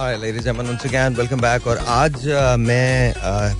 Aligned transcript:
once 0.00 0.84
again, 0.84 1.14
welcome 1.14 1.40
back. 1.40 1.66
और 1.66 1.78
आज 1.86 2.14
uh, 2.28 2.56
मैं 2.58 3.14
uh, 3.14 3.52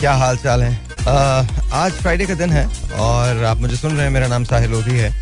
क्या 0.00 0.12
हाल 0.12 0.36
चाल 0.36 0.62
है? 0.62 0.70
Uh, 0.98 1.72
आज 1.72 1.92
फ्राइडे 1.92 2.26
का 2.26 2.34
दिन 2.34 2.50
है 2.50 2.64
और 2.98 3.44
आप 3.44 3.56
मुझे 3.56 3.76
सुन 3.76 3.92
रहे 3.92 4.04
हैं 4.04 4.10
मेरा 4.12 4.26
नाम 4.26 4.44
साहिल 4.44 4.70
लोधी 4.70 4.98
है। 4.98 5.12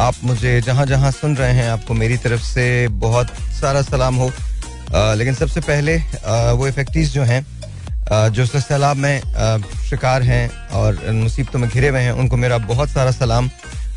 आप 0.00 0.14
मुझे 0.24 0.60
जहाँ 0.60 0.86
जहाँ 0.86 1.10
सुन 1.12 1.36
रहे 1.36 1.52
हैं 1.52 1.68
आपको 1.70 1.94
मेरी 1.94 2.16
तरफ़ 2.16 2.42
से 2.42 2.66
बहुत 2.88 3.36
सारा 3.60 3.82
सलाम 3.82 4.14
हो। 4.14 4.30
Uh, 4.30 5.14
लेकिन 5.16 5.34
सबसे 5.34 5.60
पहले 5.60 5.98
uh, 5.98 6.52
वो 6.58 6.68
इफ़ेक्टिव 6.68 7.06
जो 7.06 7.22
हैं 7.22 7.44
uh, 8.10 8.28
जो 8.28 8.46
सैलाब 8.46 8.96
में 8.96 9.20
uh, 9.22 9.76
शिकार 9.90 10.22
हैं 10.22 10.70
और 10.70 11.10
मुसीबतों 11.12 11.58
में 11.58 11.70
घिरे 11.70 11.88
हुए 11.88 12.00
हैं 12.00 12.12
उनको 12.12 12.36
मेरा 12.36 12.58
बहुत 12.72 12.88
सारा 12.90 13.10
सलाम। 13.10 13.50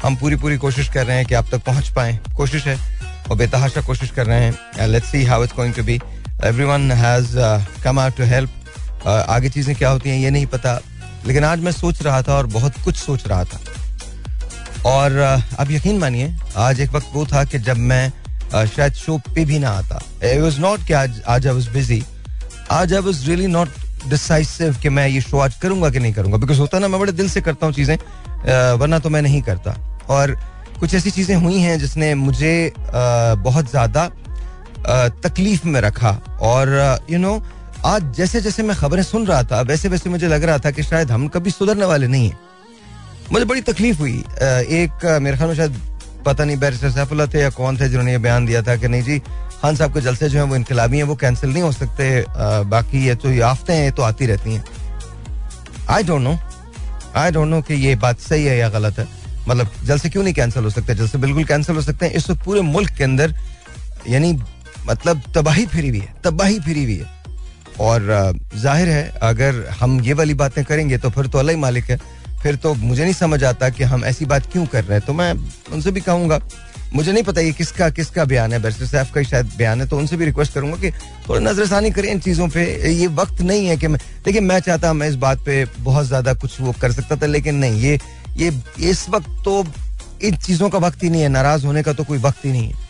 हम 0.03 0.15
पूरी 0.15 0.35
पूरी 0.35 0.57
कोशिश 0.57 0.89
कर 0.89 1.05
रहे 1.05 1.17
हैं 1.17 1.25
कि 1.25 1.35
आप 1.35 1.45
तक 1.51 1.63
पहुँच 1.65 1.89
पाएँ। 1.95 2.19
कोशिश 2.37 2.65
है 2.67 3.00
और 3.31 3.37
बेतहाशा 3.37 3.81
कोशिश 3.81 4.09
कर 4.11 4.25
रहे 4.25 4.43
हैं। 4.43 4.87
Let's 4.87 5.11
see 5.11 5.23
how 5.25 5.43
it's 5.43 5.55
going 5.55 5.73
to 5.73 5.83
be 5.83 5.99
everyone 6.45 6.91
has 6.91 7.35
come 7.83 7.99
out 7.99 8.17
to 8.17 8.23
help 8.27 9.07
आगे 9.07 9.49
चीज़ें 9.49 9.75
क्या 9.75 9.89
होती 9.89 10.09
हैं 10.09 10.17
ये 10.19 10.29
नहीं 10.31 10.45
पता। 10.47 10.79
लेकिन 11.25 11.43
आज 11.45 11.59
मैं 11.59 11.71
सोच 11.71 12.01
रहा 12.03 12.21
था 12.21 12.35
और 12.35 12.47
बहुत 12.47 12.79
कुछ 12.85 12.95
सोच 12.97 13.27
रहा 13.27 13.43
था। 13.43 13.59
और 14.85 15.11
uh, 15.11 15.59
अब 15.59 15.71
यकीन 15.71 15.97
मानिए 15.99 16.35
आज 16.57 16.79
एक 16.81 16.91
वक्त 16.91 17.07
वो 17.13 17.25
था 17.25 17.43
कि 17.45 17.59
जब 17.59 17.77
मैं 17.77 18.11
uh, 18.11 18.65
शायद 18.67 18.93
शो 18.93 19.17
पे 19.35 19.45
भी 19.45 19.59
ना 19.59 19.69
आता। 19.69 20.01
इट 20.23 20.39
वाज 20.41 20.59
नॉट 20.59 20.85
कि 20.87 20.93
आज 20.93 21.21
आज 21.27 21.47
आई 21.47 21.53
वाज 21.53 21.67
बिज़ी 21.73 22.03
आज 22.71 22.93
I 22.93 22.99
was 22.99 23.27
really 23.27 23.47
not 23.47 23.69
decisive 24.09 24.77
कि 24.81 24.89
मैं 24.89 25.07
ये 25.07 25.21
शो 25.21 25.39
आज 25.39 25.55
करूँगा 25.61 25.89
कि 25.89 25.99
नहीं 25.99 26.13
करूँगा। 26.13 26.37
बिकॉज़ 26.37 26.59
होता 26.59 26.79
ना 26.79 26.87
मैं 26.87 26.99
बड़े 26.99 27.11
दिल 27.11 27.29
से 27.29 27.41
करता 27.41 27.65
हूँ 27.65 27.73
चीज़ें 27.75 27.95
uh, 27.95 28.79
वरना 28.81 28.99
तो 28.99 29.09
मैं 29.09 29.21
नहीं 29.21 29.41
करता। 29.41 29.77
और 30.09 30.35
कुछ 30.81 30.93
ऐसी 30.95 31.11
चीज़ें 31.11 31.35
हुई 31.37 31.57
हैं 31.59 31.77
जिसने 31.79 32.13
मुझे 32.17 32.53
बहुत 32.75 33.69
ज़्यादा 33.69 34.05
तकलीफ़ 35.23 35.67
में 35.67 35.79
रखा। 35.81 36.11
और 36.41 36.69
यू 37.09 37.19
नो 37.19 37.41
आज 37.85 38.13
जैसे 38.15 38.41
जैसे 38.41 38.63
मैं 38.63 38.75
खबरें 38.77 39.03
सुन 39.03 39.25
रहा 39.27 39.43
था 39.43 39.61
वैसे 39.63 39.89
वैसे 39.89 40.09
मुझे 40.09 40.27
लग 40.27 40.43
रहा 40.43 40.57
था 40.57 40.71
कि 40.71 40.83
शायद 40.83 41.11
हम 41.11 41.27
कभी 41.27 41.51
सुधरने 41.51 41.85
वाले 41.85 42.07
नहीं 42.07 42.29
हैं। 42.29 42.39
मुझे 43.31 43.45
बड़ी 43.45 43.61
तकलीफ़ 43.63 43.99
हुई। 43.99 44.17
एक, 44.17 45.05
मेरे 45.21 45.37
ख्याल 45.37 45.49
में 45.49 45.55
शायद 45.55 45.79
पता 46.25 46.45
नहीं, 46.45 46.57
बैरिस्टर 46.57 46.91
सैफुल्ला 46.91 47.25
थे 47.27 47.39
या 47.41 47.49
कौन 47.51 47.77
थे 47.77 47.87
जिन्होंने 47.89 48.11
ये 48.11 48.17
बयान 48.19 48.45
दिया 48.45 48.61
था 48.61 48.75
कि 48.75 48.87
नहीं 48.87 49.03
जी, 49.03 49.19
खान 49.61 49.75
साहब 49.75 49.93
के 49.93 50.01
जलसे 50.01 50.29
जो 50.29 50.39
हैं 50.39 50.45
वो 50.45 50.55
इनकलाबी 50.55 50.97
हैं, 50.97 51.03
वो 51.03 51.15
कैंसिल 51.15 51.49
नहीं 51.49 51.63
हो 51.63 51.71
सकते। 51.71 52.25
बाकी 52.67 53.05
ये 53.07 53.15
तो 53.15 53.41
आफते 53.45 53.73
हैं 53.73 53.91
तो 53.91 54.03
आती 54.03 54.25
रहती 54.25 54.53
हैं। 54.53 54.63
I 55.89 56.03
don't 56.03 56.21
know 56.21 56.37
I 57.15 57.31
don't 57.31 57.47
know 57.47 57.61
कि 57.61 57.73
ये 57.85 57.95
बात 57.97 58.19
सही 58.21 58.45
है 58.45 58.57
या 58.57 58.69
गलत 58.69 58.99
है। 58.99 59.07
मतलब 59.47 59.71
जलसे 59.85 60.09
क्यों 60.09 60.23
नहीं 60.23 60.33
कैंसिल 60.33 60.63
हो 60.63 60.69
सकते? 60.69 60.95
जलसे 60.95 61.17
बिल्कुल 61.17 61.43
कैंसिल 61.45 61.75
हो 61.75 61.81
सकते 61.81 62.05
हैं। 62.05 62.13
इस 62.13 62.29
वक्त 62.29 62.43
पूरे 62.43 62.61
मुल्क 62.63 62.91
के 62.97 63.03
अंदर, 63.03 63.35
यानी 64.09 64.37
मतलब 64.85 65.21
तबाही 65.35 65.65
फिरी 65.67 65.89
हुई 65.89 65.99
है, 65.99 66.13
तबाही 66.23 66.59
फिरी 66.59 66.83
हुई 66.83 66.95
है। 66.95 67.19
और 67.79 68.33
ज़ाहिर 68.55 68.89
है, 68.89 69.11
अगर 69.21 69.65
हम 69.79 69.99
ये 70.01 70.13
वाली 70.13 70.33
बातें 70.35 70.63
करेंगे 70.63 70.97
तो 70.97 71.09
फिर 71.09 71.27
तो 71.27 71.37
अल्लाह 71.37 71.55
ही 71.55 71.61
मालिक 71.61 71.89
है। 71.89 71.99
फिर 72.43 72.55
तो 72.55 72.73
मुझे 72.75 73.03
नहीं 73.03 73.13
समझ 73.13 73.43
आता 73.43 73.69
कि 73.69 73.83
हम 73.83 74.03
ऐसी 74.05 74.25
बात 74.25 74.51
क्यों 74.51 74.65
कर 74.65 74.83
रहे 74.83 74.97
हैं। 74.97 75.05
तो 75.07 75.13
मैं 75.13 75.33
उनसे 75.73 75.91
भी 75.91 76.01
कहूँगा, 76.01 76.39
मुझे 76.93 77.11
नहीं 77.11 77.23
पता 77.23 77.41
ये 77.41 77.51
किसका 77.53 77.89
किसका 77.89 78.23
बयान 78.25 78.53
है। 78.53 78.59
बैरिस्टर 78.61 78.85
साहब 78.85 79.07
का 79.13 79.21
शायद 79.23 79.51
बयान 79.57 79.81
है 79.81 79.87
तो 79.87 79.97
उनसे 79.97 80.17
भी 80.17 80.25
रिक्वेस्ट 80.25 80.53
करूँगा 80.53 80.77
कि 80.77 80.91
थोड़ी 81.27 81.43
नजरसानी 81.45 81.91
करें 81.91 82.09
इन 82.11 82.19
चीज़ों 82.19 82.47
पे। 82.49 82.63
ये 82.91 83.07
वक्त 83.09 83.41
नहीं 83.41 83.67
है 83.67 83.77
कि 83.77 83.87
मैं, 83.87 83.99
देखिए, 84.25 84.41
मैं 84.41 84.59
चाहता 84.59 84.93
मैं 84.93 85.09
इस 85.09 85.15
बात 85.15 85.45
पे 85.45 85.65
बहुत 85.79 86.05
ज़्यादा 86.05 86.33
कुछ 86.35 86.59
वो 86.61 86.73
कर 86.81 86.91
सकता 86.91 87.15
था, 87.15 87.25
लेकिन 87.27 87.55
नहीं, 87.55 87.81
ये 87.81 87.99
ये 88.37 88.51
इस 88.89 89.07
वक्त 89.09 89.29
तो 89.45 89.63
इन 90.23 90.35
चीज़ों 90.37 90.69
का 90.69 90.79
वक्त 90.79 91.03
ही 91.03 91.09
नहीं 91.09 91.21
है 91.21 91.29
नाराज़ 91.29 91.65
होने 91.65 91.83
का 91.83 91.93
तो 91.93 92.03
कोई 92.03 92.17
वक्त 92.19 92.45
ही 92.45 92.51
नहीं 92.51 92.67
है। 92.67 92.89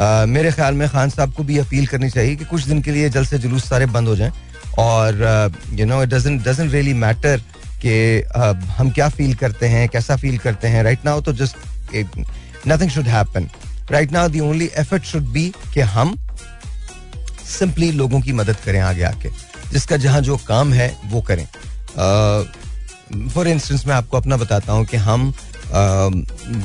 आ, 0.00 0.26
मेरे 0.26 0.50
ख्याल 0.52 0.74
में 0.74 0.88
खान 0.88 1.10
साहब 1.10 1.32
को 1.32 1.42
भी 1.42 1.58
अपील 1.58 1.86
करनी 1.86 2.10
चाहिए 2.10 2.36
कि 2.36 2.44
कुछ 2.44 2.64
दिन 2.64 2.82
के 2.82 2.90
लिए 2.90 3.10
जल 3.10 3.26
से 3.26 3.38
जुलूस 3.38 3.68
सारे 3.68 3.86
बंद 3.86 4.08
हो 4.08 4.16
जाएँ। 4.16 4.32
और 4.78 5.52
you 5.72 5.86
know 5.86 6.02
it 6.02 6.08
doesn't 6.08 6.72
really 6.72 6.94
matter 6.94 7.42
कि 7.84 7.94
हम 8.68 8.90
क्या 8.90 9.08
फील 9.08 9.34
करते 9.34 9.68
हैं 9.68 9.88
कैसा 9.88 10.16
फील 10.16 10.38
करते 10.38 10.68
हैं। 10.68 10.82
राइट 10.82 11.04
नाउ 11.04 11.20
तो 11.20 11.32
just 11.32 11.56
nothing 12.68 12.90
should 12.90 13.08
happen 13.08 13.48
right 13.90 14.12
now 14.12 14.28
the 14.28 14.40
only 14.40 14.70
effort 14.78 15.04
should 15.04 15.26
be 15.32 15.52
कि 15.74 15.80
हम 15.80 16.16
सिंपली 17.48 17.90
लोगों 17.92 18.20
की 18.20 18.32
मदद 18.32 18.56
करें 18.64 18.80
आगे 18.80 19.02
आके। 19.04 19.30
जिसका 19.72 19.96
जहाँ 19.96 20.20
जो 20.20 20.36
काम 20.46 20.72
है 20.72 20.94
वो 21.06 21.20
करें। 21.22 21.46
फॉर 23.34 23.48
इंस्टेंस 23.48 23.86
मैं 23.86 23.94
आपको 23.94 24.16
अपना 24.16 24.36
बताता 24.36 24.72
हूँ 24.72 24.84
कि 24.84 24.96
हम 24.96 25.32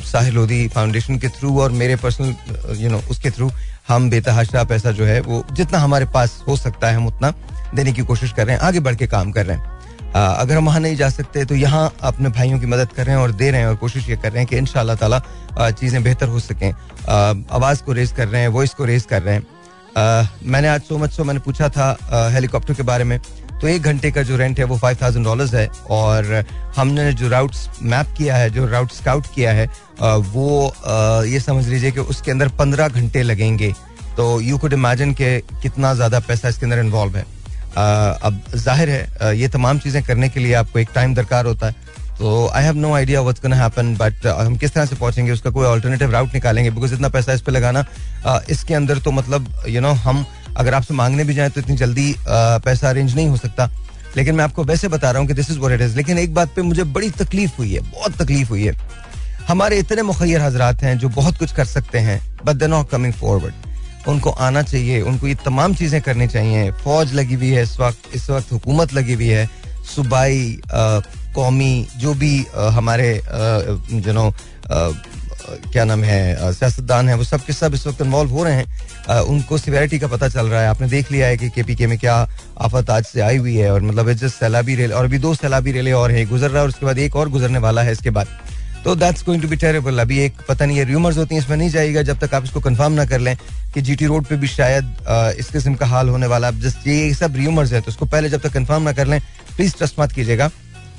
साहिल 0.04 0.34
लोधी 0.34 0.66
फाउंडेशन 0.68 1.18
के 1.18 1.28
थ्रू 1.28 1.58
और 1.60 1.72
मेरे 1.72 1.96
पर्सनल 1.96 2.76
यू 2.76 2.90
नो 2.90 3.00
उसके 3.10 3.30
थ्रू 3.30 3.50
हम 3.88 4.08
बेतहाशा 4.10 4.64
पैसा 4.64 4.90
जो 4.90 5.04
है 5.04 5.20
वो 5.20 5.44
जितना 5.52 5.78
हमारे 5.78 6.06
पास 6.14 6.42
हो 6.48 6.56
सकता 6.56 6.88
है 6.88 6.96
हम 6.96 7.06
उतना 7.06 7.32
देने 7.74 7.92
की 7.92 8.02
कोशिश 8.02 8.32
कर 8.32 8.46
रहे 8.46 8.56
हैं 8.56 8.62
आगे 8.62 8.80
बढ़ 8.80 8.94
के 8.94 9.06
काम 9.06 9.30
कर 9.32 9.46
रहे 9.46 9.56
हैं। 9.56 10.12
आ, 10.14 10.26
अगर 10.26 10.56
हम 10.56 10.66
वहाँ 10.66 10.80
नहीं 10.80 10.96
जा 10.96 11.08
सकते 11.10 11.44
तो 11.44 11.54
यहाँ 11.54 11.92
अपने 12.02 12.28
भाइयों 12.28 12.58
की 12.60 12.66
मदद 12.66 12.92
कर 12.92 13.06
रहे 13.06 13.14
हैं 13.16 13.22
और 13.22 13.32
दे 13.32 13.50
रहे 13.50 13.60
हैं 13.60 13.68
और 13.68 13.76
कोशिश 13.76 14.08
ये 14.08 14.16
कर 14.16 14.32
रहे 14.32 14.38
हैं 14.38 14.46
कि 14.46 14.56
इन 14.56 14.66
ताला 14.66 15.20
चीज़ें 15.70 16.02
बेहतर 16.02 16.28
हो 16.28 16.40
सकें। 16.40 16.72
आवाज़ 17.50 17.82
को 17.82 17.92
रेज 17.92 18.12
कर 18.12 18.28
रहे 18.28 18.40
हैं 18.40 18.48
वॉइस 18.48 18.74
को 18.74 18.84
रेज 18.84 19.04
कर 19.04 19.22
रहे 19.22 19.34
हैं। 19.34 19.46
मैंने 19.96 20.68
आज 20.68 20.82
सो 20.82 20.98
मच 20.98 21.12
सो 21.12 21.24
मैंने 21.24 21.40
पूछा 21.40 21.68
था 21.68 22.30
हेलीकॉप्टर 22.32 22.74
के 22.74 22.82
बारे 22.84 23.04
में। 23.04 23.18
तो 23.60 23.68
एक 23.68 23.82
घंटे 23.82 24.10
का 24.10 24.22
जो 24.22 24.36
रेंट 24.36 24.58
है 24.58 24.64
वो 24.64 24.76
फाइव 24.78 24.96
थाउज़ेंड 25.02 25.24
डॉलर 25.24 25.56
है 25.56 25.66
और 25.90 26.44
हमने 26.76 27.12
जो 27.12 27.28
राउट 27.28 27.54
मैप 27.82 28.14
किया 28.18 28.36
है, 28.36 28.50
जो 28.50 28.66
राउट 28.66 28.92
स्काउट 28.92 29.26
किया 29.34 29.52
है 29.52 29.66
वो 30.00 30.72
ये 31.26 31.40
समझ 31.40 31.66
लीजिए 31.68 31.90
कि 31.90 32.00
उसके 32.00 32.30
अंदर 32.30 32.48
पंद्रह 32.58 32.88
घंटे 32.88 33.22
लगेंगे। 33.22 33.72
तो 34.16 34.40
यू 34.40 34.58
कुड 34.58 34.72
इमेजिन 34.72 35.12
के 35.14 35.38
कितना 35.62 35.92
ज़्यादा 35.94 36.20
पैसा 36.20 36.48
इसके 36.48 36.66
अंदर 36.66 36.78
इन्वॉल्व 36.78 37.16
है। 37.16 37.24
अब 37.72 38.42
ज़ाहिर 38.54 38.90
है 38.90 39.36
ये 39.38 39.48
तमाम 39.48 39.78
चीज़ें 39.78 40.02
करने 40.02 40.28
के 40.28 40.40
लिए 40.40 40.54
आपको 40.54 40.78
एक 40.78 40.88
टाइम 40.94 41.14
दरकार 41.14 41.46
होता 41.46 41.66
है। 41.66 41.74
तो 42.20 42.46
I 42.54 42.64
have 42.64 42.76
no 42.76 42.92
idea 42.94 43.20
what's 43.20 43.40
gonna 43.42 43.56
happen 43.56 43.94
but 43.96 44.26
हम 44.26 44.56
किस 44.56 44.72
तरह 44.72 44.86
से 44.86 44.96
पहुँचेंगे 44.96 45.32
उसका 45.32 45.50
कोई 45.50 45.66
ऑल्टरनेटिव 45.66 46.10
राउट 46.10 46.34
निकालेंगे 46.34 46.70
बिकॉज़ 46.70 46.94
इतना 46.94 47.08
पैसा 47.08 47.32
इस 47.32 47.40
पर 47.42 47.52
लगाना 47.52 47.84
इसके 48.50 48.74
अंदर 48.74 48.98
तो 48.98 49.10
मतलब 49.10 49.46
यू 49.66 49.72
you 49.72 49.82
नो 49.82 49.88
know, 49.88 49.98
हम 49.98 50.24
अगर 50.56 50.74
आपसे 50.74 50.94
मांगने 50.94 51.24
भी 51.24 51.34
जाए 51.34 51.50
तो 51.50 51.60
इतनी 51.60 51.76
जल्दी 51.76 52.14
पैसा 52.28 52.88
अरेंज 52.90 53.14
नहीं 53.14 53.28
हो 53.28 53.36
सकता। 53.36 53.68
लेकिन 54.16 54.34
मैं 54.34 54.44
आपको 54.44 54.64
वैसे 54.64 54.88
बता 54.88 55.10
रहा 55.10 55.20
हूँ 55.20 55.28
कि 55.28 55.34
this 55.34 55.50
is 55.50 55.58
what 55.58 55.72
it 55.72 55.80
is 55.80 55.96
लेकिन 55.96 56.18
एक 56.18 56.34
बात 56.34 56.54
पे 56.56 56.62
मुझे 56.62 56.84
बड़ी 56.96 57.10
तकलीफ़ 57.12 57.56
हुई 57.58 57.72
है 57.72 57.80
बहुत 57.80 58.22
तकलीफ़ 58.22 58.48
हुई 58.48 58.64
है। 58.64 58.74
हमारे 59.48 59.78
इतने 59.78 60.02
मुखैर 60.02 60.40
हजरात 60.40 60.82
हैं 60.82 60.96
जो 60.98 61.08
बहुत 61.10 61.38
कुछ 61.38 61.52
कर 61.52 61.64
सकते 61.66 61.98
हैं 61.98 62.20
but 62.44 62.56
they 62.56 62.66
not 62.66 62.90
coming 62.90 63.14
forward 63.14 64.08
उनको 64.08 64.30
आना 64.30 64.62
चाहिए 64.62 65.00
उनको 65.02 65.26
ये 65.26 65.34
तमाम 65.44 65.74
चीज़ें 65.74 66.00
करनी 66.02 66.26
चाहिए। 66.28 66.70
फौज 66.84 67.14
लगी 67.14 67.34
हुई 67.34 67.50
है 67.50 67.62
इस 67.62 67.78
वक्त 67.80 68.14
इस 68.14 68.28
वक्त 68.30 68.52
हुकूमत 68.52 68.94
लगी 68.94 69.14
हुई 69.14 69.28
है। 69.28 69.48
सूबाई 69.94 70.60
कौमी 71.34 71.86
जो 71.96 72.14
भी 72.14 72.44
आ, 72.46 72.68
हमारे 72.70 73.14
यू 73.16 74.12
नो 74.12 74.32
क्या 75.72 75.84
नाम 75.84 76.02
है 76.04 76.52
सियासतदान 76.54 77.08
है 77.08 77.14
वो 77.16 77.24
सब 77.24 77.44
के 77.44 77.52
सब 77.52 77.74
इस 77.74 77.86
वक्त 77.86 78.00
इन्वॉल्व 78.00 78.30
हो 78.30 78.44
रहे 78.44 78.54
हैं। 78.54 78.66
आ, 79.08 79.20
उनको 79.20 79.58
सिवेरिटी 79.58 79.98
का 79.98 80.06
पता 80.06 80.28
चल 80.28 80.46
रहा 80.46 80.60
है। 80.62 80.68
आपने 80.68 80.88
देख 80.88 81.10
लिया 81.12 81.26
है 81.26 81.36
कि 81.36 81.48
के 81.50 81.62
पी 81.62 81.74
के 81.76 81.86
में 81.86 81.98
क्या 81.98 82.14
आफत 82.60 82.90
आज 82.90 83.04
से 83.04 83.20
आई 83.20 83.36
हुई 83.36 83.56
है 83.56 83.70
और 83.72 83.82
मतलब 83.82 84.12
जस्ट 84.12 84.36
सैलाबी 84.36 84.74
रेल 84.74 84.92
और 84.92 85.04
अभी 85.04 85.18
दो 85.18 85.34
सैलाबी 85.34 85.72
रेले 85.72 85.92
और 85.92 86.10
है 86.10 86.24
गुजर 86.26 86.50
रहा 86.50 86.58
है 86.58 86.62
और 86.62 86.68
उसके 86.68 86.86
बाद 86.86 86.98
एक 86.98 87.16
और 87.16 87.28
गुजरने 87.28 87.58
वाला 87.58 87.82
है 87.82 87.92
इसके 87.92 88.10
बाद। 88.10 88.38
तो 88.84 88.94
that's 88.96 89.24
going 89.24 89.42
to 89.42 89.48
be 89.48 89.56
terrible 89.56 89.98
अभी 89.98 90.18
एक 90.18 90.34
पता 90.48 90.66
नहीं 90.66 90.78
है 90.78 90.84
र्यूमर्स 90.84 91.16
होती 91.18 91.34
हैं 91.34 91.42
इसमें 91.42 91.56
नहीं 91.56 91.70
जाएगा 91.70 92.02
जब 92.02 92.18
तक 92.18 92.34
आप 92.34 92.44
इसको 92.44 92.60
कंफर्म 92.60 92.92
ना 92.92 93.04
कर 93.04 93.20
लें 93.20 93.36
कि 93.74 93.80
जीटी 93.80 94.06
रोड 94.06 94.24
पे 94.26 94.36
भी 94.36 94.48
शायद 94.48 94.96
इस 95.38 95.50
किस्म 95.50 95.74
का 95.74 95.86
हाल 95.86 96.08
होने 96.08 96.26
वाला 96.26 96.50
जस्ट 96.62 96.86
ये 96.86 97.12
सब 97.14 97.36
र्यूमर्स 97.36 97.72
है 97.72 97.80
तो 97.80 97.88
उसको 97.88 98.06
पहले 98.06 98.30
जब 98.30 98.40
तक 98.40 98.52
कंफर्म 98.52 98.82
ना 98.82 98.92
कर 98.92 99.06
लें 99.06 99.20
प्लीज़ 99.56 99.76
ट्रस्ट 99.76 100.00
मत 100.00 100.12
कीजिएगा। 100.12 100.50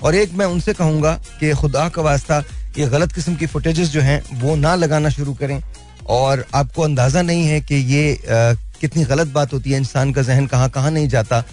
और 0.03 0.15
एक 0.15 0.33
मैं 0.33 0.45
उनसे 0.47 0.73
कहूँगा 0.73 1.13
कि 1.39 1.51
खुदा 1.53 1.87
का 1.89 2.01
वास्ता 2.01 2.43
ये 2.77 2.87
गलत 2.89 3.11
किस्म 3.11 3.35
की 3.35 3.47
फुटेजेस 3.47 3.89
जो 3.89 4.01
हैं 4.01 4.21
वो 4.41 4.55
ना 4.55 4.75
लगाना 4.75 5.09
शुरू 5.09 5.33
करें। 5.33 5.61
और 6.09 6.45
आपको 6.55 6.81
अंदाज़ा 6.81 7.21
नहीं 7.21 7.45
है 7.45 7.59
कि 7.61 7.75
ये 7.75 8.13
आ, 8.13 8.53
कितनी 8.81 9.03
गलत 9.05 9.27
बात 9.29 9.53
होती 9.53 9.71
है 9.71 9.77
इंसान 9.77 10.11
का 10.13 10.21
जहन 10.21 10.47
कहाँ 10.47 10.69
कहाँ 10.69 10.91
नहीं 10.91 11.07
जाता। 11.07 11.43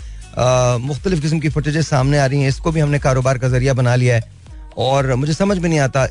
मुख्तलिफ़ 0.81 1.21
किस्म 1.21 1.39
की 1.41 1.49
फुटेजेस 1.49 1.89
सामने 1.89 2.19
आ 2.19 2.27
रही 2.27 2.41
हैं 2.43 2.49
इसको 2.49 2.73
भी 2.73 2.81
हमने 2.81 2.99
कारोबार 2.99 3.39
का 3.39 3.49
ज़रिया 3.49 3.75
बना 3.75 3.95
लिया 3.97 4.15
है। 4.17 4.23
और 4.79 5.15
मुझे 5.15 5.35
समझ 5.35 5.59
में 5.59 5.69
नहीं 5.69 5.81
आता 5.81 6.07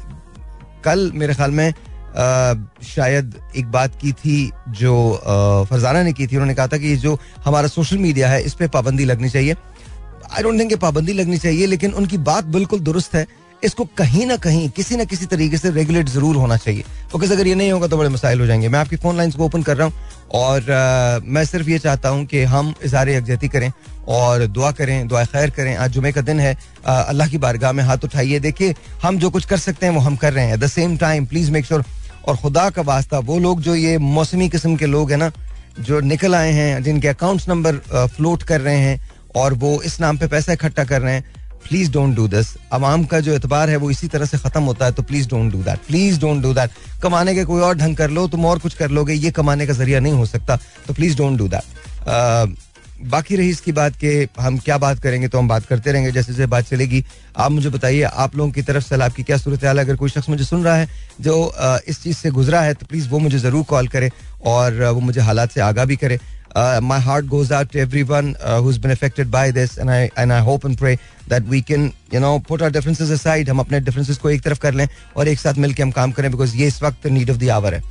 कल 0.86 1.12
मेरे 1.16 1.34
ख्याल 1.34 1.52
में 1.52 1.70
आ, 1.70 2.54
शायद 2.86 3.34
एक 3.58 3.66
बात 3.72 3.96
की 4.02 4.12
थी 4.14 4.52
जो 4.78 4.94
फरजाना 5.70 6.04
ने 6.04 6.14
की 6.14 6.28
थी। 6.28 6.36
उन्होंने 6.36 6.54
कहा 6.56 6.68
था 6.68 6.78
कि 6.78 6.96
जो 6.98 7.18
हमारा 7.46 7.68
सोशल 7.68 7.98
मीडिया 7.98 8.30
है 8.30 8.42
इस 8.44 8.54
पर 8.54 8.68
पाबंदी 8.68 9.06
लगनी 9.06 9.30
चाहिए। 9.30 9.56
आई 10.32 10.44
डोंट 10.44 10.60
थिंक 10.60 10.74
पाबंदी 10.82 11.14
लगनी 11.14 11.38
चाहिए 11.38 11.66
लेकिन 11.68 11.92
उनकी 11.94 12.18
बात 12.30 12.46
बिल्कुल 12.56 12.80
दुरुस्त 12.82 13.16
है। 13.16 13.26
इसको 13.64 13.86
कहीं 13.98 14.26
ना 14.28 14.36
कहीं 14.38 14.70
किसी 14.70 14.96
ना 14.96 15.04
किसी 15.04 15.26
तरीके 15.26 15.58
से 15.58 15.70
रेगुलेट 15.72 16.10
ज़रूर 16.10 16.36
होना 16.36 16.58
चाहिए। 16.58 16.82
बिकॉज़ 17.14 17.32
अगर 17.34 17.48
ये 17.48 17.56
नहीं 17.56 17.72
होगा 17.72 17.88
तो 17.88 17.98
बड़े 17.98 18.10
मसाइल 18.10 18.40
हो 18.40 18.46
जाएँगे। 18.46 18.70
मैं 18.70 18.80
आपकी 18.80 18.96
फ़ोन 18.96 19.18
लाइन्स 19.18 19.36
को 19.36 19.46
ओपन 19.46 19.64
कर 19.64 19.78
रहा 19.78 19.88
हूँ 19.88 19.94
और 20.34 20.72
आ, 20.72 21.20
मैं 21.24 21.44
सिर्फ़ 21.46 21.70
ये 21.70 21.80
चाहता 21.80 22.10
हूँ 22.10 22.26
कि 22.26 22.44
हम 22.46 22.74
इजहार 22.84 23.10
यकजहती 23.10 23.48
करें 23.48 23.72
और 24.08 24.46
दुआ 24.48 24.72
करें 24.72 25.08
दुआ 25.08 25.24
खैर 25.26 25.50
करें। 25.50 25.76
आज 25.76 25.92
जुमे 25.92 26.12
का 26.12 26.22
दिन 26.22 26.40
है। 26.40 26.56
अल्लाह 26.86 27.28
की 27.30 27.38
बारगाह 27.38 27.72
में 27.72 27.84
हाथ 27.84 28.04
उठाइए। 28.04 28.40
देखिए 28.40 28.76
हम 29.04 29.18
जो 29.20 29.30
कुछ 29.30 29.46
कर 29.46 29.58
सकते 29.58 29.86
हैं 29.86 29.94
वो 29.94 30.02
हम 30.02 30.16
कर 30.16 30.34
रहे 30.34 30.46
हैं। 30.46 30.54
At 30.54 30.60
the 30.60 30.68
same 30.68 30.98
time 30.98 31.26
please 31.26 31.52
make 31.52 31.66
sure 31.66 31.84
और 32.28 32.38
खुदा 32.38 32.70
का 32.70 32.82
वास्ता 32.84 33.20
वो 33.26 33.40
लोग 33.40 33.62
जो 33.62 33.76
ये 33.76 33.98
मौसमी 33.98 34.50
किस्म 34.50 34.76
के 34.76 34.86
लोग 34.86 35.12
हैं 35.12 35.18
ना 35.18 35.32
जो 35.80 36.00
निकल 36.02 36.36
आए 36.36 36.52
हैं 36.52 36.84
जिनके 36.84 37.08
अकाउंट्स 37.08 37.50
नंबर 37.50 37.76
फ्लोट 38.16 38.44
कर 38.44 38.62
रहे 38.62 38.78
हैं 38.78 39.00
और 39.38 39.54
वो 39.56 39.82
इस 39.84 40.00
नाम 40.02 40.18
पे 40.18 40.28
पैसा 40.28 40.54
इकट्ठा 40.54 40.84
कर 40.86 41.02
रहे 41.02 41.14
हैं। 41.14 41.24
प्लीज़ 41.64 41.92
डोंट 41.92 42.16
डू 42.16 42.28
दिस 42.28 42.48
अवाम 42.74 43.04
का 43.06 43.20
जो 43.20 43.34
एतबार 43.34 43.70
है, 43.70 43.76
वो 43.78 43.90
इसी 43.92 44.08
तरह 44.08 44.26
से 44.26 44.38
खत्म 44.40 44.62
होता 44.64 44.86
है 44.86 44.92
तो 44.92 45.04
please 45.04 45.28
don't 45.30 45.52
do 45.52 45.64
that 45.64 45.80
please 45.88 46.20
don't 46.20 46.42
do 46.44 46.54
that 46.54 46.72
कमाने 47.04 47.34
के 47.36 47.44
कोई 47.46 47.62
और 47.62 47.76
ढंग 47.78 47.96
कर 47.98 48.10
लो, 48.10 48.28
तुम 48.28 48.46
और 48.46 48.60
कुछ 48.60 48.74
कर 48.76 48.90
लोगे, 48.92 49.14
ये 49.16 49.32
कमाने 49.34 49.68
का 49.68 49.74
ज़रिया 49.74 50.00
नहीं 50.00 50.14
हो 50.14 50.26
सकता। 50.28 50.60
तो 50.88 50.94
प्लीज़ 50.94 51.18
डोंट 51.18 51.38
डू 51.38 51.48
दैट 51.48 52.56
बाकी 53.04 53.36
रही 53.36 53.50
इसकी 53.50 53.72
बात 53.72 53.96
के, 53.96 54.28
हम 54.40 54.58
क्या 54.60 54.78
बात 54.78 55.00
करेंगे 55.00 55.28
तो 55.28 55.38
हम 55.38 55.48
बात 55.48 55.66
करते 55.66 55.92
रहेंगे, 55.92 56.12
जैसे 56.12 56.32
जैसे 56.34 56.46
बात 56.46 56.66
चलेगी। 56.66 57.04
आप 57.38 57.52
मुझे 57.52 57.70
बताइए, 57.70 58.02
आप 58.04 58.36
लोगों 58.36 58.52
की 58.52 58.62
तरफ़ 58.62 58.84
से 58.84 59.02
आपकी 59.04 59.24
क्या 59.24 59.38
सूरत 59.38 59.66
हाल 59.66 59.80
अगर 59.80 59.96
कोई 59.96 60.10
शख्स 60.10 60.30
मुझे 60.30 60.44
सुन 60.44 60.64
रहा 60.64 60.76
है, 60.76 60.88
जो 61.22 61.54
इस 61.88 62.02
चीज़ 62.04 62.18
से 62.18 62.32
गुजरा 62.32 62.62
है 62.62 62.74
तो 62.74 62.86
प्लीज़ 62.86 63.10
वो 63.10 63.20
मुझे 63.20 63.40
ज़रूर 63.40 63.64
कॉल 63.66 63.88
करे 63.88 64.12
और 64.46 64.84
वो 64.84 65.00
मुझे 65.02 65.22
हालात 65.22 65.52
से 65.52 65.62
आगा 65.62 65.86
भी 65.86 65.96
करे। 65.96 66.20
My 66.56 67.02
heart 67.02 67.26
goes 67.26 67.52
out 67.54 67.76
every 67.76 68.04
one 68.04 68.34
been 68.44 68.92
affected 68.92 69.28
by 69.32 69.52
this 69.52 69.78
I 69.80 70.10
and 70.18 70.32
hope 70.46 70.66
and 70.66 70.78
pray 70.78 70.96
that 71.30 71.44
we 71.50 71.62
can 71.62 71.92
you 72.14 72.20
know 72.20 72.38
put 72.50 72.64
our 72.64 72.72
differences 72.72 73.12
aside 73.12 73.50
हम 73.50 73.60
अपने 73.60 73.80
डिफरेंसेज 73.80 74.18
को 74.18 74.30
एक 74.30 74.42
तरफ़ 74.44 74.60
कर 74.60 74.74
लें 74.74 74.88
और 75.18 75.28
एक 75.28 75.40
साथ 75.40 75.58
मिलकर 75.58 75.84
हम 75.84 75.92
काम 75.92 76.12
करें 76.12 76.32
बिकॉज़ 76.32 76.56
ये 76.58 76.68
इस 76.68 76.82
वक्त 76.84 77.08
नीड 77.08 77.30
ऑफ़ 77.30 77.38
द 77.38 77.50
आवर 77.50 77.74
है। 77.74 77.84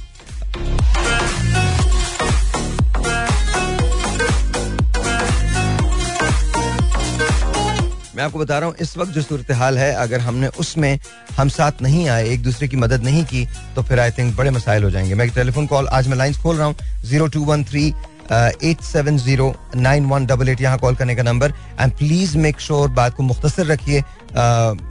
मैं 8.16 8.24
आपको 8.24 8.38
बता 8.38 8.58
रहा 8.58 8.68
हूँ, 8.68 8.74
इस 8.80 8.96
वक्त 8.96 9.12
जो 9.12 9.22
सूरत 9.22 9.50
हाल 9.52 9.78
है, 9.78 9.92
अगर 9.94 10.20
हमने 10.20 10.48
उसमें 10.60 10.98
हम 11.36 11.48
साथ 11.48 11.82
नहीं 11.82 12.08
आए, 12.08 12.28
एक 12.28 12.42
दूसरे 12.42 12.68
की 12.68 12.76
मदद 12.76 13.02
नहीं 13.04 13.24
की 13.24 13.44
तो 13.74 13.82
फिर 13.82 14.00
आई 14.00 14.10
थिंक 14.10 14.36
बड़े 14.36 14.50
मसाइल 14.50 14.84
हो 14.84 14.90
जाएँगे। 14.90 15.14
मैं 15.14 15.28
टेलीफोन 15.30 15.66
कॉल 15.66 15.88
आज 15.88 16.08
मैं 16.08 16.16
लाइन 16.16 16.34
खोल 16.42 16.56
रहा 16.56 16.66
हूँ 16.66 16.76
zero 17.04 17.26
two 17.26 17.44
one 17.44 17.64
three 17.64 17.92
eight 18.32 18.80
seven 18.82 19.18
zero 19.18 19.54
nine 19.76 20.06
one 20.06 20.26
double 20.26 20.48
eight 20.48 20.60
यहाँ 20.60 20.78
कॉल 20.78 20.94
करने 20.96 21.14
का 21.16 21.22
number 21.22 21.52
and 21.80 21.92
please 21.96 22.36
make 22.38 22.60
sure 22.60 22.88
बात 22.90 23.14
को 23.14 23.22
मुख्तर 23.22 23.66
रखिए 23.66 24.02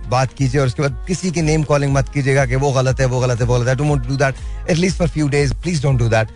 बात 0.10 0.34
कीजिए 0.34 0.62
और 0.62 0.68
उसके 0.68 0.82
बाद 0.82 1.04
किसी 1.08 1.32
की 1.32 1.42
नेम 1.42 1.64
कॉलिंग 1.64 1.94
मत 1.94 2.10
कीजिएगा 2.14 2.46
कि 2.46 2.56
वो 2.56 2.72
गलत 2.72 3.00
है, 3.00 3.06
वो 3.06 3.20
गलत 3.20 3.42
है, 3.42 3.46
वो 3.46 3.60
गलत 3.60 3.68
है. 3.68 3.76
Don't 3.76 4.08
do 4.08 4.16
that 4.18 4.36
at least 4.70 4.98
for 4.98 5.08
few 5.08 5.28
days 5.30 5.54
please 5.64 5.82
don't 5.84 6.00
do 6.00 6.08
that 6.10 6.30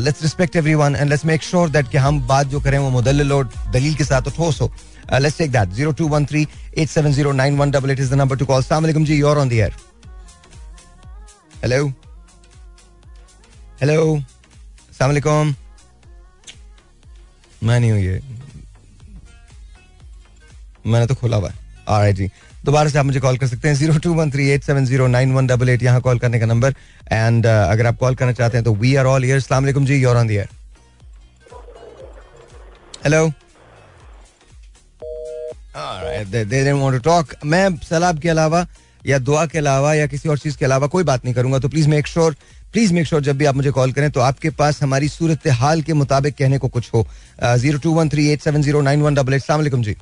let's 0.00 0.22
respect 0.22 0.56
every 0.56 0.74
one 0.74 0.96
and 0.96 1.10
let's 1.10 1.24
make 1.24 1.42
sure 1.42 1.70
that 1.70 1.88
कि 1.90 1.98
हम 1.98 2.20
बात 2.26 2.46
जो 2.46 2.60
करें 2.60 2.78
वो 2.78 2.90
मुदल 2.90 3.32
और 3.32 3.50
दलील 3.72 3.94
के 3.94 4.04
साथ 4.04 4.30
ठोस 4.36 4.60
हो. 4.60 4.70
Let's 5.12 5.38
take 5.38 5.52
that 5.52 5.72
zero 5.74 5.92
two 5.92 6.08
one 6.08 6.26
three 6.26 6.46
eight 6.78 6.88
seven 6.88 7.12
zero 7.12 7.32
nine 7.32 7.58
one 7.58 7.70
double 7.70 7.90
eight 7.90 8.00
is 8.00 8.10
the 8.10 8.18
number 8.18 8.36
to 8.38 8.46
call 8.46 8.62
सलाम 8.62 9.04
जी 9.04 9.16
you're 9.16 9.38
on 9.38 9.48
the 9.48 9.52
air 9.52 9.74
hello 11.64 11.86
hello 13.80 14.22
सलाम 14.98 15.54
मैं 17.62 17.80
नहीं 17.80 17.90
हूँ 17.90 18.00
ये। 18.00 18.20
मैंने 20.86 21.06
तो 21.06 21.14
खोला 21.14 21.36
हुआ 21.36 21.50
है। 21.50 22.12
जी। 22.12 22.30
दोबारा 22.64 22.90
से 22.90 22.98
आप 22.98 23.04
मुझे 23.04 23.20
कॉल 23.20 23.36
कर 23.38 23.46
सकते 23.46 23.68
हैं 23.68 23.74
zero 23.74 23.98
two 23.98 24.12
one 24.14 24.30
three 24.30 24.48
eight 24.50 24.62
seven 24.62 24.84
zero 24.86 25.06
nine 25.06 25.32
one 25.32 25.46
double 25.46 25.68
eight 25.68 25.82
यहाँ 25.82 26.00
कॉल 26.00 26.18
करने 26.18 26.40
का 26.40 26.46
नंबर 26.46 26.74
एंड 27.12 27.44
uh, 27.44 27.70
अगर 27.70 27.86
आप 27.86 27.96
कॉल 27.98 28.14
करना 28.14 28.32
चाहते 28.32 28.56
हैं 28.56 28.64
तो 28.64 28.74
वी 28.74 28.94
आर 28.94 29.06
ऑल 29.06 29.24
ईयर 29.24 29.40
सलाम 29.40 29.84
जी 29.84 29.96
you're 29.96 30.16
on 30.16 30.26
the 30.26 30.36
hello 33.04 33.30
talk 36.98 37.34
मैं 37.44 37.76
सलाब 37.76 38.18
के 38.18 38.28
अलावा 38.28 38.66
या 39.06 39.18
दुआ 39.18 39.44
के 39.46 39.58
अलावा 39.58 39.94
या 39.94 40.06
किसी 40.06 40.28
और 40.28 40.38
चीज़ 40.38 40.56
के 40.58 40.64
अलावा 40.64 40.86
कोई 40.86 41.04
बात 41.04 41.24
नहीं 41.24 41.34
करूँगा। 41.34 41.58
तो 41.58 41.68
please 41.68 41.88
make 41.88 42.06
sure 42.06 42.36
please 42.72 42.92
make 42.94 43.06
sure 43.06 43.22
जब 43.22 43.36
भी 43.38 43.44
आप 43.44 43.54
मुझे 43.56 43.70
कॉल 43.70 43.92
करें 43.92 44.10
तो 44.10 44.20
आपके 44.20 44.50
पास 44.58 44.82
हमारी 44.82 45.08
सूरत 45.08 45.46
हाल 45.60 45.82
के 45.82 45.92
मुताबिक 45.94 46.34
कहने 46.36 46.58
को 46.58 46.68
कुछ 46.68 46.90
हो। 46.94 47.06
Zero 47.42 47.78
two 47.78 47.92
one 47.94 48.08
three 48.08 48.28
eight 48.32 48.40
seven 48.42 48.62
zero 48.62 48.80
nine 48.80 49.02
one 49.02 49.14
double 49.14 49.34
eight 49.34 49.42
सलाम। 49.42 49.82
जी 49.82 49.96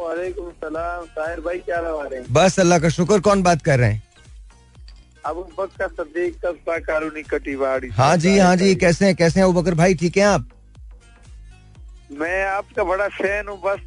भाई 0.00 1.58
क्या 1.60 1.80
बस 2.32 2.58
अल्लाह 2.60 2.78
का 2.78 2.88
शुक्र 2.90 3.18
कौन 3.20 3.42
बात 3.42 3.62
कर 3.62 3.78
रहे 3.78 3.90
हैं? 3.90 4.02
अबू 5.26 5.42
बकर 5.58 7.22
कटीवाड़ी 7.30 7.88
हाँ 7.88 8.16
जी 8.16 8.38
हाँ 8.38 8.54
जी 8.56 8.74
कैसे 8.76 9.06
हैं 9.06 9.14
कैसे 9.16 9.40
हैं 9.40 9.46
अबू 9.46 9.60
बकर 9.60 9.74
भाई 9.74 9.94
ठीक 9.94 10.16
है 10.16 10.24
आप? 10.24 10.48
मैं 12.10 12.44
आपका 12.44 12.84
बड़ा 12.84 13.06
फ़ैन 13.08 13.48
हूँ 13.48 13.58
बस 13.64 13.80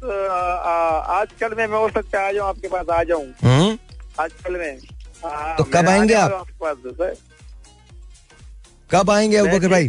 आजकल 1.14 1.54
में 1.56 1.66
मैं 1.66 1.78
हो 1.78 1.88
सकता 1.88 2.20
है 2.20 2.28
आ 2.28 2.32
जाऊँ 2.32 2.48
आपके 2.48 2.68
पास 2.68 2.88
आ 2.90 3.02
जाऊँ। 3.04 3.24
हम्म? 3.42 3.78
आजकल 4.20 4.56
में। 4.58 4.78
हाँ, 5.24 5.56
तो 5.56 5.64
कब 5.64 5.88
आएँगे 5.88 6.14
आप? 6.14 6.46
कब 8.90 9.10
आएँगे 9.10 9.36
अबू 9.36 9.68
भाई? 9.68 9.88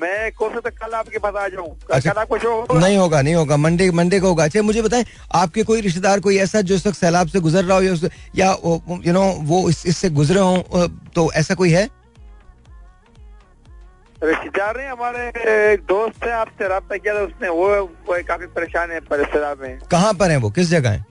मैं 0.00 0.30
कौन 0.32 0.50
सा 0.54 0.70
कल 0.70 0.94
आपके 0.94 1.18
पास 1.18 1.34
आ 1.34 1.46
जाऊँ। 1.48 1.76
अच्छा, 1.92 2.12
कल 2.12 2.24
कुछ 2.24 2.44
हो 2.44 2.78
नहीं 2.78 2.96
होगा 2.96 3.20
नहीं 3.22 3.34
होगा। 3.34 3.56
मंडे 3.56 3.90
मंडे 3.90 4.20
को 4.20 4.28
होगा। 4.28 4.44
अच्छा 4.44 4.62
मुझे 4.62 4.82
बताएँ 4.82 5.04
आपके 5.34 5.62
कोई 5.62 5.80
रिश्तेदार 5.80 6.20
कोई 6.20 6.38
ऐसा 6.38 6.60
जो 6.60 6.74
इस 6.74 6.86
वक्त 6.86 6.98
सैलाब 6.98 7.28
से 7.28 7.40
गुजर 7.40 7.64
रहा 7.64 7.76
हो 7.76 8.08
या 8.36 8.50
यू 9.06 9.12
नो 9.12 9.24
वो 9.50 9.68
इससे 9.70 10.10
गुजरे 10.10 10.40
हो 10.40 10.86
तो 11.14 11.30
ऐसा 11.32 11.54
कोई 11.54 11.70
है? 11.70 11.88
रिश्तेदार 14.22 14.76
नहीं 14.76 14.88
हमारे 14.88 15.26
एक 15.72 15.80
दोस्त 15.88 16.24
है 16.24 16.32
आपसे 16.32 16.68
रहा 16.68 16.96
किया 16.96 17.14
था 17.14 17.20
उसने 17.22 17.48
वो, 17.48 17.68
वो 18.06 18.22
काफ़ी 18.28 18.46
परेशान 18.48 18.90
है 18.90 18.98
रिश्तेदार 18.98 19.56
में। 19.60 19.78
कहाँ 19.90 20.12
पर 20.14 20.30
है 20.30 20.36
वो? 20.36 20.50
किस 20.50 20.68
जगह 20.70 20.90
है? 20.90 21.04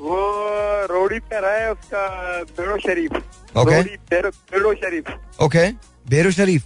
वो 0.00 0.16
रोडी 0.90 1.18
पर 1.20 1.44
है 1.44 1.70
उसका 1.72 2.06
बेरो 2.50 2.78
शरीफ। 2.78 3.12
ओके। 3.56 3.82
बेरो 4.10 4.74
शरीफ। 4.74 5.10
ओके 5.42 5.66
बेरो 6.06 6.30
शरीफ। 6.32 6.64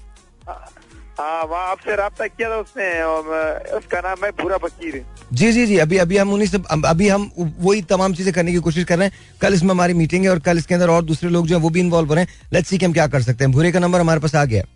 हाँ 1.19 1.45
वहाँ 1.45 1.69
आपसे 1.69 1.97
रहा 1.97 2.27
किया 2.29 2.49
था 2.51 2.57
उसने 2.57 2.87
उसका 3.77 4.01
नाम 4.01 4.25
है 4.25 4.31
भूरा 4.41 4.57
फकीर 4.59 5.05
जी 5.33 5.51
जी 5.53 5.67
जी 5.67 5.77
अभी 5.79 5.97
अभी 5.99 6.17
हम 6.17 6.33
उन्हीं 6.33 6.49
से 6.49 6.59
अभी 6.87 7.09
हम 7.09 7.31
वही 7.37 7.83
तमाम 7.91 8.15
चीज़ें 8.15 8.33
करने 8.35 8.53
की 8.53 8.59
कोशिश 8.61 8.85
कर 8.85 8.99
रहे 8.99 9.09
हैं। 9.09 9.39
कल 9.41 9.55
इसमें 9.55 9.71
हमारी 9.71 9.95
मीटिंग 9.95 10.25
है 10.25 10.31
और 10.31 10.39
कल 10.39 10.59
इसके 10.59 10.75
अंदर 10.75 10.91
और 10.91 11.03
दूसरे 11.05 11.31
लोग 11.31 11.47
जो 11.47 11.57
है 11.57 11.63
वो 11.63 11.71
भी 11.71 11.81
इन्वॉल्व 11.81 12.09
हो 12.09 12.15
रहे 12.15 12.25
हैं। 12.25 12.41
लेट्स 12.53 12.69
सी 12.69 12.79
कि 12.79 12.87
हम 12.87 12.93
क्या 12.93 13.07
कर 13.07 13.23
सकते 13.23 13.45
हैं। 13.45 13.53
भूरे 13.53 13.73
का 13.73 13.79
नंबर 13.79 14.01
हमारे 14.01 14.21
पास 14.21 14.35
आ 14.35 14.45
गया। 14.45 14.63
हाँ 14.63 14.76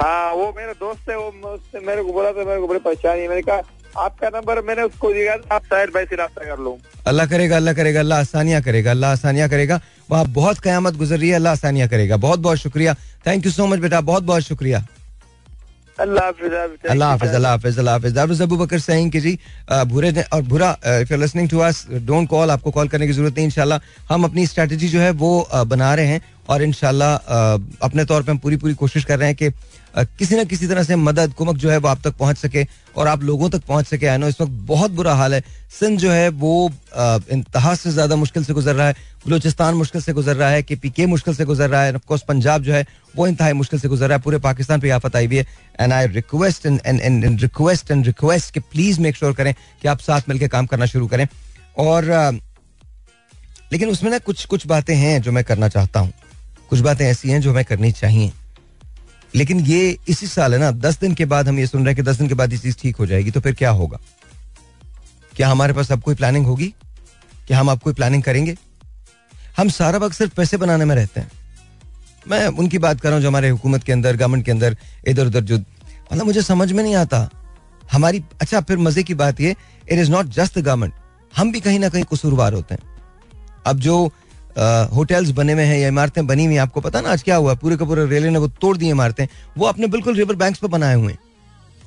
वो 0.00 0.52
मेरा 0.56 0.72
दोस्त 0.80 1.10
है 1.10 1.16
वो 1.16 1.28
उसने 1.54 1.80
मेरे 1.86 2.02
को 2.02 2.12
बोला 2.12 2.30
था 2.32 2.44
मेरे 2.44 2.60
को 2.60 2.66
बड़ी 2.68 2.80
परेशानी 2.80 3.20
है। 3.20 3.28
मैंने 3.28 3.42
कहा 3.42 3.62
आपका 3.96 4.28
नंबर 4.28 4.60
मैंने 4.62 4.82
उसको 4.82 5.12
दिया 5.12 5.34
आप 5.52 5.64
शायद 5.64 5.90
भाई 5.94 6.04
से 6.04 6.16
रहा 6.16 6.26
कर 6.26 6.58
लो। 6.64 6.78
अल्लाह 7.06 7.26
करेगा 7.26 7.56
अल्लाह 7.56 7.74
करेगा 7.74 8.00
अल्लाह 8.00 8.20
आसानियाँ 8.20 8.62
करेगा 8.62 8.90
अल्लाह 8.90 9.12
आसानियाँ 9.12 9.48
करेगा। 9.48 9.80
वहाँ 10.10 10.24
बहुत 10.34 10.58
कयामत 10.60 10.96
गुजर 10.96 11.18
रही 11.18 11.28
है 11.28 11.34
अल्लाह 11.36 11.52
आसानियाँ 11.52 11.88
करेगा। 11.88 12.16
बहुत 12.18 12.38
बहुत 12.40 12.58
शुक्रिया। 12.58 12.94
थैंक 13.26 13.46
यू 13.46 13.52
सो 13.52 13.66
मच 13.66 13.78
बेटा 13.78 14.00
बहुत 14.12 14.22
बहुत 14.22 14.42
शुक्रिया। 14.42 14.86
अल्लाह 15.98 16.24
हाफिज 16.24 16.52
अल्लाह 16.90 17.08
हाफिज 17.10 17.34
अल्लाह 17.34 17.92
हाफिज 17.92 18.12
that 18.14 18.28
was 18.28 18.42
Abu 18.42 18.56
Bakar 18.56 18.78
saying 18.78 19.10
कि 19.12 19.20
जी 19.20 19.38
बुरे 19.70 20.10
और 20.32 20.42
बुरा 20.44 20.70
if 21.00 21.12
you 21.12 21.18
listening 21.18 21.48
to 21.50 21.58
us 21.58 21.86
don't 21.90 22.28
call 22.28 22.50
आपको 22.50 22.70
कॉल 22.70 22.88
करने 22.88 23.06
की 23.06 23.12
ज़रूरत 23.12 23.34
नहीं 23.34 23.46
इंशाल्लाह। 23.46 23.80
हम 24.10 24.24
अपनी 24.24 24.46
स्ट्रेटजी 24.46 24.88
जो 24.88 25.00
है 25.00 25.10
वो 25.12 25.48
बना 25.66 25.94
रहे 25.94 26.06
हैं। 26.06 26.20
और 26.48 26.62
इंशाल्लाह 26.62 27.14
अपने 27.86 28.04
तौर 28.04 28.22
पर 28.22 28.30
हम 28.30 28.38
पूरी 28.38 28.56
पूरी 28.56 28.74
कोशिश 28.74 29.04
कर 29.04 29.18
रहे 29.18 29.28
हैं 29.28 29.36
कि 29.36 29.50
किसी 30.18 30.36
ना 30.36 30.42
किसी 30.44 30.66
तरह 30.68 30.82
से 30.82 30.96
मदद 30.96 31.32
कुमक 31.34 31.56
जो 31.56 31.70
है 31.70 31.76
वो 31.78 31.88
आप 31.88 32.00
तक 32.04 32.14
पहुँच 32.16 32.36
सके 32.38 32.64
और 32.96 33.06
आप 33.08 33.22
लोगों 33.22 33.48
तक 33.50 33.62
पहुँच 33.68 33.86
सके। 33.86 34.06
आई 34.06 34.18
नो 34.18 34.28
इस 34.28 34.40
वक्त 34.40 34.52
बहुत 34.66 34.90
बुरा 34.90 35.14
हाल 35.14 35.34
है। 35.34 35.42
सिंध 35.70 35.98
जो 35.98 36.10
है 36.10 36.28
वो 36.28 36.70
इंतहा 37.32 37.74
से 37.74 37.90
ज़्यादा 37.90 38.16
मुश्किल 38.16 38.44
से 38.44 38.52
गुजर 38.52 38.74
रहा 38.74 38.86
है। 38.86 38.94
बलूचिस्तान 39.26 39.74
मुश्किल 39.74 40.00
से 40.02 40.12
गुजर 40.12 40.36
रहा 40.36 40.50
है। 40.50 40.62
के 40.62 40.76
पी 40.76 40.90
के 40.90 41.06
मुश्किल 41.06 41.34
से 41.34 41.44
गुजर 41.44 41.70
रहा 41.70 41.82
है। 41.82 41.94
ऑफकोर्स 41.94 42.22
पंजाब 42.28 42.62
जो 42.62 42.72
है 42.72 42.84
वो 43.16 43.26
इंतहा 43.26 43.52
मुश्किल 43.54 43.80
से 43.80 43.88
गुजर 43.88 44.08
रहा 44.08 44.16
है। 44.16 44.22
पूरे 44.22 44.38
पाकिस्तान 44.38 44.80
पे 44.80 44.90
आफत 44.90 45.16
आई 45.16 45.26
हुई 45.26 45.36
है। 45.36 45.46
And 45.80 45.92
I 45.92 46.06
request 46.08 46.66
and 46.66 47.40
request 47.40 47.90
and 47.90 48.06
request 48.06 48.54
कि 48.54 48.60
प्लीज़ 48.62 49.00
मेक 49.00 49.16
श्योर 49.16 49.32
करें 49.32 49.54
कि 49.82 49.88
आप 49.88 50.00
साथ 50.00 50.28
मिलकर 50.28 50.48
काम 50.48 50.66
करना 50.66 50.86
शुरू 50.86 51.06
करें। 51.06 51.26
और 51.78 52.04
लेकिन 53.72 53.88
उसमें 53.88 54.10
ना 54.10 54.18
कुछ 54.18 54.44
कुछ 54.46 54.66
बातें 54.66 54.94
हैं 54.96 55.20
जो 55.22 55.32
मैं 55.32 55.44
करना 55.44 55.68
चाहता 55.68 56.00
हूँ। 56.00 56.12
कुछ 56.70 56.80
बातें 56.80 57.04
ऐसी 57.06 57.30
हैं 57.30 57.40
जो 57.40 57.52
हमें 57.52 57.64
करनी 57.64 57.92
चाहिए। 57.92 58.32
लेकिन 59.34 59.60
ये 59.60 59.96
इसी 60.08 60.26
साल 60.26 60.54
है 60.54 60.60
ना, 60.60 60.70
दस 60.70 60.98
दिन 61.00 61.14
के 61.14 61.24
बाद 61.24 61.48
हम 61.48 61.58
ये 61.58 61.66
सुन 61.66 61.80
रहे 61.80 61.94
हैं 61.94 61.96
कि 61.96 62.02
दस 62.02 62.16
दिन 62.16 62.28
के 62.28 62.34
बाद 62.34 62.52
ये 62.52 62.58
चीज़ 62.58 62.76
ठीक 62.78 62.96
हो 62.96 63.06
जाएगी 63.06 63.30
तो 63.30 63.40
फिर 63.40 63.54
क्या 63.54 63.70
होगा? 63.70 63.98
क्या 65.36 65.48
हमारे 65.48 65.72
पास 65.72 65.92
अब 65.92 66.02
कोई 66.02 66.14
प्लानिंग 66.14 66.46
होगी? 66.46 66.74
क्या 67.46 67.58
हम 67.60 67.70
अब 67.70 67.78
कोई 67.78 67.92
प्लानिंग 67.92 68.22
करेंगे? 68.22 68.56
हम 69.56 69.68
सारा 69.68 69.98
वक्त 69.98 70.16
सिर्फ़ 70.16 70.34
पैसे 70.34 70.56
बनाने 70.56 70.84
में 70.84 70.94
रहते 70.96 71.20
हैं। 71.20 71.30
मैं 72.28 72.46
उनकी 72.46 72.78
बात 72.78 73.00
कर 73.00 73.08
रहा 73.08 73.16
हूँ 73.16 73.22
जो 73.22 73.28
हमारे 73.28 73.48
हुकूमत 73.48 73.84
के 73.84 73.92
अंदर 73.92 74.16
गवर्नमेंट 74.16 74.44
के 74.44 74.50
अंदर 74.50 74.76
इधर 75.08 75.26
उधर 75.26 75.40
जो 75.40 75.58
मतलब 75.58 76.24
मुझे 76.26 76.42
समझ 76.42 76.72
में 76.72 76.82
नहीं 76.82 76.94
आता। 76.94 77.28
हमारी 77.92 78.22
अच्छा 78.40 78.60
फिर 78.60 78.78
मज़े 78.78 79.02
की 79.02 79.14
बात 79.14 79.40
ये 79.40 79.50
it 79.92 79.98
is 79.98 80.10
not 80.10 80.26
just 80.28 80.58
the 80.58 80.62
government 80.62 80.94
हम 81.36 81.52
भी 81.52 81.60
कहीं 81.60 81.78
ना 81.78 81.88
कहीं 81.88 82.04
कसूरवार 82.04 82.52
होते 82.52 82.74
हैं। 82.74 82.96
अब 83.66 83.78
जो 83.78 84.12
होटल्स 84.94 85.30
बने 85.30 85.52
हुए 85.52 85.62
हैं 85.62 85.78
या 85.78 85.88
इमारतें 85.88 86.26
बनी 86.26 86.44
हुई 86.44 86.54
हैं 86.54 86.60
आपको 86.60 86.80
पता 86.80 87.00
ना 87.00 87.10
आज 87.10 87.22
क्या 87.22 87.36
हुआ? 87.36 87.54
पूरे 87.54 87.76
का 87.76 87.84
पूरे 87.84 88.06
रेलवे 88.06 88.30
ने 88.30 88.38
वो 88.38 88.48
तोड़ 88.60 88.76
दी 88.76 88.88
इमारतें। 88.90 89.26
वो 89.58 89.66
अपने 89.66 89.86
बिल्कुल 89.86 90.16
रिवर 90.16 90.36
बैंक्स 90.36 90.60
पर 90.60 90.68
बनाए 90.68 90.94
हुए 90.94 91.12
हैं। 91.12 91.18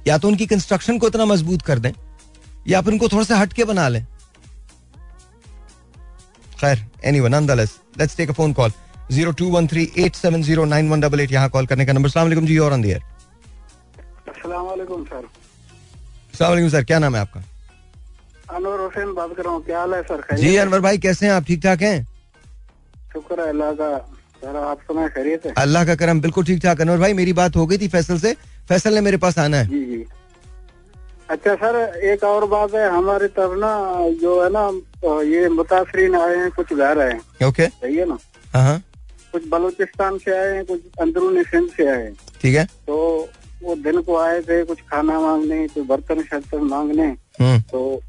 या 0.07 0.17
तो 0.17 0.27
उनकी 0.27 0.45
कंस्ट्रक्शन 0.45 0.97
को 0.97 1.07
इतना 1.07 1.25
मज़बूत 1.25 1.61
कर 1.61 1.79
दें 1.79 1.91
या 2.67 2.81
फिर 2.81 2.93
उनको 2.93 3.07
थोड़ा 3.07 3.23
सा 3.23 3.37
हटके 3.37 3.63
बना 3.65 3.87
लें। 3.87 4.05
खैर 6.61 6.85
any 7.05 7.19
one 7.19 7.47
let's 7.51 8.15
take 8.17 8.29
a 8.29 8.33
phone 8.33 8.53
call 8.53 8.71
zero 9.11 9.31
two 9.33 9.49
one 9.51 9.67
three 9.67 9.91
eight 9.99 10.15
seven 10.15 10.43
zero 10.43 10.65
nine 10.65 10.89
one 10.89 11.01
double 11.01 11.19
eight 11.19 11.31
यहाँ 11.31 11.49
कॉल 11.49 11.65
करने 11.67 11.85
का 11.85 11.93
नंबर 11.93 12.09
सलाम 12.09 12.45
जी 12.45 12.57
और 12.57 12.71
अंदियर 12.71 13.01
सर 14.27 15.27
सलाम 16.33 16.69
सर 16.69 16.83
क्या 16.83 16.99
नाम 16.99 17.15
है 17.15 17.21
आपका? 17.21 17.43
अनवर 18.51 18.79
हुसैन 18.79 19.13
बात 19.13 19.35
कर 19.37 19.43
रहा 19.43 19.53
हूँ। 19.53 19.63
क्या 19.65 19.79
हाल 19.79 19.93
है 19.93 20.01
सर? 20.03 20.35
जी 20.37 20.55
अनवर 20.57 20.79
भाई 20.79 20.97
कैसे 20.99 21.25
हैं? 21.25 21.33
आप 21.33 21.43
ठीक 21.45 21.63
ठाक 21.63 21.81
हैं? 21.81 22.07
शुक्र 23.13 23.41
है 23.41 23.49
अल्लाह 23.49 23.71
का 23.73 23.89
आप 24.61 24.79
सुना 24.81 25.07
खैरियत 25.07 25.45
है। 25.45 25.53
अल्लाह 25.57 25.85
का 25.85 25.95
करम 25.95 26.21
बिल्कुल 26.21 26.45
ठीक 26.45 26.61
ठाक 26.63 26.81
अनवर 26.81 26.97
भाई 26.97 27.13
मेरी 27.13 27.33
बात 27.33 27.55
हो 27.55 27.65
गई 27.67 27.77
थी 27.77 27.87
फैसल 27.89 28.17
से। 28.19 28.33
फैसल 28.69 28.93
ने 28.93 29.01
मेरे 29.01 29.17
पास 29.17 29.37
आना 29.39 29.57
है। 29.57 29.67
जी 29.67 29.83
जी। 29.85 30.05
अच्छा 31.29 31.53
सर 31.55 31.75
एक 32.05 32.23
और 32.23 32.45
बात 32.45 32.73
है 32.75 32.87
हमारी 32.91 33.27
तरफ़ 33.35 33.53
ना 33.59 33.73
जो 34.21 34.41
है 34.43 34.49
ना 34.49 34.63
ये 35.23 35.47
मुतासरीन 35.49 36.15
आए 36.15 36.35
हैं 36.37 36.49
कुछ 36.51 36.73
घर 36.73 36.99
आए 36.99 37.11
हैं। 37.11 37.47
ओके। 37.47 37.67
सही 37.67 37.95
है 37.95 38.05
ना? 38.05 38.17
हाँ 38.53 38.63
हाँ। 38.63 38.81
कुछ 39.31 39.47
बलूचिस्तान 39.49 40.17
से 40.17 40.37
आए 40.37 40.55
हैं 40.55 40.65
कुछ 40.65 40.81
अंदरूनी 41.01 41.43
सिंध 41.43 41.69
से 41.77 41.87
आए 41.87 42.03
हैं। 42.03 42.13
ठीक 42.41 42.55
है। 42.55 42.65
तो 42.87 42.97
वो 43.63 43.75
दिन 43.77 44.01
को 44.01 44.17
आए 44.17 44.41
थे 44.41 44.63
कुछ 44.65 44.79
खाना 44.91 45.19
मांगने 45.19 45.67
कुछ 45.67 45.85
बर्तन 45.87 46.21
शर्तन 46.23 46.63
मांगने। 46.65 47.07
हम्म। 47.39 47.59
तो 47.71 48.01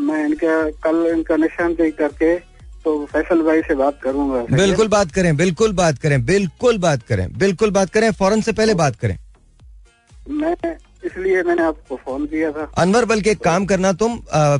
मैं 0.00 0.24
इनका 0.26 0.62
कल 0.84 1.06
इनका 1.12 1.36
निशानदेही 1.36 1.90
करके 1.98 2.34
तो 2.84 3.04
फैसल 3.06 3.42
भाई 3.42 3.60
से 3.62 3.74
बात 3.74 3.98
करूँगा। 4.02 4.44
बिल्कुल 4.56 4.88
बात 4.88 5.10
करें 5.12 5.36
बिल्कुल 5.36 5.72
बात 5.72 5.98
करें 5.98 6.24
बिल्कुल 6.26 6.78
बात 6.78 7.02
करें 7.08 7.26
बिल्कुल 7.38 7.70
बात 7.70 7.90
करें 7.90 8.10
फ़ौरन 8.12 8.40
से 8.40 8.52
पहले 8.52 8.74
बात 8.74 8.96
करें। 8.96 9.16
मैं 10.30 10.54
इसलिए 11.04 11.42
मैंने 11.42 11.62
आपको 11.62 11.96
फ़ोन 11.96 12.26
किया 12.26 12.50
था। 12.52 12.70
अनवर 12.78 13.04
बल्कि 13.04 13.30
एक 13.30 13.38
काम 13.44 13.64
करना 13.66 13.92
तुम 14.02 14.18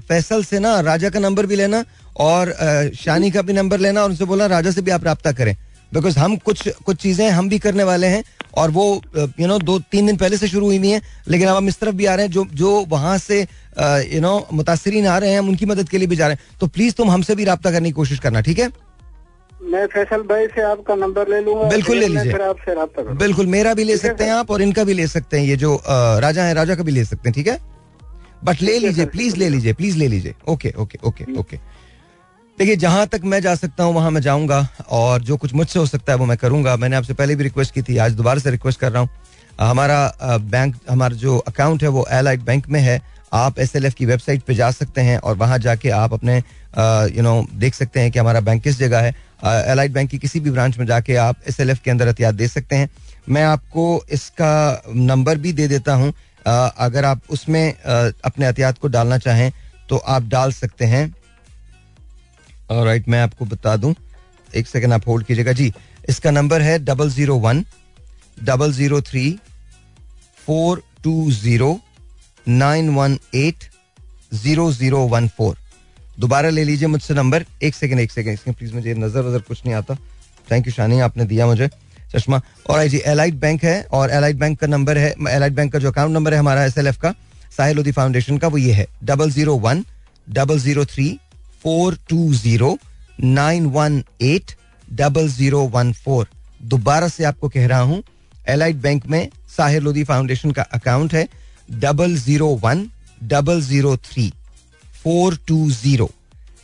फैसल 0.09 0.45
से 0.45 0.59
ना 0.59 0.79
राजा 0.83 1.11
का 1.11 1.21
नंबर 1.21 1.47
भी 1.47 1.57
लेना 1.57 1.85
और 2.21 2.53
शानी 2.97 3.31
का 3.31 3.43
भी 3.43 3.53
नंबर 3.53 3.81
लेना 3.81 4.03
और 4.03 4.11
उनसे 4.11 4.25
बोला 4.25 4.47
राजा 4.47 4.71
से 4.71 4.83
भी 4.83 4.91
आप 4.91 5.05
रहा 5.05 5.33
करें। 5.33 5.55
बिकॉज़ 5.93 6.19
हम 6.19 6.37
कुछ 6.45 6.69
कुछ 6.85 6.97
चीज़ें 7.01 7.29
हम 7.31 7.49
भी 7.49 7.59
करने 7.59 7.85
वाले 7.85 8.07
हैं 8.07 8.23
और 8.59 8.71
वो 8.71 8.85
यू 9.41 9.47
नो 9.47 9.59
दो 9.61 9.79
तीन 9.93 10.07
दिन 10.07 10.17
पहले 10.17 10.37
से 10.37 10.49
शुरू 10.49 10.67
हुई 10.67 10.79
हुई 10.79 10.91
हैं 10.91 11.01
लेकिन 11.29 11.49
अब 11.49 11.57
हम 11.57 11.69
इस 11.69 11.79
तरफ़ 11.81 11.95
भी 11.95 12.07
आ 12.07 12.15
रहे 12.15 12.27
हैं 12.27 12.33
जो 12.33 12.45
जो 12.55 12.71
वहाँ 12.89 13.17
से 13.19 13.47
यू 14.13 14.21
नो 14.21 14.47
मुतासरीन 14.53 15.07
आ 15.07 15.19
रहे 15.19 15.31
हैं 15.31 15.39
हम 15.39 15.49
उनकी 15.49 15.67
मदद 15.67 15.89
के 15.89 15.99
लिए 15.99 16.07
भी 16.07 16.17
जा 16.17 16.27
रहे 16.27 16.37
हैं। 16.37 16.59
तो 16.61 16.67
प्लीज़ 16.69 16.95
तुम 16.95 17.11
हमसे 17.11 17.35
भी 17.35 17.45
रब्ता 17.45 17.71
करने 17.71 17.89
की 17.89 17.93
कोशिश 17.95 18.19
करना 18.19 18.41
ठीक 18.41 18.59
है? 18.59 18.71
मैं 19.65 19.87
फैसल 19.87 20.23
भाई 20.29 20.47
से 20.47 20.63
आपका 20.63 20.95
नंबर 20.97 21.29
ले 21.29 21.41
लूँगा 21.41 21.69
बिल्कुल 21.69 21.99
ले 21.99 22.07
लीजिए। 22.09 22.33
फिर 22.33 22.43
आपसे 22.43 22.75
रब्ता 22.75 23.03
बिल्कुल 23.17 23.47
मेरा 23.49 23.75
भी 23.75 23.85
ले 23.85 23.97
सकते 23.97 24.25
हैं 24.25 24.33
आप 24.33 24.51
और 24.51 24.63
इनका 24.63 24.85
भी 24.85 24.95
ले 24.95 25.07
सकते 25.09 25.39
हैं 25.39 25.47
ये 25.47 25.57
जो 25.57 25.75
राजा 25.87 26.45
है 26.45 26.55
राजा 26.55 26.75
का 26.75 26.83
भी 26.83 26.93
ले 26.93 27.05
सकते 27.05 27.29
हैं 27.29 27.35
ठीक 27.35 27.47
है? 27.47 27.59
बट 28.45 28.63
ले 28.63 28.79
लीजिए 28.79 29.07
प्लीज़ 29.09 29.37
ले 29.37 29.49
लीजिए 29.49 29.73
प्लीज़ 29.73 29.97
ले 29.99 30.09
लीजिए। 30.09 30.35
ओके 30.49 30.73
ओके 30.79 30.99
ओके 31.05 31.25
ओके 31.39 31.57
देखिए 32.59 32.77
जहाँ 32.77 33.07
तक 33.07 33.21
मैं 33.25 33.41
जा 33.41 33.55
सकता 33.55 33.85
हूँ 33.85 33.95
वहाँ 33.95 34.11
मैं 34.11 34.21
जाऊँगा 34.21 34.67
और 34.91 35.23
जो 35.23 35.37
कुछ 35.37 35.55
मुझसे 35.55 35.79
हो 35.79 35.87
सकता 35.87 36.13
है 36.13 36.19
वो 36.19 36.27
मैं 36.27 36.37
करूँगा। 36.37 36.77
मैंने 36.77 36.97
आपसे 36.97 37.15
पहले 37.15 37.37
भी 37.37 37.45
रिक्वेस्ट 37.45 37.75
की 37.75 37.83
थी 37.83 37.97
आज 37.99 38.13
दोबारा 38.15 38.41
से 38.41 38.51
रिक्वेस्ट 38.51 38.81
कर 38.81 38.93
रहा 38.93 39.03
हूँ। 39.03 39.09
हमारा 39.61 40.39
बैंक 40.41 40.77
हमारा 40.91 41.17
जो 41.17 41.37
अकाउंट 41.39 41.83
है 41.83 41.89
वो 41.89 42.07
एलाइट 42.11 42.41
बैंक 42.43 42.69
में 42.69 42.81
है। 42.81 43.01
आप 43.33 43.59
एस 43.59 43.75
एल 43.77 43.87
एफ़ 43.87 43.95
की 43.95 44.07
वेबसाइट 44.07 44.43
पे 44.43 44.55
जा 44.55 44.71
सकते 44.71 45.01
हैं 45.01 45.19
और 45.19 45.37
वहाँ 45.37 45.59
जाके 45.59 45.91
आप 45.91 46.13
अपने 46.13 46.37
यू 47.17 47.23
नो 47.23 47.47
देख 47.55 47.75
सकते 47.75 48.01
हैं 48.01 48.11
कि 48.13 48.19
हमारा 48.19 48.41
बैंक 48.41 48.63
किस 48.63 48.79
जगह 48.79 49.01
है। 49.01 49.15
एलाइट 49.45 49.93
बैंक 49.93 50.11
की 50.11 50.19
किसी 50.19 50.41
भी 50.41 50.51
ब्रांच 50.51 50.79
में 50.79 50.87
जाके 50.87 51.17
आप 51.19 51.37
एस 51.49 51.61
एल 51.61 51.71
एफ़ 51.71 51.81
के 51.85 51.91
अंदर 51.91 52.07
एहतियात 52.07 52.35
दे 52.35 52.49
सकते 52.49 52.77
हैं। 52.77 52.89
मैं 53.29 53.43
आपको 53.45 54.05
इसका 54.13 54.83
नंबर 54.89 55.39
भी 55.39 55.53
दे 55.53 55.69
देता 55.69 55.95
हूँ। 55.95 56.13
अगर 56.47 57.05
आप 57.05 57.21
उसमें 57.31 57.73
अपने 57.75 58.47
एहतियात 58.47 58.79
को 58.79 58.89
डालना 58.89 59.19
चाहें 59.19 59.51
तो 59.89 59.97
आप 59.97 60.29
डाल 60.29 60.53
सकते 60.53 60.85
हैं। 60.87 61.15
और 62.71 62.85
राइट 62.87 63.09
मैं 63.09 63.21
आपको 63.21 63.45
बता 63.47 63.77
दूँ। 63.77 63.95
एक 64.51 64.67
सेकेंड 64.67 64.93
आप 64.93 65.07
होल्ड 65.09 65.27
कीजिएगा। 65.27 65.53
जी, 65.53 65.73
इसका 66.09 66.31
नंबर 66.31 66.63
है 66.63 66.79
double 66.81 67.11
zero 67.11 67.37
one 67.39 67.65
double 68.39 68.73
zero 68.73 69.01
three 69.03 69.31
four 70.39 70.83
two 71.05 71.31
zero 71.33 71.79
nine 72.49 72.89
one 72.91 73.19
eight 73.35 73.65
zero 74.33 74.71
zero 74.73 75.07
one 75.09 75.29
four. 75.29 75.57
दोबारा 76.21 76.49
ले 76.51 76.65
लीजिए 76.65 76.89
मुझसे 76.89 77.15
नंबर। 77.15 77.45
एक 77.63 77.75
सेकेंड 77.75 78.01
एक 78.01 78.11
सेकेंड 78.11 78.35
इसमें 78.35 78.55
प्लीज़ 78.57 78.75
मुझे 78.75 78.95
नज़र 78.95 79.23
वजर 79.23 79.41
कुछ 79.41 79.65
नहीं 79.65 79.75
आता। 79.75 79.95
थैंक 80.47 80.67
यू 80.67 80.73
शानी 80.73 81.01
आपने 81.01 81.25
दिया 81.25 81.47
मुझे। 81.47 81.69
चश्मा। 82.15 82.41
और 82.71 82.79
आई 82.79 82.89
जी 82.89 83.01
एलाइट 83.07 83.35
बैंक 83.35 83.65
है, 83.65 83.83
और 83.85 84.11
एलाइट 84.11 84.37
बैंक 84.37 84.59
का 84.61 84.67
नंबर 84.67 84.99
है 84.99 85.15
एलाइट 85.29 85.53
बैंक 85.53 85.73
का 85.73 85.79
जो 85.79 85.91
अकाउंट 85.91 86.15
नंबर 86.15 86.33
है 86.33 86.39
हमारा 86.39 86.65
एस 86.65 86.79
एल 86.79 86.87
एफ़ 86.87 86.99
का 86.99 87.15
साहिल 87.57 87.79
उदी 87.79 87.93
फाउंडेशन 87.93 88.39
का, 88.39 88.49
वो 88.49 88.59
ये 88.59 88.73
है। 88.73 88.87
Double 89.05 89.31
zero 89.31 89.57
one 89.59 89.85
double 90.29 90.59
zero 90.59 90.85
three 90.87 91.09
four 91.63 91.99
two 92.09 92.33
zero 92.35 92.77
nine 93.21 93.67
one 93.69 94.03
eight 94.23 94.53
double 94.93 95.29
zero 95.31 95.61
one 95.69 95.93
four 95.95 96.29
दोबारा 96.65 97.09
से 97.09 97.25
आपको 97.25 97.49
कह 97.49 97.67
रहा 97.67 97.81
हूँ 97.81 98.03
एलाइट 98.49 98.77
बैंक 98.79 99.07
में 99.07 99.29
साहिर 99.57 99.83
लोधी 99.83 100.05
फाउंडेशन 100.05 100.51
का 100.51 100.63
अकाउंट 100.75 101.15
है 101.15 101.27
double 101.73 102.17
zero 102.17 102.49
one 102.63 102.89
double 103.23 103.61
zero 103.63 103.97
three 104.05 104.33
four 105.03 105.39
two 105.49 105.71
zero 105.73 106.11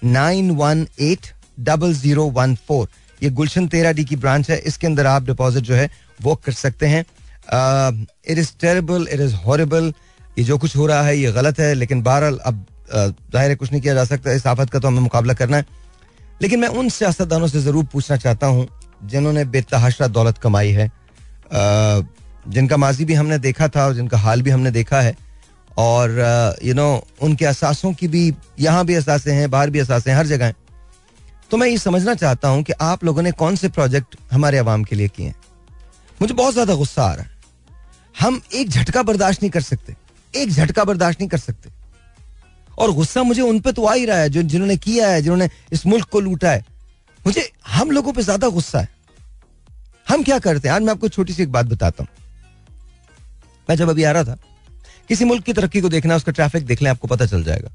nine 0.05 0.51
one 0.57 0.87
eight 1.01 1.27
double 1.61 1.95
zero 1.95 2.25
one 2.31 2.55
four 2.69 2.89
ये 3.23 3.31
गुलशन 3.31 3.67
तेरा 3.69 3.93
डी 3.93 4.05
की 4.05 4.17
ब्रांच 4.17 4.51
है। 4.51 4.59
इसके 4.61 4.87
अंदर 4.87 5.07
आप 5.07 5.23
डिपॉजिट 5.25 5.65
जो 5.65 5.75
है, 5.75 5.89
वो 6.23 6.35
कर 6.37 6.53
सकते 6.53 6.87
हैं। 6.87 7.01
It 8.31 8.39
is 8.39 8.53
terrible 8.61 9.07
it 9.13 9.21
is 9.21 9.35
horrible 9.37 9.93
ये 10.39 10.45
जो 10.45 10.59
कुछ 10.59 10.77
हो 10.77 10.87
रहा 10.87 11.03
है, 11.03 11.17
ये 11.19 11.33
गलत 11.33 11.59
है, 11.61 11.73
लेकिन 11.75 12.03
बहरहाल 12.03 12.39
अब 12.47 12.65
ज़ाहिर 12.91 13.51
है 13.51 13.57
कुछ 13.57 13.73
नहीं 13.73 13.81
किया 13.83 13.95
जा 13.95 14.05
सकता। 14.05 14.33
इस 14.33 14.47
आफत 14.47 14.71
का 14.71 14.79
तो 14.79 14.89
हमें 14.89 15.01
मुकाबला 15.01 15.35
करना 15.35 15.57
है। 15.57 15.67
लेकिन 16.43 16.61
मैं 16.61 16.69
उन 16.71 16.89
सियासतदानों 16.89 17.49
से 17.49 17.61
ज़रूर 17.61 17.85
पूछना 17.93 18.17
चाहता 18.17 18.47
हूँ, 18.47 18.67
जिन्होंने 19.05 19.45
बेतहाशा 19.47 20.07
दौलत 20.09 20.39
कमाई 20.39 20.71
है। 20.71 20.91
जिनका 22.49 22.77
माजी 22.77 23.05
भी 23.05 23.15
हमने 23.15 23.39
देखा 23.39 23.69
था 23.69 23.87
और 23.87 23.95
जिनका 23.95 24.19
हाल 24.19 24.43
भी 24.43 24.51
हमने 24.51 24.71
देखा 24.71 25.01
है। 25.01 25.17
और 25.79 26.57
यू 26.65 26.75
नो 26.75 27.07
उनके 27.23 27.45
असासों 27.47 27.93
की 27.93 28.09
भी 28.09 28.33
यहाँ 28.61 28.85
भी 28.87 28.95
असासे 28.95 29.33
हैं, 29.33 29.51
बाहर 29.51 29.71
भी 29.71 29.79
असासे 29.79 30.11
हैं, 30.11 30.19
हर 30.19 30.27
जगह 30.27 30.55
तो 31.51 31.57
मैं 31.57 31.67
ये 31.69 31.77
समझना 31.79 32.15
चाहता 32.15 32.49
हूँ 32.49 32.63
कि 32.63 32.73
आप 32.83 33.05
लोगों 33.05 33.23
ने 33.23 33.31
कौन 33.35 33.57
से 33.57 33.69
प्रोजेक्ट 33.69 34.17
हमारे 34.33 34.59
अवाम 34.59 34.83
के 34.85 34.97
लिए 34.97 35.09
किए 35.09 35.27
हैं? 35.27 35.35
मुझे 36.21 36.35
बहुत 36.35 36.53
ज़्यादा 36.53 36.75
गुस्सा 36.75 37.03
आ 37.03 37.13
रहा 37.13 37.23
है। 37.23 37.37
हम 38.15 38.41
एक 38.55 38.69
झटका 38.71 39.03
बर्दाश्त 39.03 39.43
नहीं 39.43 39.51
कर 39.51 39.61
सकते। 39.61 39.95
एक 40.35 40.51
झटका 40.51 40.85
बर्दाश्त 40.85 41.21
नहीं 41.21 41.29
कर 41.29 41.39
सकते। 41.39 41.71
और 42.79 42.93
गुस्सा 42.93 43.23
मुझे 43.23 43.43
उन 43.43 43.61
पे 43.61 43.73
तो 43.73 43.85
आ 43.85 43.95
ही 43.95 44.05
रहा 44.07 44.19
है 44.19 44.29
जो, 44.29 44.43
जिन्होंने 44.43 44.77
किया 44.77 45.09
है, 45.09 45.23
जिन्होंने 45.23 45.49
इस 45.73 45.87
मुल्क 45.87 46.09
को 46.09 46.21
लूटा 46.21 46.51
है। 46.51 46.65
मुझे 47.21 47.51
हम 47.69 47.91
लोगों 47.91 48.13
पे 48.13 48.23
ज़्यादा 48.23 48.49
गुस्सा 48.49 48.81
है। 48.81 48.89
हम 50.07 50.23
क्या 50.23 50.39
करते 50.39 50.69
हैं? 50.69 50.75
आज 50.77 50.83
मैं 50.83 50.93
आपको 50.93 51.09
छोटी 51.09 51.33
सी 51.33 51.43
एक 51.43 51.53
बात 51.53 51.67
बताता 51.67 52.03
हूँ। 52.03 52.09
मैं 53.69 53.77
जब 53.77 53.89
अभी 53.91 54.05
आ 54.05 54.11
रहा 54.13 54.25
था, 54.25 54.37
किसी 55.09 55.25
मुल्क 55.25 55.45
की 55.45 55.53
तरक्की 55.53 55.81
को 55.81 55.89
देखना, 55.89 56.17
उसका 56.17 56.33
ट्रैफ़िक 56.33 56.67
देख 56.67 56.83
लें, 56.83 56.91
आपको 56.91 57.09
पता 57.09 57.27
चल 57.27 57.43
जाएगा। 57.45 57.71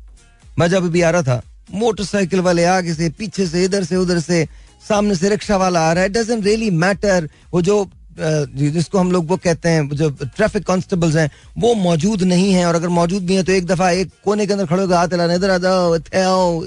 मैं 0.57 0.67
जब 0.69 0.85
अभी 0.85 1.01
आ 1.01 1.09
रहा 1.09 1.21
था, 1.23 1.41
मोटरसाइकिल 1.73 2.39
वाले 2.41 2.63
आगे 2.67 2.93
से, 2.93 3.09
पीछे 3.11 3.47
से, 3.47 3.63
इधर 3.65 3.83
से, 3.83 3.95
उधर 3.95 4.19
से, 4.19 4.47
सामने 4.87 5.15
से 5.15 5.29
रिक्शा 5.29 5.57
वाला 5.57 5.89
आ 5.89 5.91
रहा 5.93 6.03
है 6.03 6.09
डजेंट 6.11 6.43
रियली 6.45 6.69
मैटर 6.71 7.29
वो 7.53 7.61
जो 7.61 7.85
जिसको 8.15 8.97
हम 8.99 9.11
लोग 9.11 9.27
वो 9.27 9.35
कहते 9.37 9.69
हैं 9.69 9.87
जो 9.89 10.09
ट्रैफ़िक 10.11 10.65
कांस्टेबल्स 10.65 11.15
हैं, 11.15 11.29
वो 11.57 11.73
मौजूद 11.75 12.23
नहीं 12.23 12.51
है, 12.53 12.65
और 12.65 12.75
अगर 12.75 12.87
मौजूद 12.89 13.23
भी 13.25 13.35
है 13.35 13.43
तो 13.43 13.51
एक 13.51 13.65
दफ़ा 13.65 13.89
एक 13.91 14.09
कोने 14.25 14.45
के 14.47 14.53
अंदर 14.53 14.65
खड़े 14.65 14.81
होकर 14.81 14.95
हाथ 14.95 15.07
हिलाना, 15.07 15.33
इधर 15.33 15.49
आ 15.49 15.57
जाओ, 15.57 15.95
इधर 15.95 16.21
आओ 16.21 16.59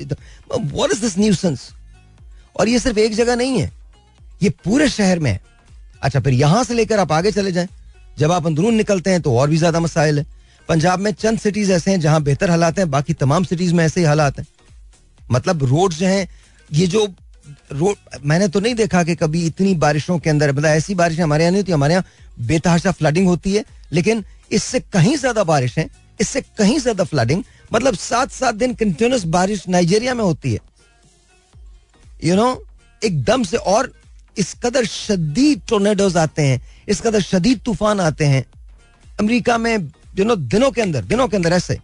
व्हाट 0.52 0.92
इज़ 0.92 1.00
दिस 1.00 1.18
न्यूसेंस 1.18 1.71
और 2.56 2.68
ये 2.68 2.78
सिर्फ़ 2.78 2.99
एक 2.99 3.14
जगह 3.14 3.37
नहीं 3.37 3.61
है, 3.61 3.71
ये 4.40 4.50
पूरे 4.64 4.88
शहर 4.88 5.18
में 5.18 5.30
है। 5.30 5.40
अच्छा 6.02 6.21
फिर 6.21 6.33
यहाँ 6.35 6.64
से 6.64 6.75
लेकर 6.75 6.99
आप 6.99 7.12
आगे 7.12 7.33
चले 7.33 7.52
जाएँ। 7.52 7.68
जब 8.16 8.32
आप 8.32 8.46
अंदरून 8.46 8.75
निकलते 8.75 9.11
हैं 9.11 9.20
तो 9.23 9.37
और 9.38 9.49
भी 9.50 9.56
ज़्यादा 9.56 9.80
मसाइल 9.80 10.18
है। 10.18 10.26
पंजाब 10.68 11.00
में 11.00 11.12
चंद 11.14 11.38
सिटीज़ 11.38 11.73
ऐसे 11.73 11.90
हैं 11.90 12.00
जहाँ 12.00 12.23
बेहतर 12.23 12.50
हालात 12.50 12.78
हैं 12.78 12.90
बाकी 12.90 13.12
तमाम 13.14 13.44
सिटीज़ 13.44 13.75
में 13.75 13.85
ऐसे 13.85 14.00
ही 14.00 14.06
हालात 14.06 14.38
हैं। 14.38 14.46
मतलब 15.30 15.64
रोड 15.64 15.92
जो 15.92 16.06
हैं 16.06 16.28
ये 16.70 16.87
जो 16.87 17.06
रोड 17.73 18.20
मैंने 18.25 18.49
तो 18.49 18.61
नहीं 18.61 18.75
देखा 18.75 19.02
कि 19.04 19.14
कभी 19.16 19.44
इतनी 19.46 19.75
बारिशों 19.76 20.18
के 20.18 20.30
अंदर 20.30 20.52
मतलब 20.52 20.66
ऐसी 20.66 20.94
बारिश 20.94 21.20
हमारे 21.20 21.44
यहाँ 21.44 21.52
नहीं 21.52 21.62
होती 21.62 21.73
हमारे 21.73 21.94
यहाँ 21.94 22.04
बेतहाशा 22.46 22.92
फ्लडिंग 22.92 23.26
होती 23.26 23.54
है 23.54 23.64
लेकिन 23.92 24.25
इससे 24.52 24.80
कहीं 24.82 25.16
ज़्यादा 25.16 25.44
बारिश 25.44 25.78
है 25.78 25.88
इससे 26.20 26.40
कहीं 26.58 26.78
ज़्यादा 26.78 27.04
फ्लडिंग 27.04 27.42
मतलब 27.73 27.94
सात 27.96 28.30
सात 28.32 28.54
दिन 28.54 28.75
कंटिन्यूस 28.75 29.25
बारिश 29.28 29.68
नाइजेरिया 29.68 30.14
में 30.14 30.25
होती 30.25 30.52
है। 30.52 30.58
यू 32.25 32.30
you 32.30 32.37
नो 32.37 32.44
know, 32.44 32.61
एकदम 33.02 33.42
से 33.42 33.56
और 33.56 33.92
इस 34.38 34.55
कदर 34.62 34.85
शदीद 34.85 35.61
टोर्नेडोज 35.69 36.16
आते 36.16 36.43
हैं, 36.43 36.61
इस 36.88 37.00
कदर 37.00 37.21
शदीद 37.21 37.61
तूफ़ान 37.64 38.00
आते 38.00 38.25
हैं, 38.25 38.45
अमेरिका 39.21 39.59
में 39.59 39.76
यू 40.19 40.25
नो 40.25 40.37
दिनों 40.37 40.71
के 40.71 40.83
अंदर, 40.83 41.05
दिनों 41.05 41.28
के 41.28 41.37
अंदर 41.37 41.52
ऐसे। 41.52 41.78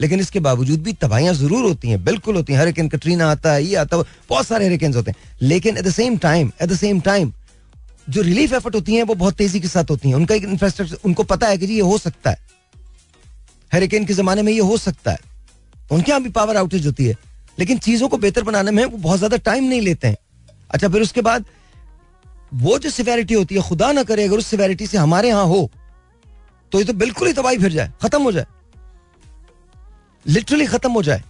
लेकिन 0.00 0.20
इसके 0.20 0.40
बावजूद 0.40 0.82
भी 0.82 0.92
तबाहियाँ 0.92 1.34
ज़रूर 1.34 1.64
होती 1.64 1.88
हैं, 1.88 2.02
बिल्कुल 2.04 2.36
होती 2.36 2.52
हैं। 2.52 2.60
हरिकेन 2.60 2.88
कटरीना 2.88 3.30
आता 3.30 3.52
है, 3.52 3.64
ये 3.64 3.74
आता 3.74 3.96
है, 3.96 4.02
बहुत 4.28 4.46
सारे 4.46 4.66
हरिकेन 4.66 4.94
होते 4.94 5.10
हैं। 5.10 5.18
लेकिन 5.42 5.76
at 5.76 5.84
the 5.84 5.90
same 5.90 6.16
time 6.16 6.50
at 6.62 6.68
the 6.68 6.76
same 6.76 7.00
time 7.00 7.32
जो 8.08 8.22
रिलीफ 8.22 8.52
एफर्ट 8.52 8.74
होती 8.74 8.94
हैं, 8.94 9.02
वो 9.02 9.14
बहुत 9.14 9.34
तेज़ी 9.34 9.60
के 9.60 9.68
साथ 9.68 9.90
होती 9.90 10.08
हैं। 10.08 10.16
उनका 10.16 10.34
एक 10.34 10.44
इंफ्रास्ट्रक्चर 10.44 10.98
उनको 11.04 11.22
पता 11.22 11.46
है 11.46 11.58
कि 11.58 11.66
जी 11.66 11.74
ये 11.74 11.80
हो 11.80 11.98
सकता 11.98 12.30
है। 12.30 12.38
हरिकेन 13.72 14.04
के 14.04 14.14
जमाने 14.14 14.42
में 14.42 14.52
ये 14.52 14.60
हो 14.60 14.76
सकता 14.76 15.10
है। 15.10 15.18
उनके 15.90 16.10
यहाँ 16.10 16.22
भी 16.22 16.30
पावर 16.30 16.56
आउटेज 16.56 16.86
होती 16.86 17.06
है। 17.06 17.16
लेकिन 17.58 17.78
चीज़ों 17.78 18.08
को 18.08 18.18
बेहतर 18.18 18.42
बनाने 18.42 18.70
में 18.70 18.84
वो 18.84 18.98
बहुत 18.98 19.18
ज़्यादा 19.18 19.36
टाइम 19.36 19.64
नहीं 19.64 19.80
लेते 19.80 20.08
हैं। 20.08 20.16
अच्छा 20.70 20.88
फिर 20.88 21.02
उसके 21.02 21.20
बाद 21.20 21.44
वो 22.54 22.78
जो 22.78 22.90
सिवेरिटी 22.90 23.34
होती 23.34 23.54
है, 23.54 23.62
खुदा 23.62 23.90
ना 23.92 24.02
करे, 24.02 24.24
अगर 24.24 24.38
उस 24.38 24.46
सिवेरिटी 24.46 24.86
से 24.86 24.98
हमारे 24.98 25.28
यहाँ 25.28 25.44
हो 25.44 25.70
तो 26.72 26.78
ये 26.78 26.84
तो 26.84 26.92
बिल्कुल 26.94 27.28
ही 27.28 27.34
तबाही 27.34 27.58
फिर 27.58 27.72
जाए, 27.72 27.92
खत्म 28.02 28.22
हो 28.22 28.32
जाए। 28.32 28.46
लिटरली 30.26 30.66
खत्म 30.66 30.92
हो 30.92 31.02
जाए। 31.02 31.22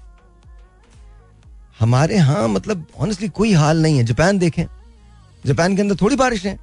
हमारे 1.80 2.14
यहाँ 2.16 2.46
मतलब 2.48 2.86
ऑनेस्टली 2.98 3.28
कोई 3.28 3.52
हाल 3.52 3.82
नहीं 3.82 3.98
है। 3.98 4.04
जापान 4.04 4.38
देखें। 4.38 4.64
जापान 5.46 5.76
के 5.76 5.82
अंदर 5.82 5.96
थोड़ी 5.96 6.16
बारिश 6.16 6.44
है। 6.46 6.58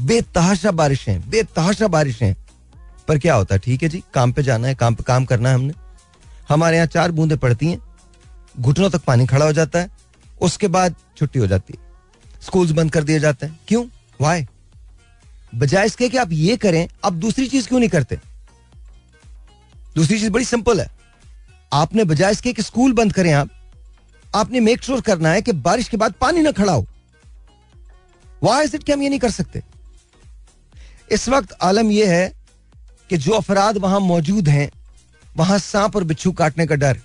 बेतहाशा 0.00 0.70
बारिश 0.72 1.08
है, 1.08 1.18
बेतहाशा 1.30 1.88
बारिश 1.88 2.22
है। 2.22 2.34
पर 3.08 3.18
क्या 3.18 3.34
होता 3.34 3.54
है? 3.54 3.58
ठीक 3.58 3.82
है 3.82 3.88
जी, 3.88 4.02
काम 4.14 4.32
पे 4.32 4.42
जाना 4.42 4.68
है, 4.68 4.74
काम 4.74 4.94
पे, 4.94 5.02
काम 5.02 5.24
करना 5.24 5.48
है 5.48 5.54
हमने। 5.54 5.72
हमारे 6.48 6.76
यहाँ 6.76 6.86
चार 6.86 7.12
बूंदे 7.12 7.36
पड़ती 7.36 7.70
हैं। 7.70 7.80
घुटनों 8.60 8.90
तक 8.90 9.04
पानी 9.04 9.26
खड़ा 9.26 9.46
हो 9.46 9.52
जाता 9.52 9.78
है। 9.78 9.90
उसके 10.40 10.68
बाद 10.68 10.94
छुट्टी 11.16 11.38
हो 11.38 11.46
जाती 11.46 11.74
है। 11.78 11.86
स्कूल्स 12.42 12.70
बंद 12.70 12.92
कर 12.92 13.04
दिए 13.04 13.18
जाते 13.18 13.46
हैं। 13.46 13.60
क्यों? 13.68 13.86
वाई 14.20 14.46
बजाय 15.54 15.86
इसके 15.86 16.08
कि 16.08 16.16
आप 16.16 16.32
ये 16.32 16.56
करें, 16.56 16.88
आप 17.04 17.12
दूसरी 17.12 17.48
चीज़ 17.48 17.68
क्यों 17.68 17.78
नहीं 17.78 17.88
करते? 17.88 18.20
दूसरी 19.94 20.18
चीज़ 20.18 20.30
बड़ी 20.30 20.44
सिंपल 20.44 20.80
है। 20.80 20.90
आपने 21.72 22.04
बजाय 22.04 22.32
इसके 22.32 22.52
कि 22.52 22.62
स्कूल 22.62 22.92
बंद 22.92 23.12
करें 23.12 23.32
आप, 23.32 23.48
आपने 24.34 24.60
मेक 24.60 24.82
श्योर 24.82 25.00
करना 25.00 25.28
है 25.28 25.42
कि 25.42 25.52
बारिश 25.52 25.88
के 25.88 25.96
बाद 25.96 26.14
पानी 26.20 26.42
ना 26.42 26.50
खड़ा 26.50 26.72
हो। 26.72 26.86
वाई 28.42 28.64
इज़ 28.64 28.76
इट 28.76 28.82
कि 28.82 28.92
हम 28.92 29.02
ये 29.02 29.08
नहीं 29.08 29.18
कर 29.18 29.30
सकते? 29.30 29.62
इस 31.12 31.28
वक्त 31.28 31.56
आलम 31.62 31.90
यह 31.90 32.10
है 32.10 32.32
कि 33.10 33.16
जो 33.16 33.32
अफराद 33.32 33.76
वहाँ 33.76 34.00
मौजूद 34.00 34.48
हैं, 34.48 34.70
वहाँ 35.36 35.58
सांप 35.58 35.96
और 35.96 36.04
बिच्छू 36.04 36.32
काटने 36.32 36.66
का 36.66 36.74
डर 36.74 37.00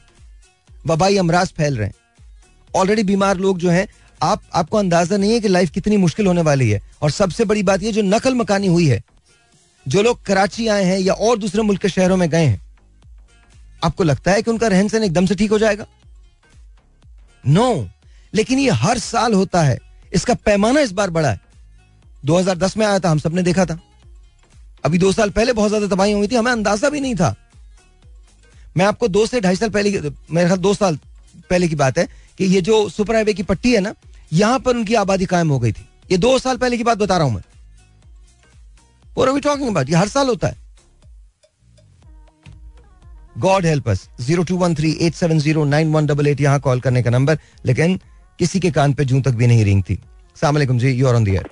वबाई 0.87 1.17
अमराज 1.17 1.53
फैल 1.57 1.77
रहे 1.77 1.87
हैं। 1.87 1.93
ऑलरेडी 2.75 3.03
बीमार 3.03 3.37
लोग 3.37 3.57
जो 3.59 3.69
हैं 3.69 3.87
आप 4.21 4.41
आपको 4.53 4.77
अंदाज़ा 4.77 5.17
नहीं 5.17 5.31
है 5.31 5.39
कि 5.39 5.47
लाइफ 5.47 5.69
कितनी 5.71 5.97
मुश्किल 5.97 6.27
होने 6.27 6.41
वाली 6.41 6.69
है। 6.69 6.81
और 7.01 7.11
सबसे 7.11 7.45
बड़ी 7.45 7.63
बात 7.63 7.83
यह 7.83 7.91
जो 7.91 8.01
नकल 8.03 8.35
मकानी 8.35 8.67
हुई 8.67 8.87
है 8.87 9.01
जो 9.85 10.01
लोग 10.01 10.23
कराची 10.25 10.67
आए 10.67 10.83
हैं 10.83 10.99
या 10.99 11.13
और 11.13 11.37
दूसरे 11.37 11.61
मुल्क 11.61 11.81
के 11.81 11.89
शहरों 11.89 12.17
में 12.17 12.29
गए 12.29 12.45
हैं 12.45 12.61
आपको 13.83 14.03
लगता 14.03 14.31
है 14.31 14.41
कि 14.41 14.51
उनका 14.51 14.67
रहन 14.67 14.87
सहन 14.87 15.03
एकदम 15.03 15.25
से 15.25 15.35
ठीक 15.35 15.51
हो 15.51 15.59
जाएगा? 15.59 15.85
नो 17.43 17.73
no, 17.73 17.87
लेकिन 18.33 18.59
ये 18.59 18.69
हर 18.71 18.99
साल 18.99 19.33
होता 19.33 19.61
है। 19.61 19.77
इसका 20.13 20.33
पैमाना 20.35 20.79
इस 20.81 20.91
बार 20.91 21.09
बड़ा 21.09 21.29
है। 21.29 21.39
2010 22.23 22.77
में 22.77 22.85
आया 22.85 22.99
था 22.99 23.09
हम 23.09 23.19
सबने 23.19 23.43
देखा 23.43 23.65
था। 23.65 23.79
अभी 24.85 24.97
दो 24.97 25.11
साल 25.11 25.29
पहले 25.29 25.53
बहुत 25.53 25.69
ज़्यादा 25.69 25.87
तबाही 25.87 26.11
हुई 26.11 26.27
थी 26.27 26.35
हमें 26.35 26.51
अंदाज़ा 26.51 26.89
भी 26.89 26.99
नहीं 26.99 27.15
था। 27.15 27.35
मैं 28.77 28.85
आपको 28.85 29.07
दो 29.07 29.25
से 29.25 29.41
ढाई 29.41 29.55
साल 29.55 29.69
पहले 29.69 29.91
मेरे 29.91 30.45
ख्याल 30.45 30.59
दो 30.59 30.73
साल 30.73 30.99
पहले 31.49 31.67
की 31.67 31.75
बात 31.75 31.97
है 31.97 32.07
कि 32.37 32.45
ये 32.45 32.61
जो 32.61 32.87
सुपर 32.89 33.15
हाईवे 33.15 33.33
की 33.33 33.43
पट्टी 33.43 33.73
है 33.73 33.79
ना 33.81 33.93
यहाँ 34.33 34.59
पर 34.59 34.75
उनकी 34.75 34.95
आबादी 34.95 35.25
कायम 35.27 35.49
हो 35.49 35.59
गई 35.59 35.71
थी। 35.71 35.85
ये 36.11 36.17
दो 36.17 36.37
साल 36.39 36.57
पहले 36.57 36.77
की 36.77 36.83
बात 36.83 36.97
बता 36.97 37.17
रहा 37.17 37.27
हूँ 37.27 37.33
मैं। 37.35 37.43
और 39.17 39.39
टॉकिंग 39.39 39.69
अबाउट 39.69 39.89
ये 39.89 39.95
हर 39.95 40.07
साल 40.07 40.27
होता 40.27 40.47
है। 40.47 40.59
God 43.39 43.65
help 43.65 43.89
us 43.89 44.07
zero 44.21 44.43
two 44.43 44.57
one 44.57 44.75
three 44.75 44.91
eight 45.01 45.13
seven 45.15 45.39
zero 45.39 45.63
nine 45.65 45.91
one 45.93 46.05
double 46.05 46.27
eight 46.27 46.41
यहाँ 46.41 46.59
कॉल 46.59 46.79
करने 46.81 47.03
का 47.03 47.09
नंबर 47.09 47.37
लेकिन 47.65 47.99
किसी 48.39 48.59
के 48.59 48.71
कान 48.71 48.93
पे 48.93 49.05
जूं 49.05 49.21
तक 49.21 49.31
भी 49.31 49.47
नहीं 49.47 49.63
रिंग 49.65 49.83
थी 49.89 49.99
सलामकुम 50.37 50.79
जी 50.79 50.91
यू 50.91 51.07
ऑन 51.07 51.23
द 51.23 51.43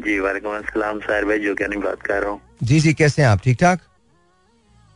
जी 0.00 0.18
वालेकुम 0.20 0.56
अस्सलाम 0.56 0.98
साहिर 1.00 1.24
भाई 1.24 1.38
जो 1.38 1.54
क्या 1.54 1.68
नहीं 1.68 1.80
बात 1.82 2.02
कर 2.02 2.22
रहा 2.22 2.30
हूँ। 2.30 2.40
जी 2.62 2.78
जी 2.80 2.92
कैसे 2.94 3.22
हैं 3.22 3.28
आप? 3.28 3.40
ठीक 3.44 3.56
ठाक? 3.60 3.80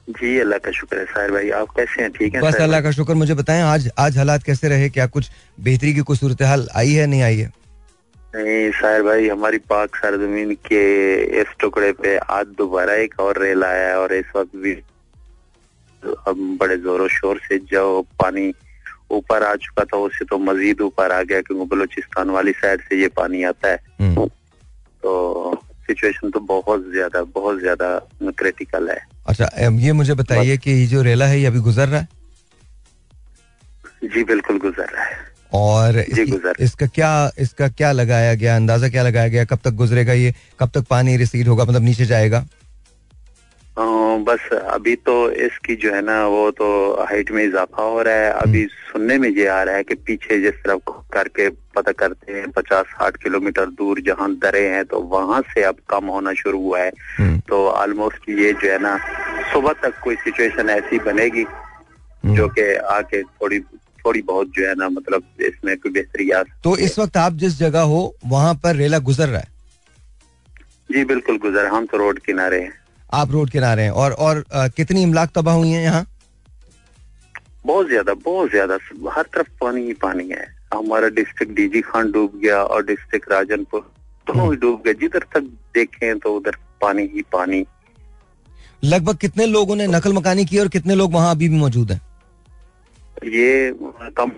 जी 0.08 0.38
अल्लाह 0.40 0.58
का 0.58 0.70
शुक्र 0.72 0.98
है 0.98 1.04
साहिर 1.04 1.30
भाई 1.30 1.50
आप 1.56 1.68
कैसे 1.76 2.02
हैं? 2.02 2.10
ठीक 2.12 2.34
है 2.34 2.40
बस 2.42 2.54
अल्लाह 2.60 2.80
का 2.82 2.90
शुक्र 2.90 3.14
मुझे 3.14 3.34
बताएँ 3.34 3.62
आज 3.62 3.90
आज 3.98 4.16
हालात 4.18 4.42
कैसे 4.42 4.68
रहे? 4.68 4.88
क्या 4.90 5.06
कुछ 5.06 5.30
बेहतरी 5.60 5.94
की 5.94 6.00
कोई 6.10 6.16
सूरत 6.16 6.42
हाल 6.42 6.68
आई 6.76 6.92
है 6.92 7.06
नहीं 7.06 7.22
आई 7.22 7.36
है? 7.38 7.50
नहीं 8.36 8.70
साहिर 8.72 9.02
भाई 9.02 9.28
हमारी 9.28 9.58
पाक 9.70 9.96
सरजमीन 9.96 10.54
के 10.66 10.82
इस 11.40 11.54
टुकड़े 11.60 11.92
पे 12.02 12.16
आज 12.18 12.46
दोबारा 12.58 12.94
एक 13.04 13.18
और 13.20 13.42
रेल 13.42 13.64
आया 13.64 13.88
है 13.88 13.96
और 13.98 14.12
इस 14.14 14.36
वक्त 14.36 14.56
भी 14.56 14.72
अब 16.02 16.36
बड़े 16.60 16.76
जोरों 16.84 17.08
शोर 17.08 17.40
से 17.48 17.58
जो 17.72 17.84
पानी 18.20 18.52
ऊपर 19.12 19.42
आ 19.42 19.54
चुका 19.62 19.84
था 19.84 19.96
उससे 19.96 20.24
तो 20.24 20.38
मजीद 20.38 20.80
ऊपर 20.80 21.12
आ 21.12 21.22
गया 21.22 21.40
क्योंकि 21.40 21.64
बलोचिस्तान 21.74 22.30
वाली 22.30 22.52
साइड 22.58 22.80
से 22.88 23.00
ये 23.00 23.08
पानी 23.16 23.42
आता 23.44 23.68
है। 23.68 23.78
हम्म। 24.00 24.26
तो 25.02 25.61
सिचुएशन 25.82 26.30
तो 26.30 26.40
बहुत 26.48 26.90
ज़्यादा 26.92 27.22
बहुत 27.34 27.60
ज़्यादा 27.60 27.98
क्रिटिकल 28.38 28.88
है। 28.90 28.98
अच्छा 29.26 29.50
ये 29.78 29.92
मुझे 29.92 30.14
बताइए 30.14 30.56
कि 30.58 30.70
ये 30.70 30.86
जो 30.86 31.02
रेला 31.02 31.26
है 31.26 31.40
ये 31.40 31.46
अभी 31.46 31.60
गुजर 31.60 31.88
रहा 31.88 32.00
है? 32.00 32.08
जी 34.04 34.24
बिल्कुल 34.24 34.58
गुजर 34.58 34.86
रहा 34.86 35.04
है। 35.04 35.20
और 35.54 36.00
जी 36.14 36.24
गुजर। 36.26 36.62
इसका 36.64 36.86
क्या 36.88 37.10
इसका 37.38 37.68
क्या 37.70 37.92
लगाया 37.92 38.34
गया 38.34 38.56
अंदाज़ा 38.56 38.88
क्या 38.88 39.02
लगाया 39.02 39.28
गया 39.28 39.44
कब 39.44 39.58
तक 39.64 39.74
गुजरेगा 39.76 40.12
ये 40.14 40.34
कब 40.60 40.70
तक 40.74 40.86
पानी 40.90 41.16
रिसीड 41.16 41.48
होगा 41.48 41.64
मतलब 41.64 41.82
नीचे 41.82 42.06
जाएगा? 42.06 42.44
बस 44.24 44.48
अभी 44.52 44.94
तो 44.96 45.14
इसकी 45.44 45.74
जो 45.76 45.92
है 45.94 46.00
ना 46.02 46.16
वो 46.28 46.50
तो 46.50 46.66
हाइट 47.04 47.30
में 47.30 47.42
इजाफा 47.44 47.82
हो 47.82 48.02
रहा 48.02 48.14
है। 48.14 48.30
अभी 48.32 48.60
हम्म। 48.60 48.92
सुनने 48.92 49.16
में 49.18 49.28
ये 49.28 49.46
आ 49.46 49.62
रहा 49.62 49.76
है 49.76 49.82
कि 49.82 49.94
पीछे 50.06 50.38
जिस 50.40 50.62
तरफ़ 50.64 50.90
करके 51.12 51.48
पता 51.74 51.92
करते 51.92 52.32
हैं 52.32 52.50
पचास 52.50 52.86
साठ 52.88 53.16
किलोमीटर 53.22 53.66
दूर 53.78 54.00
जहाँ 54.06 54.30
दरे 54.36 54.66
हैं 54.68 54.84
तो 54.84 55.00
वहाँ 55.12 55.40
से 55.52 55.62
अब 55.64 55.76
कम 55.90 56.06
होना 56.06 56.32
शुरू 56.34 56.58
हुआ 56.60 56.80
है। 56.80 56.90
हम्म। 57.18 57.38
तो 57.48 57.66
ऑलमोस्ट 57.68 58.28
ये 58.30 58.52
जो 58.52 58.70
है 58.72 58.78
ना 58.82 58.96
सुबह 59.52 59.72
तक 59.82 60.00
कोई 60.04 60.16
सिचुएशन 60.24 60.70
ऐसी 60.70 60.98
बनेगी 61.06 61.42
हम्म। 61.42 62.36
जो 62.36 62.48
कि 62.48 62.74
आके 62.96 63.22
थोड़ी 63.22 63.60
थोड़ी 64.04 64.22
बहुत 64.22 64.48
जो 64.56 64.66
है 64.68 64.74
ना 64.74 64.88
मतलब 64.88 65.22
इसमें 65.46 65.76
कोई 65.78 65.92
बेहतरी 65.92 66.30
आ 66.30 66.42
तो 66.64 66.76
इस 66.86 66.98
वक्त 66.98 67.16
आप 67.16 67.32
जिस 67.42 67.58
जगह 67.58 67.82
हो 67.94 68.00
वहाँ 68.26 68.54
पर 68.62 68.76
रेला 68.76 68.98
गुजर 69.00 69.28
रहा 69.28 69.40
है? 69.40 69.50
जी 70.90 71.04
बिल्कुल 71.04 71.38
गुजर 71.38 71.66
हम 71.66 71.86
तो 71.86 71.98
रोड 71.98 72.18
किनारे 72.18 72.60
हैं। 72.60 72.72
आप 73.14 73.30
रोड 73.32 73.50
किनारे 73.50 73.82
हैं। 73.82 73.90
और 73.92 74.12
और 74.12 74.44
आ, 74.52 74.66
कितनी 74.68 75.02
इमलाक 75.02 75.30
तबाह 75.34 75.54
हुई 75.54 75.70
है 75.70 75.82
यहाँ? 75.82 76.06
बहुत 77.66 77.88
ज़्यादा 77.88 78.14
बहुत 78.24 78.50
ज़्यादा। 78.50 78.78
हर 79.12 79.26
तरफ़ 79.34 79.48
पानी 79.60 79.82
ही 79.86 79.92
पानी 80.02 80.28
है। 80.28 80.46
हमारा 80.72 81.08
डिस्ट्रिक्ट 81.16 81.52
डीजी 81.54 81.80
खान 81.82 82.10
डूब 82.12 82.38
गया 82.42 82.62
और 82.64 82.84
डिस्ट्रिक्ट 82.86 83.30
राजनपुर 83.32 83.80
दोनों 84.26 84.50
ही 84.50 84.56
डूब 84.60 84.82
गए। 84.86 84.94
जिधर 84.94 85.24
तक 85.34 85.50
देखें 85.74 86.18
तो 86.18 86.36
उधर 86.36 86.56
पानी 86.80 87.02
ही 87.14 87.22
पानी। 87.32 87.64
लगभग 88.82 89.16
कितने 89.18 89.46
लोगों 89.46 89.76
ने 89.76 89.86
नकल 89.88 90.12
मकानी 90.12 90.44
की 90.44 90.58
और 90.58 90.68
कितने 90.68 90.94
लोग 90.94 91.12
वहाँ 91.14 91.30
अभी 91.30 91.48
भी 91.48 91.58
मौजूद 91.58 91.92
हैं? 91.92 92.00
ये 93.24 93.72
कम 94.16 94.32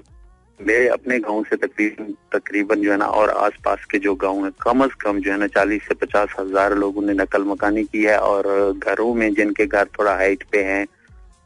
मैं 0.60 0.88
अपने 0.88 1.18
गाँव 1.18 1.44
से 1.44 1.56
तकरीबन 1.56 2.12
तकरीबन 2.32 2.82
जो 2.82 2.90
है 2.90 2.96
ना 2.98 3.06
और 3.20 3.30
आसपास 3.30 3.84
के 3.90 3.98
जो 3.98 4.14
गाँव 4.14 4.44
है 4.44 4.50
कम 4.62 4.84
अज 4.84 4.92
कम 5.00 5.20
जो 5.20 5.30
है 5.32 5.38
ना 5.38 5.46
चालीस 5.46 5.82
से 5.88 5.94
पचास 6.02 6.34
हज़ार 6.38 6.74
लोगों 6.78 7.02
ने 7.02 7.12
नकल 7.14 7.44
मकानी 7.44 7.84
की 7.84 8.02
है 8.04 8.18
और 8.18 8.46
घरों 8.78 9.14
में 9.14 9.32
जिनके 9.34 9.66
घर 9.66 9.84
थोड़ा 9.98 10.14
हाइट 10.14 10.44
पे 10.52 10.62
हैं 10.64 10.84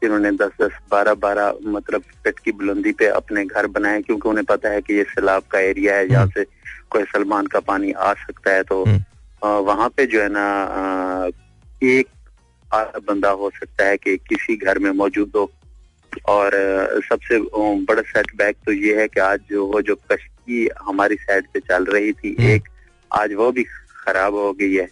जिन्होंने 0.03 0.31
दस 0.31 0.51
दस 0.61 0.71
बारह 0.91 1.13
बारह 1.17 1.53
मतलब 1.67 2.01
फिट 2.23 2.39
की 2.39 2.51
बुलंदी 2.51 2.91
पे 2.91 3.07
अपने 3.13 3.45
घर 3.45 3.67
बनाए 3.69 4.01
क्योंकि 4.01 4.29
उन्हें 4.29 4.45
पता 4.45 4.69
है 4.69 4.81
कि 4.81 4.93
ये 4.93 5.03
सैलाब 5.05 5.43
का 5.51 5.59
एरिया 5.61 5.95
है 5.95 6.07
जहाँ 6.07 6.23
हम्म। 6.23 6.31
से 6.31 6.45
कोई 6.89 7.03
सलमान 7.05 7.47
का 7.47 7.59
पानी 7.61 7.91
आ 7.91 8.13
सकता 8.19 8.51
है 8.51 8.63
तो 8.63 8.83
हम्म। 8.83 9.03
वहाँ 9.65 9.89
पे 9.89 10.05
जो 10.05 10.21
है 10.21 10.29
ना 10.31 11.29
एक 11.83 12.07
बंदा 12.71 13.29
हो 13.31 13.49
सकता 13.49 13.85
है 13.85 13.97
कि 13.97 14.15
किसी 14.29 14.55
घर 14.57 14.79
में 14.79 14.91
मौजूद 14.93 15.31
हो 15.35 15.49
और 16.27 16.51
सबसे 17.03 17.39
बड़ा 17.85 18.01
सेटबैक 18.03 18.55
तो 18.65 18.71
ये 18.71 18.99
है 18.99 19.07
कि 19.07 19.19
आज 19.21 19.39
जो 19.49 19.65
वो 19.65 19.81
जो 19.81 19.95
कश्ती 20.11 20.67
हमारी 20.81 21.15
साइड 21.17 21.47
पे 21.53 21.59
चल 21.59 21.85
रही 21.85 22.11
थी 22.13 22.35
हम्म। 22.39 22.49
एक 22.49 22.69
आज 23.11 23.33
वो 23.33 23.51
भी 23.51 23.63
खराब 23.97 24.35
हो 24.35 24.51
गई 24.53 24.73
है 24.73 24.87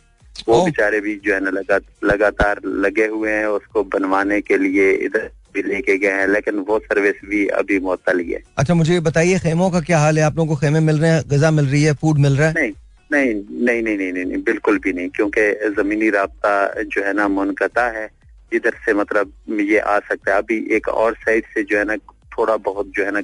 वो 0.48 0.66
बेचारे 0.66 1.00
भी 1.02 1.16
जो 1.26 1.34
है 1.34 1.40
ना 1.40 1.50
लगा 1.50 1.80
लगातार 2.04 2.62
लगे 2.66 3.06
हुए 3.06 3.32
हैं 3.32 3.46
उसको 3.46 3.84
बनवाने 3.84 4.42
के 4.42 4.58
लिए 4.58 4.92
इधर 4.92 5.30
भी 5.54 5.62
लेके 5.64 5.98
गए 5.98 6.12
हैं 6.12 6.28
लेकिन 6.28 6.56
वो 6.60 6.80
सर्विस 6.80 7.16
भी 7.26 7.48
अभी 7.48 7.80
मुअत्तल 7.80 8.20
ही 8.20 8.34
अच्छा 8.34 8.74
मुझे 8.74 9.00
बताइए 9.00 9.40
खेमों 9.40 9.70
का 9.72 9.82
क्या 9.82 10.00
हाल 10.00 10.18
है? 10.20 10.24
आप 10.24 10.38
लोगों 10.38 10.56
को 10.56 10.62
खेमे 10.62 10.80
मिल 10.80 11.00
रहे 11.00 11.12
हैं 11.12 11.24
गजा 11.28 11.52
मिल 11.52 11.66
रही 11.66 11.84
है 11.84 11.94
फ़ूड 11.94 12.18
मिल 12.18 12.38
रहा 12.38 12.48
है? 12.48 12.54
नहीं 12.54 12.72
नहीं 13.12 13.34
नहीं 13.66 13.82
नहीं 13.84 14.14
नहीं 14.14 14.26
नहीं, 14.26 14.44
बिल्कुल 14.44 14.80
भी 14.80 14.94
नहीं 14.94 15.10
क्योंकि 15.10 15.42
जमीनी 15.78 16.10
रबता 16.10 16.84
जो 16.84 17.04
है 17.04 17.14
ना 17.14 17.28
मुनकता 17.28 17.88
है 17.88 18.08
जिधर 18.54 18.74
से 18.86 18.94
मतलब 18.94 19.32
ये 19.60 19.80
आ 19.80 20.00
सकता 20.00 20.32
है। 20.32 20.38
अभी 20.38 20.68
एक 20.72 20.88
और 20.88 21.14
साइड 21.14 21.44
से 21.44 21.64
जो 21.64 21.78
है 21.78 21.86
ना 21.86 21.96
थोड़ा 22.38 22.58
बहुत 22.58 22.92
जो 22.98 23.06
है 23.06 23.12
ना 23.12 23.22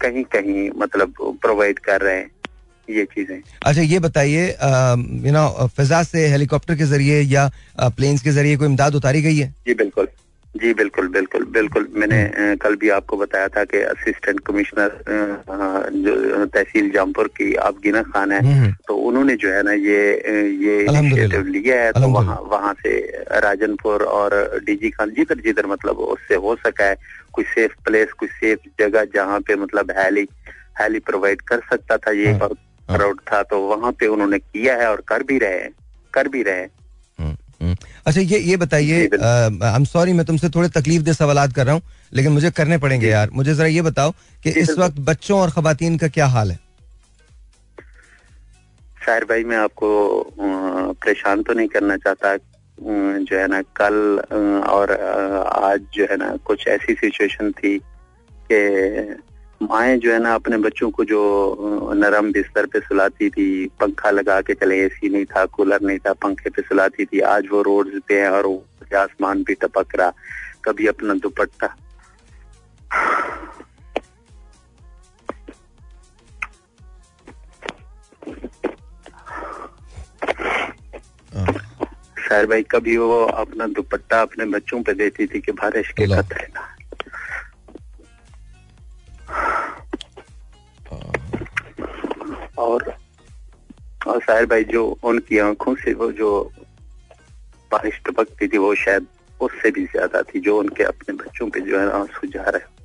कहीं 0.00 0.24
कहीं 0.24 0.70
मतलब 0.76 1.14
प्रोवाइड 1.42 1.78
कर 1.78 2.00
रहे 2.00 2.16
हैं। 2.16 2.30
ये 2.90 3.04
चीज़ें 3.06 3.40
अच्छा 3.62 3.82
ये 3.82 3.98
बताइए 4.00 4.46
यू 4.46 5.32
नो 5.32 5.48
फिजा 5.70 6.02
से 6.04 6.26
हेलीकॉप्टर 6.28 6.76
के 6.76 6.84
ज़रिए 6.86 7.20
या 7.22 7.50
प्लेन्स 7.78 8.22
के 8.22 8.30
ज़रिए 8.32 8.56
कोई 8.56 8.68
इमदाद 8.68 8.94
उतारी 8.94 9.22
गई 9.22 9.36
है 9.36 9.54
जी 9.66 9.74
बिल्कुल 9.74 10.08
जी 10.54 10.72
बिल्कुल 10.74 11.08
बिल्कुल 11.08 11.44
बिल्कुल 11.46 11.86
मैंने 11.94 12.20
हम्म। 12.20 12.54
कल 12.58 12.74
भी 12.76 12.88
आपको 12.90 13.16
बताया 13.16 13.48
था 13.48 13.64
कि 13.64 13.80
असिस्टेंट 13.82 14.40
कमिश्नर 14.40 14.96
जो 15.96 16.46
तहसील 16.46 16.90
जामपुर 16.90 17.28
की 17.36 17.52
आप 17.62 17.78
गिना 17.82 18.02
खान 18.04 18.32
है 18.32 18.40
हम्म। 18.40 18.70
तो 18.88 18.96
उन्होंने 19.08 19.36
जो 19.36 19.50
है 19.50 19.62
ना 19.62 19.72
ये 19.72 20.00
ये 20.64 20.80
इनिशिएटिव 20.82 21.46
लिया 21.48 21.80
है 21.82 21.92
तो 21.92 22.08
वहाँ 22.08 22.38
वहाँ 22.46 22.72
से 22.76 22.96
राजनपुर 23.38 24.02
और 24.12 24.36
डीजी 24.66 24.90
खान 24.90 25.10
जिधर 25.10 25.40
जिधर 25.40 25.66
मतलब 25.66 25.98
उससे 26.08 26.34
हो 26.36 26.56
सका 26.58 26.84
है 26.84 26.96
कोई 27.32 27.44
सेफ़ 27.46 27.74
प्लेस 27.84 28.12
कोई 28.12 28.28
सेफ़ 28.30 28.68
जगह 28.80 29.04
जहाँ 29.14 29.40
पे 29.40 29.56
मतलब 29.56 29.90
हैली 29.98 30.26
हैली 30.80 30.98
प्रोवाइड 31.04 31.40
कर 31.42 31.60
सकता 31.70 31.96
था 31.98 32.10
ये 32.14 32.32
हाँ। 32.32 32.48
रोड 32.90 33.20
था 33.32 33.42
तो 33.42 33.60
वहाँ 33.60 33.92
पे 33.92 34.06
उन्होंने 34.06 34.38
किया 34.38 34.76
है 34.76 34.88
और 34.90 35.02
कर 35.08 35.22
भी 35.22 35.38
रहे 35.38 35.68
कर 36.14 36.28
भी 36.28 36.42
रहे 36.42 36.62
हम्म, 36.62 37.36
हम्म। 37.62 37.74
अच्छा 38.06 38.20
ये 38.20 38.38
ये 38.38 38.56
बताइए 38.56 39.08
आई 39.14 39.74
एम 39.76 39.84
सॉरी 39.84 40.12
मैं 40.12 40.26
तुमसे 40.26 40.48
थोड़े 40.48 40.68
तकलीफ़ 40.68 41.02
दे 41.02 41.12
सवाल 41.14 41.48
कर 41.52 41.66
रहा 41.66 41.74
हूँ 41.74 41.82
लेकिन 42.12 42.32
मुझे 42.32 42.50
करने 42.50 42.78
पड़ेंगे 42.78 43.08
यार। 43.08 43.30
मुझे 43.32 43.54
जरा 43.54 43.66
ये 43.66 43.82
बताओ 43.82 44.10
कि 44.44 44.50
इस 44.50 44.70
वक्त 44.78 44.98
बच्चों 44.98 45.40
और 45.40 45.50
खवातीन 45.50 45.96
का 45.98 46.08
क्या 46.08 46.26
हाल 46.26 46.50
है? 46.50 46.58
शायर 49.04 49.24
भाई 49.24 49.44
मैं 49.44 49.56
आपको 49.56 49.88
परेशान 50.40 51.42
तो 51.42 51.52
नहीं 51.52 51.68
करना 51.68 51.96
चाहता। 51.96 52.36
जो 52.78 53.38
है 53.38 53.46
ना 53.48 53.60
कल 53.76 53.94
और 54.68 54.92
आज 55.46 55.80
जो 55.94 56.06
है 56.10 56.16
ना 56.16 56.36
कुछ 56.44 56.66
ऐसी 56.68 56.94
सिचुएशन 56.94 57.50
थी 57.52 57.78
कि 58.50 58.58
माए 59.60 59.96
जो 59.98 60.12
है 60.12 60.18
ना 60.18 60.34
अपने 60.34 60.56
बच्चों 60.58 60.90
को 60.90 61.04
जो 61.04 61.92
नरम 61.94 62.30
बिस्तर 62.32 62.66
पे 62.66 62.80
सुलाती 62.80 63.28
थी 63.30 63.46
पंखा 63.80 64.10
लगा 64.10 64.40
के 64.40 64.54
चले 64.54 64.78
एसी 64.84 65.08
नहीं 65.08 65.24
था 65.24 65.44
कूलर 65.46 65.80
नहीं 65.82 65.98
था 65.98 66.12
पंखे 66.22 66.50
पे 66.50 66.62
सुलाती 66.62 67.04
थी 67.04 67.20
आज 67.32 67.48
वो 67.52 67.62
रोड 67.62 68.00
पे 68.08 68.20
है 68.20 68.30
और 68.30 68.46
आसमान 68.96 69.42
भी 69.42 69.54
टपक 69.54 69.96
रहा 69.96 70.12
कभी 70.64 70.86
अपना 70.86 71.14
दुपट्टा। 71.14 71.74
साहिर 82.18 82.46
भाई 82.46 82.62
कभी 82.70 82.96
वो 82.96 83.24
अपना 83.24 83.66
दुपट्टा 83.66 84.20
अपने 84.22 84.44
बच्चों 84.46 84.82
पे 84.82 84.92
देती 84.94 85.26
थी 85.26 85.40
कि 85.40 85.52
बारिश 85.52 85.92
के। 85.92 86.06
खतरे 86.06 86.46
ना 86.54 86.74
और 92.58 92.96
और 94.06 94.20
साहिर 94.22 94.46
भाई 94.46 94.64
जो 94.64 94.84
उनकी 95.04 95.38
आँखों 95.38 95.74
से 95.74 95.92
वो 95.94 96.10
जो 96.12 96.30
बारिश 97.70 98.00
टपकती 98.06 98.48
थी, 98.48 98.58
वो 98.58 98.74
शायद 98.74 99.06
उससे 99.40 99.70
भी 99.70 99.84
ज़्यादा 99.86 100.22
थी, 100.22 100.40
जो 100.40 100.58
उनके 100.58 100.84
अपने 100.84 101.14
बच्चों 101.16 101.48
पे 101.50 101.60
जो 101.60 101.78
है 101.80 101.90
आँसू 102.00 102.26
जा 102.34 102.44
रहे 102.48 102.76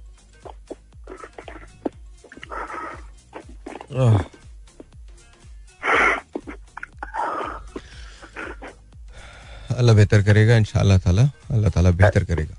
अल्लाह 9.78 9.96
बेहतर 9.96 10.22
करेगा, 10.24 10.56
इंशाल्लाह 10.58 10.98
ताला। 10.98 11.24
अल्लाह 11.52 11.72
ताला 11.72 11.92
बेहतर 11.92 12.24
करेगा। 12.24 12.56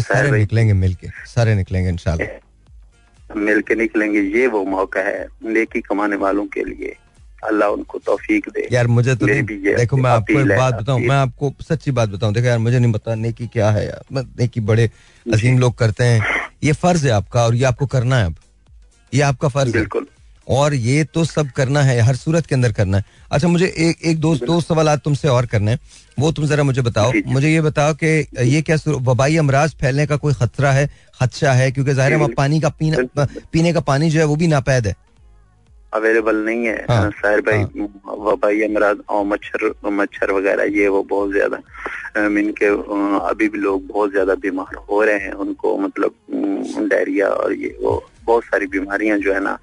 सारे 0.00 0.30
निकलेंगे 0.30 0.72
मिलके 0.72 1.08
सारे 1.26 1.54
निकलेंगे 1.54 1.88
इंशाल्लाह। 1.90 3.36
मिल 3.36 3.60
के 3.60 3.74
निकलेंगे 3.74 4.20
ये 4.38 4.46
वो 4.46 4.64
मौका 4.64 5.00
है 5.00 5.26
नेकी 5.44 5.80
कमाने 5.80 6.16
वालों 6.16 6.46
के 6.46 6.64
लिए। 6.64 6.94
अल्लाह 7.44 7.68
उनको 7.68 7.98
तौफीक 7.98 8.48
दे। 8.48 8.68
यार 8.72 8.86
मुझे 8.86 9.14
तो 9.14 9.26
नहीं 9.26 9.42
देखो 9.76 9.96
मैं 9.96 10.10
आपको 10.10 10.40
एक 10.40 10.56
बात 10.58 10.74
बताऊँ 10.74 11.00
मैं 11.00 11.16
आपको 11.16 11.52
सच्ची 11.62 11.90
बात 11.90 12.08
बताऊँ। 12.08 12.34
देखो 12.34 12.46
यार 12.46 12.58
मुझे 12.58 12.78
नहीं 12.78 12.92
पता 12.92 13.14
नेकी 13.14 13.46
क्या 13.46 13.70
है 13.70 13.86
यार। 13.86 14.24
नेकी 14.38 14.60
बड़े 14.60 14.90
अजीम 15.26 15.58
लोग 15.58 15.74
करते 15.78 16.04
हैं। 16.04 16.20
ये 16.64 16.72
फ़र्ज़ 16.72 17.06
है 17.06 17.12
आपका 17.12 17.44
और 17.46 17.54
ये 17.54 17.64
आपको 17.64 17.86
करना 17.86 18.16
है 18.16 18.26
अब। 18.26 18.34
ये 19.12 19.20
आपका 19.22 19.48
फ़र्ज़ 19.48 19.68
है। 19.68 19.72
बिल्कुल। 19.72 20.06
और 20.46 20.74
ये 20.74 21.04
तो 21.04 21.24
सब 21.24 21.50
करना 21.56 21.82
है 21.82 22.00
हर 22.00 22.16
सूरत 22.16 22.46
के 22.46 22.54
अंदर 22.54 22.72
करना 22.72 22.96
है। 22.96 23.04
अच्छा 23.30 23.48
मुझे 23.48 23.66
एक 23.66 24.04
एक 24.04 24.20
दो 24.20 24.34
दो 24.36 24.60
सवाल 24.60 24.96
तुमसे 24.98 25.28
और 25.28 25.46
करने 25.46 25.70
हैं। 25.70 25.78
वो 26.18 26.32
तुम 26.32 26.46
जरा 26.46 26.62
मुझे 26.64 26.82
बताओ। 26.82 27.12
मुझे 27.26 27.48
ये 27.48 27.60
बताओ 27.62 27.94
कि 27.94 28.26
ये 28.44 28.62
क्या 28.62 28.76
वबाई 28.88 29.36
अमराज 29.36 29.74
फैलने 29.80 30.06
का 30.06 30.16
कोई 30.16 30.34
खतरा 30.34 30.72
है 30.72 30.86
खदशा 31.20 31.52
है? 31.52 31.70
क्योंकि 31.72 31.92
ज़ाहिर 31.92 32.12
है 32.12 32.18
वहाँ 32.18 32.30
पानी 32.36 32.60
का 32.60 32.68
पीना 32.70 33.26
पीने 33.52 33.72
का 33.72 33.80
पानी 33.82 34.10
जो 34.10 34.20
है 34.20 34.26
वो 34.26 34.36
भी 34.36 34.46
नापैद 34.48 34.86
है। 34.86 34.96
अवेलेबल 35.92 36.36
नहीं 36.36 36.66
है। 36.66 36.84
हाँ, 36.88 37.10
साहिर 37.12 37.40
भाई 37.42 37.64
वबाई 38.20 38.62
अमराज 38.62 38.98
और 39.08 39.24
मच्छर 39.26 39.72
मच्छर 39.92 40.30
वगैरह 40.32 40.78
ये 40.78 40.88
वो 40.88 41.02
बहुत 41.04 41.32
ज़्यादा 41.32 41.58
इनके 42.16 42.66
अभी 43.28 43.48
भी 43.48 43.58
लोग 43.58 43.86
बहुत 43.86 44.10
ज़्यादा 44.10 44.34
बीमार 44.36 44.76
हो 44.88 45.02
रहे 45.04 45.18
हैं। 45.18 45.32
उनको 45.34 45.76
मतलब 45.78 46.14
डायरिया 46.88 47.28
और 47.28 47.52
ये 47.54 47.76
वो 47.82 48.02
बहुत 48.24 48.44
सारी 48.44 48.66
बीमारियाँ 48.68 49.18
जो 49.18 49.32
है 49.34 49.40
ना 49.40 49.58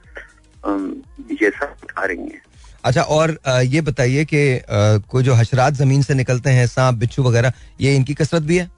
ये 1.41 1.50
सब 1.52 1.88
आ 1.98 2.06
रही 2.06 2.17
हैं 2.17 2.41
अच्छा 2.84 3.02
और 3.02 3.38
ये 3.65 3.82
बताइए 3.82 4.26
कि 4.26 4.41
कोई 5.10 5.24
जो 5.24 5.34
हशरात 5.34 5.74
ज़मीन 5.76 6.02
से 6.02 6.13
निकलते 6.15 6.50
हैं 6.50 6.67
सांप 6.67 6.95
बिच्छू 7.00 7.24
वगैरह 7.24 7.54
ये 7.82 7.95
इनकी 7.95 8.13
कसरत 8.13 8.43
भी 8.43 8.58
है? 8.58 8.69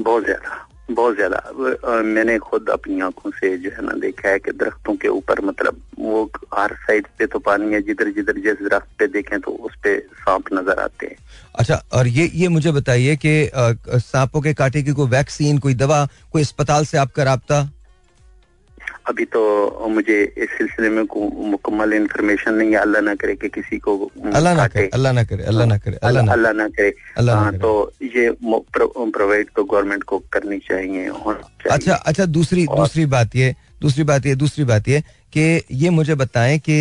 बहुत 0.00 0.24
ज़्यादा 0.24 0.62
बहुत 0.90 1.14
ज़्यादा। 1.16 2.02
मैंने 2.02 2.36
खुद 2.38 2.68
अपनी 2.70 3.00
आँखों 3.00 3.30
से 3.30 3.56
जो 3.58 3.70
है 3.70 3.84
ना 3.84 3.92
देखा 4.00 4.28
है 4.28 4.38
कि 4.38 4.52
दरख्तों 4.52 4.94
के 4.96 5.08
ऊपर 5.08 5.40
मतलब 5.44 5.80
वो 5.98 6.22
हर 6.54 6.74
साइड 6.82 7.06
पे 7.18 7.26
तो 7.26 7.38
पानी 7.38 7.72
है 7.74 7.80
जिधर 7.82 8.10
जिधर 8.14 8.38
जिस 8.40 8.62
दरख्त 8.62 8.88
पे 8.98 9.06
देखें 9.08 9.40
तो 9.40 9.50
उस 9.50 9.72
पे 9.82 9.98
सांप 9.98 10.52
नज़र 10.54 10.80
आते 10.80 11.06
हैं। 11.06 11.16
अच्छा 11.54 11.82
और 11.92 12.06
ये 12.08 12.30
ये 12.34 12.48
मुझे 12.48 12.72
बताइए 12.72 13.16
कि 13.24 13.50
सांपों 14.00 14.40
के 14.40 14.52
काटे 14.54 14.82
की 14.82 14.92
कोई 14.92 15.08
वैक्सीन 15.10 15.58
कोई 15.58 15.74
दवा 15.74 16.04
कोई 16.32 16.42
अस्पताल 16.42 16.84
से 16.86 16.98
आपका 16.98 17.22
राब्ता? 17.24 17.62
अभी 19.08 19.24
तो 19.34 19.40
मुझे 19.88 20.16
इस 20.36 20.48
सिलसिले 20.58 20.88
में 20.90 21.02
मुकम्मल 21.50 21.92
इन्फॉर्मेशन 21.94 22.54
नहीं 22.54 22.70
है। 22.70 22.78
अल्लाह 22.78 23.02
ना 23.02 23.14
करे 23.14 23.34
कि 23.36 23.48
किसी 23.48 23.78
को 23.78 23.92
अल्लाह 24.34 24.54
ना 24.54 24.66
करे 24.68 24.88
अल्लाह 24.94 25.12
ना 25.12 25.22
करे 25.24 25.42
अल्लाह 25.44 25.66
ना 25.66 25.76
करे 25.78 25.98
अल्लाह 26.02 26.52
ना 26.52 26.68
करे। 26.68 26.92
हाँ, 27.20 27.52
तो 27.58 27.92
ये 28.02 28.30
प्रोवाइड 28.42 29.50
तो 29.56 29.64
गवर्नमेंट 29.64 30.02
को 30.02 30.18
करनी 30.32 30.58
चाहिए 30.68 31.08
अच्छा 31.70 31.94
अच्छा 31.94 32.24
दूसरी 32.26 32.66
दूसरी 32.66 33.06
बात 33.14 33.36
ये 33.36 33.54
दूसरी 33.82 34.04
बात 34.04 34.26
ये 34.26 34.34
दूसरी 34.34 34.64
बात 34.64 34.88
ये 34.88 35.00
कि 35.32 35.44
ये 35.72 35.90
मुझे 35.90 36.14
बताएँ 36.16 36.58
कि 36.58 36.72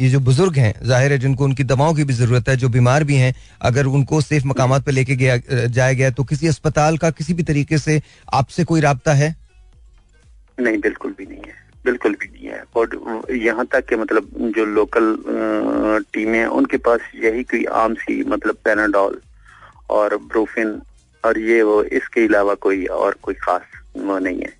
ये 0.00 0.08
जो 0.10 0.20
बुज़ुर्ग 0.20 0.56
हैं 0.56 0.74
ज़ाहिर 0.86 1.12
है 1.12 1.18
जिनको 1.18 1.44
उनकी 1.44 1.64
दवाओं 1.64 1.94
की 1.94 2.04
भी 2.04 2.12
ज़रूरत 2.14 2.48
है 2.48 2.56
जो 2.56 2.68
बीमार 2.68 3.04
भी 3.04 3.16
हैं 3.16 3.34
अगर 3.70 3.86
उनको 3.92 4.20
सेफ़ 4.20 4.46
मकाम 4.46 4.78
पर 4.80 4.92
लेके 4.92 5.16
गया 5.16 5.36
जाया 5.68 5.92
गया 5.92 6.10
तो 6.10 6.24
किसी 6.24 6.48
अस्पताल 6.48 6.98
का 6.98 7.10
किसी 7.10 7.34
भी 7.34 7.42
तरीके 7.42 7.78
से 7.78 8.00
आपसे 8.34 8.64
कोई 8.64 8.80
राब्ता 8.80 9.14
है? 9.14 9.34
नहीं 10.58 10.78
बिल्कुल 10.80 11.14
भी 11.18 11.26
नहीं 11.26 11.42
है। 11.46 11.65
बिल्कुल 11.86 12.12
भी 12.20 12.26
नहीं 12.28 12.46
है। 12.48 12.62
और 12.76 13.32
यहाँ 13.36 13.64
तक 13.72 13.86
कि 13.88 13.96
मतलब 13.96 14.28
जो 14.56 14.64
लोकल 14.64 15.06
टीमें 16.12 16.38
हैं 16.38 16.46
उनके 16.58 16.76
पास 16.88 17.00
यही 17.24 17.42
कोई 17.52 17.64
आम 17.80 17.94
सी 18.02 18.22
मतलब 18.24 18.56
पैनाडॉल 18.64 19.20
और 19.98 20.16
ब्रूफिन 20.28 20.80
और 21.24 21.38
ये 21.40 21.62
वो 21.62 21.82
इसके 21.98 22.24
अलावा 22.26 22.54
कोई 22.66 22.84
और 22.96 23.16
कोई 23.22 23.34
खास 23.42 23.62
वो 23.96 24.18
नहीं 24.18 24.40
है। 24.40 24.52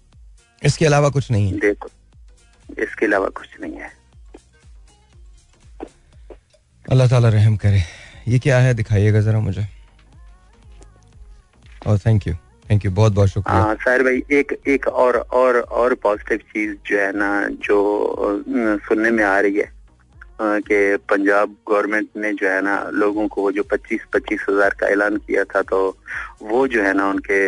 इसके 0.62 0.86
अलावा 0.86 1.08
कुछ 1.10 1.30
नहीं 1.30 1.50
है? 1.50 1.58
देखो 1.60 1.88
इसके 2.82 3.06
अलावा 3.06 3.28
कुछ 3.36 3.60
नहीं 3.60 3.76
है। 3.76 3.90
अल्लाह 6.84 7.08
ताला 7.08 7.28
रहम 7.28 7.56
करे। 7.56 7.82
ये 8.28 8.38
क्या 8.38 8.58
है? 8.58 8.74
दिखाइएगा 8.74 9.20
जरा 9.20 9.40
मुझे। 9.40 9.66
और 11.86 11.98
थैंक 11.98 12.26
यू 12.26 12.34
थैंक 12.70 12.84
यू 12.84 12.90
बहुत 12.90 13.12
बहुत 13.12 13.28
शुक्रिया। 13.28 13.60
हाँ 13.60 13.74
भाई, 14.02 14.22
एक 14.30 14.52
एक 14.68 14.86
और 14.88 15.16
और 15.16 15.58
और 15.58 15.94
पॉजिटिव 16.02 16.38
चीज़ 16.52 16.74
जो 16.86 16.98
है 16.98 17.12
ना, 17.16 17.48
जो 17.48 17.78
सुनने 18.88 19.10
में 19.10 19.24
आ 19.24 19.38
रही 19.40 19.56
है 19.56 19.74
कि 20.40 20.96
पंजाब 21.08 21.54
गवर्नमेंट 21.68 22.08
ने 22.16 22.32
जो 22.32 22.48
है 22.48 22.60
ना, 22.62 22.74
लोगों 22.92 23.26
को 23.28 23.50
जो 23.52 23.62
पच्चीस 23.70 24.00
पच्चीस 24.12 24.44
हज़ार 24.48 24.74
का 24.80 24.86
ऐलान 24.88 25.16
किया 25.18 25.44
था 25.44 25.62
तो 25.62 25.78
वो 26.42 26.66
जो 26.68 26.82
है 26.82 26.92
ना, 26.94 27.08
उनके 27.10 27.40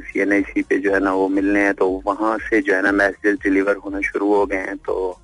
सी 0.00 0.20
एन 0.20 0.32
आई 0.32 0.42
सी 0.42 0.62
पे 0.62 0.78
जो 0.78 0.94
है 0.94 1.00
ना, 1.00 1.12
वो 1.12 1.28
मिलने 1.28 1.60
हैं 1.64 1.74
तो 1.74 1.88
वहाँ 2.06 2.36
से 2.48 2.60
जो 2.60 2.74
है 2.74 2.82
ना 2.82 2.92
मैसेजेस 2.92 3.38
डिलीवर 3.44 3.76
होना 3.84 4.00
शुरू 4.02 4.34
हो 4.34 4.44
गए 4.46 4.64
हैं 4.68 4.76
तो 4.78 5.18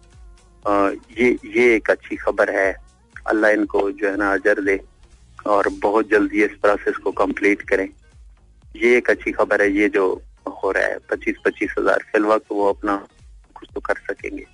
ये 1.18 1.37
ये 1.57 1.74
एक 1.74 1.90
अच्छी 1.90 2.16
खबर 2.16 2.50
है। 2.50 2.74
अल्लाह 3.26 3.50
इनको 3.50 3.90
जो 3.92 4.09
है 4.09 4.16
ना, 4.16 4.33
अजर 4.33 4.61
दे 4.64 4.81
और 5.46 5.68
बहुत 5.83 6.11
जल्दी 6.11 6.42
इस 6.44 6.59
प्रोसेस 6.62 6.96
को 7.05 7.11
कंप्लीट 7.20 7.62
करें। 7.68 7.88
ये 8.77 8.97
एक 8.97 9.11
अच्छी 9.11 9.33
खबर 9.33 9.62
है 9.62 9.71
ये 9.73 9.89
जो 9.89 10.07
हो 10.55 10.71
रहा 10.71 10.85
है 10.85 10.99
पच्चीस 11.11 11.37
पच्चीस 11.45 11.75
हज़ार 11.79 12.05
फिल 12.12 12.25
वक्त 12.25 12.47
वो 12.53 12.69
अपना 12.69 12.97
कुछ 13.57 13.69
तो 13.75 13.81
कर 13.81 13.95
सकेंगे। 14.11 14.45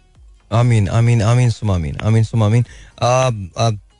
आमीन 0.50 0.88
आमीन 0.90 1.22
आमीन 1.24 1.50
सुम 1.50 1.70
आमीन 1.70 1.96
आमीन 2.02 2.24
सुम 2.24 2.42
आमीन 2.42 2.64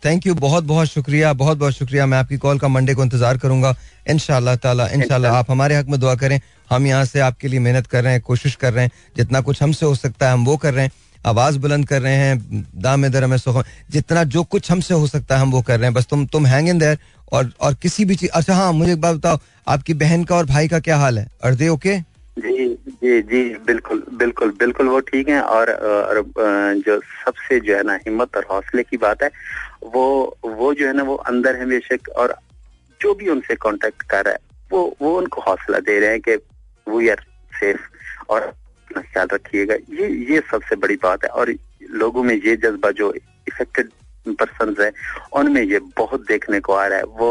थैंक 0.04 0.26
यू 0.26 0.34
बहुत 0.36 0.64
बहुत 0.64 0.88
शुक्रिया 0.88 1.32
बहुत 1.34 1.58
बहुत 1.58 1.72
शुक्रिया। 1.72 2.06
मैं 2.06 2.18
आपकी 2.18 2.36
कॉल 2.38 2.58
का 2.58 2.68
मंडे 2.68 2.94
को 2.94 3.02
इंतज़ार 3.02 3.38
करूँगा। 3.38 3.74
इन 4.10 4.18
ताला 4.58 4.86
इनशाला 4.88 5.30
आप 5.32 5.50
हमारे 5.50 5.76
हक 5.76 5.88
में 5.88 5.98
दुआ 6.00 6.14
करें। 6.14 6.40
हम 6.70 6.86
यहाँ 6.86 7.04
से 7.04 7.20
आपके 7.20 7.48
लिए 7.48 7.60
मेहनत 7.60 7.86
कर 7.86 8.02
रहे 8.04 8.12
हैं 8.12 8.22
कोशिश 8.22 8.54
कर 8.56 8.72
रहे 8.72 8.84
हैं। 8.84 8.90
जितना 9.16 9.40
कुछ 9.40 9.62
हमसे 9.62 9.86
हो 9.86 9.94
सकता 9.94 10.26
है 10.26 10.32
हम 10.32 10.44
वो 10.44 10.56
कर 10.56 10.74
रहे 10.74 10.84
हैं। 10.84 10.92
आवाज़ 11.26 11.58
बुलंद 11.58 11.88
कर 11.88 12.00
रहे 12.02 12.14
हैं 12.14 12.66
दाम 12.82 13.08
दर 13.08 13.26
में 13.26 13.36
सुख 13.38 13.62
जितना 13.90 14.24
जो 14.36 14.42
कुछ 14.54 14.70
हमसे 14.70 14.94
हो 14.94 15.06
सकता 15.06 15.34
है 15.36 15.40
हम 15.42 15.50
वो 15.50 15.62
कर 15.62 15.78
रहे 15.78 15.86
हैं। 15.88 15.94
बस 15.94 16.06
तुम 16.10 16.24
तुम 16.32 16.46
हैंग 16.46 16.68
इन 16.68 16.78
देयर 16.78 16.98
और 17.32 17.50
और 17.60 17.74
किसी 17.82 18.04
भी 18.04 18.14
चीज़ 18.14 18.30
अच्छा 18.34 18.54
हाँ 18.54 18.72
मुझे 18.72 18.92
एक 18.92 19.00
बात 19.00 19.16
बताओ 19.16 19.38
आपकी 19.74 19.94
बहन 20.02 20.24
का 20.24 20.36
और 20.36 20.46
भाई 20.46 20.68
का 20.68 20.78
क्या 20.80 20.96
हाल 20.96 21.18
है? 21.18 21.26
आर 21.44 21.54
दे 21.54 21.68
ओके 21.68 21.98
जी 22.36 22.66
जी 23.02 23.20
जी 23.22 23.42
बिल्कुल 23.66 24.02
बिल्कुल 24.18 24.50
बिल्कुल 24.58 24.88
वो 24.88 25.00
ठीक 25.08 25.28
है 25.28 25.40
और, 25.42 25.70
और 25.70 26.22
जो 26.86 27.00
सबसे 27.24 27.58
जो 27.60 27.76
है 27.76 27.82
ना 27.86 27.94
हिम्मत 28.06 28.36
और 28.36 28.46
हौसले 28.50 28.82
की 28.82 28.96
बात 28.96 29.22
है 29.22 29.30
वो 29.94 30.04
वो 30.44 30.72
जो 30.74 30.86
है 30.86 30.92
ना 30.96 31.02
वो 31.02 31.14
अंदर 31.32 31.56
है 31.56 31.66
बेशक 31.66 32.08
और 32.16 32.34
जो 33.00 33.14
भी 33.14 33.28
उनसे 33.28 33.54
कांटेक्ट 33.62 34.02
कर 34.10 34.24
रहा 34.24 34.34
है 34.34 34.38
वो 34.72 34.82
वो 35.02 35.16
उनको 35.18 35.40
हौसला 35.40 35.78
दे 35.88 35.98
रहे 36.00 36.10
हैं 36.10 36.20
कि 36.28 36.36
वी 36.86 37.08
आर 37.08 37.24
सेफ़ 37.52 37.80
और 38.30 38.52
अपना 38.92 39.02
ख्याल 39.12 39.28
रखिएगा। 39.32 39.74
ये 39.96 40.08
ये 40.32 40.40
सबसे 40.50 40.76
बड़ी 40.76 40.96
बात 41.02 41.24
है 41.24 41.30
और 41.30 41.54
लोगों 41.96 42.22
में 42.22 42.34
ये 42.36 42.56
जज्बा 42.56 42.90
जो 43.00 43.12
इफेक्टेड 43.48 43.88
पर्सन 44.40 44.74
है 44.80 44.92
उनमें 45.34 45.62
ये 45.62 45.78
बहुत 45.96 46.20
देखने 46.28 46.60
को 46.60 46.72
आ 46.74 46.86
रहा 46.86 46.98
है। 46.98 47.04
वो 47.04 47.30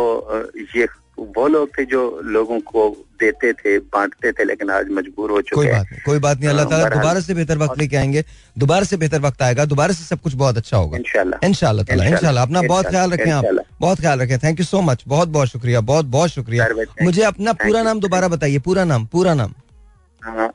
ये 0.76 0.88
वो 1.18 1.48
लोग 1.48 1.70
थे 1.78 1.84
जो 1.86 2.02
लोगों 2.26 2.60
को 2.66 2.84
देते 3.20 3.52
थे 3.54 3.78
बांटते 3.94 4.32
थे 4.32 4.44
लेकिन 4.44 4.70
आज 4.72 4.88
मजबूर 4.92 5.32
हो 5.32 5.42
चुके 5.42 5.56
कोई 5.56 5.68
बात 5.72 5.88
नहीं 5.92 6.02
कोई 6.06 6.20
बात 6.20 6.40
नहीं 6.40 6.50
अल्लाह 6.50 6.66
ताला 6.66 6.90
दोबारा 6.90 7.20
से 7.22 7.34
बेहतर 7.34 7.58
वक्त 7.58 7.78
लेके 7.80 7.98
आएँगे। 7.98 8.24
दोबारा 8.56 8.84
से 8.84 8.98
बेहतर 8.98 9.20
वक्त 9.22 9.42
आएगा 9.42 9.66
दोबारा 9.66 9.94
से 9.94 10.04
सब 10.06 10.22
कुछ 10.22 10.34
बहुत 10.34 10.58
अच्छा 10.58 10.78
होगा। 10.78 10.98
इंशाल्लाह। 10.98 11.46
इंशाल्लाह 11.48 11.86
ताला 11.86 12.06
इंशाल्लाह। 12.06 12.44
अपना 12.44 12.62
बहुत 12.64 12.86
ख्याल 12.88 13.12
रखें 13.12 13.32
आप। 13.32 13.46
बहुत 13.82 14.00
ख्याल 14.00 14.20
रखें। 14.22 14.38
थैंक 14.40 14.60
यू 14.60 14.66
सो 14.66 14.82
मच 14.82 15.04
बहुत 15.08 15.28
बहुत 15.30 15.48
शुक्रिया। 15.48 15.82
बहुत 15.92 16.06
बहुत 16.16 16.30
शुक्रिया। 16.32 16.68
मुझे 17.02 17.24
अपना 17.24 17.54
पूरा 17.62 17.84
नाम 17.84 18.00
दोबारा 18.00 18.28
बताइए। 18.28 18.60
पूरा 18.60 18.84
नाम 18.86 19.06
पूरा 19.14 19.34
नाम। 19.34 19.54
हाँ, 20.22 20.52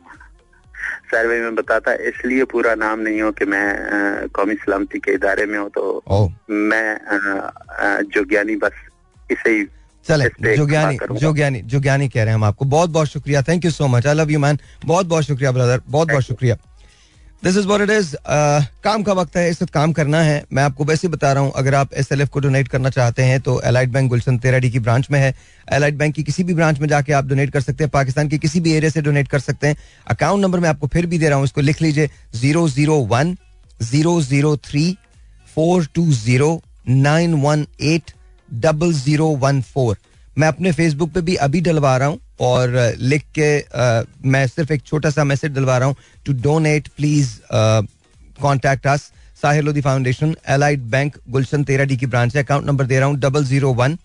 सर्वे 1.06 1.40
में 1.40 1.54
बताता 1.54 1.92
इसलिए 2.10 2.44
पूरा 2.44 2.74
नाम 2.74 3.00
नहीं 3.00 3.20
हो 3.22 3.30
कि 3.32 3.44
मैं 3.44 4.28
कौमी 4.34 4.54
सलामती 4.54 4.98
के 4.98 5.12
इदारे 5.14 5.46
में 5.46 5.58
हूँ 5.58 5.68
तो 5.70 6.02
मैं 6.50 6.88
जोग्यानी 8.14 8.56
बस 8.56 8.72
इसे 9.30 9.50
ही 9.50 9.64
चले 10.06 10.56
जो 10.56 10.66
ज्ञानी 10.66 10.98
जो 11.12 11.32
ज्ञानी 11.34 11.60
जो 11.62 11.80
ज्ञानी 11.80 12.08
कह 12.08 12.20
रहे 12.20 12.26
हैं 12.26 12.34
हम 12.34 12.44
आपको। 12.44 12.64
बहुत 12.64 12.90
बहुत 12.90 13.08
शुक्रिया। 13.08 13.42
Thank 13.42 13.64
you 13.64 13.70
so 13.70 13.86
much 13.86 14.06
I 14.06 14.14
love 14.14 14.30
you 14.30 14.38
man 14.38 14.58
बहुत 14.84 15.06
बहुत 15.06 15.24
शुक्रिया 15.24 15.52
ब्रदर 15.52 15.80
बहुत 15.88 16.08
बहुत 16.08 16.22
शुक्रिया। 16.22 16.56
This 17.42 17.56
is 17.56 17.66
what 17.66 17.80
it 17.80 17.90
is 17.90 18.14
काम 18.84 19.02
का 19.02 19.12
वक्त 19.12 19.36
है, 19.36 19.48
इस 19.50 19.60
वक्त 19.62 19.72
काम 19.72 19.92
करना 19.92 20.20
है। 20.22 20.44
मैं 20.52 20.62
आपको 20.62 20.84
वैसे 20.84 21.08
बता 21.08 21.32
रहा 21.32 21.42
हूँ, 21.42 21.52
अगर 21.56 21.74
आप 21.74 21.92
एस 21.94 22.08
एल 22.12 22.20
एफ़ 22.20 22.28
को 22.30 22.40
डोनेट 22.40 22.68
करना 22.68 22.90
चाहते 22.90 23.22
हैं 23.22 23.40
तो 23.40 23.60
एलाइट 23.62 23.88
बैंक 23.90 24.08
गुलशन 24.10 24.38
तेराडी 24.38 24.70
की 24.70 24.78
ब्रांच 24.78 25.10
में 25.10 25.18
है। 25.20 25.34
एलाइट 25.68 25.94
बैंक 25.94 26.14
की 26.14 26.22
किसी 26.22 26.44
भी 26.44 26.54
ब्रांच 26.54 26.78
में 26.80 26.88
जाके 26.88 27.12
आप 27.12 27.26
डोनेट 27.26 27.52
कर 27.52 27.60
सकते 27.60 27.84
हैं। 27.84 27.90
पाकिस्तान 27.90 28.28
के 28.28 28.38
किसी 28.38 28.60
भी 28.60 28.72
एरिया 28.72 28.90
से 28.90 29.02
डोनेट 29.02 29.28
कर 29.28 29.40
सकते 29.40 29.66
हैं। 29.66 29.76
अकाउंट 30.06 30.42
नंबर 30.42 30.60
मैं 30.60 30.68
आपको 30.68 30.86
फिर 30.86 31.06
भी 31.06 31.18
दे 31.18 31.28
रहा 31.28 31.36
हूँ, 31.36 31.44
इसको 31.44 31.60
लिख 31.60 31.82
लीजिए। 31.82 32.10
Zero 32.34 32.68
zero 32.68 32.96
one 33.06 33.36
zero 33.82 34.20
zero 34.22 34.56
three 34.64 34.96
four 35.54 35.86
two 35.94 36.10
zero 36.14 36.60
nine 36.88 37.34
one 37.42 37.66
eight 37.82 38.10
double 38.48 38.92
zero 38.94 39.28
one 39.38 39.60
four 39.64 39.96
मैं 40.36 40.48
अपने 40.48 40.72
फेसबुक 40.72 41.12
पे 41.12 41.20
भी 41.20 41.34
अभी 41.36 41.60
डलवा 41.60 41.96
रहा 41.96 42.08
हूँ। 42.08 42.18
और 42.40 42.94
लिख 42.98 43.24
के 43.34 43.58
आ, 43.60 44.02
मैं 44.24 44.46
सिर्फ़ 44.46 44.72
एक 44.72 44.82
छोटा 44.82 45.10
सा 45.10 45.24
मैसेज 45.24 45.50
दिलवा 45.52 45.78
रहा 45.78 45.88
हूँ। 45.88 45.96
To 46.26 46.32
donate 46.42 46.88
please 46.96 47.30
contact 47.52 48.86
us 48.86 49.10
Sahir 49.42 49.62
Lodhi 49.64 49.80
Foundation 49.80 50.34
Allied 50.50 50.82
Bank 50.90 51.16
Gulshan 51.30 51.64
तेरा 51.64 51.84
डी 51.84 51.96
की 51.96 52.06
ब्रांच 52.06 52.36
है 52.36 52.42
अकाउंट 52.42 52.66
नंबर 52.66 52.86
दे 52.86 52.98
रहा 52.98 53.08
हूँ 53.08 53.18
double 53.20 53.44
zero 53.44 53.72
one 53.74 53.96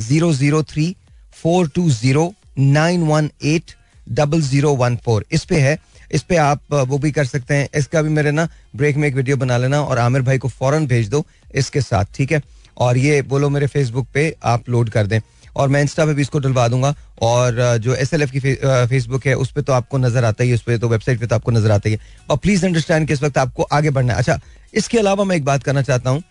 zero 0.00 0.32
zero 0.34 0.62
three 0.64 0.94
four 1.34 1.68
two 1.74 1.88
zero 1.90 2.32
nine 2.58 3.02
one 3.06 3.30
eight 3.44 3.74
double 4.06 4.40
zero 4.42 4.74
one 4.76 4.96
four 5.04 5.24
इस 5.32 5.44
पे 5.44 5.60
है 5.60 5.78
इस 6.14 6.22
पे 6.22 6.36
आप 6.36 6.72
वो 6.72 6.98
भी 6.98 7.10
कर 7.12 7.24
सकते 7.24 7.54
हैं। 7.54 7.68
इसका 7.78 8.02
भी 8.02 8.08
मेरे 8.10 8.30
ना 8.30 8.48
ब्रेक 8.76 8.96
में 8.96 9.06
एक 9.08 9.14
वीडियो 9.14 9.36
बना 9.36 9.56
लेना 9.58 9.82
और 9.82 9.98
आमिर 9.98 10.22
भाई 10.22 10.38
को 10.38 10.48
फ़ौरन 10.48 10.86
भेज 10.86 11.08
दो 11.08 11.24
इसके 11.54 11.80
साथ 11.80 12.04
ठीक 12.14 12.32
है? 12.32 12.42
और 12.76 12.96
ये 12.98 13.20
बोलो 13.22 13.48
मेरे 13.50 13.66
फेसबुक 13.66 14.06
पे 14.14 14.34
आप 14.44 14.68
लोड 14.68 14.90
कर 14.90 15.06
दें। 15.06 15.20
और 15.60 15.68
मैं 15.68 15.80
इंस्टा 15.82 16.06
पे 16.06 16.14
भी 16.14 16.22
इसको 16.22 16.38
डलवा 16.38 16.66
दूँगा। 16.68 16.94
और 17.22 17.78
जो 17.78 17.94
एस 17.94 18.14
एल 18.14 18.22
एफ़ 18.22 18.30
की 18.32 18.40
फेसबुक 18.40 19.26
है, 19.26 19.34
उस 19.36 19.50
पर 19.52 19.62
तो 19.62 19.72
आपको 19.72 19.98
नज़र 19.98 20.24
आता 20.24 20.44
ही 20.44 20.54
उस 20.54 20.62
पर 20.62 20.76
तो 20.78 20.88
वेबसाइट 20.88 21.20
पे 21.20 21.26
तो 21.26 21.34
आपको 21.34 21.50
नज़र 21.50 21.70
आता 21.70 21.88
ही 21.88 21.94
है। 21.94 22.00
और 22.30 22.36
प्लीज़ 22.38 22.66
अंडरस्टैंड 22.66 23.06
कि 23.06 23.12
इस 23.12 23.22
वक्त 23.22 23.38
आपको 23.38 23.62
आगे 23.72 23.90
बढ़ना 23.90 24.12
है। 24.12 24.18
अच्छा 24.18 24.38
इसके 24.74 24.98
अलावा 24.98 25.24
मैं 25.24 25.36
एक 25.36 25.44
बात 25.44 25.62
करना 25.62 25.82
चाहता 25.82 26.10
हूँ। 26.10 26.22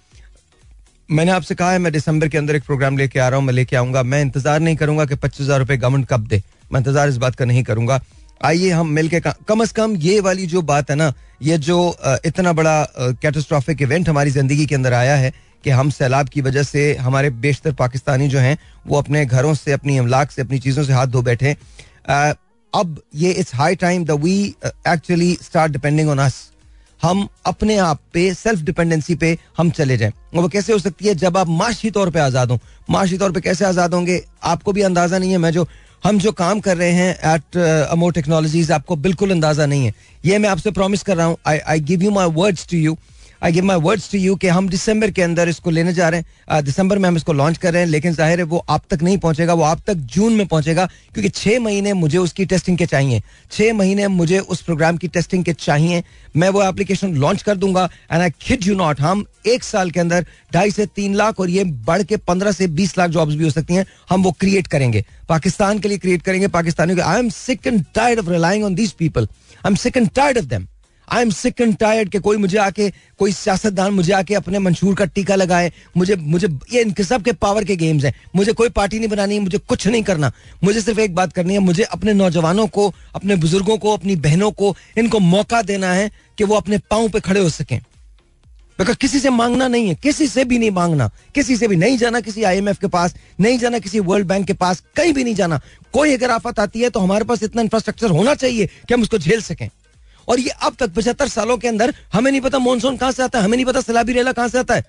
मैंने 1.10 1.32
आपसे 1.32 1.56
कहा 1.56 1.72
है, 1.72 1.80
मैं 1.80 1.92
दिसंबर 1.94 2.28
के 2.28 2.38
अंदर 2.38 2.56
एक 2.56 2.64
प्रोग्राम 2.64 2.98
लेके 2.98 3.20
आ 3.20 3.28
रहा 3.30 3.38
हूँ, 3.38 3.46
मैं 3.46 3.54
लेके 3.54 3.76
आऊँगा। 3.76 4.04
मैं 4.04 4.22
इंतज़ार 4.22 4.60
नहीं 4.60 4.76
करूँगा 4.76 5.06
कि 5.06 5.16
पच्चीस 5.18 5.42
हज़ार 5.42 5.60
रुपए 5.60 5.78
गवर्नमेंट 5.78 6.08
कब 6.10 6.28
दे। 6.28 6.42
मैं 6.72 6.80
इंतज़ार 6.80 7.10
इस 7.10 7.18
बात 7.18 7.36
का 7.36 7.46
नहीं 7.46 7.64
करूँगा। 7.64 8.00
आइए 8.46 8.70
हम 8.72 8.90
मिलके 8.90 9.20
कम 9.20 9.62
अज 9.62 9.72
कम 9.72 9.96
ये 9.98 10.20
वाली 10.20 10.46
जो 10.48 10.62
बात 10.64 10.90
है 10.90 10.96
ना, 10.96 11.12
ये 11.42 11.58
जो 11.60 11.96
इतना 12.26 12.54
बड़ा 12.54 12.88
कैटेस्ट्रॉफिक 12.98 13.82
इवेंट 13.82 14.10
हमारी 14.10 14.32
ज़िंदगी 14.32 14.66
के 14.66 14.76
अंदर 14.76 14.94
आया 14.94 15.16
है 15.16 15.34
कि 15.64 15.70
हम 15.70 15.90
सैलाब 15.92 16.30
की 16.30 16.42
वजह 16.42 16.64
से 16.64 16.94
हमारे 16.98 17.30
बेशतर 17.30 17.74
पाकिस्तानी 17.74 18.28
जो 18.28 18.40
हैं, 18.40 18.58
वो 18.88 18.98
अपने 18.98 19.26
घरों 19.26 19.54
से, 19.54 19.72
अपनी 19.72 19.98
अमलाक 19.98 20.32
से, 20.32 20.42
अपनी 20.42 20.60
चीज़ों 20.60 20.84
से 20.84 20.94
हाथ 20.94 21.08
धो 21.08 21.22
बैठे। 21.22 21.56
अब 22.74 23.02
ये 23.16 23.32
it's 23.32 23.56
high 23.56 23.76
time 23.78 24.06
the 24.06 24.12
we 24.22 24.38
actually 24.66 25.34
start 25.42 25.72
depending 25.72 26.10
on 26.10 26.20
us 26.20 26.46
हम 27.02 27.28
अपने 27.46 27.78
आप 27.80 28.00
पे 28.14 28.34
सेल्फ 28.34 28.62
डिपेंडेंसी 28.62 29.16
पे 29.16 29.38
हम 29.58 29.70
चले 29.72 29.98
जाएँ। 29.98 30.12
वो 30.34 30.48
कैसे 30.48 30.74
हो 30.74 30.80
सकती 30.80 31.08
है? 31.08 31.14
जब 31.16 31.38
आप 31.38 31.48
माशी 31.50 31.92
तौर 31.92 32.10
पे 32.10 32.20
आज़ाद 32.20 32.52
हों। 32.52 32.58
माशी 32.90 33.18
तौर 33.18 33.32
पे 33.32 33.42
कैसे 33.42 33.66
आज़ाद 33.66 33.94
होंगे? 33.94 34.22
आपको 34.44 34.74
भी 34.74 34.82
अंदाज़ा 34.82 35.18
नहीं 35.18 35.32
है। 35.32 35.38
मैं 35.38 35.52
जो, 35.52 35.68
हम 36.04 36.20
जो 36.20 36.32
काम 36.32 36.60
कर 36.60 36.78
रहे 36.78 36.92
हैं 36.92 37.36
एट 37.36 37.58
अमो 37.92 38.10
टेक्नोलॉजीज़ 38.10 38.72
आपको 38.74 38.96
बिल्कुल 38.98 39.32
अंदाज़ा 39.32 39.66
नहीं 39.66 39.86
है। 39.86 39.94
ये 40.26 40.38
मैं 40.38 40.50
आपसे 40.50 40.72
प्रॉमिस 40.72 41.04
कर 41.04 41.18
रहा 41.18 41.26
हूँ। 41.26 41.38
I 41.48 41.58
I 41.58 41.80
give 41.82 42.04
you 42.04 42.12
my 42.12 42.28
words 42.34 42.68
to 42.72 42.78
you 42.78 42.98
I 43.42 43.52
give 43.52 43.64
my 43.66 43.78
words 43.80 44.12
to 44.12 44.18
you 44.18 44.36
कि 44.36 44.48
हम 44.48 44.68
दिसंबर 44.70 45.12
के 45.12 45.22
अंदर 45.22 45.50
इसको 45.50 45.70
लेने 45.70 45.94
जा 45.94 46.08
रहे 46.10 46.20
हैं। 46.20 46.64
दिसंबर 46.64 46.98
में 46.98 47.08
हम 47.10 47.16
इसको 47.18 47.34
लॉन्च 47.34 47.58
कर 47.58 47.74
रहे 47.74 47.82
हैं, 47.82 47.90
लेकिन 47.90 48.14
ज़ाहिर 48.14 48.40
है 48.40 48.46
वो 48.46 48.64
आप 48.70 48.82
तक 48.90 49.02
नहीं 49.04 49.18
पहुंचेगा, 49.18 49.54
वो 49.54 49.64
आप 49.64 49.82
तक 49.88 49.94
जून 50.14 50.34
में 50.34 50.46
पहुंचेगा, 50.48 50.86
क्योंकि 51.14 51.30
छह 51.30 51.60
महीने 51.60 51.94
मुझे 51.94 52.18
उसकी 52.18 52.46
टेस्टिंग 52.46 52.78
के 52.78 52.86
चाहिए। 52.86 53.22
छह 53.52 53.74
महीने 53.74 54.08
मुझे 54.10 54.40
उस 54.40 54.62
प्रोग्राम 54.62 54.98
की 54.98 55.08
टेस्टिंग 55.08 55.44
के 55.44 55.54
चाहिए। 55.56 56.04
मैं 56.36 56.50
वो 56.50 56.64
एप्लीकेशन 56.64 57.14
लॉन्च 57.16 57.42
कर 57.42 57.56
दूँगा 57.58 57.90
and 58.12 58.22
I 58.22 58.30
kid 58.42 58.68
you 58.68 58.76
not 58.76 59.00
हम 59.02 59.26
एक 59.48 59.64
साल 59.64 59.92
के 59.92 60.00
अंदर 60.00 60.26
ढाई 60.54 60.72
से 60.72 60.86
तीन 60.88 61.16
लाख 61.16 61.40
और 61.40 61.50
ये 61.50 61.64
बढ़ 61.64 62.04
के 62.04 62.18
पंद्रह 62.20 62.52
से 62.52 62.68
बीस 62.70 62.98
लाख 62.98 63.10
जॉब्स 63.10 63.36
भी 63.36 63.44
हो 63.44 63.50
सकती 63.50 63.74
हैं, 63.74 63.86
हम 64.10 64.24
वो 64.24 64.32
क्रिएट 64.40 64.68
करेंगे। 64.68 65.04
पाकिस्तान 65.30 65.80
के 65.80 65.88
लिए 65.88 65.98
क्रिएट 65.98 66.22
करेंगे, 66.22 66.48
पाकिस्तानियों 66.50 66.98
के 66.98 67.04
I 67.04 67.20
am 67.20 67.30
sick 67.32 67.68
and 67.68 67.84
tired 67.96 68.20
of 68.20 68.30
relying 68.30 68.66
on 68.66 68.76
these 68.76 68.92
people 68.94 69.28
I 69.56 69.70
am 69.70 69.76
sick 69.78 69.98
and 69.98 70.10
tired 70.10 70.38
of 70.38 70.46
them 70.46 70.68
I 71.12 71.22
am 71.22 71.30
sick 71.30 71.62
and 71.62 71.78
tired 71.78 72.10
के 72.10 72.20
कोई 72.20 72.38
मुझे 72.38 72.58
आके, 72.58 72.90
कोई 72.90 73.32
सियासतदान 73.32 73.92
मुझे 73.92 74.14
आके 74.14 74.36
अपने 74.36 74.60
मंशूर 74.60 74.96
का 74.96 75.06
टीका 75.06 75.36
लगाए। 75.36 75.74
मुझे 75.98 76.16
मुझे, 76.16 76.48
ये 76.74 76.82
इनके 76.82 77.04
सब 77.04 77.24
के 77.24 77.32
पावर 77.32 77.64
के 77.64 77.76
गेम्स 77.76 78.06
हैं। 78.06 78.14
मुझे 78.36 78.54
कोई 78.54 78.70
पार्टी 78.70 79.00
नहीं 79.00 79.10
बनानी 79.10 79.36
है, 79.36 79.42
मुझे 79.42 79.58
कुछ 79.58 79.88
नहीं 79.88 80.04
करना। 80.04 80.32
मुझे 80.64 80.82
सिर्फ़ 80.82 81.00
एक 81.00 81.16
बात 81.16 81.34
करनी 81.34 81.54
है, 81.54 81.60
मुझे 81.60 81.84
अपने 81.84 82.14
नौजवानों 82.14 82.68
को, 82.68 82.94
अपने 83.16 83.36
बुज़ुर्गों 83.36 83.78
को, 83.78 83.94
अपनी 83.94 84.16
बहनों 84.16 84.52
को, 84.52 84.78
इनको 84.98 85.20
मौका 85.20 85.62
देना 85.62 85.94
है 85.94 86.12
कि 86.38 86.44
वो 86.44 86.56
अपने 86.56 86.78
पाँव 86.78 87.10
पे 87.10 87.20
खड़े 87.20 87.42
हो 87.42 87.50
सकें। 87.50 87.82
बिकॉज़ 88.80 88.98
किसी 88.98 89.20
से 89.20 89.30
मांगना 89.30 89.68
नहीं 89.68 89.88
है, 89.88 89.96
किसी 89.96 90.28
से 90.28 90.46
भी 90.46 90.58
नहीं 90.58 90.72
मांगना। 90.72 91.12
किसी 91.36 91.58
से 91.58 91.68
भी 91.68 91.76
नहीं 91.76 91.98
जाना 91.98 92.20
किसी 92.20 92.44
आईएमएफ 92.44 92.78
के 92.78 92.88
पास, 92.88 93.16
नहीं 93.40 93.60
जाना 93.60 93.80
किसी 93.80 94.00
वर्ल्ड 94.00 94.28
बैंक 94.28 94.48
के 94.48 94.54
पास, 94.54 94.84
कहीं 94.96 95.14
भी 95.14 95.24
नहीं 95.24 95.36
जाना। 95.36 95.62
कोई 95.94 96.14
अगर 96.14 96.32
आफत 96.32 96.60
आती 96.60 96.82
है 96.82 96.90
तो 96.90 97.00
हमारे 97.00 97.26
पास 97.26 97.44
इतना 97.44 97.62
इंफ्रास्ट्रक्चर 97.62 98.10
होना 98.10 98.36
चाहिए 98.36 98.66
कि 98.66 98.94
हम 98.94 99.02
उसको 99.02 99.18
झेल 99.18 99.42
सकें। 99.42 99.70
और 100.30 100.40
ये 100.40 100.50
अब 100.50 100.76
तक 100.80 100.94
पचहत्तर 100.96 101.28
सालों 101.28 101.58
के 101.58 101.68
अंदर 101.68 101.94
हमें 102.14 102.32
नहीं 102.32 102.42
पता 102.42 102.60
मानसून 102.60 102.98
कहाँ 102.98 103.12
से 103.12 103.24
आता 103.24 103.40
है 103.40 103.46
हमें 103.46 103.58
नहीं 103.58 103.66
पता 103.66 103.82
सैलाबी 103.82 104.14
रेला 104.14 104.32
कहाँ 104.32 104.48
से 104.48 104.60
आता 104.60 104.76
है। 104.76 104.84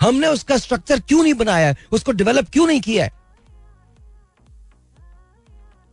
हमने 0.00 0.26
उसका 0.26 0.56
स्ट्रक्चर 0.56 1.00
क्यों 1.00 1.22
नहीं 1.22 1.34
बनाया 1.34 1.66
है 1.68 1.76
उसको 1.92 2.12
डेवलप 2.12 2.48
क्यों 2.52 2.66
नहीं 2.66 2.80
किया 2.80 3.04
है? 3.04 3.10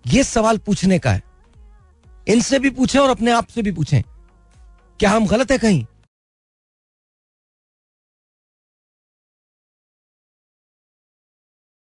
ये 0.06 0.24
सवाल 0.24 0.58
पूछने 0.58 1.00
का 1.00 1.12
है। 1.12 1.22
इनसे 2.28 2.60
भी 2.60 2.70
पूछें 2.70 3.00
और 3.00 3.10
अपने 3.10 3.32
आप 3.32 3.48
से 3.48 3.62
भी 3.62 3.72
पूछें 3.72 4.02
क्या 5.00 5.12
हम 5.12 5.28
गलत 5.28 5.52
है 5.52 5.58
कहीं? 5.58 5.86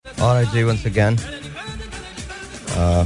All 0.06 0.36
right, 0.36 0.50
Jay, 0.54 0.64
once. 0.64 0.84
Uh, 2.78 3.06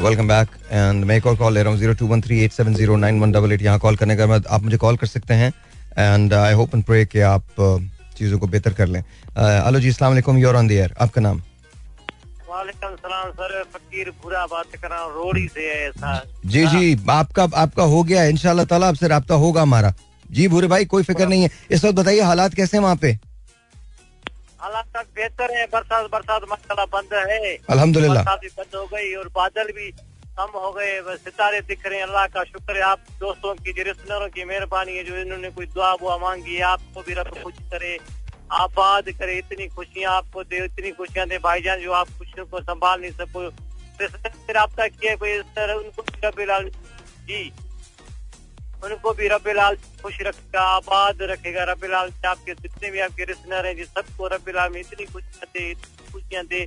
welcome 0.00 0.28
back 0.28 0.48
and 0.70 1.04
मैं 1.04 1.16
एक 1.16 1.26
और 1.26 1.36
कॉल 1.36 1.54
ले 1.54 1.62
रहा 1.62 1.70
हूँ 1.72 1.78
zero 1.78 1.92
two 1.98 2.06
one 2.06 2.20
three 2.22 2.38
eight 2.44 2.52
seven 2.52 2.74
zero 2.74 2.96
nine 2.96 3.18
one 3.20 3.32
double 3.32 3.52
eight 3.52 3.62
यहाँ 3.62 3.78
कॉल 3.78 3.96
करने 3.96 4.16
का 4.16 4.24
आप 4.48 4.62
मुझे 4.62 4.76
कॉल 4.76 4.96
कर 4.96 5.06
सकते 5.06 5.34
हैं 5.34 5.48
and 5.98 6.34
I 6.34 6.52
hope 6.54 6.74
and 6.74 6.84
pray 6.84 7.04
कि 7.06 7.20
आप 7.20 7.44
uh, 7.60 7.80
चीज़ों 8.18 8.38
को 8.38 8.46
बेहतर 8.46 8.72
कर 8.72 8.86
लें। 8.86 9.00
हेलो 9.00 9.76
uh, 9.76 9.82
जी 9.82 9.88
अस्सलाम 9.88 10.10
वालेकुम 10.10 10.38
योर 10.38 10.56
ऑन 10.56 10.68
द 10.68 10.72
एयर 10.72 10.94
आपका 11.00 11.20
नाम? 11.20 11.42
वालेकुम 12.50 12.94
सलाम 12.96 13.30
सर 13.30 13.62
फकीर 13.74 14.10
पूरा 14.22 14.46
बात 14.46 14.76
कर 14.82 14.88
रहा 14.88 15.02
हूँ 15.02 15.12
रोड़ी 15.14 15.46
से 15.48 15.66
है 15.72 15.90
सर। 15.92 16.28
जी 16.46 16.66
जी 16.66 16.96
आपका 17.10 17.48
आपका 17.56 17.84
हो 17.94 18.02
गया 18.02 18.24
इंशाल्लाह 18.24 18.66
ताला 18.66 18.88
आपसे 18.88 19.08
रब्ता 19.08 19.34
होगा 19.44 19.62
हमारा। 19.62 19.92
जी 20.30 20.48
भूरे 20.48 20.68
भाई 20.68 20.84
कोई 20.84 21.02
फ़िक्र 21.02 21.26
नहीं 21.28 21.42
है। 21.42 21.50
इस 21.70 21.84
वक्त 21.84 21.96
बताइए 21.98 22.20
हालात 22.22 22.54
कैसे 22.54 22.76
हैं 22.76 22.84
वहाँ 22.84 22.96
पे? 22.96 23.18
हालात 24.60 24.96
बेहतर 25.14 25.50
है 25.56 25.64
बरसात 25.72 26.10
बरसात 26.10 26.42
मसाला 26.50 26.84
बंद 26.92 27.12
है। 27.14 27.56
अल्हम्दुलिल्लाह। 27.70 28.22
बरसात 28.22 28.40
भी 28.40 28.48
बंद 28.56 28.74
हो 28.74 28.86
गई 28.86 29.12
और 29.14 29.28
बादल 29.34 29.70
भी 29.72 29.90
कम 30.38 30.50
हो 30.56 30.70
गए 30.72 31.16
सितारे 31.18 31.60
दिख 31.62 31.86
रहे 31.86 31.98
हैं। 31.98 32.06
अल्लाह 32.06 32.26
का 32.28 32.42
शुक्र 32.44 32.76
है 32.76 32.82
आप 32.84 33.00
दोस्तों 33.20 33.54
की 33.56 33.72
रिश्तेदारों 33.72 34.28
की 34.28 34.44
मेहरबानी 34.44 34.96
है 34.96 35.04
जो 35.04 35.16
इन्होंने 35.16 35.50
कोई 35.50 35.66
दुआ 35.68 35.94
बुआ 35.96 36.16
मांगी 36.18 36.54
है 36.54 36.62
आपको 36.64 37.02
भी 37.02 37.14
रब 37.14 37.30
खुश 37.42 37.54
करे 37.70 37.92
आबाद 38.56 39.10
करे। 39.14 39.38
इतनी 39.38 39.66
खुशियाँ 39.68 40.12
आपको 40.14 40.42
दे 40.44 40.64
इतनी 40.64 40.90
खुशियाँ 40.98 41.26
दे। 41.28 41.38
भाईजान 41.38 41.80
जो 41.80 41.92
आप 41.94 42.08
खुशियों 42.18 42.46
को 42.46 42.60
संभाल 42.62 43.00
नहीं 43.00 43.10
सको 43.12 43.46
रबता 44.50 44.86
किया 44.88 45.14
कोई 45.16 45.32
इस 45.32 45.48
तरह 45.56 45.74
उनको 45.76 46.02
जी। 47.28 47.40
उनको 48.84 49.12
भी 49.12 49.28
रब 49.28 49.48
लाल 49.48 49.76
खुश 50.02 50.18
रखेगा, 50.22 50.60
आबाद 50.60 51.22
रखेगा। 51.22 51.64
रब 51.64 51.84
लाल 51.84 52.10
आपके 52.26 52.54
जितने 52.54 52.90
भी 52.90 53.00
आपके 53.00 53.24
रिश्तेदार 53.24 53.66
हैं 53.66 53.76
जी, 53.76 53.84
सबको 53.84 54.26
रब 54.26 54.48
लाल 54.48 54.70
में 54.70 54.80
इतनी 54.80 55.06
खुशियाँ 55.06 55.48
दे 55.54 55.74
खुशियाँ 56.12 56.44
दे, 56.44 56.66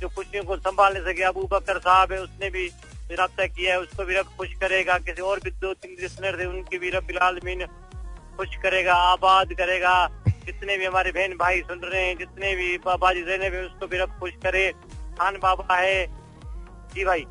जो 0.00 0.08
खुशियों 0.08 0.44
को 0.44 0.56
संभाल 0.56 0.92
नहीं 0.94 1.02
सके। 1.04 1.22
अबू 1.22 1.42
बकर 1.52 1.78
साहब 1.78 2.12
है, 2.12 2.20
उसने 2.20 2.50
भी 2.50 2.70
रब्ता 3.12 3.46
किया 3.46 3.72
है, 3.72 3.80
उसको 3.80 4.04
भी 4.04 4.14
रब 4.14 4.26
खुश 4.38 4.48
करेगा। 4.60 4.98
किसी 4.98 5.22
और 5.22 5.40
भी 5.44 5.50
दो 5.50 5.72
तीन 5.74 5.96
लिसनर 6.00 6.38
थे 6.40 6.44
उनकी 6.44 6.78
भी 6.78 6.90
रब 6.90 7.18
आलमीन 7.22 7.66
खुश 8.36 8.56
करेगा, 8.62 8.94
आबाद 8.94 9.52
करेगा। 9.52 9.94
जितने 10.28 10.76
भी 10.78 10.84
हमारे 10.84 11.12
बहन 11.12 11.36
भाई 11.36 11.60
सुन 11.60 11.78
रहे 11.78 12.02
हैं, 12.02 12.16
जितने 12.18 12.54
भी 12.56 12.76
बाबा 12.78 13.12
जी 13.12 13.20
रहने 13.20 13.50
भी 13.50 13.58
उसको 13.58 13.86
भी 13.86 13.98
रब 13.98 14.18
खुश 14.20 14.32
करे। 14.42 14.72
खान 15.18 15.36
बाबा 15.42 15.76
है। 15.76 16.06
जी 16.94 17.04
भाई। 17.04 17.24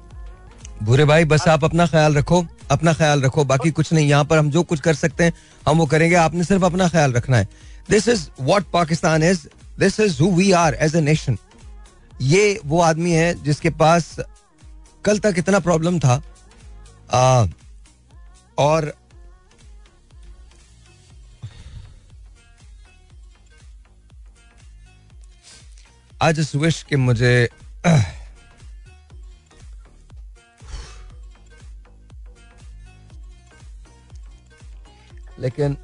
बुरे 0.84 1.06
भाई, 1.06 1.26
बस 1.26 1.48
आप 1.48 1.64
अपना 1.64 1.86
ख्याल 1.88 2.16
रखो। 2.16 2.42
अपना 2.72 2.94
ख्याल 2.94 3.22
रखो 3.22 3.44
बाकी 3.46 3.72
कुछ 3.72 3.92
नहीं 3.94 4.08
यहाँ 4.08 4.26
पर 4.26 4.38
हम 4.38 4.50
जो 4.52 4.64
कुछ 4.64 4.80
कर 4.82 4.94
सकते 4.96 5.24
हैं 5.24 5.34
हम 5.68 5.78
वो 5.78 5.86
करेंगे 5.94 6.16
आपने 6.16 6.44
सिर्फ़ 6.44 6.66
अपना 6.66 6.88
ख्याल 6.90 7.14
रखना 7.14 7.38
है। 7.38 7.48
This 7.90 8.08
is 8.10 8.28
what 8.42 8.72
Pakistan 8.74 9.24
is 9.24 9.48
this 9.80 10.00
is 10.00 10.22
who 10.22 10.32
we 10.36 10.52
are 10.60 10.78
as 10.82 10.96
a 10.96 11.02
nation 11.02 11.38
ये 12.22 12.60
वो 12.66 12.82
आदमी 12.82 13.12
है 13.12 13.34
जिसके 13.44 13.70
पास 13.84 14.16
कल 15.06 15.20
तक 15.20 15.36
इतना 15.38 15.60
प्रॉब्लम 15.60 16.00
था 16.00 16.22
आ, 17.14 17.46
और 18.58 18.94
आज 26.22 26.40
इस 26.40 26.56
विश 26.56 26.82
कि 26.90 26.96
मुझे 26.96 27.34
लेकिन 35.42 35.78